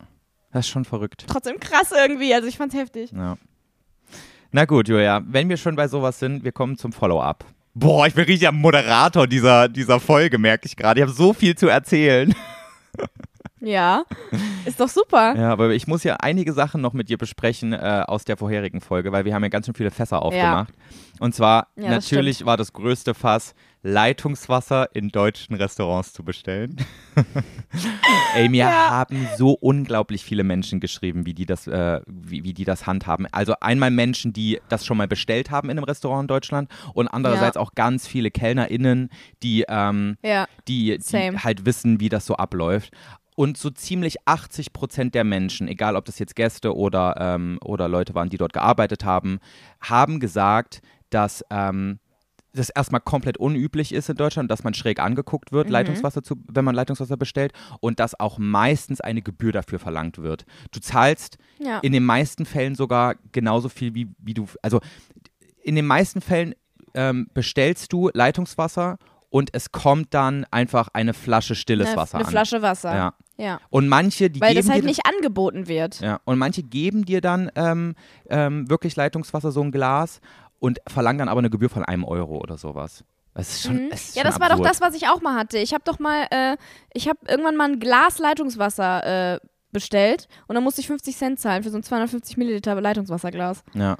Das 0.51 0.65
ist 0.65 0.71
schon 0.71 0.85
verrückt. 0.85 1.25
Trotzdem 1.27 1.59
krass 1.59 1.91
irgendwie. 1.91 2.33
Also 2.33 2.47
ich 2.47 2.57
fand's 2.57 2.75
heftig. 2.75 3.11
Ja. 3.11 3.37
Na 4.51 4.65
gut, 4.65 4.87
Julia, 4.87 5.23
wenn 5.25 5.49
wir 5.49 5.57
schon 5.57 5.75
bei 5.75 5.87
sowas 5.87 6.19
sind, 6.19 6.43
wir 6.43 6.51
kommen 6.51 6.77
zum 6.77 6.91
Follow-up. 6.91 7.43
Boah, 7.73 8.05
ich 8.05 8.13
bin 8.13 8.25
richtig 8.25 8.47
am 8.47 8.57
Moderator 8.57 9.25
dieser, 9.25 9.67
dieser 9.67 9.99
Folge, 9.99 10.37
merke 10.37 10.67
ich 10.67 10.75
gerade. 10.75 10.99
Ich 10.99 11.01
habe 11.01 11.11
so 11.11 11.33
viel 11.33 11.55
zu 11.55 11.67
erzählen. 11.67 12.35
Ja. 13.65 14.03
Ist 14.65 14.79
doch 14.79 14.89
super. 14.89 15.35
Ja, 15.37 15.51
aber 15.51 15.69
ich 15.71 15.87
muss 15.87 16.03
ja 16.03 16.17
einige 16.17 16.51
Sachen 16.53 16.81
noch 16.81 16.91
mit 16.93 17.07
dir 17.09 17.17
besprechen 17.17 17.71
äh, 17.73 18.03
aus 18.07 18.25
der 18.25 18.35
vorherigen 18.37 18.81
Folge, 18.81 19.11
weil 19.11 19.23
wir 19.25 19.33
haben 19.33 19.43
ja 19.43 19.49
ganz 19.49 19.65
schön 19.67 19.75
viele 19.75 19.91
Fässer 19.91 20.21
aufgemacht. 20.21 20.73
Und 21.19 21.33
zwar, 21.33 21.67
Ja, 21.77 21.83
das 21.91 22.05
natürlich 22.05 22.45
war 22.45 22.57
das 22.57 22.73
größte 22.73 23.13
Fass, 23.13 23.55
Leitungswasser 23.83 24.93
in 24.95 25.09
deutschen 25.09 25.55
Restaurants 25.55 26.13
zu 26.13 26.23
bestellen. 26.23 26.75
Ey, 28.35 28.49
mir 28.49 28.65
Ja. 28.65 28.89
haben 28.89 29.27
so 29.37 29.51
unglaublich 29.53 30.23
viele 30.23 30.43
Menschen 30.43 30.79
geschrieben, 30.79 31.25
wie 31.25 31.33
die, 31.33 31.45
das, 31.45 31.67
äh, 31.67 32.01
wie, 32.07 32.43
wie 32.43 32.53
die 32.53 32.65
das 32.65 32.85
handhaben. 32.87 33.27
Also 33.31 33.55
einmal 33.61 33.91
Menschen, 33.91 34.31
die 34.33 34.59
das 34.69 34.85
schon 34.85 34.97
mal 34.97 35.07
bestellt 35.07 35.51
haben 35.51 35.69
in 35.69 35.77
einem 35.77 35.83
Restaurant 35.83 36.23
in 36.23 36.27
Deutschland 36.27 36.69
und 36.93 37.07
andererseits 37.07 37.57
auch 37.57 37.73
ganz 37.75 38.07
viele 38.07 38.31
KellnerInnen, 38.31 39.09
die, 39.41 39.65
ähm, 39.67 40.17
Ja. 40.23 40.47
die, 40.67 40.97
die 40.97 41.39
halt 41.39 41.65
wissen, 41.65 41.99
wie 41.99 42.09
das 42.09 42.25
so 42.25 42.35
abläuft. 42.35 42.91
Und 43.35 43.57
so 43.57 43.69
ziemlich 43.69 44.17
80 44.25 44.73
Prozent 44.73 45.15
der 45.15 45.23
Menschen, 45.23 45.67
egal 45.67 45.95
ob 45.95 46.05
das 46.05 46.19
jetzt 46.19 46.35
Gäste 46.35 46.75
oder, 46.75 47.15
ähm, 47.19 47.57
oder 47.63 47.87
Leute 47.87 48.13
waren, 48.13 48.29
die 48.29 48.37
dort 48.37 48.53
gearbeitet 48.53 49.05
haben, 49.05 49.39
haben 49.81 50.19
gesagt, 50.19 50.81
dass 51.09 51.43
ähm, 51.49 51.99
das 52.55 52.69
erstmal 52.69 53.01
komplett 53.01 53.37
unüblich 53.37 53.91
ist 53.93 54.09
in 54.09 54.15
Deutschland, 54.15 54.51
dass 54.51 54.63
man 54.63 54.75
schräg 54.75 54.99
angeguckt 54.99 55.51
wird, 55.51 55.69
Leitungswasser 55.71 56.21
zu, 56.21 56.35
wenn 56.47 56.63
man 56.63 56.75
Leitungswasser 56.75 57.17
bestellt 57.17 57.51
und 57.79 57.99
dass 57.99 58.19
auch 58.19 58.37
meistens 58.37 59.01
eine 59.01 59.23
Gebühr 59.23 59.51
dafür 59.51 59.79
verlangt 59.79 60.19
wird. 60.19 60.45
Du 60.71 60.79
zahlst 60.79 61.37
Ja. 61.57 61.79
in 61.79 61.91
den 61.93 62.05
meisten 62.05 62.45
Fällen 62.45 62.75
sogar 62.75 63.15
genauso 63.31 63.69
viel 63.69 63.95
wie, 63.95 64.07
wie 64.19 64.35
du, 64.35 64.45
also 64.61 64.79
in 65.63 65.75
den 65.75 65.87
meisten 65.87 66.21
Fällen 66.21 66.53
ähm, 66.93 67.27
bestellst 67.33 67.91
du 67.91 68.11
Leitungswasser 68.13 68.97
und 69.29 69.49
es 69.53 69.71
kommt 69.71 70.13
dann 70.13 70.45
einfach 70.51 70.89
eine 70.93 71.15
Flasche 71.15 71.55
stilles 71.55 71.87
eine, 71.87 71.97
Wasser 71.97 72.17
eine 72.19 72.25
an. 72.25 72.31
Flasche 72.31 72.61
Wasser. 72.61 72.95
Ja. 72.95 73.13
Ja. 73.37 73.59
Und 73.69 73.87
manche, 73.87 74.29
die 74.29 74.39
Weil 74.41 74.53
geben 74.53 74.65
das 74.65 74.73
halt 74.73 74.83
dir 74.83 74.87
nicht 74.87 75.05
angeboten 75.05 75.67
wird. 75.67 75.99
ja, 76.01 76.19
und 76.25 76.37
manche 76.37 76.63
geben 76.63 77.05
dir 77.05 77.19
dann 77.21 77.51
ähm, 77.55 77.95
ähm, 78.29 78.69
wirklich 78.69 78.95
Leitungswasser, 78.95 79.51
so 79.51 79.61
ein 79.61 79.71
Glas, 79.71 80.21
und 80.59 80.79
verlangen 80.87 81.19
dann 81.19 81.29
aber 81.29 81.39
eine 81.39 81.49
Gebühr 81.49 81.69
von 81.69 81.83
einem 81.83 82.05
Euro 82.05 82.37
oder 82.37 82.57
sowas. 82.57 83.03
Das 83.33 83.49
ist 83.49 83.63
schon. 83.63 83.85
Mhm. 83.85 83.89
es 83.91 84.09
ist 84.09 84.15
Ja, 84.15 84.23
das 84.23 84.39
war 84.39 84.47
doch 84.47 84.57
absurd. 84.59 84.69
das, 84.69 84.81
was 84.81 84.95
ich 84.95 85.07
auch 85.07 85.21
mal 85.21 85.35
hatte. 85.35 85.57
Ich 85.57 85.73
habe 85.73 85.83
doch 85.83 85.99
mal, 85.99 86.27
äh, 86.29 86.55
ich 86.93 87.09
habe 87.09 87.19
irgendwann 87.27 87.55
mal 87.55 87.69
ein 87.69 87.79
Glas 87.79 88.19
Leitungswasser 88.19 89.33
äh, 89.33 89.39
bestellt 89.71 90.27
und 90.47 90.55
dann 90.55 90.63
musste 90.63 90.81
ich 90.81 90.87
50 90.87 91.17
Cent 91.17 91.39
zahlen 91.39 91.63
für 91.63 91.71
so 91.71 91.77
ein 91.77 91.83
250 91.83 92.37
Milliliter 92.37 92.79
Leitungswasserglas. 92.79 93.63
Ja. 93.73 93.97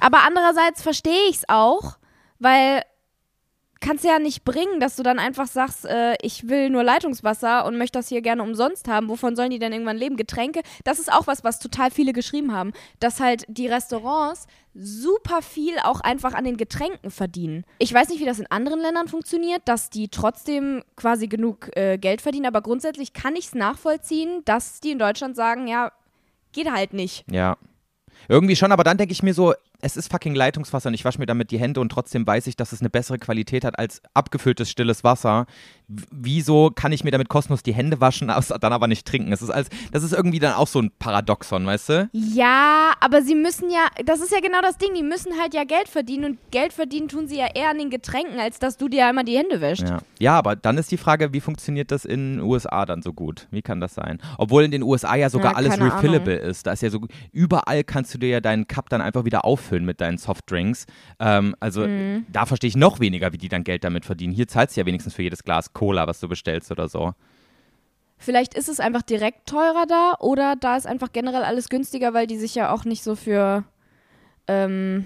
Aber 0.00 0.20
andererseits 0.26 0.82
verstehe 0.82 1.28
ich 1.28 1.36
es 1.36 1.44
auch, 1.48 1.98
weil 2.38 2.82
kannst 3.80 4.04
ja 4.04 4.18
nicht 4.18 4.44
bringen, 4.44 4.80
dass 4.80 4.96
du 4.96 5.02
dann 5.02 5.18
einfach 5.18 5.46
sagst, 5.46 5.84
äh, 5.84 6.16
ich 6.22 6.48
will 6.48 6.70
nur 6.70 6.82
Leitungswasser 6.82 7.64
und 7.64 7.78
möchte 7.78 7.98
das 7.98 8.08
hier 8.08 8.22
gerne 8.22 8.42
umsonst 8.42 8.88
haben. 8.88 9.08
Wovon 9.08 9.36
sollen 9.36 9.50
die 9.50 9.58
denn 9.58 9.72
irgendwann 9.72 9.96
leben? 9.96 10.16
Getränke? 10.16 10.60
Das 10.84 10.98
ist 10.98 11.12
auch 11.12 11.26
was, 11.26 11.44
was 11.44 11.58
total 11.58 11.90
viele 11.90 12.12
geschrieben 12.12 12.52
haben, 12.52 12.72
dass 13.00 13.20
halt 13.20 13.44
die 13.48 13.68
Restaurants 13.68 14.46
super 14.74 15.42
viel 15.42 15.74
auch 15.82 16.00
einfach 16.00 16.34
an 16.34 16.44
den 16.44 16.56
Getränken 16.56 17.10
verdienen. 17.10 17.64
Ich 17.78 17.92
weiß 17.92 18.08
nicht, 18.10 18.20
wie 18.20 18.26
das 18.26 18.38
in 18.38 18.50
anderen 18.50 18.80
Ländern 18.80 19.08
funktioniert, 19.08 19.62
dass 19.64 19.90
die 19.90 20.08
trotzdem 20.08 20.82
quasi 20.96 21.26
genug 21.26 21.76
äh, 21.76 21.98
Geld 21.98 22.20
verdienen, 22.20 22.46
aber 22.46 22.62
grundsätzlich 22.62 23.12
kann 23.12 23.34
ich 23.34 23.46
es 23.46 23.54
nachvollziehen, 23.54 24.42
dass 24.44 24.80
die 24.80 24.92
in 24.92 24.98
Deutschland 24.98 25.34
sagen, 25.36 25.66
ja, 25.66 25.92
geht 26.52 26.70
halt 26.70 26.92
nicht. 26.92 27.24
Ja. 27.30 27.56
Irgendwie 28.28 28.56
schon, 28.56 28.72
aber 28.72 28.84
dann 28.84 28.98
denke 28.98 29.12
ich 29.12 29.22
mir 29.22 29.34
so, 29.34 29.54
es 29.80 29.96
ist 29.96 30.10
fucking 30.10 30.34
Leitungswasser 30.34 30.88
und 30.88 30.94
ich 30.94 31.04
wasche 31.04 31.20
mir 31.20 31.26
damit 31.26 31.52
die 31.52 31.58
Hände 31.58 31.80
und 31.80 31.90
trotzdem 31.90 32.26
weiß 32.26 32.48
ich, 32.48 32.56
dass 32.56 32.72
es 32.72 32.80
eine 32.80 32.90
bessere 32.90 33.18
Qualität 33.18 33.64
hat 33.64 33.78
als 33.78 34.02
abgefülltes 34.12 34.68
stilles 34.70 35.04
Wasser. 35.04 35.46
W 35.86 36.02
wieso 36.10 36.70
kann 36.70 36.92
ich 36.92 37.04
mir 37.04 37.12
damit 37.12 37.28
kostenlos 37.28 37.62
die 37.62 37.72
Hände 37.72 38.00
waschen, 38.00 38.28
dann 38.28 38.72
aber 38.72 38.88
nicht 38.88 39.06
trinken? 39.06 39.30
Das 39.30 39.40
ist, 39.40 39.50
als, 39.50 39.68
das 39.92 40.02
ist 40.02 40.12
irgendwie 40.12 40.40
dann 40.40 40.54
auch 40.54 40.66
so 40.66 40.80
ein 40.80 40.90
Paradoxon, 40.98 41.64
weißt 41.64 41.88
du? 41.88 42.10
Ja, 42.12 42.92
aber 43.00 43.22
sie 43.22 43.34
müssen 43.34 43.70
ja, 43.70 43.86
das 44.04 44.20
ist 44.20 44.32
ja 44.32 44.40
genau 44.40 44.60
das 44.60 44.76
Ding, 44.78 44.94
die 44.94 45.02
müssen 45.02 45.32
halt 45.40 45.54
ja 45.54 45.64
Geld 45.64 45.88
verdienen 45.88 46.24
und 46.24 46.38
Geld 46.50 46.72
verdienen 46.72 47.08
tun 47.08 47.28
sie 47.28 47.38
ja 47.38 47.46
eher 47.54 47.70
an 47.70 47.78
den 47.78 47.88
Getränken, 47.88 48.38
als 48.38 48.58
dass 48.58 48.76
du 48.76 48.88
dir 48.88 49.06
einmal 49.06 49.24
die 49.24 49.38
Hände 49.38 49.60
wäschst. 49.60 49.88
Ja. 49.88 49.98
ja, 50.18 50.38
aber 50.38 50.56
dann 50.56 50.76
ist 50.76 50.90
die 50.90 50.98
Frage, 50.98 51.32
wie 51.32 51.40
funktioniert 51.40 51.90
das 51.90 52.04
in 52.04 52.36
den 52.36 52.40
USA 52.40 52.84
dann 52.84 53.00
so 53.00 53.12
gut? 53.12 53.46
Wie 53.50 53.62
kann 53.62 53.80
das 53.80 53.94
sein? 53.94 54.18
Obwohl 54.36 54.64
in 54.64 54.72
den 54.72 54.82
USA 54.82 55.14
ja 55.14 55.30
sogar 55.30 55.52
Ja, 55.52 55.56
alles 55.56 55.80
refillable 55.80 56.36
ist. 56.36 56.66
Da 56.66 56.72
ist 56.72 56.82
ja 56.82 56.90
so, 56.90 57.00
überall 57.32 57.84
kannst 57.84 58.12
du 58.12 58.18
dir 58.18 58.28
ja 58.28 58.40
deinen 58.40 58.66
Cup 58.66 58.88
dann 58.90 59.00
einfach 59.00 59.24
wieder 59.24 59.44
auffüllen 59.44 59.67
mit 59.84 60.00
deinen 60.00 60.18
Softdrinks. 60.18 60.86
Ähm, 61.18 61.54
also 61.60 61.86
Mhm. 61.86 62.26
da 62.30 62.46
verstehe 62.46 62.68
ich 62.68 62.76
noch 62.76 63.00
weniger, 63.00 63.32
wie 63.32 63.38
die 63.38 63.48
dann 63.48 63.64
Geld 63.64 63.84
damit 63.84 64.04
verdienen. 64.04 64.32
Hier 64.32 64.48
zahlst 64.48 64.76
du 64.76 64.80
ja 64.80 64.86
wenigstens 64.86 65.14
für 65.14 65.22
jedes 65.22 65.44
Glas 65.44 65.72
Cola, 65.72 66.06
was 66.06 66.20
du 66.20 66.28
bestellst 66.28 66.70
oder 66.70 66.88
so. 66.88 67.14
Vielleicht 68.20 68.54
ist 68.54 68.68
es 68.68 68.80
einfach 68.80 69.02
direkt 69.02 69.46
teurer 69.48 69.86
da 69.86 70.14
oder 70.18 70.56
da 70.56 70.76
ist 70.76 70.86
einfach 70.86 71.12
generell 71.12 71.44
alles 71.44 71.68
günstiger, 71.68 72.14
weil 72.14 72.26
die 72.26 72.36
sich 72.38 72.54
ja 72.54 72.72
auch 72.72 72.84
nicht 72.84 73.02
so 73.04 73.14
für. 73.14 73.64
Ähm, 74.48 75.04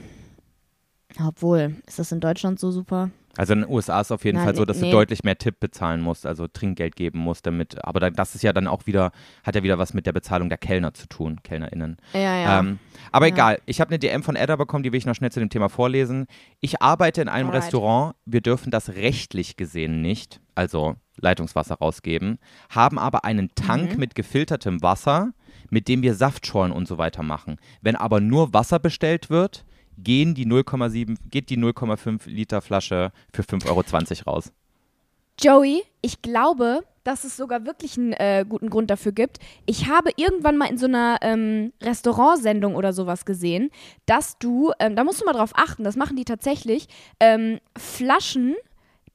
obwohl, 1.22 1.76
ist 1.86 1.98
das 1.98 2.10
in 2.12 2.20
Deutschland 2.20 2.58
so 2.58 2.70
super? 2.70 3.10
Also 3.36 3.54
in 3.54 3.60
den 3.62 3.70
USA 3.70 4.00
ist 4.00 4.08
es 4.08 4.12
auf 4.12 4.24
jeden 4.24 4.36
Nein, 4.36 4.44
Fall 4.44 4.56
so, 4.56 4.64
dass 4.66 4.78
nee. 4.80 4.90
du 4.90 4.96
deutlich 4.96 5.24
mehr 5.24 5.38
Tipp 5.38 5.58
bezahlen 5.58 6.00
musst, 6.02 6.26
also 6.26 6.48
Trinkgeld 6.48 6.96
geben 6.96 7.18
musst 7.18 7.46
damit. 7.46 7.82
Aber 7.84 7.98
da, 7.98 8.10
das 8.10 8.34
ist 8.34 8.42
ja 8.42 8.52
dann 8.52 8.66
auch 8.66 8.86
wieder, 8.86 9.10
hat 9.42 9.54
ja 9.54 9.62
wieder 9.62 9.78
was 9.78 9.94
mit 9.94 10.04
der 10.06 10.12
Bezahlung 10.12 10.48
der 10.50 10.58
Kellner 10.58 10.92
zu 10.92 11.06
tun, 11.08 11.40
KellnerInnen. 11.42 11.96
Ja, 12.12 12.36
ja. 12.36 12.58
Ähm, 12.60 12.78
aber 13.10 13.26
Ja. 13.28 13.32
egal, 13.34 13.58
ich 13.64 13.80
habe 13.80 13.88
eine 13.90 13.98
DM 13.98 14.22
von 14.22 14.36
Edda 14.36 14.56
bekommen, 14.56 14.82
die 14.82 14.92
will 14.92 14.98
ich 14.98 15.06
noch 15.06 15.14
schnell 15.14 15.32
zu 15.32 15.40
dem 15.40 15.48
Thema 15.48 15.68
vorlesen. 15.70 16.26
Ich 16.60 16.82
arbeite 16.82 17.22
in 17.22 17.28
einem 17.28 17.48
Alright. 17.48 17.62
Restaurant, 17.64 18.14
wir 18.26 18.42
dürfen 18.42 18.70
das 18.70 18.90
rechtlich 18.90 19.56
gesehen 19.56 20.02
nicht, 20.02 20.40
also 20.54 20.96
Leitungswasser 21.16 21.76
rausgeben, 21.76 22.38
haben 22.68 22.98
aber 22.98 23.24
einen 23.24 23.54
Tank 23.54 23.94
Mhm. 23.94 23.98
mit 24.00 24.14
gefiltertem 24.14 24.82
Wasser, 24.82 25.32
mit 25.70 25.88
dem 25.88 26.02
wir 26.02 26.14
Saftschorlen 26.14 26.72
und 26.72 26.86
so 26.86 26.98
weiter 26.98 27.22
machen. 27.22 27.56
Wenn 27.80 27.96
aber 27.96 28.20
nur 28.20 28.52
Wasser 28.52 28.78
bestellt 28.78 29.30
wird, 29.30 29.64
gehen 29.98 30.34
die 30.34 30.46
0,7, 30.46 31.16
geht 31.30 31.50
die 31.50 31.58
0,5 31.58 32.28
Liter 32.28 32.60
Flasche 32.60 33.12
für 33.32 33.42
5,20 33.42 33.68
Euro 33.68 34.30
raus. 34.30 34.52
Joey, 35.40 35.82
ich 36.02 36.22
glaube, 36.22 36.84
dass 37.04 37.24
es 37.24 37.36
sogar 37.36 37.66
wirklich 37.66 37.98
einen 37.98 38.12
äh, 38.12 38.44
guten 38.48 38.70
Grund 38.70 38.90
dafür 38.90 39.12
gibt. 39.12 39.38
Ich 39.66 39.88
habe 39.88 40.10
irgendwann 40.16 40.56
mal 40.56 40.70
in 40.70 40.78
so 40.78 40.86
einer 40.86 41.18
ähm, 41.22 41.72
Restaurantsendung 41.82 42.76
oder 42.76 42.92
sowas 42.92 43.24
gesehen, 43.24 43.70
dass 44.06 44.38
du, 44.38 44.72
ähm, 44.78 44.94
da 44.94 45.04
musst 45.04 45.20
du 45.20 45.24
mal 45.24 45.32
drauf 45.32 45.52
achten, 45.54 45.84
das 45.84 45.96
machen 45.96 46.16
die 46.16 46.24
tatsächlich, 46.24 46.86
ähm, 47.18 47.58
Flaschen 47.76 48.54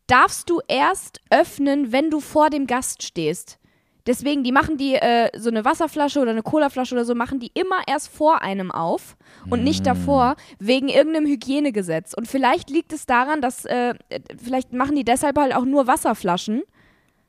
darfst 0.07 0.49
du 0.49 0.61
erst 0.67 1.21
öffnen, 1.30 1.91
wenn 1.91 2.09
du 2.09 2.19
vor 2.19 2.49
dem 2.49 2.67
Gast 2.67 3.03
stehst. 3.03 3.59
Deswegen, 4.08 4.43
die 4.43 4.53
machen 4.53 4.78
die, 4.78 4.95
äh, 4.95 5.30
so 5.38 5.49
eine 5.49 5.66
Wasserflasche 5.66 6.22
oder 6.22 6.32
eine 6.32 6.41
Colaflasche 6.41 6.95
oder 6.95 7.03
so, 7.03 7.14
machen 7.14 7.39
die 7.39 7.51
immer 7.53 7.82
erst 7.88 8.08
vor 8.08 8.41
einem 8.41 8.72
auf 8.72 9.18
und 9.49 9.64
nicht 9.64 9.86
davor, 9.86 10.36
wegen 10.60 10.88
irgendeinem 10.88 11.28
Hygienegesetz. 11.28 12.14
Und 12.14 12.28
vielleicht 12.28 12.70
liegt 12.70 12.93
es 12.93 13.05
daran, 13.05 13.41
dass, 13.41 13.66
äh, 13.66 13.95
äh, 14.10 14.20
vielleicht 14.41 14.72
machen 14.72 14.95
die 14.95 15.03
deshalb 15.03 15.38
halt 15.38 15.53
auch 15.53 15.66
nur 15.66 15.88
Wasserflaschen, 15.88 16.64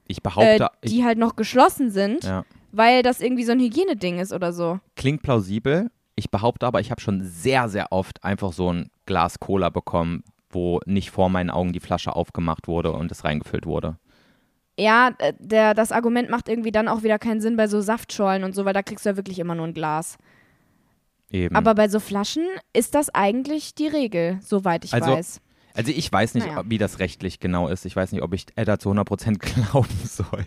Ich 0.06 0.18
äh, 0.18 0.20
behaupte, 0.22 0.68
die 0.84 1.04
halt 1.04 1.18
noch 1.18 1.34
geschlossen 1.34 1.90
sind, 1.90 2.18
ich, 2.18 2.30
ja. 2.30 2.44
weil 2.70 3.02
das 3.02 3.20
irgendwie 3.20 3.44
so 3.44 3.52
ein 3.52 3.60
Hygieneding 3.60 4.20
ist 4.20 4.32
oder 4.32 4.52
so. 4.52 4.78
klingt 4.96 5.22
plausibel. 5.22 5.90
Ich 6.14 6.30
behaupte 6.30 6.66
aber, 6.66 6.80
ich 6.80 6.90
habe 6.90 7.00
schon 7.00 7.22
sehr, 7.22 7.68
sehr 7.68 7.92
oft 7.92 8.24
einfach 8.24 8.52
so 8.52 8.72
ein 8.72 8.90
Glas 9.06 9.38
Cola 9.38 9.68
bekommen, 9.68 10.24
wo 10.50 10.80
nicht 10.86 11.10
vor 11.10 11.28
meinen 11.28 11.50
Augen 11.50 11.72
die 11.72 11.80
Flasche 11.80 12.14
aufgemacht 12.14 12.68
wurde 12.68 12.92
und 12.92 13.12
es 13.12 13.24
reingefüllt 13.24 13.66
wurde. 13.66 13.98
Ja, 14.78 15.10
äh, 15.18 15.32
der, 15.38 15.74
das 15.74 15.90
Argument 15.92 16.30
macht 16.30 16.48
irgendwie 16.48 16.70
dann 16.72 16.86
auch 16.88 17.02
wieder 17.02 17.18
keinen 17.18 17.40
Sinn 17.40 17.56
bei 17.56 17.66
so 17.66 17.80
Saftschorlen 17.80 18.44
und 18.44 18.54
so, 18.54 18.64
weil 18.64 18.74
da 18.74 18.82
kriegst 18.82 19.04
du 19.04 19.10
ja 19.10 19.16
wirklich 19.16 19.38
immer 19.40 19.54
nur 19.56 19.66
ein 19.66 19.74
Glas. 19.74 20.16
Eben. 21.30 21.54
Aber 21.56 21.74
bei 21.74 21.88
so 21.88 22.00
Flaschen 22.00 22.44
ist 22.72 22.94
das 22.94 23.10
eigentlich 23.14 23.74
die 23.74 23.88
Regel, 23.88 24.38
soweit 24.40 24.84
ich 24.86 24.94
Also, 24.94 25.10
weiß. 25.10 25.40
also 25.74 25.92
ich 25.92 26.10
weiß 26.10 26.34
nicht, 26.34 26.46
Naja. 26.46 26.62
wie 26.66 26.78
das 26.78 27.00
rechtlich 27.00 27.38
genau 27.38 27.68
ist. 27.68 27.84
Ich 27.84 27.94
weiß 27.96 28.12
nicht, 28.12 28.22
ob 28.22 28.32
ich 28.32 28.46
Edda 28.56 28.78
zu 28.78 28.90
100% 28.90 29.36
glauben 29.70 29.88
soll. 30.04 30.46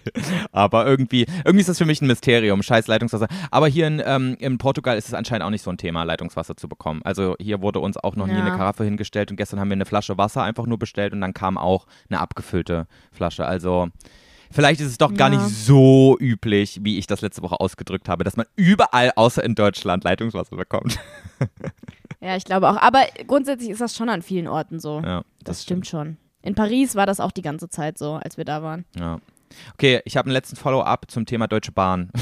Aber 0.51 0.87
irgendwie, 0.87 1.27
irgendwie 1.45 1.59
ist 1.59 1.69
das 1.69 1.77
für 1.77 1.85
mich 1.85 2.01
ein 2.01 2.07
Mysterium, 2.07 2.63
scheiß 2.63 2.87
Leitungswasser. 2.87 3.27
Aber 3.51 3.67
hier 3.67 3.85
in, 3.85 4.01
ähm, 4.03 4.35
in 4.39 4.57
Portugal 4.57 4.97
ist 4.97 5.07
es 5.09 5.13
anscheinend 5.13 5.43
auch 5.45 5.51
nicht 5.51 5.61
so 5.61 5.69
ein 5.69 5.77
Thema, 5.77 6.01
Leitungswasser 6.03 6.57
zu 6.57 6.67
bekommen. 6.67 7.01
Also 7.03 7.35
hier 7.39 7.61
wurde 7.61 7.79
uns 7.79 7.97
auch 7.97 8.15
noch 8.15 8.25
nie 8.25 8.33
Ja. 8.33 8.39
eine 8.45 8.57
Karaffe 8.57 8.83
hingestellt 8.83 9.29
und 9.29 9.37
gestern 9.37 9.59
haben 9.59 9.69
wir 9.69 9.75
eine 9.75 9.85
Flasche 9.85 10.17
Wasser 10.17 10.41
einfach 10.41 10.65
nur 10.65 10.79
bestellt 10.79 11.13
und 11.13 11.21
dann 11.21 11.35
kam 11.35 11.59
auch 11.59 11.85
eine 12.09 12.19
abgefüllte 12.21 12.87
Flasche. 13.11 13.45
Also 13.45 13.89
vielleicht 14.51 14.81
ist 14.81 14.87
es 14.87 14.97
doch 14.97 15.13
gar 15.13 15.31
Ja. 15.31 15.37
nicht 15.41 15.55
so 15.55 16.17
üblich, 16.19 16.79
wie 16.83 16.97
ich 16.97 17.07
das 17.07 17.21
letzte 17.21 17.41
Woche 17.41 17.59
ausgedrückt 17.59 18.07
habe, 18.09 18.23
dass 18.23 18.37
man 18.37 18.45
überall 18.55 19.11
außer 19.15 19.43
in 19.43 19.55
Deutschland 19.55 20.03
Leitungswasser 20.03 20.55
bekommt. 20.55 20.99
Ja, 22.23 22.35
ich 22.35 22.43
glaube 22.45 22.69
auch. 22.69 22.77
Aber 22.77 23.03
grundsätzlich 23.25 23.71
ist 23.71 23.81
das 23.81 23.95
schon 23.95 24.07
an 24.07 24.21
vielen 24.21 24.47
Orten 24.47 24.79
so. 24.79 25.01
Ja, 25.03 25.23
das, 25.43 25.63
stimmt 25.63 25.87
schon. 25.87 26.17
In 26.43 26.53
Paris 26.53 26.93
war 26.95 27.07
das 27.07 27.19
auch 27.19 27.31
die 27.31 27.41
ganze 27.41 27.67
Zeit 27.67 27.97
so, 27.97 28.13
als 28.13 28.37
wir 28.37 28.45
da 28.45 28.61
waren. 28.61 28.85
Ja. 28.95 29.17
Okay, 29.73 30.01
ich 30.05 30.17
habe 30.17 30.27
einen 30.27 30.33
letzten 30.33 30.55
Follow-up 30.55 31.09
zum 31.09 31.25
Thema 31.25 31.47
Deutsche 31.47 31.71
Bahn. 31.71 32.11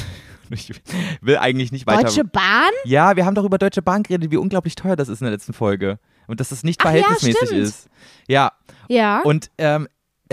Ich 0.52 0.72
will 1.22 1.38
eigentlich 1.38 1.72
nicht 1.72 1.86
weiter. 1.86 2.04
Deutsche 2.06 2.24
Bahn? 2.24 2.72
ja, 2.84 3.16
wir 3.16 3.24
haben 3.28 3.36
doch 3.36 3.44
über 3.44 3.60
Deutsche 3.60 3.84
Bahn 3.84 4.02
geredet, 4.02 4.32
wie 4.32 4.38
unglaublich 4.38 4.74
teuer 4.74 4.96
das 4.96 5.08
ist 5.08 5.22
in 5.22 5.26
der 5.26 5.32
letzten 5.34 5.54
Folge. 5.54 6.00
Und 6.26 6.40
dass 6.40 6.50
das 6.50 6.64
nicht 6.64 6.80
Ach 6.82 6.86
ja, 6.86 6.92
verhältnismäßig 7.04 7.48
stimmt. 7.50 7.62
ist. 7.62 7.88
Ja, 8.28 8.54
Ja. 8.88 9.22
und 9.22 9.52
ähm, 9.60 9.88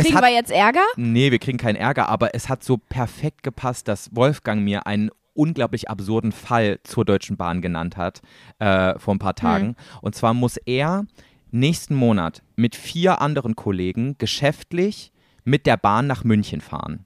Kriegen 0.04 0.16
hat. 0.16 0.24
wir 0.24 0.32
jetzt 0.32 0.50
Ärger? 0.50 0.84
Nee, 0.96 1.30
wir 1.30 1.38
kriegen 1.38 1.58
keinen 1.58 1.76
Ärger, 1.76 2.08
aber 2.08 2.34
es 2.34 2.48
hat 2.48 2.62
so 2.62 2.76
perfekt 2.76 3.42
gepasst, 3.42 3.88
dass 3.88 4.14
Wolfgang 4.14 4.62
mir 4.62 4.86
einen 4.86 5.10
unglaublich 5.32 5.90
absurden 5.90 6.32
Fall 6.32 6.80
zur 6.82 7.04
Deutschen 7.04 7.36
Bahn 7.36 7.60
genannt 7.60 7.96
hat 7.96 8.22
äh, 8.58 8.98
vor 8.98 9.14
ein 9.14 9.18
paar 9.18 9.34
Tagen. 9.34 9.76
Und 10.00 10.14
zwar 10.14 10.34
muss 10.34 10.56
er 10.56 11.06
nächsten 11.50 11.94
Monat 11.94 12.42
mit 12.56 12.74
vier 12.74 13.20
anderen 13.20 13.54
Kollegen 13.56 14.16
geschäftlich 14.18 15.12
mit 15.44 15.66
der 15.66 15.76
Bahn 15.76 16.06
nach 16.06 16.24
München 16.24 16.60
fahren. 16.60 17.04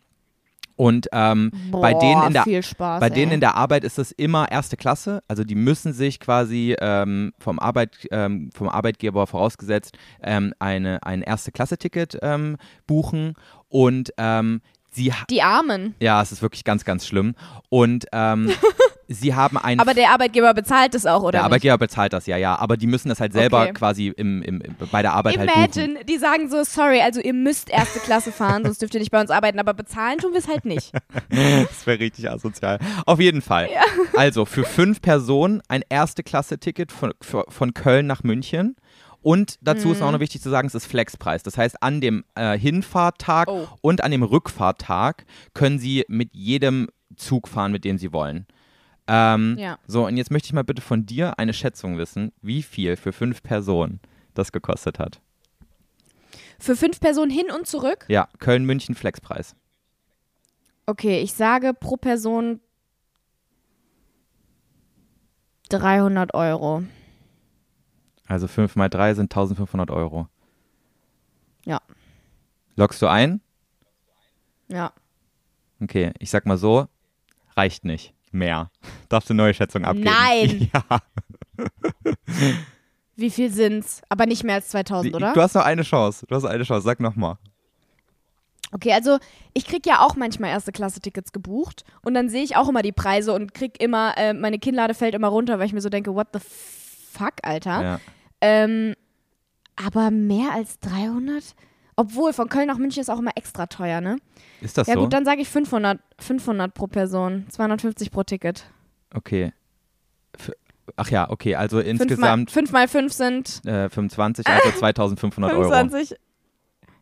Und 0.80 1.08
ähm, 1.12 1.50
bei 1.70 1.92
Boah, 1.92 2.00
denen 2.00 2.26
in 2.28 2.32
der 2.32 2.62
Spaß. 2.62 3.00
bei 3.00 3.08
ey. 3.08 3.12
denen 3.12 3.32
in 3.32 3.40
der 3.40 3.54
Arbeit 3.54 3.84
ist 3.84 3.98
es 3.98 4.12
immer 4.12 4.50
erste 4.50 4.78
Klasse, 4.78 5.22
also 5.28 5.44
die 5.44 5.54
müssen 5.54 5.92
sich 5.92 6.18
quasi 6.20 6.74
ähm, 6.80 7.34
vom, 7.38 7.58
Arbeit, 7.58 8.08
ähm, 8.10 8.48
vom 8.54 8.70
Arbeitgeber 8.70 9.26
vorausgesetzt 9.26 9.98
ähm, 10.22 10.54
eine, 10.58 11.02
ein 11.02 11.20
Erste-Klasse-Ticket 11.20 12.18
ähm, 12.22 12.56
buchen 12.86 13.34
und 13.68 14.14
ähm, 14.16 14.62
sie, 14.90 15.12
Die 15.28 15.42
Armen. 15.42 15.96
ja, 16.00 16.22
es 16.22 16.32
ist 16.32 16.40
wirklich 16.40 16.64
ganz, 16.64 16.86
ganz 16.86 17.06
schlimm 17.06 17.34
und 17.68 18.06
ähm, 18.12 18.50
sie 19.12 19.34
haben 19.34 19.58
ein 19.58 19.78
Aber 19.80 19.92
der 19.92 20.10
Arbeitgeber 20.10 20.54
bezahlt 20.54 20.94
es 20.94 21.04
auch, 21.04 21.20
oder? 21.22 21.32
der 21.32 21.40
nicht? 21.40 21.44
Arbeitgeber 21.46 21.78
bezahlt 21.78 22.12
das 22.12 22.26
ja, 22.26 22.36
ja, 22.36 22.56
aber 22.58 22.76
die 22.76 22.86
müssen 22.86 23.08
das 23.10 23.20
halt 23.20 23.32
selber 23.32 23.62
Okay. 23.62 23.72
quasi 23.72 24.06
im, 24.16 24.40
im, 24.42 24.62
bei 24.90 25.02
der 25.02 25.12
Arbeit 25.12 25.36
halt 25.36 25.48
buchen. 25.52 25.64
Imagine, 25.64 26.04
die 26.04 26.16
sagen 26.16 26.48
so, 26.48 26.62
sorry, 26.64 27.00
also 27.02 27.20
ihr 27.20 27.34
müsst 27.34 27.68
erste 27.70 27.98
Klasse 28.00 28.32
fahren, 28.32 28.62
sonst 28.64 28.80
dürft 28.80 28.94
ihr 28.94 29.00
nicht 29.00 29.10
bei 29.10 29.20
uns 29.20 29.30
arbeiten, 29.30 29.58
aber 29.58 29.74
bezahlen 29.74 30.18
tun 30.18 30.32
wir 30.32 30.38
es 30.38 30.48
halt 30.48 30.64
nicht. 30.64 30.92
Das 31.30 31.86
wäre 31.86 31.98
richtig 32.00 32.30
asozial. 32.30 32.78
Auf 33.06 33.20
jeden 33.20 33.42
Fall. 33.42 33.68
Also 34.16 34.44
für 34.44 34.64
fünf 34.64 35.00
Personen 35.02 35.60
ein 35.68 35.82
Erste-Klasse-Ticket 35.88 36.92
von, 36.92 37.12
für- 37.20 37.44
von 37.48 37.74
Köln 37.74 38.06
nach 38.06 38.22
München. 38.22 38.76
Und 39.22 39.56
dazu 39.60 39.92
ist 39.92 40.00
auch 40.02 40.12
noch 40.12 40.20
wichtig 40.20 40.40
zu 40.40 40.48
sagen, 40.48 40.66
es 40.66 40.74
ist 40.74 40.86
Flexpreis. 40.86 41.42
Das 41.42 41.58
heißt, 41.58 41.82
an 41.82 42.00
dem 42.00 42.24
äh, 42.36 42.56
Hinfahrttag 42.58 43.48
Oh. 43.48 43.66
und 43.82 44.02
an 44.02 44.10
dem 44.12 44.22
Rückfahrttag 44.22 45.24
können 45.52 45.78
Sie 45.78 46.04
mit 46.08 46.30
jedem 46.34 46.88
Zug 47.16 47.48
fahren, 47.48 47.72
mit 47.72 47.84
dem 47.84 47.98
Sie 47.98 48.12
wollen. 48.12 48.46
Ähm, 49.12 49.56
Ja. 49.58 49.78
So, 49.88 50.06
und 50.06 50.16
jetzt 50.16 50.30
möchte 50.30 50.46
ich 50.46 50.52
mal 50.52 50.62
bitte 50.62 50.80
von 50.82 51.04
dir 51.04 51.38
eine 51.38 51.52
Schätzung 51.52 51.98
wissen, 51.98 52.32
wie 52.42 52.62
viel 52.62 52.96
für 52.96 53.12
fünf 53.12 53.42
Personen 53.42 53.98
das 54.34 54.52
gekostet 54.52 55.00
hat. 55.00 55.20
Für 56.60 56.76
fünf 56.76 57.00
Personen 57.00 57.30
hin 57.30 57.50
und 57.50 57.66
zurück? 57.66 58.04
Ja, 58.08 58.28
Köln-München 58.38 58.94
Flexpreis. 58.94 59.56
Okay, 60.86 61.20
ich 61.20 61.32
sage 61.32 61.74
pro 61.74 61.96
Person 61.96 62.60
300 65.70 66.34
Euro. 66.34 66.82
Also 68.26 68.46
5 68.46 68.76
mal 68.76 68.88
3 68.88 69.14
sind 69.14 69.32
1500 69.32 69.90
Euro. 69.90 70.28
Ja. 71.64 71.80
Loggst 72.76 73.02
du 73.02 73.06
ein? 73.08 73.40
Ja. 74.68 74.92
Okay, 75.80 76.12
ich 76.18 76.30
sag 76.30 76.46
mal 76.46 76.58
so, 76.58 76.86
reicht 77.56 77.84
nicht. 77.84 78.14
Mehr. 78.30 78.70
Darfst 79.08 79.28
du 79.28 79.34
eine 79.34 79.42
neue 79.42 79.54
Schätzung 79.54 79.84
abgeben? 79.84 80.10
Nein. 80.10 80.70
Ja. 80.90 80.98
Wie 83.16 83.28
viel 83.28 83.50
sind's? 83.50 84.00
Aber 84.08 84.24
nicht 84.24 84.44
mehr 84.44 84.54
als 84.54 84.70
2000, 84.70 85.14
oder? 85.14 85.34
Du 85.34 85.42
hast 85.42 85.54
noch 85.54 85.64
eine 85.64 85.82
Chance. 85.82 86.24
Du 86.26 86.34
hast 86.34 86.46
eine 86.46 86.64
Chance. 86.64 86.84
Sag 86.84 87.00
nochmal. 87.00 87.36
Okay, 88.72 88.92
also 88.92 89.18
ich 89.52 89.66
krieg 89.66 89.84
ja 89.84 90.00
auch 90.00 90.16
manchmal 90.16 90.50
erste 90.50 90.72
Klasse-Tickets 90.72 91.32
gebucht 91.32 91.84
und 92.02 92.14
dann 92.14 92.28
sehe 92.28 92.42
ich 92.42 92.56
auch 92.56 92.68
immer 92.68 92.82
die 92.82 92.92
Preise 92.92 93.32
und 93.34 93.52
krieg 93.52 93.82
immer, 93.82 94.16
äh, 94.16 94.32
meine 94.32 94.58
Kinnlade 94.58 94.94
fällt 94.94 95.14
immer 95.14 95.28
runter, 95.28 95.58
weil 95.58 95.66
ich 95.66 95.72
mir 95.72 95.80
so 95.80 95.88
denke, 95.88 96.14
what 96.14 96.28
the 96.32 96.38
fuck, 96.40 97.34
Alter. 97.42 97.82
Ja. 97.82 98.00
Ähm, 98.40 98.94
aber 99.76 100.10
mehr 100.10 100.52
als 100.52 100.78
300? 100.80 101.54
Obwohl, 102.00 102.32
von 102.32 102.48
Köln 102.48 102.66
nach 102.66 102.78
München 102.78 103.00
ist 103.00 103.10
auch 103.10 103.18
immer 103.18 103.32
extra 103.36 103.66
teuer, 103.66 104.00
ne? 104.00 104.16
Ist 104.60 104.78
das 104.78 104.86
ja 104.86 104.94
so? 104.94 105.00
gut, 105.00 105.12
dann 105.12 105.24
sage 105.24 105.42
ich 105.42 105.48
500, 105.48 106.00
500 106.18 106.72
pro 106.72 106.86
Person, 106.86 107.46
250 107.50 108.10
pro 108.10 108.22
Ticket. 108.22 108.64
okay. 109.14 109.52
F 110.38 110.52
Ach 110.96 111.08
ja, 111.08 111.30
okay, 111.30 111.54
also 111.54 111.76
5 111.80 111.86
mal, 111.86 111.90
insgesamt 112.02 112.50
5 112.50 112.72
mal 112.72 112.88
5 112.88 113.12
sind 113.12 113.64
äh, 113.66 113.88
25, 113.88 114.46
also 114.46 114.70
2500 114.78 115.52
Euro. 115.52 115.62
25. 115.68 116.18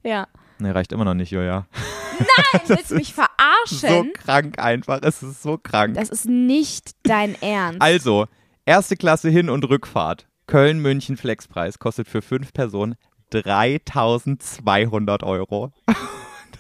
Ja. 0.04 0.26
Nee, 0.58 0.70
reicht 0.70 0.92
immer 0.92 1.04
noch 1.06 1.14
nicht, 1.14 1.30
Julia. 1.30 1.66
Nein, 2.18 2.60
willst 2.66 2.90
du 2.90 2.94
mich 2.96 3.14
So 3.14 3.22
verarschen? 3.22 4.12
krank 4.12 4.58
einfach, 4.58 5.00
es 5.02 5.22
ist 5.22 5.42
so 5.42 5.56
krank. 5.56 5.94
Das 5.94 6.10
ist 6.10 6.26
nicht 6.26 6.90
dein 7.04 7.34
Ernst. 7.42 7.80
Also, 7.80 8.26
erste 8.66 8.96
Klasse 8.96 9.30
Hin- 9.30 9.48
und 9.50 9.64
Rückfahrt. 9.64 10.26
Köln-München 10.46 11.16
Flexpreis 11.16 11.78
kostet 11.78 12.08
für 12.08 12.20
fünf 12.22 12.52
Personen 12.52 12.96
3200 13.30 15.22
Euro. 15.22 15.72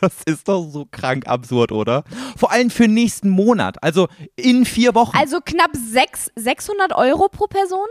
Das 0.00 0.12
ist 0.26 0.46
doch 0.46 0.62
so 0.70 0.86
krank 0.88 1.26
absurd, 1.26 1.72
oder? 1.72 2.04
Vor 2.36 2.52
allem 2.52 2.70
für 2.70 2.86
nächsten 2.86 3.30
Monat, 3.30 3.82
also 3.82 4.06
in 4.36 4.64
vier 4.64 4.94
Wochen. 4.94 5.16
Also 5.16 5.40
knapp 5.44 5.72
6, 5.74 6.30
600 6.36 6.92
Euro 6.94 7.28
pro 7.28 7.48
Person? 7.48 7.88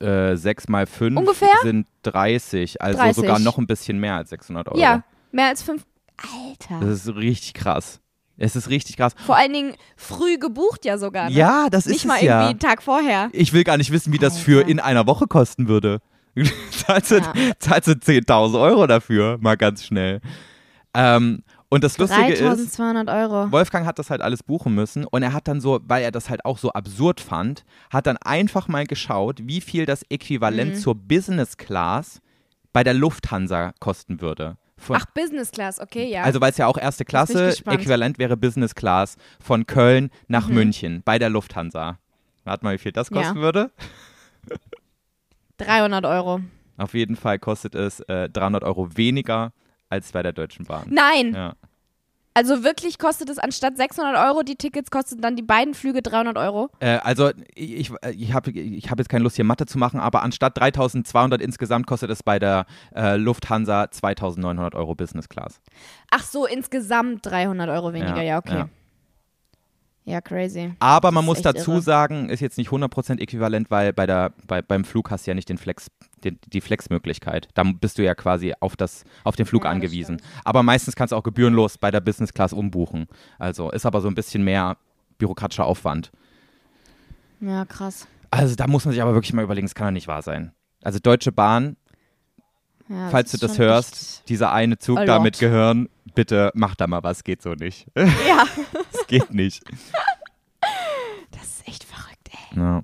äh, 0.00 0.36
sechs 0.36 0.68
mal 0.68 0.86
fünf 0.86 1.16
Ungefähr? 1.18 1.48
sind 1.62 1.86
30, 2.02 2.80
also 2.82 2.98
30. 2.98 3.16
sogar 3.16 3.38
noch 3.38 3.58
ein 3.58 3.66
bisschen 3.66 3.98
mehr 3.98 4.14
als 4.16 4.30
600 4.30 4.68
Euro. 4.68 4.78
Ja, 4.78 5.04
mehr 5.30 5.46
als 5.48 5.62
5. 5.62 5.84
Alter. 6.16 6.84
Das 6.84 7.06
ist 7.06 7.14
richtig 7.16 7.54
krass. 7.54 8.00
Es 8.36 8.56
ist 8.56 8.68
richtig 8.68 8.96
krass. 8.96 9.14
Vor 9.26 9.36
allen 9.36 9.52
Dingen 9.52 9.74
früh 9.96 10.38
gebucht 10.38 10.84
ja 10.84 10.98
sogar. 10.98 11.28
Ne? 11.28 11.36
Ja, 11.36 11.68
das 11.70 11.86
Nicht 11.86 11.98
ist 11.98 12.04
mal 12.06 12.16
es 12.16 12.22
irgendwie 12.22 12.42
ja. 12.42 12.48
einen 12.48 12.58
Tag 12.58 12.82
vorher. 12.82 13.28
Ich 13.32 13.52
will 13.52 13.62
gar 13.62 13.76
nicht 13.76 13.92
wissen, 13.92 14.12
wie 14.12 14.18
das 14.18 14.38
für 14.38 14.58
Alter. 14.58 14.70
in 14.70 14.80
einer 14.80 15.06
Woche 15.06 15.26
kosten 15.26 15.68
würde. 15.68 16.00
zahlst, 16.70 17.10
du, 17.10 17.16
Ja. 17.16 17.32
zahlst 17.58 17.88
du 17.88 17.92
10.000 17.92 18.60
Euro 18.60 18.86
dafür, 18.86 19.38
mal 19.40 19.56
ganz 19.56 19.84
schnell. 19.84 20.20
Ähm, 20.94 21.42
und 21.70 21.82
das 21.82 21.98
Lustige 21.98 22.32
ist, 22.32 22.40
3200 22.40 23.08
Euro. 23.08 23.50
Wolfgang 23.50 23.84
hat 23.86 23.98
das 23.98 24.10
halt 24.10 24.20
alles 24.20 24.42
buchen 24.44 24.74
müssen 24.74 25.04
und 25.04 25.22
er 25.24 25.32
hat 25.32 25.48
dann 25.48 25.60
so, 25.60 25.80
weil 25.84 26.04
er 26.04 26.12
das 26.12 26.30
halt 26.30 26.44
auch 26.44 26.58
so 26.58 26.70
absurd 26.72 27.20
fand, 27.20 27.64
hat 27.90 28.06
dann 28.06 28.16
einfach 28.18 28.68
mal 28.68 28.86
geschaut, 28.86 29.38
wie 29.42 29.60
viel 29.60 29.84
das 29.86 30.02
Äquivalent 30.08 30.74
Mhm. 30.74 30.78
zur 30.78 30.94
Business 30.94 31.56
Class 31.56 32.20
bei 32.72 32.84
der 32.84 32.94
Lufthansa 32.94 33.72
kosten 33.80 34.20
würde. 34.20 34.56
Von, 34.76 34.96
Ach, 34.96 35.06
Business 35.14 35.50
Class, 35.50 35.80
okay, 35.80 36.08
ja. 36.10 36.22
also 36.22 36.40
weil 36.40 36.50
es 36.50 36.58
ja 36.58 36.66
auch 36.66 36.76
erste 36.76 37.04
Klasse. 37.04 37.56
Äquivalent 37.66 38.18
wäre 38.18 38.36
Business 38.36 38.74
Class 38.74 39.16
von 39.40 39.66
Köln 39.66 40.10
nach 40.28 40.48
Mhm. 40.48 40.54
München 40.54 41.02
bei 41.04 41.18
der 41.18 41.30
Lufthansa. 41.30 41.98
Warte 42.44 42.64
mal, 42.64 42.74
wie 42.74 42.78
viel 42.78 42.92
das 42.92 43.08
Ja. 43.10 43.16
kosten 43.22 43.40
würde. 43.40 43.70
300 45.58 46.04
Euro. 46.06 46.40
Auf 46.76 46.94
jeden 46.94 47.16
Fall 47.16 47.38
kostet 47.38 47.74
es 47.74 48.00
äh, 48.00 48.28
300 48.28 48.64
Euro 48.64 48.96
weniger 48.96 49.52
als 49.88 50.10
bei 50.12 50.22
der 50.22 50.32
Deutschen 50.32 50.64
Bahn. 50.66 50.86
Nein, 50.90 51.32
Ja. 51.34 51.54
also 52.34 52.64
wirklich 52.64 52.98
kostet 52.98 53.28
es 53.30 53.38
anstatt 53.38 53.76
600 53.76 54.16
Euro, 54.26 54.42
die 54.42 54.56
Tickets 54.56 54.90
kosten 54.90 55.20
dann 55.20 55.36
die 55.36 55.42
beiden 55.42 55.74
Flüge 55.74 56.02
300 56.02 56.36
Euro. 56.36 56.68
Äh, 56.80 56.98
also 56.98 57.30
ich, 57.54 57.92
ich 58.16 58.32
habe 58.32 58.50
ich 58.50 58.90
hab 58.90 58.98
jetzt 58.98 59.08
keine 59.08 59.22
Lust 59.22 59.36
hier 59.36 59.44
Mathe 59.44 59.66
zu 59.66 59.78
machen, 59.78 60.00
aber 60.00 60.22
anstatt 60.24 60.58
3200 60.58 61.40
insgesamt 61.40 61.86
kostet 61.86 62.10
es 62.10 62.24
bei 62.24 62.40
der 62.40 62.66
äh, 62.96 63.14
Lufthansa 63.16 63.88
2900 63.90 64.74
Euro 64.74 64.96
Business 64.96 65.28
Class. 65.28 65.60
Ach 66.10 66.24
so, 66.24 66.44
insgesamt 66.46 67.24
300 67.24 67.68
Euro 67.70 67.92
weniger, 67.92 68.22
ja, 68.22 68.38
okay. 68.38 68.54
ja. 68.56 68.68
Ja, 70.06 70.20
crazy. 70.20 70.74
Aber 70.80 71.10
man 71.12 71.24
muss 71.24 71.40
dazu 71.40 71.72
irre. 71.72 71.82
sagen, 71.82 72.28
ist 72.28 72.40
jetzt 72.40 72.58
nicht 72.58 72.68
100% 72.70 73.20
äquivalent, 73.20 73.70
weil 73.70 73.94
bei 73.94 74.04
der, 74.06 74.34
bei, 74.46 74.60
beim 74.60 74.84
Flug 74.84 75.10
hast 75.10 75.26
du 75.26 75.30
ja 75.30 75.34
nicht 75.34 75.48
den 75.48 75.56
Flex, 75.56 75.90
den, 76.22 76.38
die 76.52 76.60
Flex-Möglichkeit. 76.60 77.48
Da 77.54 77.62
bist 77.62 77.96
du 77.96 78.04
ja 78.04 78.14
quasi 78.14 78.52
auf, 78.60 78.76
das, 78.76 79.04
auf 79.24 79.34
den 79.34 79.46
Flug 79.46 79.64
Ja, 79.64 79.70
angewiesen. 79.70 80.20
Aber 80.44 80.62
meistens 80.62 80.94
kannst 80.94 81.12
du 81.12 81.16
auch 81.16 81.22
gebührenlos 81.22 81.78
bei 81.78 81.90
der 81.90 82.00
Business 82.00 82.34
Class 82.34 82.52
umbuchen. 82.52 83.06
Also 83.38 83.70
ist 83.70 83.86
aber 83.86 84.02
so 84.02 84.08
ein 84.08 84.14
bisschen 84.14 84.44
mehr 84.44 84.76
bürokratischer 85.16 85.64
Aufwand. 85.64 86.12
Ja, 87.40 87.64
krass. 87.64 88.06
Also 88.30 88.56
da 88.56 88.66
muss 88.66 88.84
man 88.84 88.92
sich 88.92 89.00
aber 89.02 89.14
wirklich 89.14 89.32
mal 89.32 89.42
überlegen, 89.44 89.66
es 89.66 89.74
kann 89.74 89.86
doch 89.86 89.92
nicht 89.92 90.08
wahr 90.08 90.20
sein. 90.22 90.52
Also 90.82 90.98
Deutsche 90.98 91.32
Bahn, 91.32 91.76
Ja, 92.88 93.08
falls 93.08 93.30
du 93.30 93.38
das 93.38 93.58
hörst, 93.58 94.28
dieser 94.28 94.52
eine 94.52 94.78
Zug 94.78 94.98
da 95.06 95.18
mit 95.18 95.38
Gehirn, 95.38 95.88
bitte 96.14 96.50
mach 96.54 96.74
da 96.74 96.86
mal 96.86 97.02
was, 97.02 97.24
geht 97.24 97.40
so 97.40 97.54
nicht. 97.54 97.86
Ja, 97.96 98.44
Geht 99.08 99.32
nicht. 99.32 99.62
das 101.30 101.42
ist 101.42 101.68
echt 101.68 101.84
verrückt, 101.84 102.28
ey. 102.30 102.58
Ja. 102.58 102.82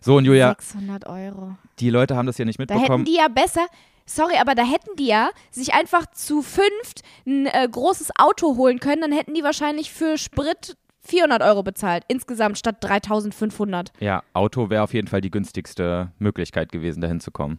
So, 0.00 0.16
und 0.16 0.24
Julia, 0.24 0.48
600 0.58 1.06
Euro. 1.06 1.56
die 1.78 1.90
Leute 1.90 2.16
haben 2.16 2.26
das 2.26 2.38
ja 2.38 2.44
nicht 2.44 2.58
Da 2.58 2.64
hätten 2.74 2.80
mitbekommen. 2.80 3.04
die 3.04 3.14
ja 3.16 3.28
besser, 3.28 3.66
sorry, 4.06 4.36
aber 4.40 4.54
da 4.54 4.62
hätten 4.64 4.94
die 4.98 5.06
ja 5.06 5.30
sich 5.50 5.74
einfach 5.74 6.06
zu 6.12 6.42
fünft 6.42 7.02
ein 7.26 7.46
äh, 7.46 7.68
großes 7.70 8.10
Auto 8.18 8.56
holen 8.56 8.78
können, 8.80 9.00
dann 9.02 9.12
hätten 9.12 9.34
die 9.34 9.42
wahrscheinlich 9.42 9.90
für 9.92 10.18
Sprit 10.18 10.76
400 11.02 11.42
Euro 11.42 11.62
bezahlt, 11.62 12.04
insgesamt 12.08 12.58
statt 12.58 12.76
3500. 12.80 13.92
Ja, 14.00 14.22
Auto 14.34 14.68
wäre 14.70 14.82
auf 14.82 14.92
jeden 14.94 15.08
Fall 15.08 15.22
die 15.22 15.30
günstigste 15.30 16.12
Möglichkeit 16.18 16.70
gewesen, 16.72 17.00
dahin 17.00 17.20
zu 17.20 17.30
kommen. 17.30 17.58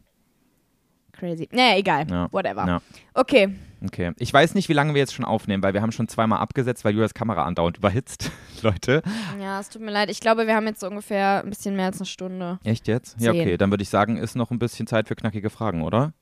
Crazy. 1.11 1.47
Naja, 1.51 1.77
egal. 1.77 2.07
Ja. 2.09 2.27
Whatever. 2.31 2.67
Ja. 2.67 2.81
Okay. 3.13 3.55
Okay. 3.83 4.11
Ich 4.19 4.31
weiß 4.31 4.53
nicht, 4.53 4.69
wie 4.69 4.73
lange 4.73 4.93
wir 4.93 4.99
jetzt 4.99 5.13
schon 5.13 5.25
aufnehmen, 5.25 5.63
weil 5.63 5.73
wir 5.73 5.81
haben 5.81 5.91
schon 5.91 6.07
zweimal 6.07 6.39
abgesetzt, 6.39 6.85
weil 6.85 6.93
Julias 6.93 7.13
Kamera 7.13 7.45
andauernd 7.45 7.77
überhitzt. 7.77 8.31
Leute. 8.61 9.01
Ja, 9.39 9.59
es 9.59 9.69
tut 9.69 9.81
mir 9.81 9.91
leid. 9.91 10.09
Ich 10.09 10.19
glaube, 10.19 10.45
wir 10.45 10.55
haben 10.55 10.67
jetzt 10.67 10.81
so 10.81 10.87
ungefähr 10.87 11.41
ein 11.43 11.49
bisschen 11.49 11.75
mehr 11.75 11.87
als 11.87 11.97
eine 11.97 12.05
Stunde. 12.05 12.59
Echt 12.63 12.87
jetzt? 12.87 13.19
Ja, 13.19 13.31
Zehn. 13.31 13.41
okay. 13.41 13.57
Dann 13.57 13.71
würde 13.71 13.81
ich 13.81 13.89
sagen, 13.89 14.17
ist 14.17 14.35
noch 14.35 14.51
ein 14.51 14.59
bisschen 14.59 14.85
Zeit 14.85 15.07
für 15.07 15.15
knackige 15.15 15.49
Fragen, 15.49 15.81
oder? 15.81 16.13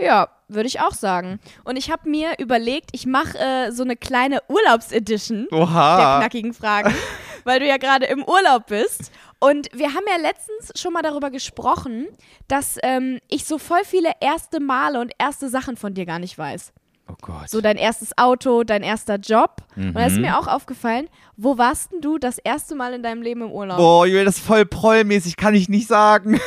Ja, 0.00 0.28
würde 0.46 0.68
ich 0.68 0.80
auch 0.80 0.92
sagen. 0.92 1.40
Und 1.64 1.76
ich 1.76 1.90
habe 1.90 2.08
mir 2.08 2.34
überlegt, 2.38 2.90
ich 2.92 3.06
mache 3.06 3.36
äh, 3.38 3.72
so 3.72 3.82
eine 3.82 3.96
kleine 3.96 4.40
Urlaubsedition 4.48 5.48
der 5.50 5.66
knackigen 5.66 6.54
Fragen, 6.54 6.94
weil 7.44 7.58
du 7.60 7.66
ja 7.66 7.78
gerade 7.78 8.06
im 8.06 8.22
Urlaub 8.22 8.66
bist. 8.66 9.10
Und 9.40 9.68
wir 9.72 9.94
haben 9.94 10.04
ja 10.08 10.16
letztens 10.20 10.72
schon 10.80 10.92
mal 10.92 11.02
darüber 11.02 11.30
gesprochen, 11.30 12.08
dass 12.48 12.76
ähm, 12.82 13.20
ich 13.28 13.44
so 13.44 13.58
voll 13.58 13.84
viele 13.84 14.10
erste 14.20 14.58
Male 14.60 15.00
und 15.00 15.12
erste 15.18 15.48
Sachen 15.48 15.76
von 15.76 15.94
dir 15.94 16.06
gar 16.06 16.18
nicht 16.18 16.36
weiß. 16.36 16.72
Oh 17.10 17.14
Gott. 17.22 17.48
So 17.48 17.60
dein 17.60 17.76
erstes 17.76 18.16
Auto, 18.18 18.64
dein 18.64 18.82
erster 18.82 19.16
Job. 19.16 19.62
Und 19.76 19.94
da 19.94 20.04
ist 20.06 20.16
Mhm. 20.16 20.22
mir 20.22 20.38
auch 20.38 20.46
aufgefallen, 20.46 21.08
wo 21.36 21.56
warst 21.56 21.92
denn 21.92 22.00
du 22.02 22.18
das 22.18 22.38
erste 22.38 22.74
Mal 22.74 22.92
in 22.94 23.02
deinem 23.02 23.22
Leben 23.22 23.42
im 23.42 23.50
Urlaub? 23.52 23.78
Boah, 23.78 24.06
Julia, 24.06 24.24
das 24.24 24.36
ist 24.38 24.44
voll 24.46 24.66
prollmäßig, 24.66 25.36
kann 25.36 25.54
ich 25.54 25.68
nicht 25.70 25.88
sagen. 25.88 26.38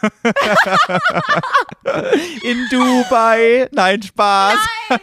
In 2.42 2.66
Dubai. 2.70 3.68
Nein, 3.72 4.02
Spaß. 4.02 4.56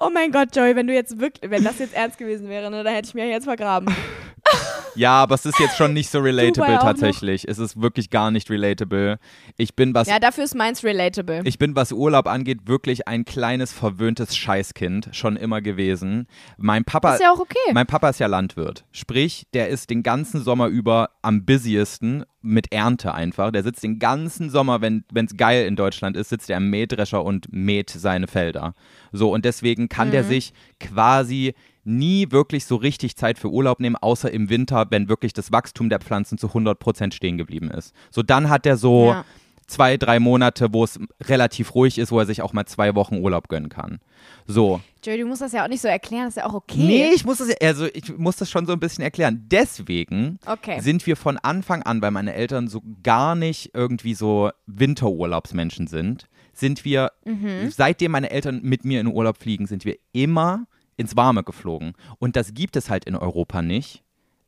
Oh 0.00 0.10
mein 0.12 0.32
Gott, 0.32 0.54
Joey, 0.54 0.76
wenn 0.76 0.86
du 0.86 0.92
jetzt 0.92 1.18
wirklich, 1.18 1.50
wenn 1.50 1.64
das 1.64 1.78
jetzt 1.78 1.94
ernst 1.94 2.18
gewesen 2.18 2.48
wäre, 2.48 2.70
ne, 2.70 2.84
da 2.84 2.90
hätte 2.90 3.08
ich 3.08 3.14
mir 3.14 3.26
jetzt 3.28 3.44
vergraben. 3.44 3.94
Ja, 4.94 5.22
aber 5.22 5.34
es 5.34 5.44
ist 5.46 5.58
jetzt 5.58 5.76
schon 5.76 5.92
nicht 5.92 6.10
so 6.10 6.20
relatable 6.20 6.78
tatsächlich. 6.78 7.48
Es 7.48 7.58
ist 7.58 7.80
wirklich 7.80 8.10
gar 8.10 8.30
nicht 8.30 8.50
relatable. 8.50 9.18
Ich 9.56 9.74
bin, 9.74 9.94
was 9.94 10.08
Ja, 10.08 10.18
dafür 10.18 10.44
ist 10.44 10.54
meins 10.54 10.84
relatable. 10.84 11.42
Ich 11.44 11.58
bin, 11.58 11.74
was 11.76 11.92
Urlaub 11.92 12.26
angeht, 12.26 12.66
wirklich 12.66 13.08
ein 13.08 13.24
kleines, 13.24 13.72
verwöhntes 13.72 14.36
Scheißkind, 14.36 15.10
schon 15.12 15.36
immer 15.36 15.60
gewesen. 15.60 16.26
Mein 16.56 16.84
Papa, 16.84 17.14
ist 17.14 17.20
ja 17.22 17.32
auch 17.32 17.40
okay. 17.40 17.58
mein 17.72 17.86
Papa 17.86 18.08
ist 18.10 18.20
ja 18.20 18.26
Landwirt. 18.26 18.84
Sprich, 18.92 19.46
der 19.54 19.68
ist 19.68 19.90
den 19.90 20.02
ganzen 20.02 20.42
Sommer 20.42 20.68
über 20.68 21.10
am 21.22 21.44
busiesten 21.44 22.24
mit 22.42 22.72
Ernte 22.72 23.14
einfach. 23.14 23.50
Der 23.50 23.62
sitzt 23.62 23.82
den 23.82 23.98
ganzen 23.98 24.50
Sommer, 24.50 24.80
wenn 24.82 25.04
es 25.14 25.36
geil 25.36 25.66
in 25.66 25.76
Deutschland 25.76 26.16
ist, 26.16 26.28
sitzt 26.28 26.50
er 26.50 26.58
am 26.58 26.68
Mähdrescher 26.68 27.24
und 27.24 27.52
mäht 27.52 27.90
seine 27.90 28.26
Felder. 28.26 28.74
So, 29.12 29.32
und 29.32 29.44
deswegen 29.44 29.88
kann 29.88 30.08
Mhm. 30.08 30.12
der 30.12 30.24
sich 30.24 30.52
quasi 30.78 31.54
nie 31.84 32.30
wirklich 32.30 32.64
so 32.64 32.76
richtig 32.76 33.16
Zeit 33.16 33.38
für 33.38 33.50
Urlaub 33.50 33.80
nehmen, 33.80 33.96
außer 33.96 34.30
im 34.30 34.48
Winter, 34.50 34.86
wenn 34.90 35.08
wirklich 35.08 35.32
das 35.32 35.52
Wachstum 35.52 35.88
der 35.88 36.00
Pflanzen 36.00 36.38
zu 36.38 36.48
100% 36.48 37.12
stehen 37.12 37.38
geblieben 37.38 37.70
ist. 37.70 37.92
So, 38.10 38.22
dann 38.22 38.48
hat 38.50 38.66
er 38.66 38.76
so 38.76 39.08
Ja. 39.08 39.24
zwei, 39.66 39.96
drei 39.96 40.20
Monate, 40.20 40.72
wo 40.72 40.84
es 40.84 40.98
relativ 41.22 41.74
ruhig 41.74 41.98
ist, 41.98 42.12
wo 42.12 42.18
er 42.18 42.26
sich 42.26 42.42
auch 42.42 42.52
mal 42.52 42.66
zwei 42.66 42.94
Wochen 42.94 43.16
Urlaub 43.18 43.48
gönnen 43.48 43.68
kann. 43.70 43.98
So. 44.46 44.80
Joey, 45.02 45.18
du 45.18 45.26
musst 45.26 45.40
das 45.42 45.52
ja 45.52 45.64
auch 45.64 45.68
nicht 45.68 45.80
so 45.80 45.88
erklären, 45.88 46.24
das 46.24 46.36
ist 46.36 46.42
ja 46.42 46.46
auch 46.46 46.54
okay. 46.54 46.78
Nee, 46.78 47.10
ich 47.14 47.24
muss 47.24 47.38
das, 47.38 47.48
ja- 47.48 47.56
also 47.62 47.86
ich 47.92 48.16
muss 48.16 48.36
das 48.36 48.50
schon 48.50 48.66
so 48.66 48.72
ein 48.72 48.80
bisschen 48.80 49.02
erklären. 49.04 49.44
Deswegen 49.50 50.38
Okay. 50.46 50.80
sind 50.80 51.06
wir 51.06 51.16
von 51.16 51.38
Anfang 51.38 51.82
an, 51.82 52.00
weil 52.02 52.10
meine 52.10 52.34
Eltern 52.34 52.68
so 52.68 52.82
gar 53.02 53.34
nicht 53.34 53.70
irgendwie 53.74 54.14
so 54.14 54.50
Winterurlaubsmenschen 54.66 55.86
sind, 55.86 56.26
sind 56.52 56.84
wir, 56.84 57.12
Mhm. 57.24 57.70
seitdem 57.70 58.12
meine 58.12 58.30
Eltern 58.30 58.60
mit 58.62 58.84
mir 58.84 59.00
in 59.00 59.06
den 59.06 59.14
Urlaub 59.14 59.38
fliegen, 59.38 59.66
sind 59.66 59.84
wir 59.84 59.96
immer 60.12 60.66
ins 60.96 61.16
Warme 61.16 61.42
geflogen. 61.42 61.94
Und 62.18 62.36
das 62.36 62.54
gibt 62.54 62.76
es 62.76 62.90
halt 62.90 63.04
in 63.04 63.16
Europa 63.16 63.62
nicht 63.62 64.02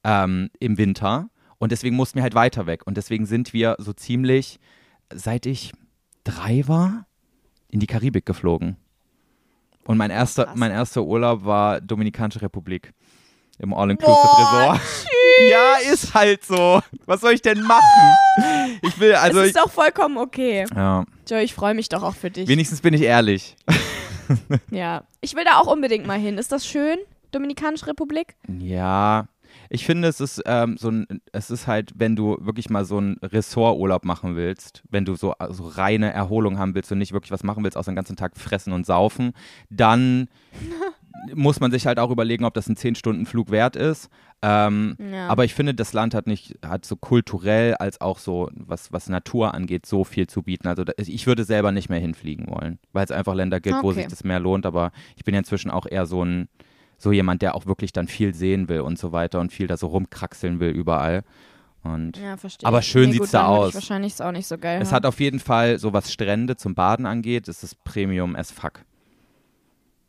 ähm, 0.05 0.51
im 0.61 0.79
Winter. 0.79 1.29
Und 1.59 1.73
deswegen 1.73 1.97
mussten 1.97 2.17
wir 2.17 2.23
halt 2.23 2.35
weiter 2.35 2.67
weg. 2.67 2.87
Und 2.87 2.97
deswegen 2.97 3.27
sind 3.27 3.53
wir 3.53 3.77
so 3.79 3.93
ziemlich, 3.93 4.59
seit 5.13 5.47
ich 5.47 5.73
drei 6.25 6.67
war, 6.67 7.07
in 7.69 7.81
die 7.81 7.87
Karibik 7.87 8.27
geflogen. 8.27 8.77
Und 9.85 9.97
mein 9.97 10.11
erster, 10.11 10.53
mein 10.55 10.71
erster 10.71 11.03
Urlaub 11.03 11.45
war 11.45 11.81
Dominikanische 11.81 12.43
Republik. 12.43 12.93
Im 13.59 13.73
All-Inclusive 13.73 14.15
Boah, 14.15 14.73
Resort. 14.73 14.81
Ja, 15.51 15.93
ist 15.93 16.15
halt 16.15 16.45
so. 16.45 16.83
Was 17.07 17.21
soll 17.21 17.33
ich 17.33 17.43
denn 17.43 17.63
machen? 17.63 18.79
Ich 18.83 18.99
will, 19.01 19.15
also. 19.15 19.41
Ich, 19.41 19.49
ist 19.49 19.57
doch 19.57 19.71
vollkommen 19.71 20.19
okay. 20.19 20.67
ja, 20.75 21.05
Joe, 21.29 21.43
ich 21.43 21.55
freue 21.55 21.75
mich 21.75 21.89
doch 21.89 22.03
auch 22.03 22.15
für 22.15 22.31
dich. 22.31 22.49
wenigstens 22.49 22.81
bin 22.81 22.95
ich 22.95 23.03
ehrlich. 23.03 23.57
Ja. 24.71 25.05
Ich 25.21 25.35
will 25.35 25.45
da 25.45 25.59
auch 25.59 25.67
unbedingt 25.67 26.07
mal 26.07 26.19
hin. 26.19 26.39
Ist 26.39 26.53
das 26.53 26.67
schön? 26.67 26.99
Dominikanische 27.33 27.87
Republik? 27.87 28.37
Ja, 28.59 29.29
ich 29.69 29.85
finde, 29.85 30.09
es 30.09 30.21
ist 30.21 30.43
ähm, 30.47 30.77
so 30.77 30.91
ein, 30.91 31.07
es 31.33 31.51
ist 31.51 31.67
halt, 31.67 31.93
wenn 31.97 32.17
du 32.17 32.37
wirklich 32.41 32.71
mal 32.71 32.85
so 32.85 32.99
einen 32.99 33.19
Ressorturlaub 33.23 34.05
machen 34.05 34.37
willst, 34.37 34.83
wenn 34.91 35.05
du 35.05 35.15
so 35.17 35.33
also 35.33 35.67
reine 35.67 36.13
Erholung 36.13 36.59
haben 36.59 36.75
willst 36.75 36.93
und 36.93 36.99
nicht 36.99 37.13
wirklich 37.13 37.33
was 37.33 37.43
machen 37.43 37.65
willst, 37.65 37.77
außer 37.77 37.91
den 37.91 37.97
ganzen 37.97 38.17
Tag 38.17 38.37
fressen 38.37 38.73
und 38.73 38.87
saufen, 38.87 39.33
dann 39.71 40.29
muss 41.35 41.61
man 41.61 41.71
sich 41.71 41.87
halt 41.87 41.99
auch 41.99 42.11
überlegen, 42.11 42.45
ob 42.45 42.55
das 42.55 42.69
ein 42.69 42.77
10-Stunden-Flug 42.77 43.51
wert 43.51 43.77
ist. 43.77 44.09
Ähm, 44.43 44.97
Ja. 44.99 45.29
Aber 45.29 45.45
ich 45.45 45.55
finde, 45.55 45.75
das 45.75 45.93
Land 45.93 46.15
hat 46.15 46.27
nicht, 46.27 46.57
hat 46.65 46.85
so 46.85 46.97
kulturell 46.97 47.75
als 47.75 48.01
auch 48.01 48.19
so, 48.19 48.51
was, 48.55 48.93
was 48.93 49.09
Natur 49.09 49.55
angeht, 49.55 49.87
so 49.87 50.05
viel 50.05 50.27
zu 50.27 50.43
bieten. 50.43 50.69
Also 50.69 50.85
ich 50.99 51.27
würde 51.27 51.45
selber 51.45 51.73
nicht 51.73 51.89
mehr 51.89 51.99
hinfliegen 52.01 52.47
wollen, 52.49 52.79
weil 52.93 53.05
es 53.05 53.11
einfach 53.11 53.35
Länder 53.35 53.61
gibt, 53.61 53.83
wo 53.83 53.89
Okay. 53.89 54.01
sich 54.03 54.07
das 54.09 54.25
mehr 54.25 54.41
lohnt. 54.41 54.67
Aber 54.67 54.93
ich 55.17 55.25
bin 55.25 55.35
ja 55.35 55.39
inzwischen 55.41 55.71
auch 55.71 55.87
eher 55.91 56.07
so 56.07 56.25
ein, 56.25 56.49
so 56.99 57.13
jemand, 57.13 57.43
der 57.43 57.55
auch 57.55 57.67
wirklich 57.67 57.93
dann 57.93 58.09
viel 58.09 58.35
sehen 58.35 58.69
will 58.69 58.81
und 58.81 58.99
so 58.99 59.13
weiter 59.13 59.41
und 59.41 59.53
viel 59.53 59.67
da 59.67 59.77
so 59.77 59.89
rumkraxeln 59.89 60.61
will 60.61 60.71
überall. 60.71 61.23
Und 61.83 62.17
ja, 62.19 62.37
verstehe. 62.37 62.67
Aber 62.67 62.83
schön 62.83 63.07
nee, 63.07 63.13
sieht's 63.13 63.27
gut, 63.27 63.35
da 63.35 63.47
aus. 63.47 63.69
Ich 63.71 63.75
wahrscheinlich 63.77 64.13
ist 64.15 64.23
auch 64.23 64.33
nicht 64.33 64.47
so 64.47 64.59
geil. 64.59 64.81
es 64.83 64.89
haben. 64.89 64.97
hat 64.97 65.07
auf 65.07 65.21
jeden 65.21 65.39
Fall, 65.41 65.79
so 65.79 65.93
was 65.93 66.13
Strände 66.13 66.57
zum 66.57 66.75
Baden 66.75 67.07
angeht, 67.07 67.49
ist 67.49 67.63
es 67.63 67.75
Premium 67.75 68.35
as 68.35 68.51
fuck. 68.51 68.81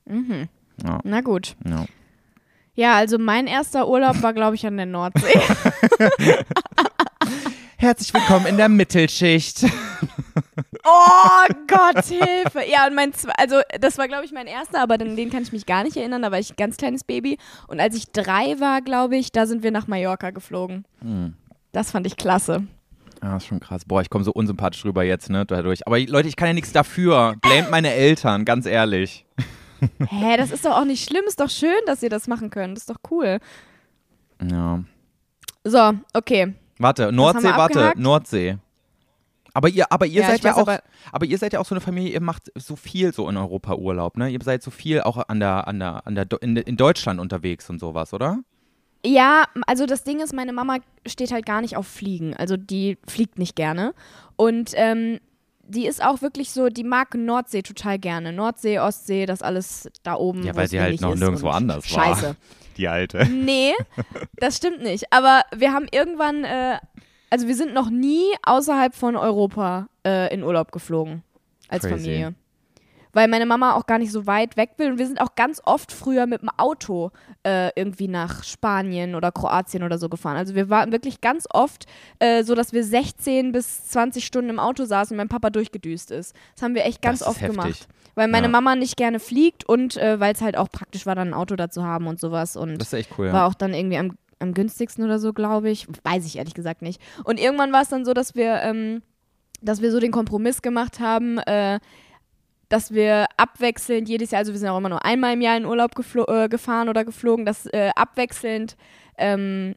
Mhm. 0.06 0.48
Ja, 0.84 1.00
Na 1.04 1.22
gut. 1.22 1.56
ja. 1.66 1.86
Ja, 2.76 2.94
also 2.94 3.18
mein 3.18 3.48
erster 3.48 3.88
Urlaub 3.88 4.22
war, 4.22 4.34
glaube 4.34 4.56
ich, 4.56 4.64
an 4.68 4.78
der 4.78 4.86
Nordsee. 4.86 5.40
Herzlich 7.78 8.14
willkommen 8.14 8.46
in 8.46 8.58
der 8.58 8.70
Mittelschicht. 8.70 9.66
Oh 10.90 11.54
Gott, 11.68 12.06
Hilfe. 12.06 12.62
Ja, 12.70 12.88
und 12.88 12.96
mein 12.96 13.12
also 13.38 13.58
das 13.82 13.98
war, 13.98 14.08
glaube 14.08 14.24
ich, 14.24 14.32
mein 14.32 14.48
erster, 14.48 14.82
aber 14.82 14.94
an 14.94 15.18
den 15.18 15.30
kann 15.30 15.44
ich 15.44 15.52
mich 15.52 15.66
gar 15.66 15.84
nicht 15.84 15.98
erinnern. 15.98 16.22
Da 16.22 16.32
war 16.32 16.40
ich 16.40 16.52
ein 16.52 16.56
ganz 16.56 16.78
kleines 16.78 17.04
Baby. 17.04 17.38
Und 17.68 17.82
als 17.82 17.94
ich 17.96 18.12
drei 18.14 18.58
war, 18.60 18.82
glaube 18.82 19.18
ich, 19.18 19.34
da 19.34 19.46
sind 19.46 19.64
wir 19.64 19.72
nach 19.72 19.88
Mallorca 19.88 20.30
geflogen. 20.30 20.86
Hm. 21.02 21.34
Das 21.74 21.92
fand 21.92 22.08
ich 22.08 22.16
klasse. 22.16 22.64
Ja, 23.22 23.36
ist 23.36 23.48
schon 23.48 23.60
krass. 23.60 23.84
Boah, 23.84 24.02
ich 24.02 24.10
komme 24.10 24.24
so 24.24 24.32
unsympathisch 24.32 24.86
rüber 24.86 25.04
jetzt, 25.04 25.30
ne, 25.30 25.46
dadurch. 25.46 25.86
Aber 25.86 26.00
Leute, 26.00 26.30
ich 26.30 26.38
kann 26.38 26.48
ja 26.48 26.54
nichts 26.54 26.72
dafür. 26.72 27.36
Blamet 27.42 27.70
meine 27.70 27.92
Eltern, 27.92 28.46
ganz 28.46 28.66
ehrlich. 28.66 29.26
Hä, 30.10 30.38
das 30.38 30.52
ist 30.52 30.66
doch 30.66 30.78
auch 30.78 30.86
nicht 30.86 31.04
schlimm. 31.08 31.24
Ist 31.28 31.40
doch 31.40 31.50
schön, 31.50 31.80
dass 31.86 32.04
ihr 32.04 32.10
das 32.10 32.28
machen 32.28 32.50
könnt. 32.50 32.78
Ist 32.78 32.90
doch 32.90 32.98
cool. 33.12 33.40
Ja. 34.42 34.84
So, 35.64 35.94
okay. 36.14 36.54
Warte, 36.80 37.12
Nordsee, 37.12 37.48
warte? 37.56 37.94
Nordsee. 37.96 38.58
Aber 39.54 39.70
ihr, 39.70 39.92
aber 39.92 40.06
ihr 40.06 40.22
Ja, 40.22 40.28
seid 40.28 40.44
ja 40.44 40.52
weiß 40.52 40.58
auch, 40.58 40.62
aber- 40.68 40.84
aber, 41.12 41.26
ihr 41.26 41.38
seid 41.40 41.54
ja 41.54 41.60
auch 41.60 41.66
so 41.66 41.74
eine 41.74 41.82
Familie, 41.82 42.12
ihr 42.14 42.22
macht 42.22 42.52
so 42.56 42.76
viel 42.76 43.12
so 43.12 43.28
in 43.28 43.38
Europa 43.38 43.74
Urlaub, 43.74 44.16
ne? 44.16 44.30
Ihr 44.30 44.40
seid 44.44 44.62
so 44.62 44.70
viel 44.70 45.02
auch 45.02 45.18
an 45.28 45.40
der, 45.40 45.68
an 45.68 45.80
der, 45.80 46.06
an 46.06 46.14
der, 46.14 46.28
in, 46.42 46.56
in 46.58 46.78
Deutschland 46.78 47.20
unterwegs 47.20 47.68
und 47.70 47.80
sowas, 47.80 48.14
oder? 48.14 48.40
Ja, 49.04 49.46
also 49.66 49.88
das 49.88 50.04
Ding 50.04 50.20
ist, 50.20 50.34
meine 50.34 50.54
Mama 50.54 50.78
steht 51.08 51.32
halt 51.32 51.46
gar 51.48 51.62
nicht 51.62 51.76
auf 51.76 51.88
Fliegen. 51.88 52.36
Also 52.36 52.56
die 52.56 52.98
fliegt 53.08 53.40
nicht 53.40 53.56
gerne. 53.56 53.96
Und 54.36 54.72
ähm, 54.76 55.20
die 55.68 55.86
ist 55.86 56.04
auch 56.04 56.22
wirklich 56.22 56.52
so, 56.52 56.70
die 56.70 56.84
mag 56.84 57.14
Nordsee 57.14 57.62
total 57.62 58.00
gerne. 58.00 58.34
Nordsee, 58.34 58.80
Ostsee, 58.80 59.26
das 59.26 59.42
alles 59.42 59.90
da 60.04 60.16
oben. 60.16 60.44
Ja, 60.44 60.56
weil 60.56 60.68
sie 60.68 60.80
halt 60.80 61.02
noch 61.02 61.16
nirgendwo 61.16 61.50
anders 61.50 61.94
war. 61.94 62.06
Scheiße. 62.06 62.36
Die 62.78 62.88
alte. 62.88 63.26
Nee, 63.26 63.74
das 64.36 64.58
stimmt 64.58 64.84
nicht. 64.84 65.12
Aber 65.12 65.42
wir 65.56 65.74
haben 65.74 65.88
irgendwann, 65.92 66.44
äh, 66.44 66.78
also 67.32 67.48
wir 67.48 67.56
sind 67.56 67.74
noch 67.74 67.90
nie 67.90 68.26
außerhalb 68.44 68.94
von 68.94 69.16
Europa 69.16 69.88
äh, 70.06 70.32
in 70.32 70.44
Urlaub 70.44 70.72
geflogen. 70.72 71.24
Als 71.70 71.82
Crazy. 71.82 72.04
Familie. 72.04 72.36
Weil 73.18 73.28
meine 73.30 73.48
Mama 73.48 73.74
auch 73.74 73.88
gar 73.88 73.98
nicht 73.98 74.12
so 74.12 74.28
weit 74.28 74.58
weg 74.58 74.74
will. 74.78 74.92
Und 74.92 75.00
wir 75.00 75.08
sind 75.08 75.20
auch 75.20 75.34
ganz 75.34 75.60
oft 75.66 75.92
früher 75.92 76.28
mit 76.28 76.44
dem 76.44 76.50
Auto 76.56 77.10
äh, 77.44 77.72
irgendwie 77.76 78.08
nach 78.08 78.44
Spanien 78.44 79.16
oder 79.16 79.32
Kroatien 79.32 79.82
oder 79.82 79.98
so 79.98 80.08
gefahren. 80.08 80.38
Also 80.38 80.54
wir 80.54 80.70
waren 80.70 80.92
wirklich 80.92 81.20
ganz 81.20 81.48
oft 81.50 81.88
äh, 82.20 82.44
so, 82.44 82.54
dass 82.54 82.74
wir 82.74 82.84
16 82.84 83.52
bis 83.54 83.88
20 83.88 84.24
Stunden 84.24 84.52
im 84.52 84.60
Auto 84.60 84.86
saßen 84.86 85.16
und 85.16 85.18
mein 85.18 85.30
Papa 85.30 85.50
durchgedüst 85.50 86.12
ist. 86.12 86.36
Das 86.54 86.62
haben 86.62 86.76
wir 86.76 86.86
echt 86.86 87.02
ganz 87.02 87.24
oft 87.24 87.42
heftig. 87.42 87.58
gemacht. 87.60 87.88
Weil 88.14 88.28
meine 88.28 88.46
Ja. 88.48 88.52
Mama 88.52 88.76
nicht 88.76 88.98
gerne 88.98 89.20
fliegt 89.20 89.68
und 89.68 89.98
äh, 89.98 90.20
weil 90.20 90.34
es 90.36 90.42
halt 90.42 90.56
auch 90.56 90.70
praktisch 90.70 91.08
war, 91.08 91.16
dann 91.16 91.30
ein 91.30 91.34
Auto 91.34 91.56
da 91.56 91.70
zu 91.72 91.84
haben 91.84 92.06
und 92.06 92.20
sowas. 92.20 92.56
Und 92.56 92.78
Das 92.78 92.90
ist 92.90 92.94
echt 92.94 93.18
cool. 93.18 93.34
war 93.34 93.48
auch 93.48 93.56
dann 93.56 93.74
irgendwie 93.74 93.98
am, 93.98 94.12
am 94.38 94.54
günstigsten 94.54 95.04
oder 95.04 95.18
so, 95.18 95.34
glaube 95.34 95.72
ich. 95.72 95.88
Weiß 96.04 96.24
ich 96.28 96.38
ehrlich 96.38 96.54
gesagt 96.54 96.84
nicht. 96.84 97.02
Und 97.24 97.40
irgendwann 97.40 97.74
war 97.74 97.82
es 97.82 97.90
dann 97.90 98.06
so, 98.06 98.14
dass 98.14 98.36
wir, 98.36 98.62
ähm, 98.62 99.02
dass 99.62 99.82
wir 99.82 99.92
so 99.92 100.00
den 100.00 100.12
Kompromiss 100.12 100.62
gemacht 100.62 101.00
haben, 101.00 101.40
äh, 101.40 101.80
dass 102.70 102.92
wir 102.94 103.28
abwechselnd 103.38 104.10
jedes 104.10 104.32
Jahr, 104.32 104.40
also 104.40 104.52
wir 104.52 104.60
sind 104.60 104.70
auch 104.70 104.78
immer 104.78 104.90
nur 104.90 105.06
einmal 105.06 105.34
im 105.34 105.42
Jahr 105.42 105.58
in 105.58 105.66
Urlaub 105.66 105.96
geflo- 105.96 106.30
äh, 106.30 106.50
gefahren 106.50 106.90
oder 106.90 107.06
geflogen, 107.06 107.46
dass 107.46 107.66
äh, 107.68 107.92
abwechselnd 107.96 108.76
ähm, 109.18 109.76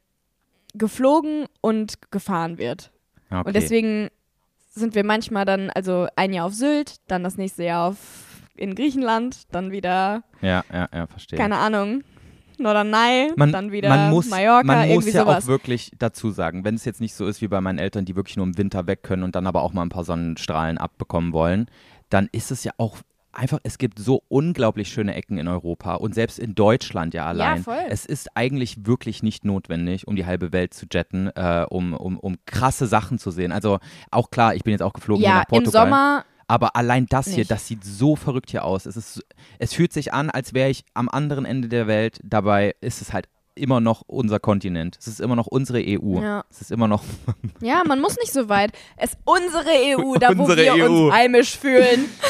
geflogen 0.74 1.46
und 1.60 2.10
gefahren 2.10 2.58
wird. 2.58 2.90
Okay. 3.30 3.42
Und 3.46 3.54
deswegen 3.54 4.08
sind 4.70 4.94
wir 4.94 5.04
manchmal 5.04 5.44
dann, 5.44 5.70
also 5.70 6.06
ein 6.16 6.32
Jahr 6.32 6.46
auf 6.46 6.54
Sylt, 6.54 6.96
dann 7.08 7.22
das 7.22 7.36
nächste 7.36 7.64
Jahr 7.64 7.88
auf 7.88 7.96
in 8.56 8.74
Griechenland, 8.74 9.44
dann 9.52 9.70
wieder, 9.70 10.22
ja, 10.42 10.64
ja, 10.72 10.88
ja, 10.92 11.06
verstehe. 11.06 11.38
keine 11.38 11.56
Ahnung, 11.56 12.02
Norderney, 12.58 13.32
man, 13.36 13.52
dann 13.52 13.72
wieder 13.72 13.88
man 13.88 14.10
muss, 14.10 14.28
Mallorca, 14.28 14.64
man 14.64 14.88
muss 14.90 15.06
ja 15.06 15.22
sowas. 15.22 15.44
auch 15.44 15.48
wirklich 15.48 15.92
dazu 15.98 16.30
sagen, 16.30 16.62
wenn 16.64 16.74
es 16.74 16.84
jetzt 16.84 17.00
nicht 17.00 17.14
so 17.14 17.26
ist 17.26 17.40
wie 17.40 17.48
bei 17.48 17.60
meinen 17.62 17.78
Eltern, 17.78 18.04
die 18.04 18.16
wirklich 18.16 18.36
nur 18.36 18.44
im 18.44 18.58
Winter 18.58 18.86
weg 18.86 19.02
können 19.02 19.22
und 19.22 19.34
dann 19.34 19.46
aber 19.46 19.62
auch 19.62 19.72
mal 19.72 19.82
ein 19.82 19.88
paar 19.88 20.04
Sonnenstrahlen 20.04 20.76
abbekommen 20.76 21.32
wollen, 21.32 21.70
dann 22.11 22.28
ist 22.32 22.51
es 22.51 22.65
ja 22.65 22.73
auch 22.77 22.99
einfach, 23.32 23.61
es 23.62 23.78
gibt 23.78 23.99
so 23.99 24.23
unglaublich 24.28 24.89
schöne 24.89 25.15
Ecken 25.15 25.39
in 25.39 25.49
Europa 25.49 25.95
und 25.95 26.15
selbst 26.15 26.39
in 26.39 26.55
Deutschland 26.55 27.15
ja 27.15 27.27
allein. 27.27 27.62
voll. 27.62 27.78
Es 27.89 28.05
ist 28.05 28.37
eigentlich 28.37 28.87
wirklich 28.87 29.23
nicht 29.23 29.45
notwendig, 29.45 30.07
um 30.07 30.16
die 30.16 30.27
halbe 30.27 30.53
Welt 30.53 30.74
zu 30.74 30.87
jetten, 30.91 31.28
äh, 31.28 31.65
um, 31.69 31.95
um, 31.95 32.19
um 32.19 32.37
krasse 32.47 32.87
Sachen 32.87 33.19
zu 33.19 33.31
sehen. 33.31 33.53
Also 33.53 33.78
auch 34.11 34.31
klar, 34.31 34.55
ich 34.55 34.65
bin 34.65 34.73
jetzt 34.73 34.82
auch 34.82 34.93
geflogen 34.93 35.20
hier 35.20 35.31
ja, 35.31 35.37
nach 35.37 35.45
im 35.45 35.49
Portugal. 35.49 35.87
Sommer, 35.87 36.24
Aber 36.49 36.77
allein 36.77 37.07
das 37.07 37.27
hier, 37.28 37.39
Nicht. 37.39 37.51
das 37.51 37.66
sieht 37.66 37.85
so 37.85 38.16
verrückt 38.16 38.51
hier 38.51 38.65
aus. 38.65 38.87
Es, 38.87 38.97
ist, 38.97 39.24
es 39.59 39.73
fühlt 39.73 39.93
sich 39.93 40.12
an, 40.12 40.31
als 40.31 40.53
wäre 40.53 40.70
ich 40.70 40.85
am 40.95 41.09
anderen 41.09 41.45
Ende 41.45 41.69
der 41.69 41.87
Welt. 41.87 42.20
Dabei 42.24 42.74
ist 42.81 43.01
es 43.01 43.12
halt 43.12 43.28
immer 43.61 43.81
noch 43.81 44.03
unser 44.07 44.41
Kontinent. 44.41 44.97
Es 44.99 45.07
ist 45.07 45.20
immer 45.20 45.37
noch 45.37 45.47
unsere 45.47 45.78
EU. 45.78 46.20
Ja. 46.20 46.45
Es 46.51 46.61
ist 46.62 46.73
immer 46.73 46.89
noch. 46.89 47.03
ja, 47.61 47.82
man 47.87 48.01
muss 48.01 48.16
nicht 48.16 48.32
so 48.32 48.49
weit. 48.49 48.73
Es 48.97 49.11
ist 49.11 49.19
unsere 49.24 49.70
EU, 49.70 50.15
da 50.19 50.37
wo 50.37 50.43
Unsere 50.43 50.62
wir 50.77 50.85
EU. 50.87 51.07
uns 51.07 51.15
heimisch 51.15 51.57
fühlen. 51.59 52.09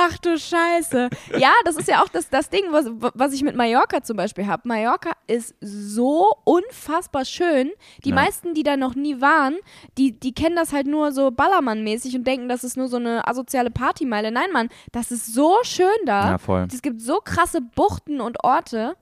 Ach 0.00 0.16
du 0.18 0.38
Scheiße. 0.38 1.08
Ja, 1.38 1.52
das 1.64 1.76
ist 1.76 1.88
ja 1.88 2.02
auch 2.02 2.08
das, 2.08 2.28
das 2.30 2.50
Ding, 2.50 2.62
was, 2.70 2.86
was 3.14 3.32
ich 3.32 3.42
mit 3.42 3.56
Mallorca 3.56 4.00
zum 4.02 4.16
Beispiel 4.16 4.46
habe. 4.46 4.62
Mallorca 4.68 5.10
ist 5.26 5.56
so 5.60 6.32
unfassbar 6.44 7.24
schön. 7.24 7.72
Die 8.04 8.10
Ja. 8.10 8.14
meisten, 8.14 8.54
die 8.54 8.62
da 8.62 8.76
noch 8.76 8.94
nie 8.94 9.20
waren, 9.20 9.56
die, 9.96 10.12
die 10.12 10.32
kennen 10.32 10.54
das 10.54 10.72
halt 10.72 10.86
nur 10.86 11.10
so 11.10 11.30
Ballermann-mäßig 11.32 12.14
und 12.14 12.24
denken, 12.28 12.48
das 12.48 12.62
ist 12.62 12.76
nur 12.76 12.86
so 12.88 12.96
eine 12.96 13.26
asoziale 13.26 13.70
Partymeile. 13.70 14.30
Nein, 14.30 14.52
Mann, 14.52 14.68
das 14.92 15.10
ist 15.10 15.34
so 15.34 15.56
schön 15.62 15.88
da. 16.06 16.30
Ja, 16.32 16.38
voll. 16.38 16.68
Es 16.72 16.80
gibt 16.82 17.00
so 17.00 17.18
krasse 17.18 17.60
Buchten 17.60 18.20
und 18.20 18.44
Orte. 18.44 18.94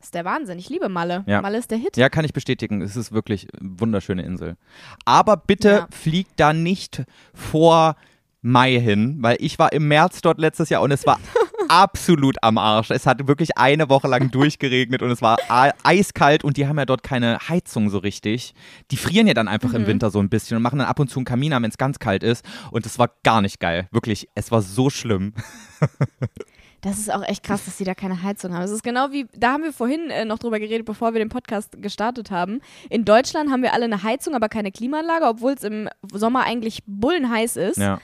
Das 0.00 0.06
ist 0.08 0.14
der 0.14 0.24
Wahnsinn. 0.24 0.58
Ich 0.58 0.68
liebe 0.70 0.88
Malle. 0.88 1.24
Ja. 1.26 1.42
Malle 1.42 1.58
ist 1.58 1.70
der 1.70 1.78
Hit. 1.78 1.96
Ja, 1.98 2.08
kann 2.08 2.24
ich 2.24 2.32
bestätigen. 2.32 2.80
Es 2.80 2.96
ist 2.96 3.12
wirklich 3.12 3.46
eine 3.60 3.78
wunderschöne 3.78 4.22
Insel. 4.22 4.56
Aber 5.04 5.36
bitte 5.36 5.68
Ja. 5.70 5.88
fliegt 5.90 6.32
da 6.40 6.52
nicht 6.54 7.02
vor 7.34 7.96
Mai 8.42 8.80
hin, 8.80 9.18
weil 9.20 9.36
ich 9.40 9.58
war 9.58 9.72
im 9.74 9.86
März 9.88 10.22
dort 10.22 10.38
letztes 10.38 10.70
Jahr 10.70 10.80
und 10.80 10.90
es 10.90 11.06
war 11.06 11.20
absolut 11.68 12.42
am 12.42 12.56
Arsch. 12.56 12.90
Es 12.90 13.06
hat 13.06 13.28
wirklich 13.28 13.58
eine 13.58 13.90
Woche 13.90 14.08
lang 14.08 14.30
durchgeregnet 14.30 15.02
und 15.02 15.10
es 15.10 15.20
war 15.20 15.36
eiskalt 15.84 16.42
und 16.44 16.56
die 16.56 16.66
haben 16.66 16.78
ja 16.78 16.86
dort 16.86 17.02
keine 17.02 17.38
Heizung 17.50 17.90
so 17.90 17.98
richtig. 17.98 18.54
Die 18.90 18.96
frieren 18.96 19.26
ja 19.26 19.34
dann 19.34 19.46
einfach 19.48 19.68
Mhm. 19.70 19.76
im 19.76 19.86
Winter 19.86 20.10
so 20.10 20.18
ein 20.18 20.30
bisschen 20.30 20.56
und 20.56 20.62
machen 20.62 20.78
dann 20.78 20.88
ab 20.88 20.98
und 20.98 21.08
zu 21.10 21.18
einen 21.18 21.26
Kamin 21.26 21.52
an, 21.52 21.62
wenn 21.62 21.70
es 21.70 21.76
ganz 21.76 21.98
kalt 21.98 22.22
ist. 22.22 22.42
Und 22.70 22.86
es 22.86 22.98
war 22.98 23.10
gar 23.22 23.42
nicht 23.42 23.60
geil. 23.60 23.86
Wirklich, 23.92 24.28
es 24.34 24.50
war 24.50 24.62
so 24.62 24.88
schlimm. 24.88 25.34
Das 26.80 26.98
ist 26.98 27.12
auch 27.12 27.22
echt 27.22 27.42
krass, 27.42 27.64
dass 27.64 27.76
die 27.76 27.84
da 27.84 27.94
keine 27.94 28.22
Heizung 28.22 28.54
haben. 28.54 28.62
Es 28.62 28.70
ist 28.70 28.82
genau 28.82 29.12
wie, 29.12 29.26
da 29.36 29.52
haben 29.52 29.64
wir 29.64 29.72
vorhin 29.72 30.10
äh, 30.10 30.24
noch 30.24 30.38
drüber 30.38 30.58
geredet, 30.58 30.86
bevor 30.86 31.12
wir 31.12 31.18
den 31.18 31.28
Podcast 31.28 31.80
gestartet 31.82 32.30
haben. 32.30 32.60
In 32.88 33.04
Deutschland 33.04 33.50
haben 33.50 33.62
wir 33.62 33.74
alle 33.74 33.84
eine 33.84 34.02
Heizung, 34.02 34.34
aber 34.34 34.48
keine 34.48 34.72
Klimaanlage, 34.72 35.26
obwohl 35.26 35.52
es 35.52 35.64
im 35.64 35.88
Sommer 36.12 36.44
eigentlich 36.44 36.82
bullenheiß 36.86 37.56
ist. 37.56 37.78
Ja. 37.78 38.00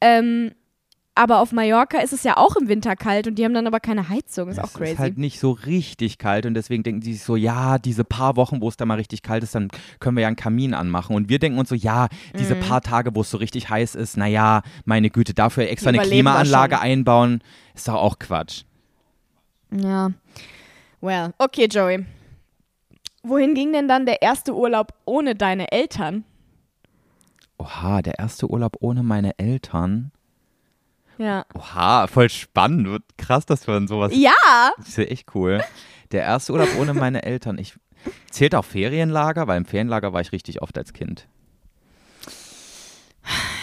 Ähm, 0.00 0.52
aber 1.14 1.40
auf 1.40 1.52
Mallorca 1.52 1.98
ist 1.98 2.12
es 2.12 2.22
ja 2.22 2.36
auch 2.36 2.56
im 2.56 2.68
Winter 2.68 2.96
kalt 2.96 3.26
und 3.26 3.34
die 3.34 3.44
haben 3.44 3.52
dann 3.52 3.66
aber 3.66 3.80
keine 3.80 4.08
Heizung. 4.08 4.48
Ist 4.48 4.58
auch 4.60 4.64
es 4.64 4.74
crazy. 4.74 4.92
ist 4.92 4.98
halt 4.98 5.18
nicht 5.18 5.38
so 5.40 5.50
richtig 5.50 6.18
kalt 6.18 6.46
und 6.46 6.54
deswegen 6.54 6.82
denken 6.82 7.00
die 7.00 7.12
sich 7.14 7.24
so, 7.24 7.36
ja, 7.36 7.78
diese 7.78 8.04
paar 8.04 8.36
Wochen, 8.36 8.60
wo 8.60 8.68
es 8.68 8.76
da 8.76 8.86
mal 8.86 8.94
richtig 8.94 9.22
kalt 9.22 9.42
ist, 9.42 9.54
dann 9.54 9.68
können 9.98 10.16
wir 10.16 10.22
ja 10.22 10.28
einen 10.28 10.36
Kamin 10.36 10.72
anmachen. 10.72 11.14
Und 11.16 11.28
wir 11.28 11.38
denken 11.38 11.58
uns 11.58 11.68
so, 11.68 11.74
ja, 11.74 12.08
diese 12.38 12.54
Mhm. 12.54 12.60
paar 12.60 12.80
Tage, 12.80 13.14
wo 13.14 13.20
es 13.22 13.30
so 13.30 13.36
richtig 13.38 13.68
heiß 13.68 13.94
ist, 13.96 14.16
naja, 14.16 14.62
meine 14.84 15.10
Güte, 15.10 15.34
dafür 15.34 15.68
extra 15.68 15.90
eine 15.90 15.98
Klimaanlage 15.98 16.80
einbauen, 16.80 17.42
ist 17.74 17.88
doch 17.88 17.94
auch 17.94 18.18
Quatsch. 18.18 18.62
Ja. 19.72 20.10
Well, 21.00 21.32
okay, 21.38 21.66
Joey. 21.70 22.04
Wohin 23.22 23.54
ging 23.54 23.72
denn 23.72 23.88
dann 23.88 24.06
der 24.06 24.22
erste 24.22 24.54
Urlaub 24.54 24.94
ohne 25.04 25.34
deine 25.34 25.70
Eltern? 25.72 26.24
Oha, 27.58 28.00
der 28.00 28.18
erste 28.18 28.48
Urlaub 28.50 28.76
ohne 28.80 29.02
meine 29.02 29.38
Eltern. 29.38 30.12
Ja. 31.20 31.44
Oha, 31.54 32.06
voll 32.06 32.30
spannend. 32.30 33.02
Krass, 33.18 33.44
dass 33.44 33.66
wir 33.66 33.74
an 33.74 33.86
sowas. 33.86 34.10
Ja! 34.14 34.32
Das 34.78 34.88
ist 34.88 34.96
ja 34.96 35.04
echt 35.04 35.34
cool. 35.34 35.62
Der 36.12 36.22
erste 36.22 36.52
Urlaub 36.52 36.68
ohne 36.78 36.94
meine 36.94 37.24
Eltern. 37.24 37.58
Ich 37.58 37.74
zählt 38.30 38.54
auch 38.54 38.64
Ferienlager, 38.64 39.46
weil 39.46 39.58
im 39.58 39.66
Ferienlager 39.66 40.14
war 40.14 40.22
ich 40.22 40.32
richtig 40.32 40.62
oft 40.62 40.78
als 40.78 40.94
Kind. 40.94 41.28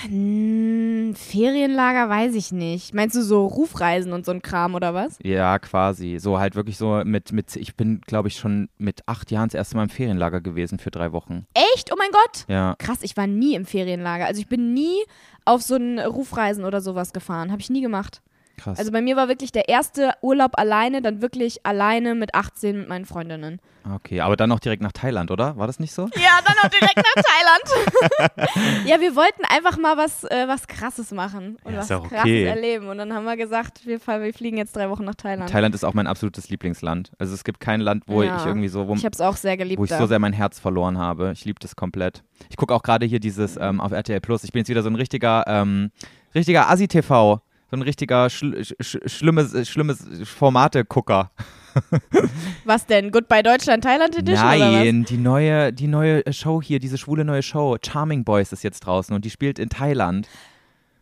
Hm, 0.03 1.13
Ferienlager 1.15 2.09
weiß 2.09 2.35
ich 2.35 2.51
nicht. 2.51 2.93
Meinst 2.93 3.15
du 3.15 3.21
so 3.21 3.45
Rufreisen 3.45 4.13
und 4.13 4.25
so 4.25 4.31
ein 4.31 4.41
Kram 4.41 4.75
oder 4.75 4.93
was? 4.93 5.17
Ja, 5.23 5.59
quasi. 5.59 6.17
So 6.19 6.39
halt 6.39 6.55
wirklich 6.55 6.77
so 6.77 7.01
mit, 7.03 7.31
mit 7.31 7.55
ich 7.55 7.75
bin, 7.75 8.01
glaube 8.01 8.27
ich, 8.27 8.37
schon 8.37 8.69
mit 8.77 9.01
acht 9.07 9.31
Jahren 9.31 9.49
das 9.49 9.55
erste 9.55 9.75
Mal 9.77 9.83
im 9.83 9.89
Ferienlager 9.89 10.41
gewesen 10.41 10.79
für 10.79 10.91
drei 10.91 11.11
Wochen. 11.11 11.45
Echt? 11.53 11.91
Oh 11.91 11.95
mein 11.97 12.11
Gott! 12.11 12.45
Ja. 12.47 12.75
Krass, 12.77 12.99
ich 13.01 13.17
war 13.17 13.27
nie 13.27 13.55
im 13.55 13.65
Ferienlager. 13.65 14.25
Also 14.25 14.39
ich 14.41 14.47
bin 14.47 14.73
nie 14.73 15.03
auf 15.45 15.61
so 15.61 15.75
ein 15.75 15.99
Rufreisen 15.99 16.65
oder 16.65 16.81
sowas 16.81 17.13
gefahren. 17.13 17.51
Habe 17.51 17.61
ich 17.61 17.69
nie 17.69 17.81
gemacht. 17.81 18.21
Krass. 18.57 18.79
Also 18.79 18.91
bei 18.91 19.01
mir 19.01 19.15
war 19.15 19.27
wirklich 19.27 19.51
der 19.51 19.69
erste 19.69 20.13
Urlaub 20.21 20.57
alleine, 20.57 21.01
dann 21.01 21.21
wirklich 21.21 21.65
alleine 21.65 22.15
mit 22.15 22.33
18 22.35 22.77
mit 22.79 22.89
meinen 22.89 23.05
Freundinnen. 23.05 23.59
okay, 23.95 24.19
aber 24.21 24.35
dann 24.35 24.51
auch 24.51 24.59
direkt 24.59 24.81
nach 24.81 24.91
Thailand, 24.91 25.29
oder? 25.31 25.55
War 25.57 25.67
das 25.67 25.79
nicht 25.79 25.93
so? 25.93 26.09
Ja, 26.15 26.39
dann 26.45 26.55
auch 26.63 26.69
direkt 26.69 26.97
nach 26.97 27.23
Thailand. 27.23 28.47
ja, 28.85 28.99
wir 28.99 29.15
wollten 29.15 29.43
einfach 29.45 29.77
mal 29.77 29.95
was, 29.97 30.23
äh, 30.25 30.47
was 30.47 30.67
Krasses 30.67 31.11
machen 31.11 31.57
und 31.63 31.73
Ja, 31.73 31.79
was 31.79 31.91
auch 31.91 32.03
Krasses 32.09 32.21
okay. 32.23 32.43
erleben. 32.45 32.89
Und 32.89 32.97
dann 32.97 33.13
haben 33.13 33.25
wir 33.25 33.37
gesagt, 33.37 33.85
wir, 33.85 33.99
fahren- 33.99 34.23
wir 34.23 34.33
fliegen 34.33 34.57
jetzt 34.57 34.75
drei 34.75 34.89
Wochen 34.89 35.03
nach 35.05 35.15
Thailand. 35.15 35.49
Thailand 35.49 35.75
ist 35.75 35.83
auch 35.85 35.93
mein 35.93 36.07
absolutes 36.07 36.49
Lieblingsland. 36.49 37.11
Also 37.19 37.33
es 37.33 37.43
gibt 37.43 37.59
kein 37.59 37.79
Land, 37.79 38.03
wo 38.07 38.23
Ja. 38.23 38.37
ich 38.37 38.45
irgendwie 38.45 38.67
so, 38.67 38.87
wo, 38.87 38.95
ich 38.95 39.05
habe 39.05 39.13
es 39.13 39.21
auch 39.21 39.37
sehr 39.37 39.55
geliebt. 39.57 39.79
wo 39.79 39.85
ich 39.85 39.91
so 39.93 40.05
sehr 40.07 40.19
mein 40.19 40.33
Herz 40.33 40.59
verloren 40.59 40.97
habe. 40.97 41.31
Ich 41.33 41.45
liebe 41.45 41.59
das 41.59 41.75
komplett. 41.75 42.23
Ich 42.49 42.57
gucke 42.57 42.73
auch 42.73 42.83
gerade 42.83 43.05
hier 43.05 43.19
dieses 43.19 43.55
ähm, 43.57 43.79
auf 43.79 43.91
RTL 43.91 44.19
Plus. 44.19 44.43
Ich 44.43 44.51
bin 44.51 44.61
jetzt 44.61 44.69
wieder 44.69 44.83
so 44.83 44.89
ein 44.89 44.95
richtiger, 44.95 45.43
ähm, 45.47 45.91
richtiger 46.35 46.69
Asi-TV. 46.69 47.41
So 47.69 47.75
ein 47.75 47.81
richtiger 47.81 48.29
schl 48.29 48.63
sch 48.63 48.97
schlimmes, 49.05 49.67
schlimmes 49.67 50.05
Formate-Gucker. 50.23 51.31
was 52.65 52.85
denn? 52.85 53.11
Goodbye 53.11 53.43
Deutschland 53.43 53.83
Thailand 53.83 54.15
Edition 54.15 54.47
oder 54.47 54.59
was? 54.59 54.59
Nein, 54.59 55.03
die 55.03 55.17
neue, 55.17 55.73
die 55.73 55.87
neue 55.87 56.23
Show 56.31 56.61
hier, 56.61 56.79
diese 56.79 56.97
schwule 56.97 57.25
neue 57.25 57.43
Show, 57.43 57.77
Charming 57.85 58.23
Boys 58.23 58.51
ist 58.51 58.63
jetzt 58.63 58.79
draußen 58.81 59.13
und 59.13 59.25
die 59.25 59.29
spielt 59.29 59.59
in 59.59 59.69
Thailand. 59.69 60.27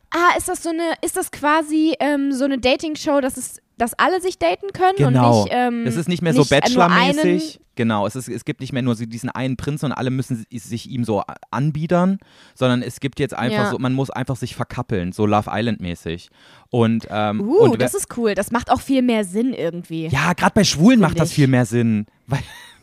Ah, 0.09 0.37
ist 0.37 0.47
das 0.47 0.63
so 0.63 0.69
eine, 0.69 0.93
ist 1.01 1.17
das 1.17 1.31
quasi 1.31 1.93
ähm, 1.99 2.31
so 2.31 2.45
eine 2.45 2.57
Dating-Show, 2.57 3.21
dass 3.21 3.37
es, 3.37 3.61
dass 3.77 3.93
alle 3.95 4.21
sich 4.21 4.37
daten 4.39 4.67
können 4.73 4.95
Genau. 4.97 5.39
und 5.41 5.43
nicht, 5.45 5.55
ähm, 5.57 5.85
Es 5.87 5.95
ist 5.95 6.07
nicht 6.07 6.21
mehr 6.21 6.33
so 6.33 6.43
Bachelor-mäßig. 6.45 7.59
Genau, 7.77 8.07
es, 8.07 8.15
ist, 8.15 8.29
es 8.29 8.45
gibt 8.45 8.61
nicht 8.61 8.71
mehr 8.71 8.81
nur 8.81 8.95
diesen 8.95 9.29
einen 9.29 9.57
Prinzen 9.57 9.87
und 9.87 9.91
alle 9.91 10.09
müssen 10.09 10.45
si- 10.49 10.57
sich 10.59 10.89
ihm 10.89 11.03
so 11.03 11.23
anbiedern, 11.51 12.19
sondern 12.53 12.81
es 12.81 13.01
gibt 13.01 13.19
jetzt 13.19 13.33
einfach 13.33 13.65
Ja. 13.65 13.69
so, 13.71 13.77
man 13.79 13.91
muss 13.91 14.09
einfach 14.09 14.37
sich 14.37 14.55
verkappeln, 14.55 15.11
so 15.11 15.25
Love 15.25 15.49
Island-mäßig. 15.51 16.29
Und, 16.69 17.05
ähm, 17.09 17.41
Uh, 17.41 17.57
und 17.63 17.81
das 17.81 17.93
ist 17.93 18.15
cool. 18.17 18.33
Das 18.33 18.51
macht 18.51 18.71
auch 18.71 18.79
viel 18.79 19.01
mehr 19.01 19.25
Sinn 19.25 19.53
irgendwie. 19.53 20.07
ja, 20.07 20.31
gerade 20.33 20.53
bei 20.53 20.63
Schwulen 20.63 21.01
macht 21.01 21.19
das 21.19 21.29
ich. 21.29 21.35
viel 21.35 21.47
mehr 21.47 21.65
Sinn. 21.65 22.05
Weil, 22.27 22.39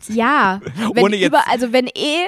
Ja, 0.09 0.61
wenn 0.95 1.05
Ohne 1.05 1.17
jetzt- 1.17 1.29
über, 1.29 1.49
also 1.49 1.73
wenn 1.73 1.87
eh, 1.87 2.27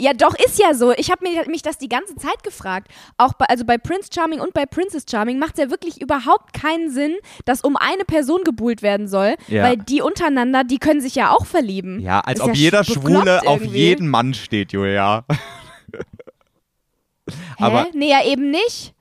ja 0.00 0.12
doch 0.14 0.34
ist 0.34 0.58
ja 0.58 0.74
so. 0.74 0.92
Ich 0.96 1.10
habe 1.10 1.22
mich, 1.28 1.46
mich 1.46 1.62
das 1.62 1.78
die 1.78 1.88
ganze 1.88 2.16
Zeit 2.16 2.42
gefragt. 2.42 2.88
Auch 3.18 3.34
bei, 3.34 3.44
also 3.46 3.64
bei 3.64 3.78
Prince 3.78 4.08
Charming 4.12 4.40
und 4.40 4.52
bei 4.54 4.66
Princess 4.66 5.04
Charming 5.08 5.38
macht 5.38 5.58
es 5.58 5.64
ja 5.64 5.70
wirklich 5.70 6.00
überhaupt 6.00 6.52
keinen 6.52 6.90
Sinn, 6.90 7.14
dass 7.44 7.60
um 7.62 7.76
eine 7.76 8.04
Person 8.04 8.42
gebuhlt 8.44 8.82
werden 8.82 9.06
soll, 9.08 9.34
Ja. 9.48 9.62
weil 9.64 9.76
die 9.76 10.02
untereinander, 10.02 10.64
die 10.64 10.78
können 10.78 11.00
sich 11.00 11.14
ja 11.14 11.30
auch 11.32 11.46
verlieben. 11.46 12.00
ja, 12.00 12.20
als 12.20 12.38
Ist 12.40 12.44
ob 12.44 12.48
ja 12.48 12.54
jeder 12.54 12.84
Schwule 12.84 13.40
auf 13.46 13.60
irgendwie. 13.60 13.78
jeden 13.78 14.08
Mann 14.08 14.34
steht, 14.34 14.72
Julia. 14.72 15.24
Hä? 17.28 17.34
aber- 17.58 17.86
nee, 17.94 18.10
ja 18.10 18.24
eben 18.24 18.50
nicht. 18.50 18.94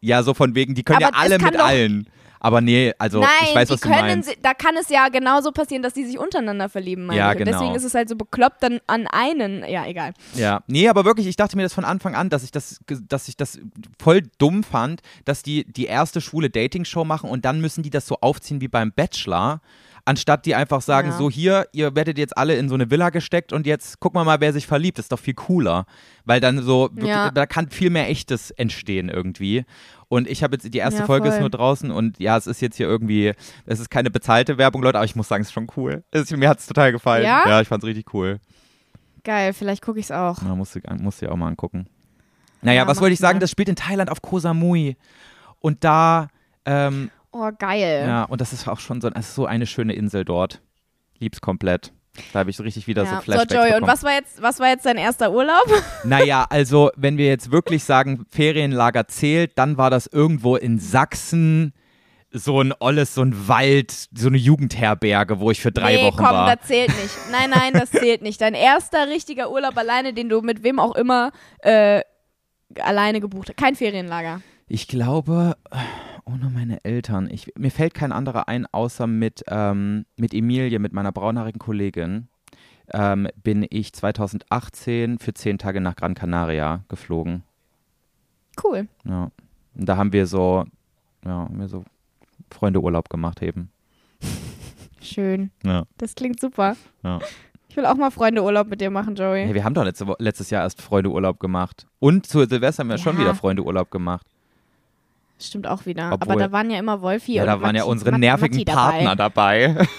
Ja, 0.00 0.22
so 0.22 0.32
von 0.34 0.54
wegen, 0.54 0.74
die 0.74 0.82
können 0.84 1.02
Aber 1.02 1.16
ja 1.16 1.22
alle 1.22 1.38
mit 1.38 1.56
allen. 1.60 2.08
Aber 2.40 2.60
nee, 2.60 2.92
also 2.98 3.20
Nein, 3.20 3.28
ich 3.48 3.54
weiß, 3.54 3.70
was 3.70 3.80
du 3.80 3.88
können, 3.88 4.00
meinst. 4.00 4.28
si- 4.30 4.36
da 4.42 4.54
kann 4.54 4.76
es 4.76 4.88
ja 4.88 5.08
genauso 5.08 5.50
passieren, 5.52 5.82
dass 5.82 5.94
die 5.94 6.04
sich 6.04 6.18
untereinander 6.18 6.68
verlieben. 6.68 7.06
meine 7.06 7.18
Ja, 7.18 7.32
ich. 7.32 7.38
Und 7.38 7.44
genau. 7.46 7.58
Deswegen 7.58 7.74
ist 7.74 7.84
es 7.84 7.94
halt 7.94 8.08
so 8.08 8.16
bekloppt 8.16 8.62
dann 8.62 8.80
an 8.86 9.06
einen. 9.06 9.64
Ja, 9.68 9.86
egal. 9.86 10.12
Ja, 10.34 10.62
nee, 10.66 10.88
aber 10.88 11.04
wirklich, 11.04 11.26
ich 11.26 11.36
dachte 11.36 11.56
mir 11.56 11.62
das 11.64 11.74
von 11.74 11.84
Anfang 11.84 12.14
an, 12.14 12.28
dass 12.30 12.44
ich 12.44 12.50
das, 12.52 12.80
dass 13.08 13.28
ich 13.28 13.36
das 13.36 13.58
voll 13.98 14.22
dumm 14.38 14.62
fand, 14.64 15.00
dass 15.24 15.42
die 15.42 15.64
die 15.64 15.86
erste 15.86 16.20
schwule 16.20 16.50
Dating-Show 16.50 17.04
machen 17.04 17.28
und 17.30 17.44
dann 17.44 17.60
müssen 17.60 17.82
die 17.82 17.90
das 17.90 18.06
so 18.06 18.16
aufziehen 18.20 18.60
wie 18.60 18.68
beim 18.68 18.92
Bachelor, 18.92 19.60
anstatt 20.04 20.46
die 20.46 20.54
einfach 20.54 20.80
sagen, 20.80 21.08
Ja. 21.10 21.16
so 21.18 21.28
hier, 21.30 21.66
ihr 21.72 21.94
werdet 21.94 22.16
jetzt 22.18 22.36
alle 22.38 22.56
in 22.56 22.68
so 22.68 22.74
eine 22.74 22.90
Villa 22.90 23.10
gesteckt 23.10 23.52
und 23.52 23.66
jetzt 23.66 24.00
gucken 24.00 24.18
wir 24.20 24.24
mal, 24.24 24.40
wer 24.40 24.52
sich 24.54 24.66
verliebt, 24.66 24.96
das 24.98 25.04
ist 25.06 25.12
doch 25.12 25.18
viel 25.18 25.34
cooler, 25.34 25.84
weil 26.24 26.40
dann 26.40 26.62
so, 26.62 26.88
wirklich, 26.92 27.08
Ja. 27.08 27.30
da 27.30 27.44
kann 27.46 27.68
viel 27.68 27.90
mehr 27.90 28.08
Echtes 28.08 28.50
entstehen 28.52 29.08
irgendwie. 29.10 29.64
Und 30.08 30.26
ich 30.28 30.42
habe 30.42 30.54
jetzt, 30.56 30.72
die 30.72 30.78
erste 30.78 31.00
Ja, 31.00 31.06
Folge 31.06 31.28
ist 31.28 31.38
nur 31.40 31.50
draußen 31.50 31.90
und 31.90 32.18
ja, 32.18 32.36
es 32.38 32.46
ist 32.46 32.62
jetzt 32.62 32.76
hier 32.76 32.86
irgendwie, 32.86 33.34
es 33.66 33.78
ist 33.78 33.90
keine 33.90 34.10
bezahlte 34.10 34.56
Werbung, 34.56 34.82
Leute, 34.82 34.96
aber 34.98 35.04
ich 35.04 35.14
muss 35.16 35.28
sagen, 35.28 35.42
es 35.42 35.48
ist 35.48 35.52
schon 35.52 35.66
cool. 35.76 36.02
Es, 36.10 36.30
mir 36.30 36.48
hat 36.48 36.60
es 36.60 36.66
total 36.66 36.92
gefallen. 36.92 37.24
Ja? 37.24 37.46
ja, 37.46 37.60
ich 37.60 37.68
fand 37.68 37.82
es 37.82 37.86
richtig 37.86 38.14
cool. 38.14 38.40
Geil, 39.24 39.52
vielleicht 39.52 39.82
gucke 39.82 39.98
ich 39.98 40.06
es 40.06 40.10
auch. 40.10 40.40
Ja, 40.42 40.54
musst 40.54 40.74
du, 40.74 40.80
musst 40.98 41.20
du 41.20 41.30
auch 41.30 41.36
mal 41.36 41.48
angucken. 41.48 41.86
Naja, 42.62 42.82
Ja, 42.82 42.86
was 42.86 43.00
wollte 43.00 43.12
ich 43.12 43.18
sagen? 43.18 43.38
Das 43.38 43.50
spielt 43.50 43.68
in 43.68 43.76
Thailand 43.76 44.10
auf 44.10 44.22
Koh 44.22 44.38
Samui. 44.38 44.96
Und 45.60 45.84
da, 45.84 46.28
ähm, 46.64 47.10
Oh, 47.30 47.50
geil. 47.58 48.04
ja, 48.06 48.24
und 48.24 48.40
das 48.40 48.54
ist 48.54 48.66
auch 48.66 48.80
schon 48.80 49.02
so, 49.02 49.08
ist 49.08 49.34
so 49.34 49.44
eine 49.44 49.66
schöne 49.66 49.92
Insel 49.92 50.24
dort. 50.24 50.62
Lieb's 51.18 51.40
komplett. 51.42 51.92
Da 52.32 52.40
habe 52.40 52.50
ich 52.50 52.56
so 52.56 52.62
richtig 52.62 52.86
wieder 52.86 53.04
so 53.04 53.12
Ja. 53.12 53.20
Flashbacks 53.20 53.52
Joey, 53.54 53.66
und 53.66 53.74
bekommen. 53.74 53.92
was 53.92 54.02
war, 54.02 54.12
jetzt, 54.12 54.42
was 54.42 54.60
war 54.60 54.68
jetzt 54.68 54.86
dein 54.86 54.96
erster 54.96 55.32
Urlaub? 55.32 55.66
Naja, 56.04 56.46
also 56.48 56.90
wenn 56.96 57.18
wir 57.18 57.26
jetzt 57.26 57.50
wirklich 57.50 57.84
sagen, 57.84 58.24
Ferienlager 58.30 59.08
zählt, 59.08 59.58
dann 59.58 59.76
war 59.76 59.90
das 59.90 60.06
irgendwo 60.06 60.56
in 60.56 60.78
Sachsen 60.78 61.72
so 62.30 62.60
ein 62.60 62.74
olles, 62.78 63.14
so 63.14 63.22
ein 63.22 63.48
Wald, 63.48 63.90
so 64.14 64.28
eine 64.28 64.36
Jugendherberge, 64.36 65.40
wo 65.40 65.50
ich 65.50 65.60
für 65.60 65.72
drei 65.72 65.96
nee, 65.96 66.04
Wochen 66.04 66.16
komm, 66.18 66.26
war. 66.26 66.56
das 66.56 66.66
zählt 66.66 66.88
nicht. 66.88 67.14
Nein, 67.32 67.50
nein, 67.50 67.72
das 67.72 67.90
zählt 67.90 68.22
nicht. 68.22 68.40
Dein 68.40 68.54
erster 68.54 69.08
richtiger 69.08 69.50
Urlaub 69.50 69.76
alleine, 69.76 70.12
den 70.12 70.28
du 70.28 70.42
mit 70.42 70.62
wem 70.62 70.78
auch 70.78 70.94
immer 70.94 71.32
äh, 71.60 72.02
alleine 72.80 73.20
gebucht 73.20 73.48
hast. 73.48 73.56
Kein 73.56 73.74
Ferienlager. 73.74 74.42
Ich 74.66 74.88
glaube, 74.88 75.56
ohne 76.28 76.50
meine 76.50 76.84
Eltern. 76.84 77.28
Ich, 77.30 77.52
mir 77.56 77.70
fällt 77.70 77.94
kein 77.94 78.12
anderer 78.12 78.48
ein, 78.48 78.66
außer 78.66 79.06
mit, 79.06 79.44
ähm, 79.48 80.04
mit 80.16 80.34
Emilie, 80.34 80.78
mit 80.78 80.92
meiner 80.92 81.12
braunhaarigen 81.12 81.58
Kollegin, 81.58 82.28
ähm, 82.92 83.28
bin 83.42 83.66
ich 83.68 83.92
2018 83.92 85.18
für 85.18 85.34
zehn 85.34 85.58
Tage 85.58 85.80
nach 85.80 85.96
Gran 85.96 86.14
Canaria 86.14 86.84
geflogen. 86.88 87.42
Cool. 88.62 88.88
Ja. 89.04 89.30
Und 89.74 89.88
da 89.88 89.96
haben 89.96 90.12
wir 90.12 90.26
so, 90.26 90.64
ja, 91.24 91.30
haben 91.30 91.58
wir 91.58 91.68
so 91.68 91.84
Freundeurlaub 92.50 93.08
gemacht 93.08 93.42
eben. 93.42 93.70
Schön. 95.00 95.50
Ja. 95.64 95.84
Das 95.98 96.14
klingt 96.14 96.40
super. 96.40 96.76
Ja. 97.02 97.20
Ich 97.68 97.76
will 97.76 97.86
auch 97.86 97.94
mal 97.96 98.10
Freundeurlaub 98.10 98.68
mit 98.68 98.80
dir 98.80 98.90
machen, 98.90 99.14
Joey. 99.14 99.44
Hey, 99.44 99.54
wir 99.54 99.62
haben 99.64 99.74
doch 99.74 99.84
letzte, 99.84 100.06
letztes 100.18 100.50
Jahr 100.50 100.64
erst 100.64 100.82
Freundeurlaub 100.82 101.38
gemacht. 101.38 101.86
Und 102.00 102.26
zu 102.26 102.44
Silvester 102.46 102.80
haben 102.82 102.88
wir 102.88 102.98
schon 102.98 103.14
Ja. 103.16 103.20
wieder 103.22 103.34
Freundeurlaub 103.34 103.90
gemacht. 103.90 104.26
Stimmt 105.40 105.66
auch 105.66 105.86
wieder. 105.86 106.12
Obwohl- 106.12 106.32
Aber 106.32 106.40
da 106.40 106.52
waren 106.52 106.70
ja 106.70 106.78
immer 106.78 107.00
Wolfi 107.00 107.34
Ja, 107.34 107.42
und 107.42 107.46
da 107.48 107.60
waren 107.62 107.76
ja 107.76 107.82
Matti- 107.82 107.90
unsere 107.90 108.10
Mat- 108.12 108.20
nervigen 108.20 108.58
Matti 108.58 108.64
Partner 108.72 109.16
dabei. 109.16 109.68
Dabei. 109.68 109.88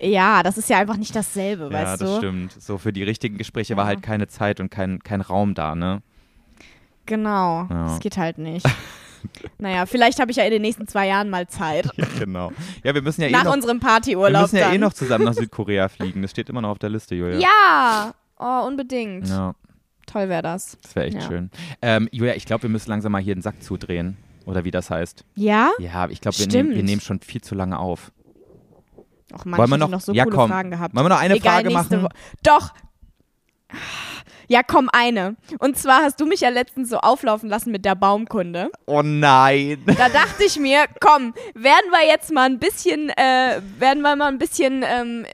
Ja, 0.00 0.42
das 0.42 0.56
ist 0.58 0.68
ja 0.70 0.78
einfach 0.78 0.96
nicht 0.96 1.14
dasselbe, 1.14 1.64
ja, 1.64 1.70
weißt 1.72 2.00
das 2.02 2.10
du? 2.10 2.16
stimmt. 2.16 2.52
So 2.60 2.78
für 2.78 2.92
die 2.92 3.02
richtigen 3.02 3.36
Gespräche 3.36 3.74
Ja. 3.74 3.76
war 3.76 3.84
halt 3.84 4.02
keine 4.02 4.26
Zeit 4.26 4.58
und 4.58 4.70
kein, 4.70 5.00
kein 5.04 5.20
Raum 5.20 5.54
da, 5.54 5.74
ne? 5.74 6.02
Genau. 7.06 7.66
Ja. 7.70 7.84
Das 7.88 8.00
geht 8.00 8.16
halt 8.16 8.38
nicht. 8.38 8.66
naja, 9.58 9.86
vielleicht 9.86 10.18
habe 10.20 10.30
ich 10.30 10.38
ja 10.38 10.44
in 10.44 10.50
den 10.50 10.62
nächsten 10.62 10.88
zwei 10.88 11.06
Jahren 11.06 11.28
mal 11.30 11.46
Zeit. 11.48 11.88
Ja, 11.96 12.06
genau. 12.18 12.50
Ja, 12.82 12.94
wir 12.94 13.02
müssen 13.02 13.20
ja 13.22 13.28
eh 13.28 13.30
Nach 13.30 13.44
noch, 13.44 13.52
unserem 13.52 13.76
wir 13.80 13.86
Partyurlaub 13.88 14.42
müssen 14.42 14.56
ja 14.56 14.66
dann. 14.66 14.74
eh 14.74 14.78
noch 14.78 14.94
zusammen 14.94 15.24
nach 15.26 15.34
Südkorea 15.34 15.88
fliegen. 15.88 16.22
Das 16.22 16.30
steht 16.30 16.48
immer 16.48 16.62
noch 16.62 16.70
auf 16.70 16.78
der 16.78 16.90
Liste, 16.90 17.14
Julia. 17.14 17.38
Ja! 17.38 18.14
Oh, 18.38 18.66
unbedingt. 18.66 19.28
Ja, 19.28 19.54
Toll 20.06 20.28
wäre 20.28 20.42
das. 20.42 20.78
das 20.82 20.96
wäre 20.96 21.06
echt 21.06 21.16
Ja. 21.20 21.28
schön. 21.28 21.50
Ähm, 21.82 22.08
Julia, 22.10 22.34
ich 22.34 22.46
glaube, 22.46 22.64
wir 22.64 22.70
müssen 22.70 22.90
langsam 22.90 23.12
mal 23.12 23.22
hier 23.22 23.34
den 23.34 23.42
Sack 23.42 23.62
zudrehen. 23.62 24.16
Oder 24.46 24.64
wie 24.64 24.70
das 24.70 24.90
heißt. 24.90 25.24
Ja? 25.36 25.70
Ja, 25.78 26.08
ich 26.08 26.20
glaube, 26.20 26.38
wir, 26.38 26.46
nehmen- 26.48 26.74
wir 26.74 26.82
nehmen 26.82 27.00
schon 27.00 27.20
viel 27.20 27.40
zu 27.40 27.54
lange 27.54 27.78
auf. 27.78 28.12
Och 29.32 29.44
Mann, 29.46 29.58
Wollen 29.58 29.70
wir 29.70 29.78
noch- 29.78 29.88
noch 29.88 30.00
so 30.00 30.12
ja, 30.12 30.24
coole 30.24 30.36
komm. 30.36 30.50
Fragen 30.50 30.70
gehabt. 30.70 30.94
Wollen 30.94 31.04
wir 31.06 31.08
noch 31.10 31.18
eine 31.20 31.34
Egal, 31.36 31.62
Frage 31.62 31.70
machen? 31.70 32.02
Wo- 32.02 32.08
Doch! 32.42 32.72
Ja, 34.46 34.62
komm, 34.62 34.90
eine. 34.92 35.36
Und 35.58 35.78
zwar 35.78 36.02
hast 36.02 36.20
du 36.20 36.26
mich 36.26 36.40
ja 36.42 36.50
letztens 36.50 36.90
so 36.90 36.98
auflaufen 36.98 37.48
lassen 37.48 37.72
mit 37.72 37.84
der 37.86 37.94
Baumkunde. 37.94 38.68
Oh 38.86 39.00
nein. 39.02 39.82
Da 39.86 40.08
dachte 40.10 40.44
ich 40.44 40.60
mir, 40.60 40.84
komm, 41.00 41.32
werden 41.54 41.90
wir 41.90 42.06
jetzt 42.06 42.30
mal 42.30 42.44
ein 42.44 42.58
bisschen, 42.58 43.08
äh, 43.08 43.60
werden 43.78 44.02
wir 44.02 44.14
mal 44.16 44.28
ein 44.28 44.38
bisschen, 44.38 44.84
ähm, 44.86 45.24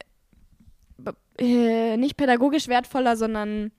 äh, 1.39 1.97
nicht 1.97 2.17
pädagogisch 2.17 2.69
wertvoller, 2.69 3.17
sondern 3.17 3.73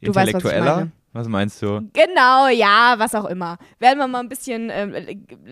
Du 0.00 0.14
weißt, 0.14 0.32
was 0.34 0.44
ich 0.44 0.58
meine. 0.58 0.90
Was 1.14 1.28
meinst 1.28 1.60
du? 1.60 1.90
genau, 1.92 2.48
ja, 2.48 2.94
was 2.96 3.14
auch 3.14 3.26
immer. 3.26 3.58
Werden 3.78 3.98
wir 3.98 4.08
mal 4.08 4.20
ein 4.20 4.30
bisschen 4.30 4.70
ähm, 4.72 4.94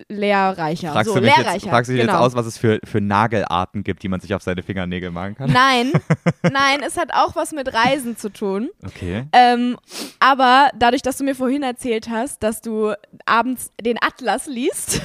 lehrreicher. 0.09 0.93
Fragst 0.93 1.13
so, 1.13 1.19
du 1.19 1.21
mich 1.21 1.37
lehrreicher. 1.37 1.55
jetzt, 1.55 1.69
fragst 1.69 1.91
du 1.91 1.93
dich 1.93 2.01
genau. 2.01 2.15
jetzt 2.15 2.23
aus, 2.23 2.35
was 2.35 2.47
es 2.47 2.57
für, 2.57 2.81
für 2.83 3.03
Nagelarten 3.03 3.85
gibt, 3.85 4.03
die 4.03 4.09
man 4.09 4.21
sich 4.21 4.35
auf 4.35 4.43
seine 4.43 4.63
Fingernägel 4.63 5.11
machen 5.11 5.35
kann? 5.35 5.53
Nein, 5.53 5.93
nein, 6.43 6.81
es 6.87 6.97
hat 6.97 7.13
auch 7.13 7.37
was 7.37 7.53
mit 7.53 7.75
Reisen 7.75 8.17
zu 8.17 8.31
tun. 8.33 8.71
Okay. 8.87 9.25
Ähm, 9.33 9.77
aber 10.19 10.71
dadurch, 10.79 11.03
dass 11.03 11.19
du 11.19 11.25
mir 11.25 11.35
vorhin 11.35 11.63
erzählt 11.63 12.09
hast, 12.09 12.43
dass 12.43 12.63
du 12.63 12.95
abends 13.27 13.71
den 13.79 13.99
Atlas 14.01 14.47
liest, 14.47 15.03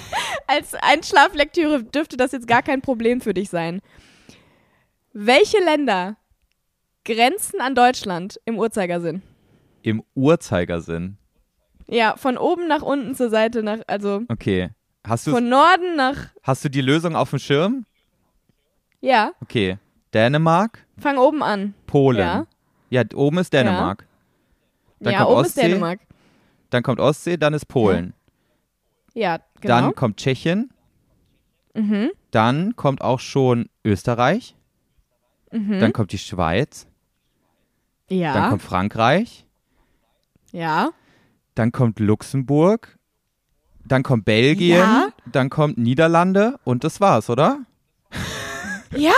als 0.46 0.74
Einschlaflektüre 0.74 1.84
dürfte 1.84 2.16
das 2.16 2.32
jetzt 2.32 2.48
gar 2.48 2.62
kein 2.62 2.80
Problem 2.80 3.20
für 3.20 3.34
dich 3.34 3.50
sein. 3.50 3.82
Welche 5.12 5.62
Länder 5.62 6.16
grenzen 7.04 7.60
an 7.60 7.74
Deutschland 7.74 8.40
im 8.46 8.58
Uhrzeigersinn? 8.58 9.22
Im 9.82 10.02
Uhrzeigersinn. 10.14 11.16
Ja, 11.86 12.16
von 12.16 12.36
oben 12.36 12.68
nach 12.68 12.82
unten 12.82 13.14
zur 13.14 13.30
Seite 13.30 13.62
nach, 13.62 13.78
also 13.86 14.22
Okay. 14.28 14.70
Hast 15.06 15.26
du, 15.26 15.30
von 15.30 15.48
Norden 15.48 15.96
nach, 15.96 16.16
hast 16.42 16.64
du 16.64 16.68
die 16.68 16.80
Lösung 16.82 17.16
auf 17.16 17.30
dem 17.30 17.38
Schirm? 17.38 17.86
ja, 19.00 19.32
Okay. 19.42 19.78
Dänemark, 20.14 20.86
fang 20.98 21.18
oben 21.18 21.42
an. 21.42 21.74
Polen. 21.86 22.18
Ja. 22.18 22.46
Ja, 22.90 23.02
oben 23.14 23.38
ist 23.38 23.52
Dänemark. 23.52 24.06
Dann 25.00 25.12
ja, 25.12 25.18
kommt 25.20 25.30
oben 25.30 25.40
Ostsee. 25.40 25.60
ist 25.60 25.68
Dänemark. 25.68 26.00
Dann 26.70 26.82
kommt 26.82 27.00
Ostsee, 27.00 27.36
dann 27.36 27.52
ist 27.54 27.66
Polen. 27.66 28.14
Ja, 29.14 29.38
genau. 29.60 29.74
Dann 29.80 29.94
kommt 29.94 30.16
Tschechien. 30.18 30.70
mhm, 31.74 32.10
Dann 32.30 32.74
kommt 32.76 33.02
auch 33.02 33.20
schon 33.20 33.68
Österreich. 33.84 34.56
mhm. 35.52 35.78
Dann 35.78 35.92
kommt 35.92 36.12
die 36.12 36.18
Schweiz. 36.18 36.86
Dann 38.08 38.18
ja, 38.18 38.48
kommt 38.48 38.62
Frankreich. 38.62 39.46
Ja. 40.52 40.90
Dann 41.54 41.72
kommt 41.72 41.98
Luxemburg. 41.98 42.96
Dann 43.84 44.02
kommt 44.02 44.24
Belgien. 44.24 44.78
Ja. 44.78 45.08
Dann 45.32 45.50
kommt 45.50 45.78
Niederlande. 45.78 46.58
Und 46.64 46.84
das 46.84 47.00
war's, 47.00 47.28
oder? 47.30 47.60
Ja, 48.96 49.12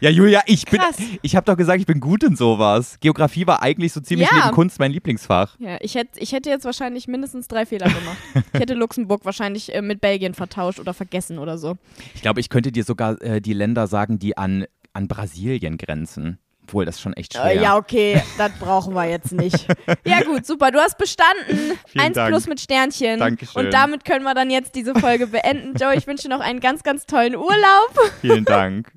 Ja, 0.00 0.08
Julia, 0.08 0.40
ich 0.46 0.64
bin. 0.64 0.80
Krass. 0.80 0.96
Ich 1.20 1.36
habe 1.36 1.44
doch 1.44 1.56
gesagt, 1.56 1.78
ich 1.80 1.86
bin 1.86 2.00
gut 2.00 2.22
in 2.22 2.34
sowas. 2.34 2.96
Geografie 3.00 3.46
war 3.46 3.60
eigentlich 3.62 3.92
so 3.92 4.00
ziemlich 4.00 4.26
Ja. 4.30 4.38
neben 4.44 4.54
Kunst 4.54 4.78
mein 4.78 4.90
Lieblingsfach. 4.90 5.56
Ja, 5.58 5.76
ich 5.82 5.94
hätte 5.96 6.18
ich 6.18 6.32
hätte 6.32 6.48
jetzt 6.48 6.64
wahrscheinlich 6.64 7.08
mindestens 7.08 7.46
drei 7.46 7.66
Fehler 7.66 7.88
gemacht. 7.88 8.16
ich 8.54 8.60
hätte 8.60 8.72
Luxemburg 8.72 9.24
wahrscheinlich 9.26 9.74
äh, 9.74 9.82
mit 9.82 10.00
Belgien 10.00 10.32
vertauscht 10.32 10.80
oder 10.80 10.94
vergessen 10.94 11.38
oder 11.38 11.58
so. 11.58 11.76
Ich 12.14 12.22
glaube, 12.22 12.40
ich 12.40 12.48
könnte 12.48 12.72
dir 12.72 12.84
sogar 12.84 13.20
äh, 13.20 13.42
die 13.42 13.52
Länder 13.52 13.86
sagen, 13.86 14.18
die 14.18 14.38
an, 14.38 14.64
an 14.94 15.08
Brasilien 15.08 15.76
grenzen. 15.76 16.38
Obwohl, 16.64 16.84
das 16.84 16.96
ist 16.96 17.00
schon 17.02 17.12
echt 17.14 17.34
schwer. 17.34 17.44
Äh, 17.52 17.62
ja, 17.62 17.76
okay, 17.76 18.22
das 18.38 18.52
brauchen 18.58 18.94
wir 18.94 19.04
jetzt 19.08 19.32
nicht. 19.32 19.66
Ja, 20.06 20.22
gut, 20.22 20.46
super. 20.46 20.70
Du 20.70 20.78
hast 20.78 20.96
bestanden. 20.98 21.78
Vielen 21.86 22.04
Eins 22.04 22.14
Dank. 22.14 22.28
plus 22.30 22.46
mit 22.46 22.60
Sternchen. 22.60 23.18
Dankeschön. 23.18 23.66
Und 23.66 23.72
damit 23.74 24.04
können 24.04 24.24
wir 24.24 24.34
dann 24.34 24.50
jetzt 24.50 24.74
diese 24.74 24.94
Folge 24.94 25.26
beenden. 25.26 25.74
Joe, 25.80 25.94
ich 25.94 26.06
wünsche 26.06 26.24
dir 26.28 26.34
noch 26.34 26.40
einen 26.40 26.60
ganz, 26.60 26.82
ganz 26.82 27.04
tollen 27.06 27.36
Urlaub. 27.36 27.92
Vielen 28.20 28.44
Dank. 28.44 28.90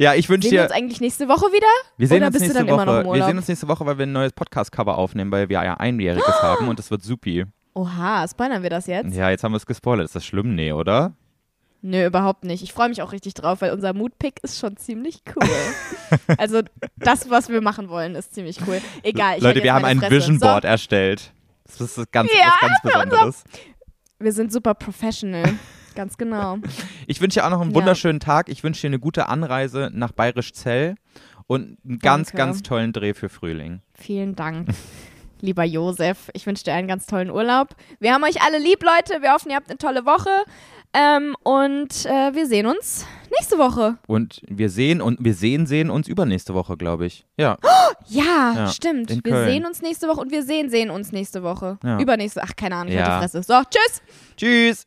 Ja, 0.00 0.14
ich 0.14 0.28
wünsche 0.28 0.48
Sehen 0.48 0.52
wir 0.56 0.60
dir. 0.60 0.64
uns 0.66 0.72
eigentlich 0.72 1.00
nächste 1.00 1.28
Woche 1.28 1.46
wieder? 1.52 1.66
Wir 1.96 2.06
sehen 2.06 2.18
Oder 2.18 2.26
uns 2.28 2.34
bist 2.34 2.44
du 2.44 2.48
nächste 2.48 2.64
dann 2.66 2.68
immer 2.74 2.84
noch 2.84 2.92
Woche. 2.92 3.00
im 3.00 3.04
Wir 3.06 3.10
Urlaub? 3.12 3.26
sehen 3.28 3.36
uns 3.38 3.48
nächste 3.48 3.68
Woche, 3.68 3.84
weil 3.86 3.98
wir 3.98 4.06
ein 4.06 4.12
neues 4.12 4.32
Podcast-Cover 4.32 4.96
aufnehmen, 4.96 5.30
weil 5.32 5.48
wir 5.48 5.62
ja 5.64 5.74
einjähriges 5.74 6.26
haben 6.42 6.68
und 6.68 6.78
das 6.78 6.90
wird 6.90 7.02
supi. 7.02 7.44
Oha, 7.74 8.26
spoilern 8.28 8.62
wir 8.62 8.70
das 8.70 8.86
jetzt? 8.86 9.14
Ja, 9.14 9.30
jetzt 9.30 9.42
haben 9.44 9.52
wir 9.52 9.56
es 9.56 9.66
gespoilert. 9.66 10.04
Ist 10.06 10.14
das 10.14 10.24
schlimm? 10.24 10.54
Nee, 10.54 10.72
oder? 10.72 11.12
Nö, 11.80 12.06
überhaupt 12.06 12.44
nicht. 12.44 12.62
Ich 12.62 12.72
freue 12.72 12.88
mich 12.88 13.02
auch 13.02 13.12
richtig 13.12 13.34
drauf, 13.34 13.60
weil 13.60 13.72
unser 13.72 13.92
Moodpick 13.94 14.40
ist 14.42 14.58
schon 14.58 14.76
ziemlich 14.76 15.22
cool. 15.36 15.48
also 16.38 16.62
das, 16.96 17.30
was 17.30 17.48
wir 17.48 17.60
machen 17.60 17.88
wollen, 17.88 18.14
ist 18.16 18.34
ziemlich 18.34 18.58
cool. 18.66 18.80
Egal. 19.04 19.36
Ich 19.38 19.42
Leute, 19.44 19.62
wir 19.62 19.74
haben 19.74 19.84
ein 19.84 19.98
Fresse. 20.00 20.16
Vision 20.16 20.38
Board 20.40 20.62
So, 20.62 20.68
erstellt. 20.68 21.32
Das 21.66 21.80
ist 21.80 22.12
ganz, 22.12 22.30
Ja, 22.32 22.46
was 22.46 22.60
ganz 22.60 22.82
Besonderes. 22.82 23.44
wir 24.18 24.32
sind 24.32 24.52
super 24.52 24.74
professional. 24.74 25.54
Ganz 25.94 26.16
genau. 26.16 26.58
Ich 27.06 27.20
wünsche 27.22 27.40
dir 27.40 27.46
auch 27.46 27.50
noch 27.50 27.60
einen 27.62 27.70
Ja. 27.70 27.76
wunderschönen 27.76 28.20
Tag. 28.20 28.48
Ich 28.50 28.62
wünsche 28.64 28.82
dir 28.82 28.88
eine 28.88 28.98
gute 28.98 29.28
Anreise 29.28 29.90
nach 29.92 30.12
Bayerisch 30.12 30.52
Zell 30.52 30.96
und 31.46 31.78
einen 31.84 31.98
ganz, 32.00 32.28
Danke. 32.28 32.36
ganz 32.36 32.62
tollen 32.62 32.92
Dreh 32.92 33.14
für 33.14 33.28
Frühling. 33.30 33.80
Vielen 33.94 34.34
Dank. 34.36 34.68
Lieber 35.40 35.64
Josef, 35.64 36.30
ich 36.34 36.44
wünsche 36.46 36.64
dir 36.64 36.74
einen 36.74 36.88
ganz 36.88 37.06
tollen 37.06 37.30
Urlaub. 37.30 37.68
Wir 38.00 38.12
haben 38.12 38.24
euch 38.24 38.42
alle 38.42 38.58
lieb, 38.58 38.82
Leute. 38.82 39.22
Wir 39.22 39.32
hoffen, 39.32 39.50
ihr 39.50 39.56
habt 39.56 39.70
eine 39.70 39.78
tolle 39.78 40.04
Woche. 40.04 40.28
Ähm, 41.00 41.36
und 41.44 42.06
äh, 42.06 42.34
wir 42.34 42.46
sehen 42.46 42.66
uns 42.66 43.06
nächste 43.38 43.56
Woche. 43.58 43.98
Und 44.08 44.40
wir 44.48 44.68
sehen 44.68 45.00
und 45.00 45.22
wir 45.22 45.34
sehen, 45.34 45.66
sehen 45.66 45.90
uns 45.90 46.08
übernächste 46.08 46.54
Woche, 46.54 46.76
glaube 46.76 47.06
ich. 47.06 47.24
Ja. 47.36 47.56
Ja, 48.10 48.54
Ja, 48.56 48.66
stimmt. 48.68 49.10
in 49.10 49.22
Wir 49.22 49.32
Köln. 49.32 49.48
sehen 49.50 49.66
uns 49.66 49.82
nächste 49.82 50.08
Woche 50.08 50.20
und 50.20 50.30
wir 50.30 50.42
sehen, 50.42 50.70
sehen 50.70 50.88
uns 50.88 51.12
nächste 51.12 51.42
Woche. 51.42 51.78
Ja. 51.84 52.00
Übernächste. 52.00 52.40
Ach, 52.42 52.56
keine 52.56 52.76
Ahnung, 52.76 52.88
ich 52.88 52.94
Ja. 52.98 53.06
hatte 53.20 53.28
Fresse. 53.28 53.42
So, 53.42 53.60
tschüss. 53.68 54.02
Tschüss. 54.36 54.86